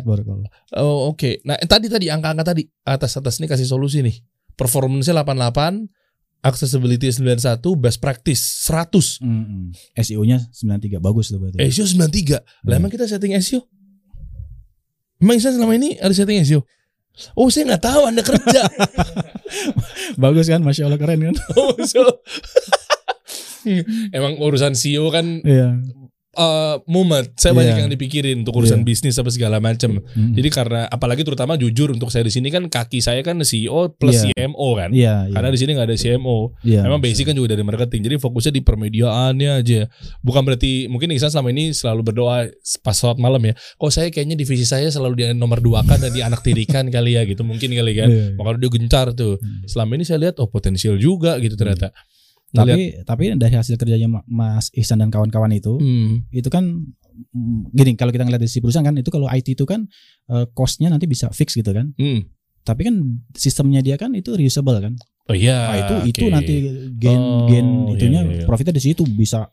oh, 0.76 1.08
oke 1.08 1.40
nah 1.40 1.56
eh, 1.56 1.64
tadi 1.64 1.88
tadi 1.88 2.12
angka-angka 2.12 2.52
tadi 2.52 2.68
atas 2.84 3.16
atas 3.16 3.40
ini 3.40 3.48
kasih 3.48 3.64
solusi 3.64 4.04
nih 4.04 4.12
performance-nya 4.52 5.16
88, 5.16 5.88
accessibility 6.42 7.08
91, 7.08 7.64
best 7.76 7.96
practice 7.96 8.68
100. 8.68 9.24
Mm-mm. 9.24 9.72
SEO-nya 9.94 10.44
93 10.52 11.00
bagus 11.00 11.28
tuh 11.28 11.40
berarti. 11.40 11.64
SEO 11.64 11.88
93. 11.88 12.36
Lah 12.36 12.44
Hmm. 12.62 12.76
emang 12.76 12.92
kita 12.92 13.08
setting 13.08 13.32
SEO? 13.34 13.64
Emang 15.16 15.36
Ihsan 15.36 15.52
selama 15.52 15.72
ini 15.72 15.96
ada 15.96 16.12
setting 16.12 16.40
SEO? 16.40 16.60
Oh 17.34 17.48
saya 17.48 17.74
nggak 17.74 17.84
tahu 17.84 18.00
Anda 18.08 18.22
kerja. 18.22 18.62
bagus 20.22 20.46
kan, 20.46 20.62
masya 20.62 20.86
Allah 20.88 21.00
keren 21.00 21.20
kan? 21.20 21.36
oh, 21.58 21.74
so. 21.84 22.02
Emang 24.16 24.40
urusan 24.40 24.72
SEO 24.72 25.12
kan 25.12 25.44
Iya. 25.44 25.76
Eh 26.30 26.76
mumet. 26.86 27.34
Saya 27.34 27.50
banyak 27.50 27.74
Iya. 27.74 27.82
yang 27.82 27.90
dipikirin 27.90 28.46
untuk 28.46 28.54
urusan 28.62 28.82
Iya. 28.82 28.86
bisnis 28.86 29.18
apa 29.18 29.34
segala 29.34 29.58
macam. 29.58 29.98
Mm. 29.98 30.38
Jadi 30.38 30.48
karena 30.54 30.86
apalagi 30.86 31.26
terutama 31.26 31.58
jujur 31.58 31.90
untuk 31.90 32.14
saya 32.14 32.22
di 32.22 32.30
sini 32.30 32.54
kan 32.54 32.70
kaki 32.70 33.02
saya 33.02 33.18
kan 33.26 33.42
CEO 33.42 33.90
plus 33.90 34.22
Iya. 34.22 34.46
CMO 34.46 34.68
kan. 34.78 34.94
Iya, 34.94 35.26
iya. 35.26 35.34
Karena 35.34 35.50
di 35.50 35.58
sini 35.58 35.70
nggak 35.74 35.88
ada 35.90 35.98
CMO. 35.98 36.54
Iya. 36.62 36.86
Memang 36.86 37.02
basic 37.02 37.26
kan 37.26 37.34
juga 37.34 37.58
dari 37.58 37.66
marketing. 37.66 38.00
Jadi 38.06 38.16
fokusnya 38.22 38.52
di 38.54 38.62
permediaannya 38.62 39.50
aja. 39.58 39.90
Bukan 40.22 40.42
berarti 40.46 40.86
mungkin 40.86 41.10
Ihsan 41.10 41.34
selama 41.34 41.50
ini 41.50 41.74
selalu 41.74 42.14
berdoa 42.14 42.46
pas 42.86 42.94
sholat 42.94 43.18
malam 43.18 43.42
ya. 43.42 43.58
Kok 43.74 43.90
saya 43.90 44.08
kayaknya 44.14 44.38
divisi 44.38 44.62
saya 44.62 44.86
selalu 44.86 45.14
di 45.18 45.24
nomor 45.34 45.58
dua 45.58 45.82
kan 45.82 45.98
dan 45.98 46.14
di 46.14 46.22
anak 46.30 46.46
tirikan 46.46 46.86
kali 46.88 47.18
ya 47.18 47.26
gitu. 47.26 47.42
Mungkin 47.42 47.74
kali 47.74 47.92
kan. 47.98 48.06
Iya, 48.06 48.22
iya. 48.30 48.38
Makanya 48.38 48.58
dia 48.62 48.70
gencar 48.70 49.06
tuh. 49.12 49.34
Hmm. 49.42 49.66
Selama 49.66 49.98
ini 49.98 50.06
saya 50.06 50.22
lihat 50.22 50.38
oh 50.38 50.46
potensial 50.46 50.94
juga 50.94 51.34
gitu 51.42 51.58
ternyata. 51.58 51.90
Ngeliat, 51.90 52.18
Tapi 52.52 53.02
tapi 53.02 53.22
dari 53.34 53.54
hasil 53.54 53.74
kerjanya 53.74 54.10
Ma- 54.10 54.26
Mas 54.26 54.68
Ihsan 54.72 54.98
dan 54.98 55.08
kawan-kawan 55.08 55.50
itu, 55.50 55.74
hmm, 55.74 56.30
itu 56.30 56.46
kan 56.46 56.66
mm, 57.30 57.70
gini 57.70 57.94
kalau 57.94 58.10
kita 58.10 58.22
ngeliat 58.22 58.42
dari 58.42 58.50
si 58.50 58.58
perusahaan 58.58 58.82
kan 58.82 58.94
itu 58.94 59.06
kalau 59.06 59.26
IT 59.26 59.54
itu 59.54 59.62
kan 59.62 59.86
eh, 60.26 60.46
cost-nya 60.50 60.90
nanti 60.90 61.06
bisa 61.06 61.30
fix 61.30 61.54
gitu 61.54 61.70
kan. 61.70 61.94
hmm. 61.94 62.26
Tapi 62.60 62.84
kan 62.84 62.94
sistemnya 63.32 63.80
dia 63.80 63.94
kan 63.94 64.12
itu 64.12 64.34
reusable 64.34 64.76
kan. 64.78 64.92
Oh 65.26 65.34
iya. 65.34 65.56
Nah, 65.64 65.76
itu 65.78 65.94
itu 66.10 66.24
oke. 66.26 66.34
nanti 66.34 66.54
gen 66.98 67.16
Oh, 67.16 67.46
gen 67.46 67.66
iya, 67.86 67.92
itunya 67.94 68.20
iya, 68.20 68.32
iya. 68.42 68.44
profitnya 68.44 68.74
di 68.74 68.82
situ 68.82 69.02
bisa 69.06 69.46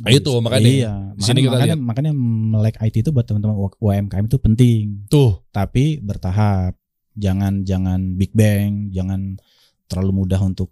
Ah, 0.00 0.14
itu, 0.14 0.30
makanya 0.40 0.64
iya, 0.64 0.92
di 1.12 1.20
sini 1.20 1.42
kita 1.44 1.52
makanya, 1.52 1.74
lihat. 1.74 1.80
makanya 1.82 2.12
melek 2.16 2.78
IT 2.78 3.02
itu 3.02 3.10
buat 3.10 3.26
teman-teman 3.26 3.52
UMKM 3.76 4.24
itu 4.24 4.38
penting 4.38 4.84
Tuh. 5.10 5.42
tapi 5.50 5.98
bertahap 5.98 6.72
jangan 7.12 7.66
jangan 7.66 8.14
big 8.14 8.30
bang 8.30 8.88
jangan 8.88 9.36
terlalu 9.84 10.22
mudah 10.24 10.40
untuk 10.40 10.70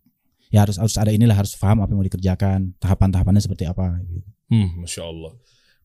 ya 0.57 0.65
harus 0.65 0.81
harus 0.81 0.97
ada 0.97 1.13
inilah 1.13 1.37
harus 1.37 1.53
paham 1.55 1.85
apa 1.85 1.93
yang 1.93 2.01
mau 2.01 2.09
dikerjakan 2.09 2.73
tahapan-tahapannya 2.81 3.45
seperti 3.45 3.69
apa 3.69 4.01
gitu. 4.01 4.25
Hmm, 4.49 4.81
masya 4.81 5.05
Allah. 5.05 5.37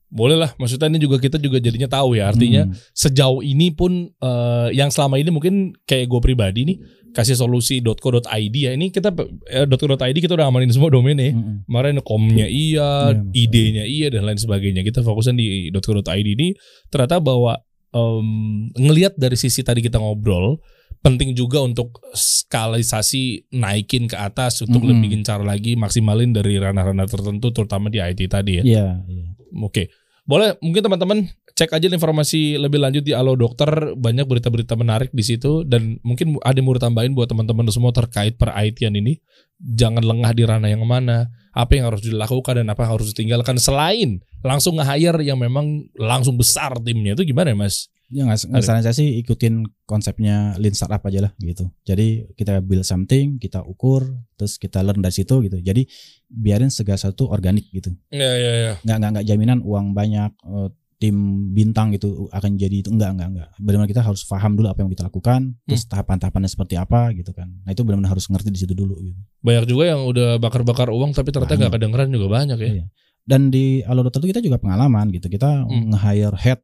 Boleh 0.08 0.36
lah. 0.36 0.52
Maksudnya 0.56 0.88
ini 0.88 1.00
juga 1.00 1.20
kita 1.20 1.36
juga 1.36 1.60
jadinya 1.60 1.88
tahu 1.88 2.16
ya. 2.16 2.28
Artinya 2.28 2.68
Hmm. 2.68 2.76
sejauh 2.92 3.40
ini 3.42 3.72
pun 3.72 4.08
eh, 4.12 4.68
yang 4.72 4.88
selama 4.88 5.16
ini 5.16 5.28
mungkin 5.28 5.76
kayak 5.84 6.08
gue 6.08 6.20
pribadi 6.20 6.62
nih 6.68 6.78
kasih 7.12 7.36
solusi.co.id 7.36 8.24
ya. 8.56 8.72
Ini 8.72 8.92
kita 8.92 9.12
eh, 9.48 9.68
.co.id 9.68 10.18
kita 10.20 10.36
udah 10.36 10.48
amanin 10.48 10.68
semua 10.68 10.92
domainnya. 10.92 11.32
Mm-mm. 11.32 11.64
Kemarin 11.64 12.00
komnya 12.04 12.44
iya, 12.44 13.12
Iya, 13.12 13.24
Mas. 13.24 13.36
idenya 13.36 13.84
iya 13.84 14.08
dan 14.08 14.28
lain 14.28 14.36
sebagainya. 14.36 14.84
Kita 14.84 15.00
fokusan 15.00 15.36
di 15.36 15.72
.co.id 15.72 16.04
ini 16.28 16.56
ternyata 16.88 17.20
bahwa 17.20 17.56
em, 17.92 18.28
ngelihat 18.76 19.16
dari 19.16 19.36
sisi 19.36 19.64
tadi 19.64 19.80
kita 19.80 19.96
ngobrol 19.96 20.60
penting 21.02 21.34
juga 21.34 21.66
untuk 21.66 21.98
skalisasi 22.14 23.50
naikin 23.58 24.06
ke 24.06 24.14
atas 24.14 24.62
untuk 24.62 24.86
Mm-mm. 24.86 25.02
lebih 25.02 25.08
gencar 25.18 25.42
lagi 25.42 25.74
maksimalin 25.74 26.30
dari 26.30 26.62
ranah-ranah 26.62 27.10
tertentu 27.10 27.50
terutama 27.50 27.90
di 27.90 27.98
IT 27.98 28.30
tadi 28.30 28.62
ya. 28.62 28.64
Iya, 28.64 28.88
iya. 29.10 29.26
Oke. 29.66 29.90
Boleh 30.22 30.54
mungkin 30.62 30.86
teman-teman 30.86 31.26
cek 31.58 31.74
aja 31.74 31.90
informasi 31.90 32.62
lebih 32.62 32.78
lanjut 32.78 33.04
di 33.04 33.12
Alo 33.12 33.34
Dokter 33.34 33.98
banyak 33.98 34.30
berita-berita 34.30 34.78
menarik 34.78 35.10
di 35.12 35.26
situ 35.26 35.66
dan 35.66 35.98
mungkin 36.06 36.38
ada 36.46 36.56
yang 36.56 36.70
mau 36.70 36.78
tambahin 36.78 37.18
buat 37.18 37.28
teman-teman 37.28 37.68
semua 37.74 37.90
terkait 37.90 38.38
per 38.38 38.54
IT-an 38.54 38.94
ini. 38.96 39.18
Jangan 39.58 40.02
lengah 40.06 40.32
di 40.34 40.46
ranah 40.46 40.70
yang 40.70 40.86
mana, 40.86 41.30
apa 41.54 41.78
yang 41.78 41.90
harus 41.90 42.06
dilakukan 42.06 42.62
dan 42.62 42.68
apa 42.70 42.86
yang 42.86 42.92
harus 42.98 43.14
ditinggalkan 43.14 43.58
selain 43.58 44.22
langsung 44.42 44.78
nge-hire 44.78 45.22
yang 45.22 45.38
memang 45.38 45.86
langsung 45.98 46.38
besar 46.38 46.78
timnya 46.82 47.14
itu 47.14 47.30
gimana 47.30 47.54
ya, 47.54 47.58
Mas? 47.58 47.90
Ya 48.12 48.28
nggak 48.28 48.60
saran 48.60 48.84
saya 48.84 48.92
sih 48.92 49.24
ikutin 49.24 49.64
konsepnya 49.88 50.52
lean 50.60 50.76
startup 50.76 51.00
aja 51.08 51.24
lah 51.24 51.32
gitu. 51.40 51.72
Jadi 51.88 52.28
kita 52.36 52.60
build 52.60 52.84
something, 52.84 53.40
kita 53.40 53.64
ukur, 53.64 54.04
terus 54.36 54.60
kita 54.60 54.84
learn 54.84 55.00
dari 55.00 55.16
situ 55.16 55.40
gitu. 55.48 55.58
Jadi 55.64 55.88
biarin 56.28 56.68
segala 56.68 57.00
sesuatu 57.00 57.32
organik 57.32 57.72
gitu. 57.72 57.96
Iya 58.12 58.32
iya 58.36 58.52
iya. 58.54 58.74
Nggak 58.84 58.98
nggak 59.00 59.12
nggak 59.16 59.26
jaminan 59.32 59.60
uang 59.64 59.96
banyak 59.96 60.32
eh, 60.44 60.70
tim 61.02 61.18
bintang 61.58 61.90
gitu 61.96 62.30
akan 62.30 62.62
jadi 62.62 62.86
itu 62.86 62.94
enggak 62.94 63.18
enggak 63.18 63.28
enggak. 63.34 63.50
Benar-benar 63.58 63.90
kita 63.90 64.02
harus 64.06 64.22
paham 64.28 64.54
dulu 64.54 64.70
apa 64.70 64.86
yang 64.86 64.92
kita 64.94 65.08
lakukan, 65.10 65.58
terus 65.66 65.84
tahapan-tahapannya 65.90 66.50
seperti 66.52 66.76
apa 66.78 67.10
gitu 67.18 67.34
kan. 67.34 67.50
Nah 67.66 67.74
itu 67.74 67.82
benar-benar 67.82 68.14
harus 68.14 68.30
ngerti 68.30 68.54
di 68.54 68.60
situ 68.62 68.78
dulu 68.78 69.02
gitu. 69.02 69.18
Banyak 69.42 69.66
juga 69.66 69.84
yang 69.90 70.06
udah 70.06 70.38
bakar-bakar 70.38 70.94
uang 70.94 71.18
tapi 71.18 71.34
ternyata 71.34 71.58
nggak 71.58 71.74
kedengeran 71.74 72.14
juga 72.14 72.28
banyak 72.30 72.58
ya. 72.62 72.70
Iya. 72.70 72.86
Dan 73.22 73.50
di 73.50 73.82
Dokter 73.82 74.20
itu 74.22 74.28
kita 74.34 74.42
juga 74.46 74.58
pengalaman 74.62 75.10
gitu. 75.10 75.26
Kita 75.26 75.66
Hmm. 75.66 75.90
nge-hire 75.94 76.38
head 76.38 76.60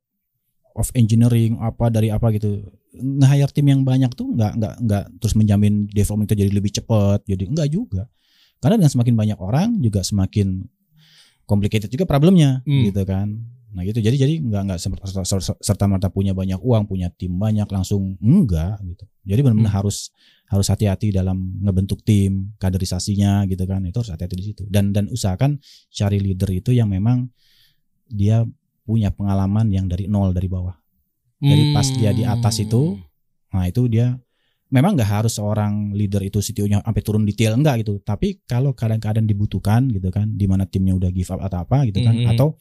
of 0.77 0.93
engineering 0.93 1.57
apa 1.57 1.89
dari 1.89 2.13
apa 2.13 2.29
gitu. 2.31 2.61
Nge-hire 2.93 3.51
tim 3.51 3.65
yang 3.65 3.81
banyak 3.81 4.13
tuh 4.13 4.29
nggak 4.31 4.53
nggak 4.57 4.73
nggak 4.85 5.03
terus 5.19 5.33
menjamin 5.33 5.89
development 5.89 6.29
itu 6.29 6.37
jadi 6.45 6.51
lebih 6.53 6.71
cepat. 6.71 7.25
Jadi 7.25 7.43
enggak 7.49 7.67
juga. 7.73 8.05
Karena 8.61 8.77
dengan 8.77 8.91
semakin 8.93 9.15
banyak 9.17 9.39
orang 9.41 9.69
juga 9.81 10.01
semakin 10.01 10.65
complicated 11.45 11.89
juga 11.89 12.05
problemnya 12.05 12.61
Hmm. 12.63 12.85
gitu 12.89 13.01
kan. 13.05 13.27
Nah 13.73 13.83
gitu 13.85 14.01
jadi 14.01 14.15
jadi 14.17 14.41
nggak 14.41 14.61
nggak 14.71 14.79
serta 15.61 15.85
merta 15.85 16.09
punya 16.09 16.33
banyak 16.33 16.57
uang 16.57 16.89
punya 16.89 17.13
tim 17.13 17.37
banyak 17.37 17.67
langsung 17.69 18.17
enggak 18.17 18.81
gitu. 18.85 19.05
Jadi 19.27 19.39
benar-benar 19.45 19.69
Hmm. 19.73 19.79
harus 19.83 20.09
harus 20.47 20.67
hati-hati 20.71 21.11
dalam 21.11 21.59
ngebentuk 21.59 22.01
tim 22.07 22.55
kaderisasinya 22.55 23.43
gitu 23.51 23.67
kan 23.67 23.83
itu 23.83 23.99
harus 23.99 24.15
hati-hati 24.15 24.35
di 24.39 24.45
situ 24.47 24.63
dan 24.71 24.95
dan 24.95 25.11
usahakan 25.11 25.59
cari 25.91 26.23
leader 26.23 26.47
itu 26.55 26.71
yang 26.71 26.87
memang 26.87 27.27
dia 28.07 28.47
punya 28.87 29.11
pengalaman 29.11 29.67
yang 29.67 29.91
dari 29.91 30.07
nol 30.07 30.31
dari 30.31 30.47
bawah. 30.47 30.79
Jadi 31.43 31.63
pas 31.75 31.87
dia 31.91 32.15
di 32.15 32.23
atas 32.23 32.63
itu, 32.63 32.95
Nah 33.53 33.63
itu 33.67 33.87
dia 33.87 34.15
memang 34.67 34.99
nggak 34.99 35.07
harus 35.23 35.39
seorang 35.39 35.95
leader 35.95 36.19
itu 36.19 36.43
CTO-nya 36.43 36.83
sampai 36.83 37.03
turun 37.03 37.23
detail 37.23 37.55
enggak 37.55 37.83
gitu. 37.87 38.03
Tapi 38.03 38.43
kalau 38.43 38.75
kadang-kadang 38.75 39.23
dibutuhkan 39.23 39.87
gitu 39.87 40.11
kan, 40.11 40.27
di 40.35 40.43
mana 40.43 40.67
timnya 40.67 40.93
udah 40.99 41.09
give 41.11 41.31
up 41.31 41.39
atau 41.39 41.63
apa 41.63 41.87
gitu 41.87 42.03
kan, 42.03 42.15
Mhm. 42.15 42.31
atau 42.35 42.59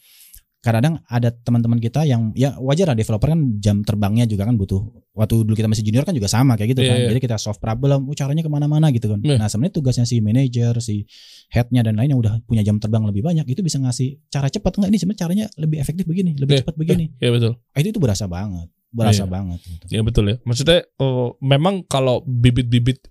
kadang-kadang 0.66 0.98
ada 1.06 1.30
teman-teman 1.30 1.78
kita 1.78 2.02
yang 2.02 2.34
ya 2.34 2.58
wajar 2.58 2.90
lah 2.90 2.98
developer 2.98 3.30
kan 3.30 3.62
jam 3.62 3.86
terbangnya 3.86 4.26
juga 4.26 4.42
kan 4.42 4.58
butuh. 4.58 4.82
Waktu 5.14 5.46
dulu 5.46 5.54
kita 5.54 5.70
masih 5.70 5.86
junior 5.86 6.02
kan 6.02 6.10
juga 6.12 6.26
sama 6.26 6.58
kayak 6.58 6.74
gitu 6.74 6.82
Iya, 6.82 6.90
kan. 6.90 6.98
iya. 6.98 7.08
Jadi 7.14 7.20
kita 7.22 7.36
solve 7.38 7.62
problem, 7.62 8.10
oh, 8.10 8.16
caranya 8.18 8.42
ke 8.42 8.50
mana-mana 8.50 8.90
gitu 8.90 9.06
kan. 9.06 9.22
Iya. 9.22 9.38
Nah 9.38 9.46
sebenarnya 9.46 9.74
tugasnya 9.78 10.04
si 10.04 10.18
manajer, 10.18 10.74
si 10.82 11.06
headnya 11.54 11.86
dan 11.86 11.94
lain 11.94 12.12
yang 12.12 12.20
udah 12.20 12.42
punya 12.42 12.66
jam 12.66 12.82
terbang 12.82 13.06
lebih 13.06 13.22
banyak 13.22 13.46
itu 13.46 13.62
bisa 13.62 13.78
ngasih 13.78 14.18
cara 14.26 14.50
cepat 14.50 14.82
enggak 14.82 14.90
ini 14.90 14.98
sebenarnya 14.98 15.20
caranya 15.22 15.46
lebih 15.56 15.78
efektif 15.78 16.04
begini, 16.04 16.34
lebih 16.34 16.58
Iya, 16.58 16.60
cepat 16.66 16.74
begini. 16.74 17.04
Iya 17.22 17.30
betul. 17.30 17.52
Ah, 17.70 17.78
itu 17.78 17.88
itu 17.94 18.00
berasa 18.02 18.26
banget, 18.26 18.66
berasa 18.90 19.22
Iya. 19.22 19.30
banget. 19.30 19.58
Gitu. 19.62 19.84
Ya 19.94 20.00
betul 20.02 20.24
ya. 20.26 20.36
Maksudnya 20.42 20.78
oh, 20.98 21.38
memang 21.38 21.86
kalau 21.86 22.26
bibit-bibit 22.26 23.06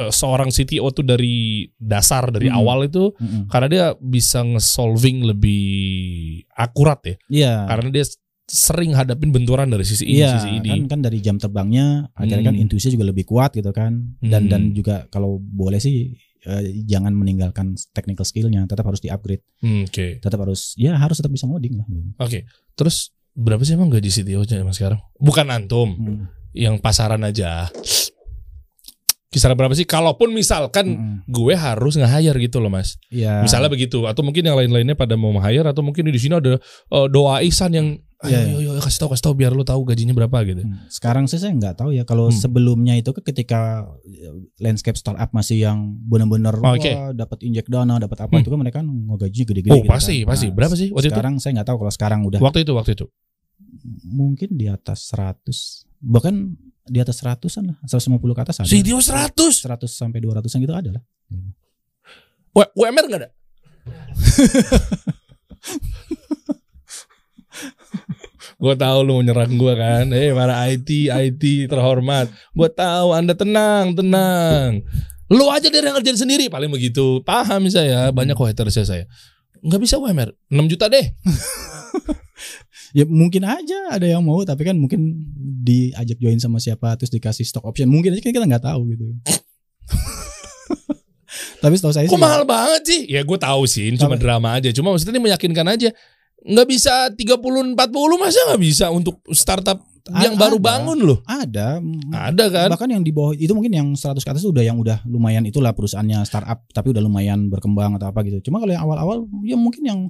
eh, 0.00 0.10
seorang 0.10 0.48
CTO 0.48 0.88
tuh 0.90 1.04
dari 1.04 1.68
dasar 1.76 2.28
dari 2.28 2.48
Hmm. 2.48 2.56
awal 2.56 2.88
itu 2.88 3.12
Mm-mm. 3.12 3.46
karena 3.46 3.68
dia 3.68 3.84
bisa 3.94 4.40
nge-solving 4.40 5.22
lebih 5.22 5.64
akurat 6.50 7.00
ya. 7.04 7.14
Iya. 7.28 7.54
Karena 7.66 7.88
dia 7.90 8.04
sering 8.46 8.90
hadapin 8.92 9.30
benturan 9.30 9.68
dari 9.68 9.84
sisi 9.84 10.02
ini 10.04 10.18
Iya, 10.18 10.34
sisi 10.36 10.50
ini. 10.56 10.68
kan 10.82 10.82
kan 10.88 11.00
dari 11.02 11.20
jam 11.20 11.36
terbangnya 11.36 12.10
akhirnya 12.12 12.50
kan 12.50 12.56
intuisi 12.56 12.90
juga 12.90 13.06
lebih 13.06 13.22
kuat 13.22 13.52
gitu 13.52 13.70
kan. 13.70 14.16
Dan 14.18 14.46
Hmm. 14.46 14.50
dan 14.50 14.62
juga 14.72 15.06
kalau 15.06 15.38
boleh 15.38 15.78
sih 15.78 16.16
eh, 16.40 16.64
jangan 16.82 17.12
meninggalkan 17.12 17.76
technical 17.92 18.24
skillnya, 18.24 18.64
tetap 18.64 18.82
harus 18.82 18.96
di-upgrade. 18.98 19.44
Hmm, 19.60 19.84
Oke. 19.84 20.18
Tetap 20.18 20.40
harus 20.40 20.72
ya 20.74 20.96
harus 20.96 21.14
tetap 21.14 21.28
bisa 21.28 21.44
ngoding 21.44 21.76
lah 21.76 21.84
gitu. 21.84 22.00
Oke. 22.16 22.38
Terus 22.72 23.12
berapa 23.30 23.60
sih 23.60 23.76
emang 23.76 23.86
gaji 23.86 24.08
CTO-nya 24.10 24.64
mas 24.64 24.74
sekarang? 24.74 25.04
Bukan 25.14 25.46
antum, 25.46 25.92
Hmm. 25.92 26.32
yang 26.50 26.80
pasaran 26.80 27.20
aja. 27.22 27.68
Kisaran 29.30 29.54
berapa 29.54 29.70
sih? 29.72 29.86
Kalaupun 29.86 30.34
misalkan 30.34 30.86
Mm-mm. 30.90 31.14
gue 31.24 31.54
harus 31.54 31.94
nge-hire 31.94 32.34
gitu 32.42 32.58
loh 32.58 32.66
mas. 32.66 32.98
Iya. 33.08 33.46
Misalnya 33.46 33.70
begitu 33.70 34.02
atau 34.02 34.26
mungkin 34.26 34.42
yang 34.42 34.58
lain-lainnya 34.58 34.98
pada 34.98 35.14
mau 35.14 35.30
hire 35.38 35.62
atau 35.64 35.86
mungkin 35.86 36.02
di 36.04 36.18
sini 36.18 36.34
ada 36.34 36.58
eh, 36.58 37.06
doa 37.06 37.38
Ihsan 37.38 37.70
yang 37.70 37.88
ayo, 38.20 38.26
Iya, 38.26 38.38
ayo, 38.52 38.70
ayo, 38.74 38.82
kasih 38.82 38.98
tahu 39.00 39.14
kasih 39.14 39.24
tahu 39.24 39.34
biar 39.38 39.54
lo 39.54 39.62
tahu 39.62 39.86
gajinya 39.86 40.12
berapa 40.12 40.34
gitu. 40.42 40.66
Hmm. 40.66 40.82
Sekarang 40.90 41.24
sih 41.24 41.38
saya 41.38 41.54
nggak 41.54 41.78
tahu 41.78 41.94
ya 41.94 42.02
kalau 42.02 42.26
Hmm. 42.26 42.36
sebelumnya 42.36 42.98
itu 42.98 43.14
kan 43.14 43.22
ketika 43.22 43.60
eh, 44.02 44.34
landscape 44.58 44.98
startup 44.98 45.30
masih 45.30 45.62
yang 45.62 45.78
benar-benar 46.02 46.58
Oh, 46.58 46.74
oke. 46.74 46.90
wah, 46.90 47.14
dapat 47.14 47.38
injek 47.46 47.70
dana, 47.70 47.96
dapat 47.96 48.18
apa 48.20 48.34
Hmm. 48.34 48.42
itu 48.42 48.50
kan 48.50 48.58
mereka 48.58 48.78
gajinya 49.16 49.46
gede-gede 49.46 49.70
Oh 49.70 49.78
gitu 49.78 49.88
pasti 49.88 50.16
kan. 50.20 50.34
pasti 50.34 50.46
Nah, 50.46 50.54
berapa 50.58 50.74
sih 50.74 50.88
waktu 50.90 51.06
sekarang 51.06 51.34
saya 51.38 51.52
nggak 51.54 51.68
tahu 51.70 51.78
kalau 51.78 51.92
sekarang 51.94 52.20
udah 52.26 52.36
itu? 52.36 52.44
Waktu 52.44 52.60
itu 52.60 52.72
waktu 52.74 52.92
itu. 52.92 53.06
mungkin 54.04 54.58
di 54.58 54.66
atas 54.66 55.08
100 55.08 55.86
bahkan 56.02 56.58
di 56.90 56.98
atas 56.98 57.22
100-an 57.22 57.70
lah 57.70 57.76
150 57.86 58.18
ke 58.18 58.42
atas 58.42 58.56
ada 58.58 58.66
CTO 58.66 58.98
100. 58.98 59.30
100 59.38 59.86
sampai 59.86 60.18
200-an 60.18 60.58
gitu 60.58 60.74
ada 60.74 60.90
lah 60.98 61.02
W- 62.50 62.72
UMR 62.74 63.04
nggak 63.06 63.20
ada? 63.22 63.30
Gue 68.60 68.76
tahu 68.76 68.98
lu 69.08 69.16
mau 69.16 69.24
nyerang 69.24 69.56
gue 69.56 69.72
kan. 69.72 70.04
Eh 70.12 70.36
para 70.36 70.68
IT, 70.68 71.08
IT 71.08 71.42
terhormat. 71.72 72.28
Gue 72.52 72.68
tahu 72.68 73.16
Anda 73.16 73.32
tenang, 73.32 73.96
tenang. 73.96 74.84
Lu 75.32 75.48
aja 75.48 75.72
deh 75.72 75.80
yang 75.80 75.96
ngerjain 75.96 76.20
sendiri. 76.20 76.52
Paling 76.52 76.68
begitu. 76.68 77.24
Paham 77.24 77.72
saya. 77.72 78.12
Banyak 78.12 78.36
haters 78.36 78.76
saya. 78.84 79.08
Nggak 79.64 79.80
bisa 79.80 79.96
UMR. 79.96 80.36
6 80.52 80.72
juta 80.76 80.92
deh. 80.92 81.06
Ya 82.90 83.04
mungkin 83.04 83.42
aja 83.42 83.86
ada 83.88 84.02
yang 84.02 84.20
mau 84.20 84.42
tapi 84.42 84.62
kan 84.62 84.74
mungkin 84.74 85.22
diajak 85.60 86.16
join 86.16 86.36
sama 86.36 86.58
siapa 86.58 86.94
terus 86.94 87.08
dikasih 87.08 87.42
stock 87.42 87.62
option. 87.62 87.86
Mungkin 87.86 88.12
aja 88.12 88.20
kan 88.20 88.32
kita 88.32 88.44
nggak 88.44 88.64
tahu 88.64 88.80
gitu. 88.88 89.04
tapi 91.62 91.74
setahu 91.76 91.92
saya 91.92 92.04
Kok 92.08 92.16
sih 92.16 92.20
mahal 92.20 92.42
banget 92.42 92.82
sih? 92.84 93.00
Ya 93.06 93.20
gue 93.20 93.38
tahu 93.38 93.62
sih. 93.64 93.88
Ini 93.88 93.96
cuma 93.96 94.16
drama 94.16 94.56
aja. 94.56 94.68
Cuma 94.72 94.90
maksudnya 94.90 95.14
ini 95.14 95.22
meyakinkan 95.22 95.66
aja. 95.68 95.88
Nggak 96.40 96.66
bisa 96.66 96.92
30 97.12 97.76
40 97.76 98.16
masa 98.16 98.38
nggak 98.48 98.60
bisa 98.60 98.84
untuk 98.88 99.20
startup 99.30 99.76
yang 100.10 100.34
A- 100.34 100.40
baru 100.40 100.56
ada. 100.56 100.64
bangun 100.64 100.98
loh. 101.04 101.18
ada 101.22 101.76
Ada 102.10 102.44
kan? 102.48 102.66
bahkan 102.72 102.88
yang 102.88 103.04
di 103.04 103.12
bawah 103.12 103.36
itu 103.36 103.52
mungkin 103.52 103.70
yang 103.70 103.88
100 103.92 104.16
ke 104.18 104.28
atas 104.32 104.42
udah 104.42 104.64
yang 104.64 104.80
udah 104.80 105.04
lumayan 105.04 105.44
itulah 105.44 105.70
perusahaannya 105.70 106.24
startup 106.24 106.64
tapi 106.72 106.90
udah 106.90 106.98
lumayan 106.98 107.46
berkembang 107.46 107.94
atau 107.94 108.08
apa 108.08 108.24
gitu. 108.24 108.40
Cuma 108.48 108.58
kalau 108.58 108.72
yang 108.72 108.82
awal-awal 108.82 109.28
ya 109.44 109.54
mungkin 109.54 109.82
yang 109.84 110.00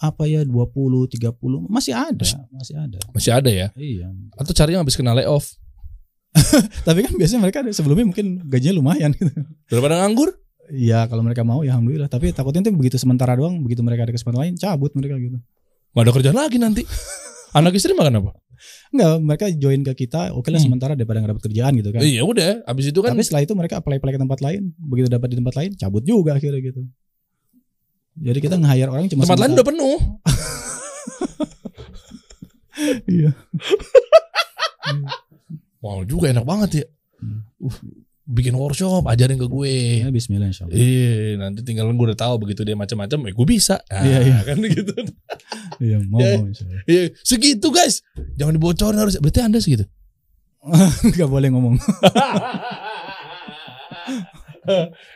apa 0.00 0.24
ya 0.24 0.40
20 0.42 0.48
30 1.12 1.36
masih 1.68 1.92
ada, 1.92 2.24
masih 2.48 2.74
ada. 2.80 2.98
Masih 3.12 3.32
ada 3.36 3.50
ya. 3.52 3.66
Iya. 3.76 4.08
Atau 4.40 4.56
cari 4.56 4.72
yang 4.72 4.80
habis 4.80 4.96
kena 4.96 5.12
layoff. 5.12 5.60
Tapi 6.86 7.04
kan 7.04 7.12
biasanya 7.18 7.40
mereka 7.42 7.60
sebelumnya 7.74 8.06
mungkin 8.08 8.40
gajinya 8.48 8.74
lumayan 8.80 9.12
gitu. 9.12 9.28
Daripada 9.68 10.00
nganggur. 10.00 10.32
Iya, 10.70 11.10
kalau 11.10 11.26
mereka 11.26 11.42
mau 11.42 11.66
ya 11.66 11.74
alhamdulillah. 11.74 12.06
Tapi 12.06 12.30
takutnya 12.30 12.62
itu 12.64 12.72
begitu 12.72 12.96
sementara 12.96 13.34
doang, 13.34 13.58
begitu 13.60 13.82
mereka 13.82 14.06
ada 14.06 14.14
kesempatan 14.14 14.38
lain 14.38 14.54
cabut 14.54 14.94
mereka 14.94 15.18
gitu. 15.18 15.36
Gak 15.90 16.02
ada 16.06 16.12
kerjaan 16.14 16.38
lagi 16.38 16.56
nanti. 16.62 16.82
Anak 17.58 17.74
istri 17.74 17.90
makan 17.92 18.22
apa? 18.22 18.30
Enggak, 18.94 19.14
mereka 19.18 19.44
join 19.50 19.80
ke 19.82 20.06
kita, 20.06 20.30
oke 20.30 20.46
lah 20.54 20.62
Hmm. 20.62 20.70
sementara 20.70 20.92
daripada 20.94 21.18
nggak 21.18 21.32
dapat 21.34 21.44
kerjaan 21.50 21.72
gitu 21.74 21.90
kan. 21.90 22.00
Iya 22.00 22.22
udah. 22.22 22.62
Abis 22.62 22.94
itu 22.94 23.00
kan. 23.02 23.10
Tapi 23.18 23.26
setelah 23.26 23.42
itu 23.42 23.52
mereka 23.58 23.74
apply-apply 23.82 24.12
ke 24.14 24.20
tempat 24.22 24.38
lain, 24.38 24.70
begitu 24.78 25.10
dapat 25.10 25.28
di 25.34 25.36
tempat 25.42 25.54
lain 25.58 25.70
cabut 25.74 26.02
juga 26.06 26.38
akhirnya 26.38 26.62
gitu. 26.62 26.86
Jadi 28.20 28.38
kita 28.38 28.60
nge-hire 28.60 28.90
orang 28.92 29.08
cuma 29.08 29.24
tempat 29.24 29.40
lain 29.40 29.52
udah 29.56 29.66
penuh. 29.66 29.98
Iya. 33.04 33.30
Wow 35.80 36.04
juga 36.04 36.28
enak 36.28 36.44
banget 36.44 36.70
ya. 36.84 36.86
Hmm. 37.20 37.40
Uh, 37.56 37.72
bikin 38.28 38.52
workshop 38.52 39.04
ajarin 39.08 39.40
ke 39.40 39.48
gue. 39.48 40.04
Ya, 40.04 40.12
bismillah 40.12 40.52
insyaallah. 40.52 40.76
Iya, 40.76 41.40
nanti 41.40 41.64
tinggal 41.64 41.88
gue 41.88 42.06
udah 42.12 42.20
tahu 42.20 42.36
begitu 42.44 42.68
dia 42.68 42.76
macam-macam, 42.76 43.28
eh 43.28 43.32
gue 43.32 43.46
bisa. 43.48 43.80
Nah, 43.88 44.04
Iya, 44.04 44.18
iya. 44.28 44.38
kan 44.44 44.60
gitu. 44.60 44.92
Iya, 45.80 46.04
mau 46.04 46.20
Ya. 46.20 46.36
mau 46.36 46.52
insyaallah. 46.52 46.84
Iya, 46.84 47.02
segitu 47.24 47.72
guys. 47.72 48.04
Jangan 48.36 48.60
dibocorin 48.60 49.00
harus. 49.00 49.16
Berarti 49.16 49.40
Anda 49.40 49.56
segitu. 49.60 49.88
Enggak 51.04 51.28
boleh 51.32 51.48
ngomong. 51.48 51.80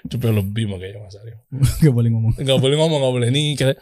Coba 0.08 0.28
lebih 0.32 0.64
makanya 0.66 1.04
Mas 1.04 1.16
Aryo. 1.16 1.36
Enggak 1.80 1.94
boleh 1.94 2.10
ngomong. 2.10 2.32
Enggak 2.36 2.58
boleh 2.58 2.76
ngomong, 2.80 2.98
enggak 3.00 3.14
boleh. 3.14 3.28
Ini 3.28 3.42
kayak 3.54 3.76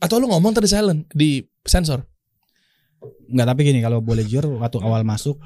atau 0.00 0.16
lu 0.16 0.28
ngomong 0.28 0.52
tadi 0.52 0.68
silent 0.68 1.04
di 1.10 1.40
sensor. 1.62 2.04
Enggak, 3.28 3.46
tapi 3.52 3.60
gini 3.64 3.80
kalau 3.80 4.00
boleh 4.00 4.24
jujur 4.24 4.56
waktu 4.56 4.78
awal 4.80 5.02
masuk 5.02 5.36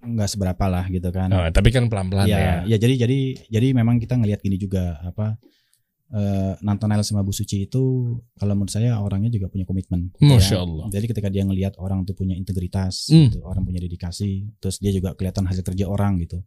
enggak 0.00 0.28
seberapa 0.30 0.64
lah 0.66 0.86
gitu 0.88 1.10
kan. 1.10 1.28
Nah, 1.28 1.50
tapi 1.50 1.70
kan 1.70 1.86
pelan-pelan 1.86 2.26
ya. 2.26 2.38
ya, 2.38 2.54
ya 2.66 2.76
jadi 2.78 3.04
jadi 3.06 3.18
jadi 3.46 3.66
memang 3.74 3.98
kita 3.98 4.16
ngelihat 4.16 4.40
gini 4.40 4.56
juga 4.56 4.98
apa 5.02 5.36
eh 6.10 6.58
Nathanael 6.58 7.06
sama 7.06 7.22
Bu 7.22 7.30
Suci 7.30 7.70
itu 7.70 7.82
kalau 8.34 8.58
menurut 8.58 8.74
saya 8.74 8.98
orangnya 8.98 9.30
juga 9.30 9.46
punya 9.46 9.62
komitmen. 9.62 10.10
Masya 10.18 10.58
ya. 10.58 10.66
Allah. 10.66 10.86
Jadi 10.90 11.06
ketika 11.06 11.28
dia 11.30 11.46
ngelihat 11.46 11.78
orang 11.78 12.02
tuh 12.02 12.18
punya 12.18 12.34
integritas, 12.34 13.06
Hmm. 13.06 13.30
gitu, 13.30 13.46
orang 13.46 13.62
punya 13.62 13.78
dedikasi, 13.78 14.50
terus 14.58 14.82
dia 14.82 14.90
juga 14.90 15.14
kelihatan 15.14 15.46
hasil 15.46 15.62
kerja 15.62 15.86
orang 15.86 16.18
gitu. 16.18 16.42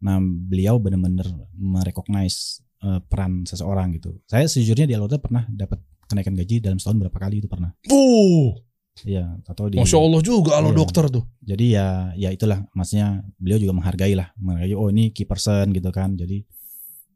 Nah 0.00 0.16
beliau 0.20 0.76
benar-benar 0.76 1.28
merecognize 1.54 2.60
eh, 2.80 3.00
peran 3.04 3.44
seseorang 3.44 3.92
gitu. 3.94 4.16
Saya 4.24 4.44
sejujurnya 4.44 4.88
di 4.88 4.94
Alota 4.96 5.20
pernah 5.20 5.44
dapat 5.46 5.80
kenaikan 6.04 6.34
gaji 6.34 6.58
dalam 6.58 6.76
setahun 6.76 6.98
berapa 6.98 7.18
kali 7.18 7.38
itu 7.38 7.48
pernah. 7.48 7.70
Uh, 7.86 8.56
Iya, 9.00 9.32
atau 9.48 9.70
di 9.72 9.80
Masya 9.80 9.96
Allah 9.96 10.20
juga 10.20 10.60
kalau 10.60 10.74
Iya. 10.74 10.76
dokter 10.76 11.04
tuh. 11.08 11.24
jadi 11.40 11.64
ya 11.72 11.86
ya 12.20 12.28
itulah 12.36 12.68
maksudnya 12.76 13.24
beliau 13.40 13.56
juga 13.56 13.72
menghargai 13.72 14.12
lah 14.12 14.28
menghargai 14.36 14.76
oh 14.76 14.92
ini 14.92 15.08
key 15.08 15.24
person 15.24 15.72
gitu 15.72 15.88
kan 15.88 16.20
jadi 16.20 16.44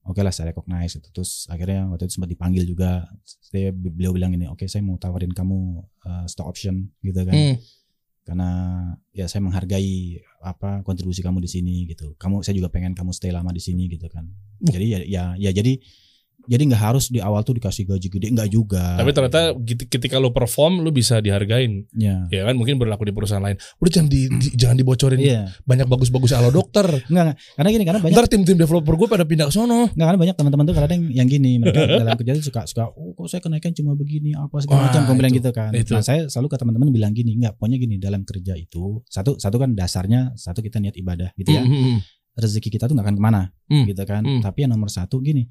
oke 0.07 0.16
lah 0.24 0.32
saya 0.32 0.55
recognize 0.55 0.97
itu 0.97 1.12
terus 1.12 1.45
akhirnya 1.45 1.85
waktu 1.93 2.09
itu 2.09 2.16
sempat 2.16 2.30
dipanggil 2.32 2.64
juga 2.64 3.05
saya 3.20 3.68
beliau 3.68 4.16
bilang 4.16 4.32
ini 4.32 4.49
oke 4.49 4.64
saya 4.64 4.80
mau 4.80 4.97
tawarin 4.97 5.35
kamu 5.35 5.85
uh, 6.09 6.24
stock 6.24 6.49
option 6.49 6.89
gitu 7.05 7.20
kan 7.20 7.35
Hmm. 7.37 7.55
Karena 8.25 8.51
ya 9.12 9.29
saya 9.29 9.45
menghargai 9.45 10.25
apa 10.41 10.81
kontribusi 10.81 11.20
kamu 11.20 11.45
di 11.45 11.51
sini 11.53 11.77
gitu. 11.89 12.16
Kamu 12.16 12.41
saya 12.41 12.57
juga 12.57 12.72
pengen 12.72 12.97
kamu 12.97 13.12
stay 13.12 13.29
lama 13.29 13.53
di 13.53 13.61
sini 13.61 13.85
gitu 13.93 14.09
kan. 14.09 14.25
Jadi 14.64 14.87
ya 14.89 15.01
ya, 15.05 15.25
ya 15.37 15.51
jadi 15.53 15.77
jadi 16.47 16.62
nggak 16.62 16.82
harus 16.82 17.05
di 17.07 17.18
awal 17.18 17.40
tuh 17.40 17.55
dikasih 17.55 17.84
gaji 17.86 18.09
gede 18.09 18.26
nggak 18.30 18.49
juga 18.49 18.95
Tapi 18.95 19.11
ternyata 19.11 19.53
ketika 19.86 20.16
lu 20.16 20.28
perform 20.28 20.80
lu 20.80 20.90
bisa 20.90 21.18
dihargain. 21.18 21.88
ya 21.90 22.28
Ya 22.28 22.42
kan 22.42 22.55
mungkin 22.55 22.76
berlaku 22.76 23.03
di 23.03 23.11
perusahaan 23.11 23.40
lain. 23.40 23.57
Udah 23.76 23.90
jangan 23.90 24.09
di, 24.09 24.20
di- 24.28 24.53
jangan 24.55 24.76
dibocorin 24.76 25.16
iya 25.16 25.49
banyak 25.62 25.84
bagus-bagus 25.84 26.32
ala 26.32 26.49
dokter. 26.49 26.84
nggak 27.03 27.22
nggak. 27.24 27.36
karena 27.55 27.68
gini 27.70 27.84
karena 27.84 28.01
banyak 28.01 28.14
Ntar 28.14 28.26
tim-tim 28.26 28.57
developer 28.57 28.95
gue 28.95 29.09
pada 29.09 29.24
pindah 29.24 29.47
ke 29.47 29.53
sono. 29.53 29.88
Nggak 29.88 30.07
kan 30.07 30.16
banyak 30.18 30.34
teman-teman 30.34 30.64
tuh 30.64 30.74
kadang 30.74 31.01
yang 31.09 31.26
gini 31.26 31.57
mereka 31.57 31.80
dalam 32.03 32.14
kerja 32.14 32.32
tuh 32.34 32.45
suka 32.45 32.61
suka 32.64 32.84
oh 32.90 33.12
kok 33.14 33.26
saya 33.26 33.40
kenaikan 33.40 33.72
cuma 33.72 33.92
begini 33.95 34.32
apa 34.32 34.57
segala 34.59 34.76
Wah, 34.76 34.84
macam 34.86 35.03
kemudian 35.07 35.30
itu, 35.30 35.38
gitu 35.38 35.51
kan. 35.51 35.70
itu. 35.72 35.90
Nah 35.90 36.03
saya 36.03 36.26
selalu 36.26 36.47
ke 36.47 36.57
teman-teman 36.57 36.88
bilang 36.90 37.11
gini 37.11 37.36
nggak 37.36 37.57
pokoknya 37.57 37.78
gini 37.78 37.97
dalam 37.97 38.22
kerja 38.22 38.53
itu 38.55 39.01
satu 39.07 39.36
satu 39.36 39.57
kan 39.57 39.72
dasarnya 39.72 40.32
satu 40.34 40.61
kita 40.61 40.76
niat 40.76 40.95
ibadah 40.95 41.32
gitu 41.34 41.51
ya 41.51 41.62
Hmm, 41.62 41.72
hmm, 41.72 41.99
rezeki 42.34 42.68
kita 42.70 42.84
tuh 42.84 42.92
nggak 42.92 43.07
akan 43.07 43.16
ke 43.16 43.22
mana 43.22 43.42
Hmm, 43.64 43.84
gitu 43.86 44.03
kan. 44.03 44.20
hmm. 44.20 44.40
Tapi 44.40 44.59
yang 44.61 44.72
nomor 44.72 44.88
satu 44.88 45.18
gini 45.18 45.49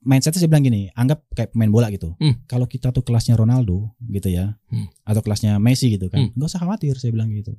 mindsetnya 0.00 0.38
saya 0.38 0.50
bilang 0.50 0.62
gini 0.62 0.88
anggap 0.92 1.26
kayak 1.32 1.50
pemain 1.52 1.68
bola 1.68 1.88
gitu. 1.90 2.14
Hmm. 2.18 2.38
Kalau 2.46 2.64
kita 2.64 2.90
tuh 2.90 3.02
kelasnya 3.02 3.34
Ronaldo 3.34 3.92
gitu 4.04 4.28
ya 4.28 4.54
Hmm. 4.70 4.86
atau 5.02 5.20
kelasnya 5.20 5.58
Messi 5.58 5.90
gitu 5.90 6.06
kan 6.06 6.28
Hmm. 6.28 6.30
nggak 6.34 6.48
usah 6.48 6.60
khawatir 6.62 6.94
saya 6.96 7.10
bilang 7.10 7.30
gitu. 7.30 7.54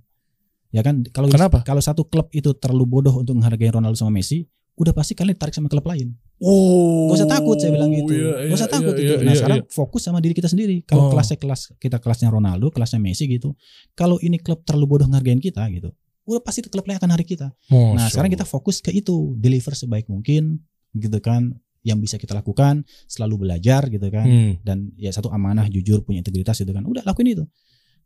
Ya 0.69 0.85
kan 0.85 1.01
kalau 1.09 1.27
Kenapa? 1.27 1.65
kalau 1.65 1.81
satu 1.81 2.05
klub 2.05 2.29
itu 2.31 2.53
terlalu 2.53 2.85
bodoh 2.85 3.15
untuk 3.17 3.33
menghargai 3.33 3.73
Ronaldo 3.73 3.97
sama 3.97 4.13
Messi 4.13 4.45
udah 4.79 4.95
pasti 4.95 5.11
kalian 5.11 5.35
ditarik 5.35 5.51
sama 5.51 5.67
klub 5.67 5.83
lain. 5.83 6.15
Oh. 6.39 7.11
Gak 7.11 7.19
usah 7.19 7.27
takut 7.27 7.59
saya 7.59 7.75
bilang 7.75 7.91
gitu. 7.91 8.15
Iya, 8.15 8.47
Gak 8.47 8.55
usah 8.55 8.69
iya, 8.71 8.75
takut 8.79 8.95
iya, 8.95 9.03
itu. 9.03 9.11
iya, 9.11 9.17
Nah 9.19 9.33
iya, 9.35 9.39
sekarang 9.43 9.59
iya. 9.59 9.67
fokus 9.67 10.01
sama 10.07 10.19
diri 10.23 10.31
kita 10.31 10.47
sendiri. 10.47 10.87
Kalau 10.87 11.03
Oh. 11.03 11.11
kelasnya 11.11 11.35
kelas 11.35 11.61
kita 11.75 11.99
kelasnya 11.99 12.31
Ronaldo, 12.31 12.71
kelasnya 12.71 12.95
Messi 12.95 13.27
gitu. 13.27 13.59
Kalau 13.91 14.15
ini 14.23 14.39
klub 14.39 14.63
terlalu 14.63 14.87
bodoh 14.87 15.07
ngargain 15.11 15.43
kita 15.43 15.67
gitu. 15.67 15.91
Udah 16.23 16.39
pasti 16.39 16.63
klub 16.63 16.87
lain 16.87 16.95
akan 16.95 17.11
hari 17.11 17.27
kita. 17.27 17.51
Masya 17.67 17.91
Nah 17.91 18.07
sekarang 18.07 18.31
kita 18.31 18.45
fokus 18.47 18.79
ke 18.79 18.95
itu, 18.95 19.35
deliver 19.35 19.75
sebaik 19.75 20.07
mungkin 20.07 20.63
gitu 20.95 21.19
kan. 21.19 21.59
Yang 21.83 21.99
bisa 22.09 22.15
kita 22.19 22.35
lakukan, 22.35 22.83
selalu 23.07 23.47
belajar 23.47 23.87
gitu 23.87 24.07
kan. 24.11 24.27
Hmm. 24.27 24.53
Dan 24.61 24.91
ya 24.99 25.09
satu 25.15 25.31
amanah, 25.31 25.67
jujur, 25.71 26.03
punya 26.03 26.19
integritas 26.19 26.59
gitu 26.59 26.71
kan. 26.75 26.83
Udah 26.83 27.03
lakuin 27.07 27.39
itu. 27.39 27.45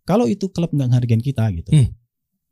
Kalau 0.04 0.28
itu 0.28 0.52
klub 0.52 0.70
nggak 0.72 0.90
ngargain 0.94 1.24
kita 1.24 1.48
gitu. 1.56 1.72
Hmm. 1.72 1.90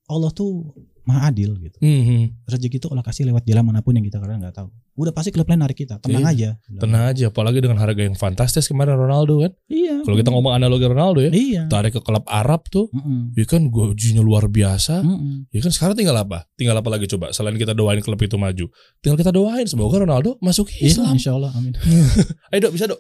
Allah 0.09 0.31
tuh 0.31 0.75
maha 1.01 1.29
adil 1.29 1.57
gitu. 1.57 1.77
Hmm, 1.79 2.01
hmm. 2.03 2.23
Rezeki 2.45 2.77
itu 2.77 2.87
Allah 2.87 3.01
kasih 3.01 3.25
lewat 3.25 3.43
jalan 3.43 3.63
mana 3.63 3.81
pun 3.81 3.93
yang 3.93 4.03
kita 4.03 4.17
kadang 4.17 4.37
nggak 4.37 4.53
tahu. 4.53 4.69
Udah 4.93 5.09
pasti 5.09 5.31
klub 5.31 5.47
lain 5.47 5.59
narik 5.59 5.79
kita. 5.79 5.97
Tenang 5.97 6.27
Iya. 6.29 6.59
aja. 6.59 6.77
Tenang 6.77 7.03
aja, 7.07 7.23
apalagi 7.27 7.57
dengan 7.57 7.79
harga 7.79 8.01
yang 8.01 8.13
fantastis 8.13 8.67
kemarin 8.67 8.93
Ronaldo 8.93 9.39
kan. 9.39 9.51
Iya. 9.65 10.03
Kalau 10.03 10.13
kita 10.13 10.29
ngomong 10.29 10.51
analogi 10.51 10.85
Ronaldo 10.85 11.23
ya, 11.23 11.31
Iya. 11.31 11.63
tarik 11.67 11.95
ke 11.95 12.01
klub 12.01 12.21
Arab 12.27 12.67
tuh, 12.67 12.91
Mm-mm. 12.91 13.31
ya 13.33 13.45
kan 13.45 13.65
gajinya 13.65 14.19
luar 14.19 14.45
biasa. 14.45 15.01
Mm-mm. 15.01 15.47
Ya 15.49 15.59
kan 15.59 15.71
sekarang 15.71 15.95
tinggal 15.95 16.13
apa? 16.15 16.45
Tinggal 16.53 16.75
apa 16.75 16.89
lagi 16.91 17.07
coba? 17.07 17.31
Selain 17.31 17.55
kita 17.55 17.71
doain 17.71 17.97
klub 17.99 18.19
itu 18.19 18.35
maju, 18.35 18.65
tinggal 18.99 19.17
kita 19.17 19.31
doain 19.31 19.65
semoga 19.65 19.97
Ronaldo 19.97 20.35
masuk 20.37 20.67
Iya, 20.69 20.91
Islam. 20.91 21.15
insya 21.15 21.33
Allah, 21.33 21.55
amin. 21.55 21.71
Ayo 22.51 22.59
dok, 22.61 22.73
bisa 22.75 22.85
dok. 22.85 22.99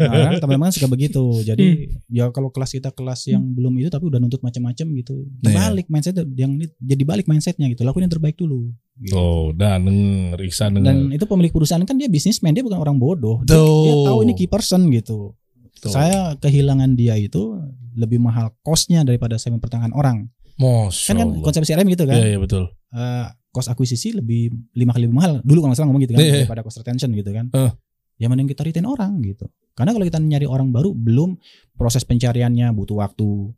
Nah, 0.00 0.36
teman-teman 0.36 0.70
suka 0.70 0.88
begitu. 0.88 1.22
Jadi 1.40 1.64
Hmm. 1.64 2.02
ya 2.10 2.24
kalau 2.30 2.50
kelas 2.50 2.74
kita 2.74 2.90
kelas 2.90 3.30
yang 3.30 3.40
belum 3.46 3.78
itu 3.78 3.86
tapi 3.86 4.04
udah 4.04 4.18
nuntut 4.18 4.42
macam-macam 4.42 4.86
gitu. 4.92 5.14
Iya. 5.40 5.46
Dibalik 5.46 5.86
mindset 5.86 6.18
yang 6.34 6.58
ini- 6.58 6.74
jadi 6.76 7.02
balik 7.04 7.13
mindsetnya 7.22 7.70
gitu. 7.70 7.86
Lakuin 7.86 8.04
yang 8.04 8.12
terbaik 8.12 8.34
dulu. 8.34 8.74
Gitu. 8.96 9.14
Oh, 9.14 9.50
dan 9.50 9.82
denger, 9.82 10.38
Iksan 10.40 10.74
Dan 10.74 10.82
denger. 10.82 11.14
itu 11.14 11.24
pemilik 11.24 11.50
perusahaan 11.50 11.82
kan 11.82 11.94
dia 11.94 12.06
bisnismen, 12.06 12.50
dia 12.50 12.62
bukan 12.62 12.76
orang 12.76 12.98
bodoh. 12.98 13.42
Dia, 13.42 13.54
dia 13.58 13.94
tahu 14.02 14.18
ini 14.22 14.34
key 14.34 14.46
person 14.46 14.90
gitu. 14.90 15.34
Tuh. 15.78 15.90
Saya 15.90 16.34
kehilangan 16.34 16.94
dia 16.94 17.14
itu 17.14 17.58
lebih 17.92 18.18
mahal 18.18 18.50
costnya 18.60 19.02
daripada 19.02 19.34
saya 19.36 19.54
mempertahankan 19.54 19.92
orang. 19.92 20.26
Masya 20.54 21.10
Kan 21.10 21.16
kan 21.16 21.28
Allah. 21.28 21.42
konsep 21.42 21.62
CRM 21.62 21.86
gitu 21.88 22.04
kan. 22.04 22.14
Iya, 22.16 22.26
iya 22.28 22.38
betul. 22.38 22.70
eh 22.90 23.26
cost 23.50 23.66
akuisisi 23.68 24.10
lebih 24.10 24.50
lima 24.72 24.90
kali 24.90 25.06
lebih 25.06 25.14
mahal 25.14 25.32
dulu 25.42 25.62
kalau 25.62 25.70
nggak 25.70 25.78
salah 25.78 25.88
ngomong 25.88 26.02
gitu 26.02 26.14
kan 26.14 26.22
Iya, 26.22 26.26
iya. 26.26 26.38
daripada 26.42 26.62
cost 26.62 26.78
retention 26.78 27.10
gitu 27.10 27.30
kan. 27.30 27.46
Eh. 27.50 27.70
Ya 28.16 28.26
mending 28.26 28.46
kita 28.46 28.62
retain 28.62 28.86
orang 28.86 29.18
gitu. 29.20 29.50
Karena 29.74 29.90
kalau 29.90 30.06
kita 30.06 30.18
nyari 30.18 30.46
orang 30.46 30.70
baru 30.70 30.94
belum 30.94 31.34
proses 31.74 32.06
pencariannya 32.06 32.70
butuh 32.70 33.02
waktu. 33.02 33.50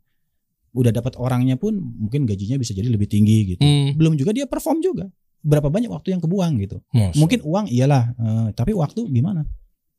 Udah 0.71 0.91
dapat 0.91 1.15
orangnya 1.15 1.55
pun 1.55 1.73
mungkin 1.75 2.23
gajinya 2.23 2.55
bisa 2.55 2.71
jadi 2.73 2.87
lebih 2.87 3.07
tinggi 3.07 3.55
gitu. 3.55 3.61
Hmm. 3.61 3.95
Belum 3.95 4.15
juga 4.15 4.31
dia 4.31 4.45
perform 4.45 4.79
juga. 4.79 5.07
Berapa 5.39 5.69
banyak 5.69 5.87
waktu 5.87 6.11
yang 6.11 6.21
kebuang 6.21 6.59
gitu. 6.59 6.81
Masya 6.91 7.15
Mungkin 7.15 7.39
uang 7.41 7.65
iyalah, 7.69 8.03
eh, 8.13 8.47
tapi 8.51 8.73
waktu 8.73 9.05
gimana? 9.07 9.45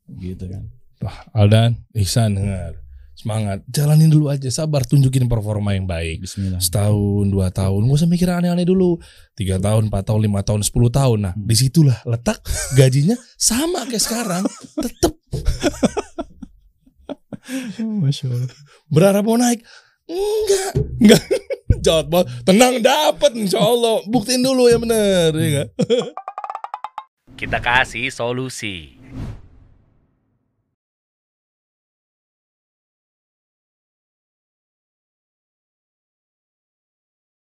Gitu 0.07 0.45
kan. 0.45 0.67
Wah, 0.99 1.15
Aldan, 1.31 1.79
Ihsan 1.95 2.35
dengar. 2.35 2.75
semangat. 3.15 3.59
Jalanin 3.67 4.07
dulu 4.07 4.31
aja, 4.31 4.47
sabar, 4.47 4.83
tunjukin 4.83 5.27
performa 5.27 5.75
yang 5.75 5.83
baik. 5.83 6.23
Bismillah. 6.23 6.63
Setahun, 6.63 7.27
dua 7.27 7.51
tahun, 7.51 7.83
gak 7.83 7.97
usah 7.99 8.07
mikir 8.07 8.27
aneh-aneh 8.27 8.63
dulu. 8.63 8.95
Tiga 9.35 9.59
tahun, 9.59 9.91
empat 9.91 10.07
tahun, 10.07 10.21
lima 10.23 10.39
tahun, 10.39 10.63
sepuluh 10.63 10.87
tahun. 10.87 11.27
Nah, 11.27 11.33
Hmm. 11.35 11.43
di 11.43 11.51
situlah 11.53 11.99
letak 12.03 12.39
gajinya 12.73 13.19
sama 13.35 13.83
kayak 13.83 13.99
sekarang. 13.99 14.43
Tetep 14.77 15.13
Masya 18.03 18.25
Allah. 18.29 18.51
berharap 18.87 19.23
mau 19.23 19.35
naik. 19.35 19.63
Enggak, 20.09 20.71
enggak. 20.97 21.23
Jawab 21.85 22.05
bos, 22.11 22.25
tenang 22.43 22.81
dapat 22.83 23.31
insya 23.39 23.61
Allah. 23.63 24.03
Buktiin 24.09 24.43
dulu 24.43 24.67
ya 24.67 24.81
bener, 24.81 25.31
ya 25.31 25.47
nggak? 25.47 25.69
Kita 27.39 27.63
kasih 27.63 28.11
solusi. 28.11 28.98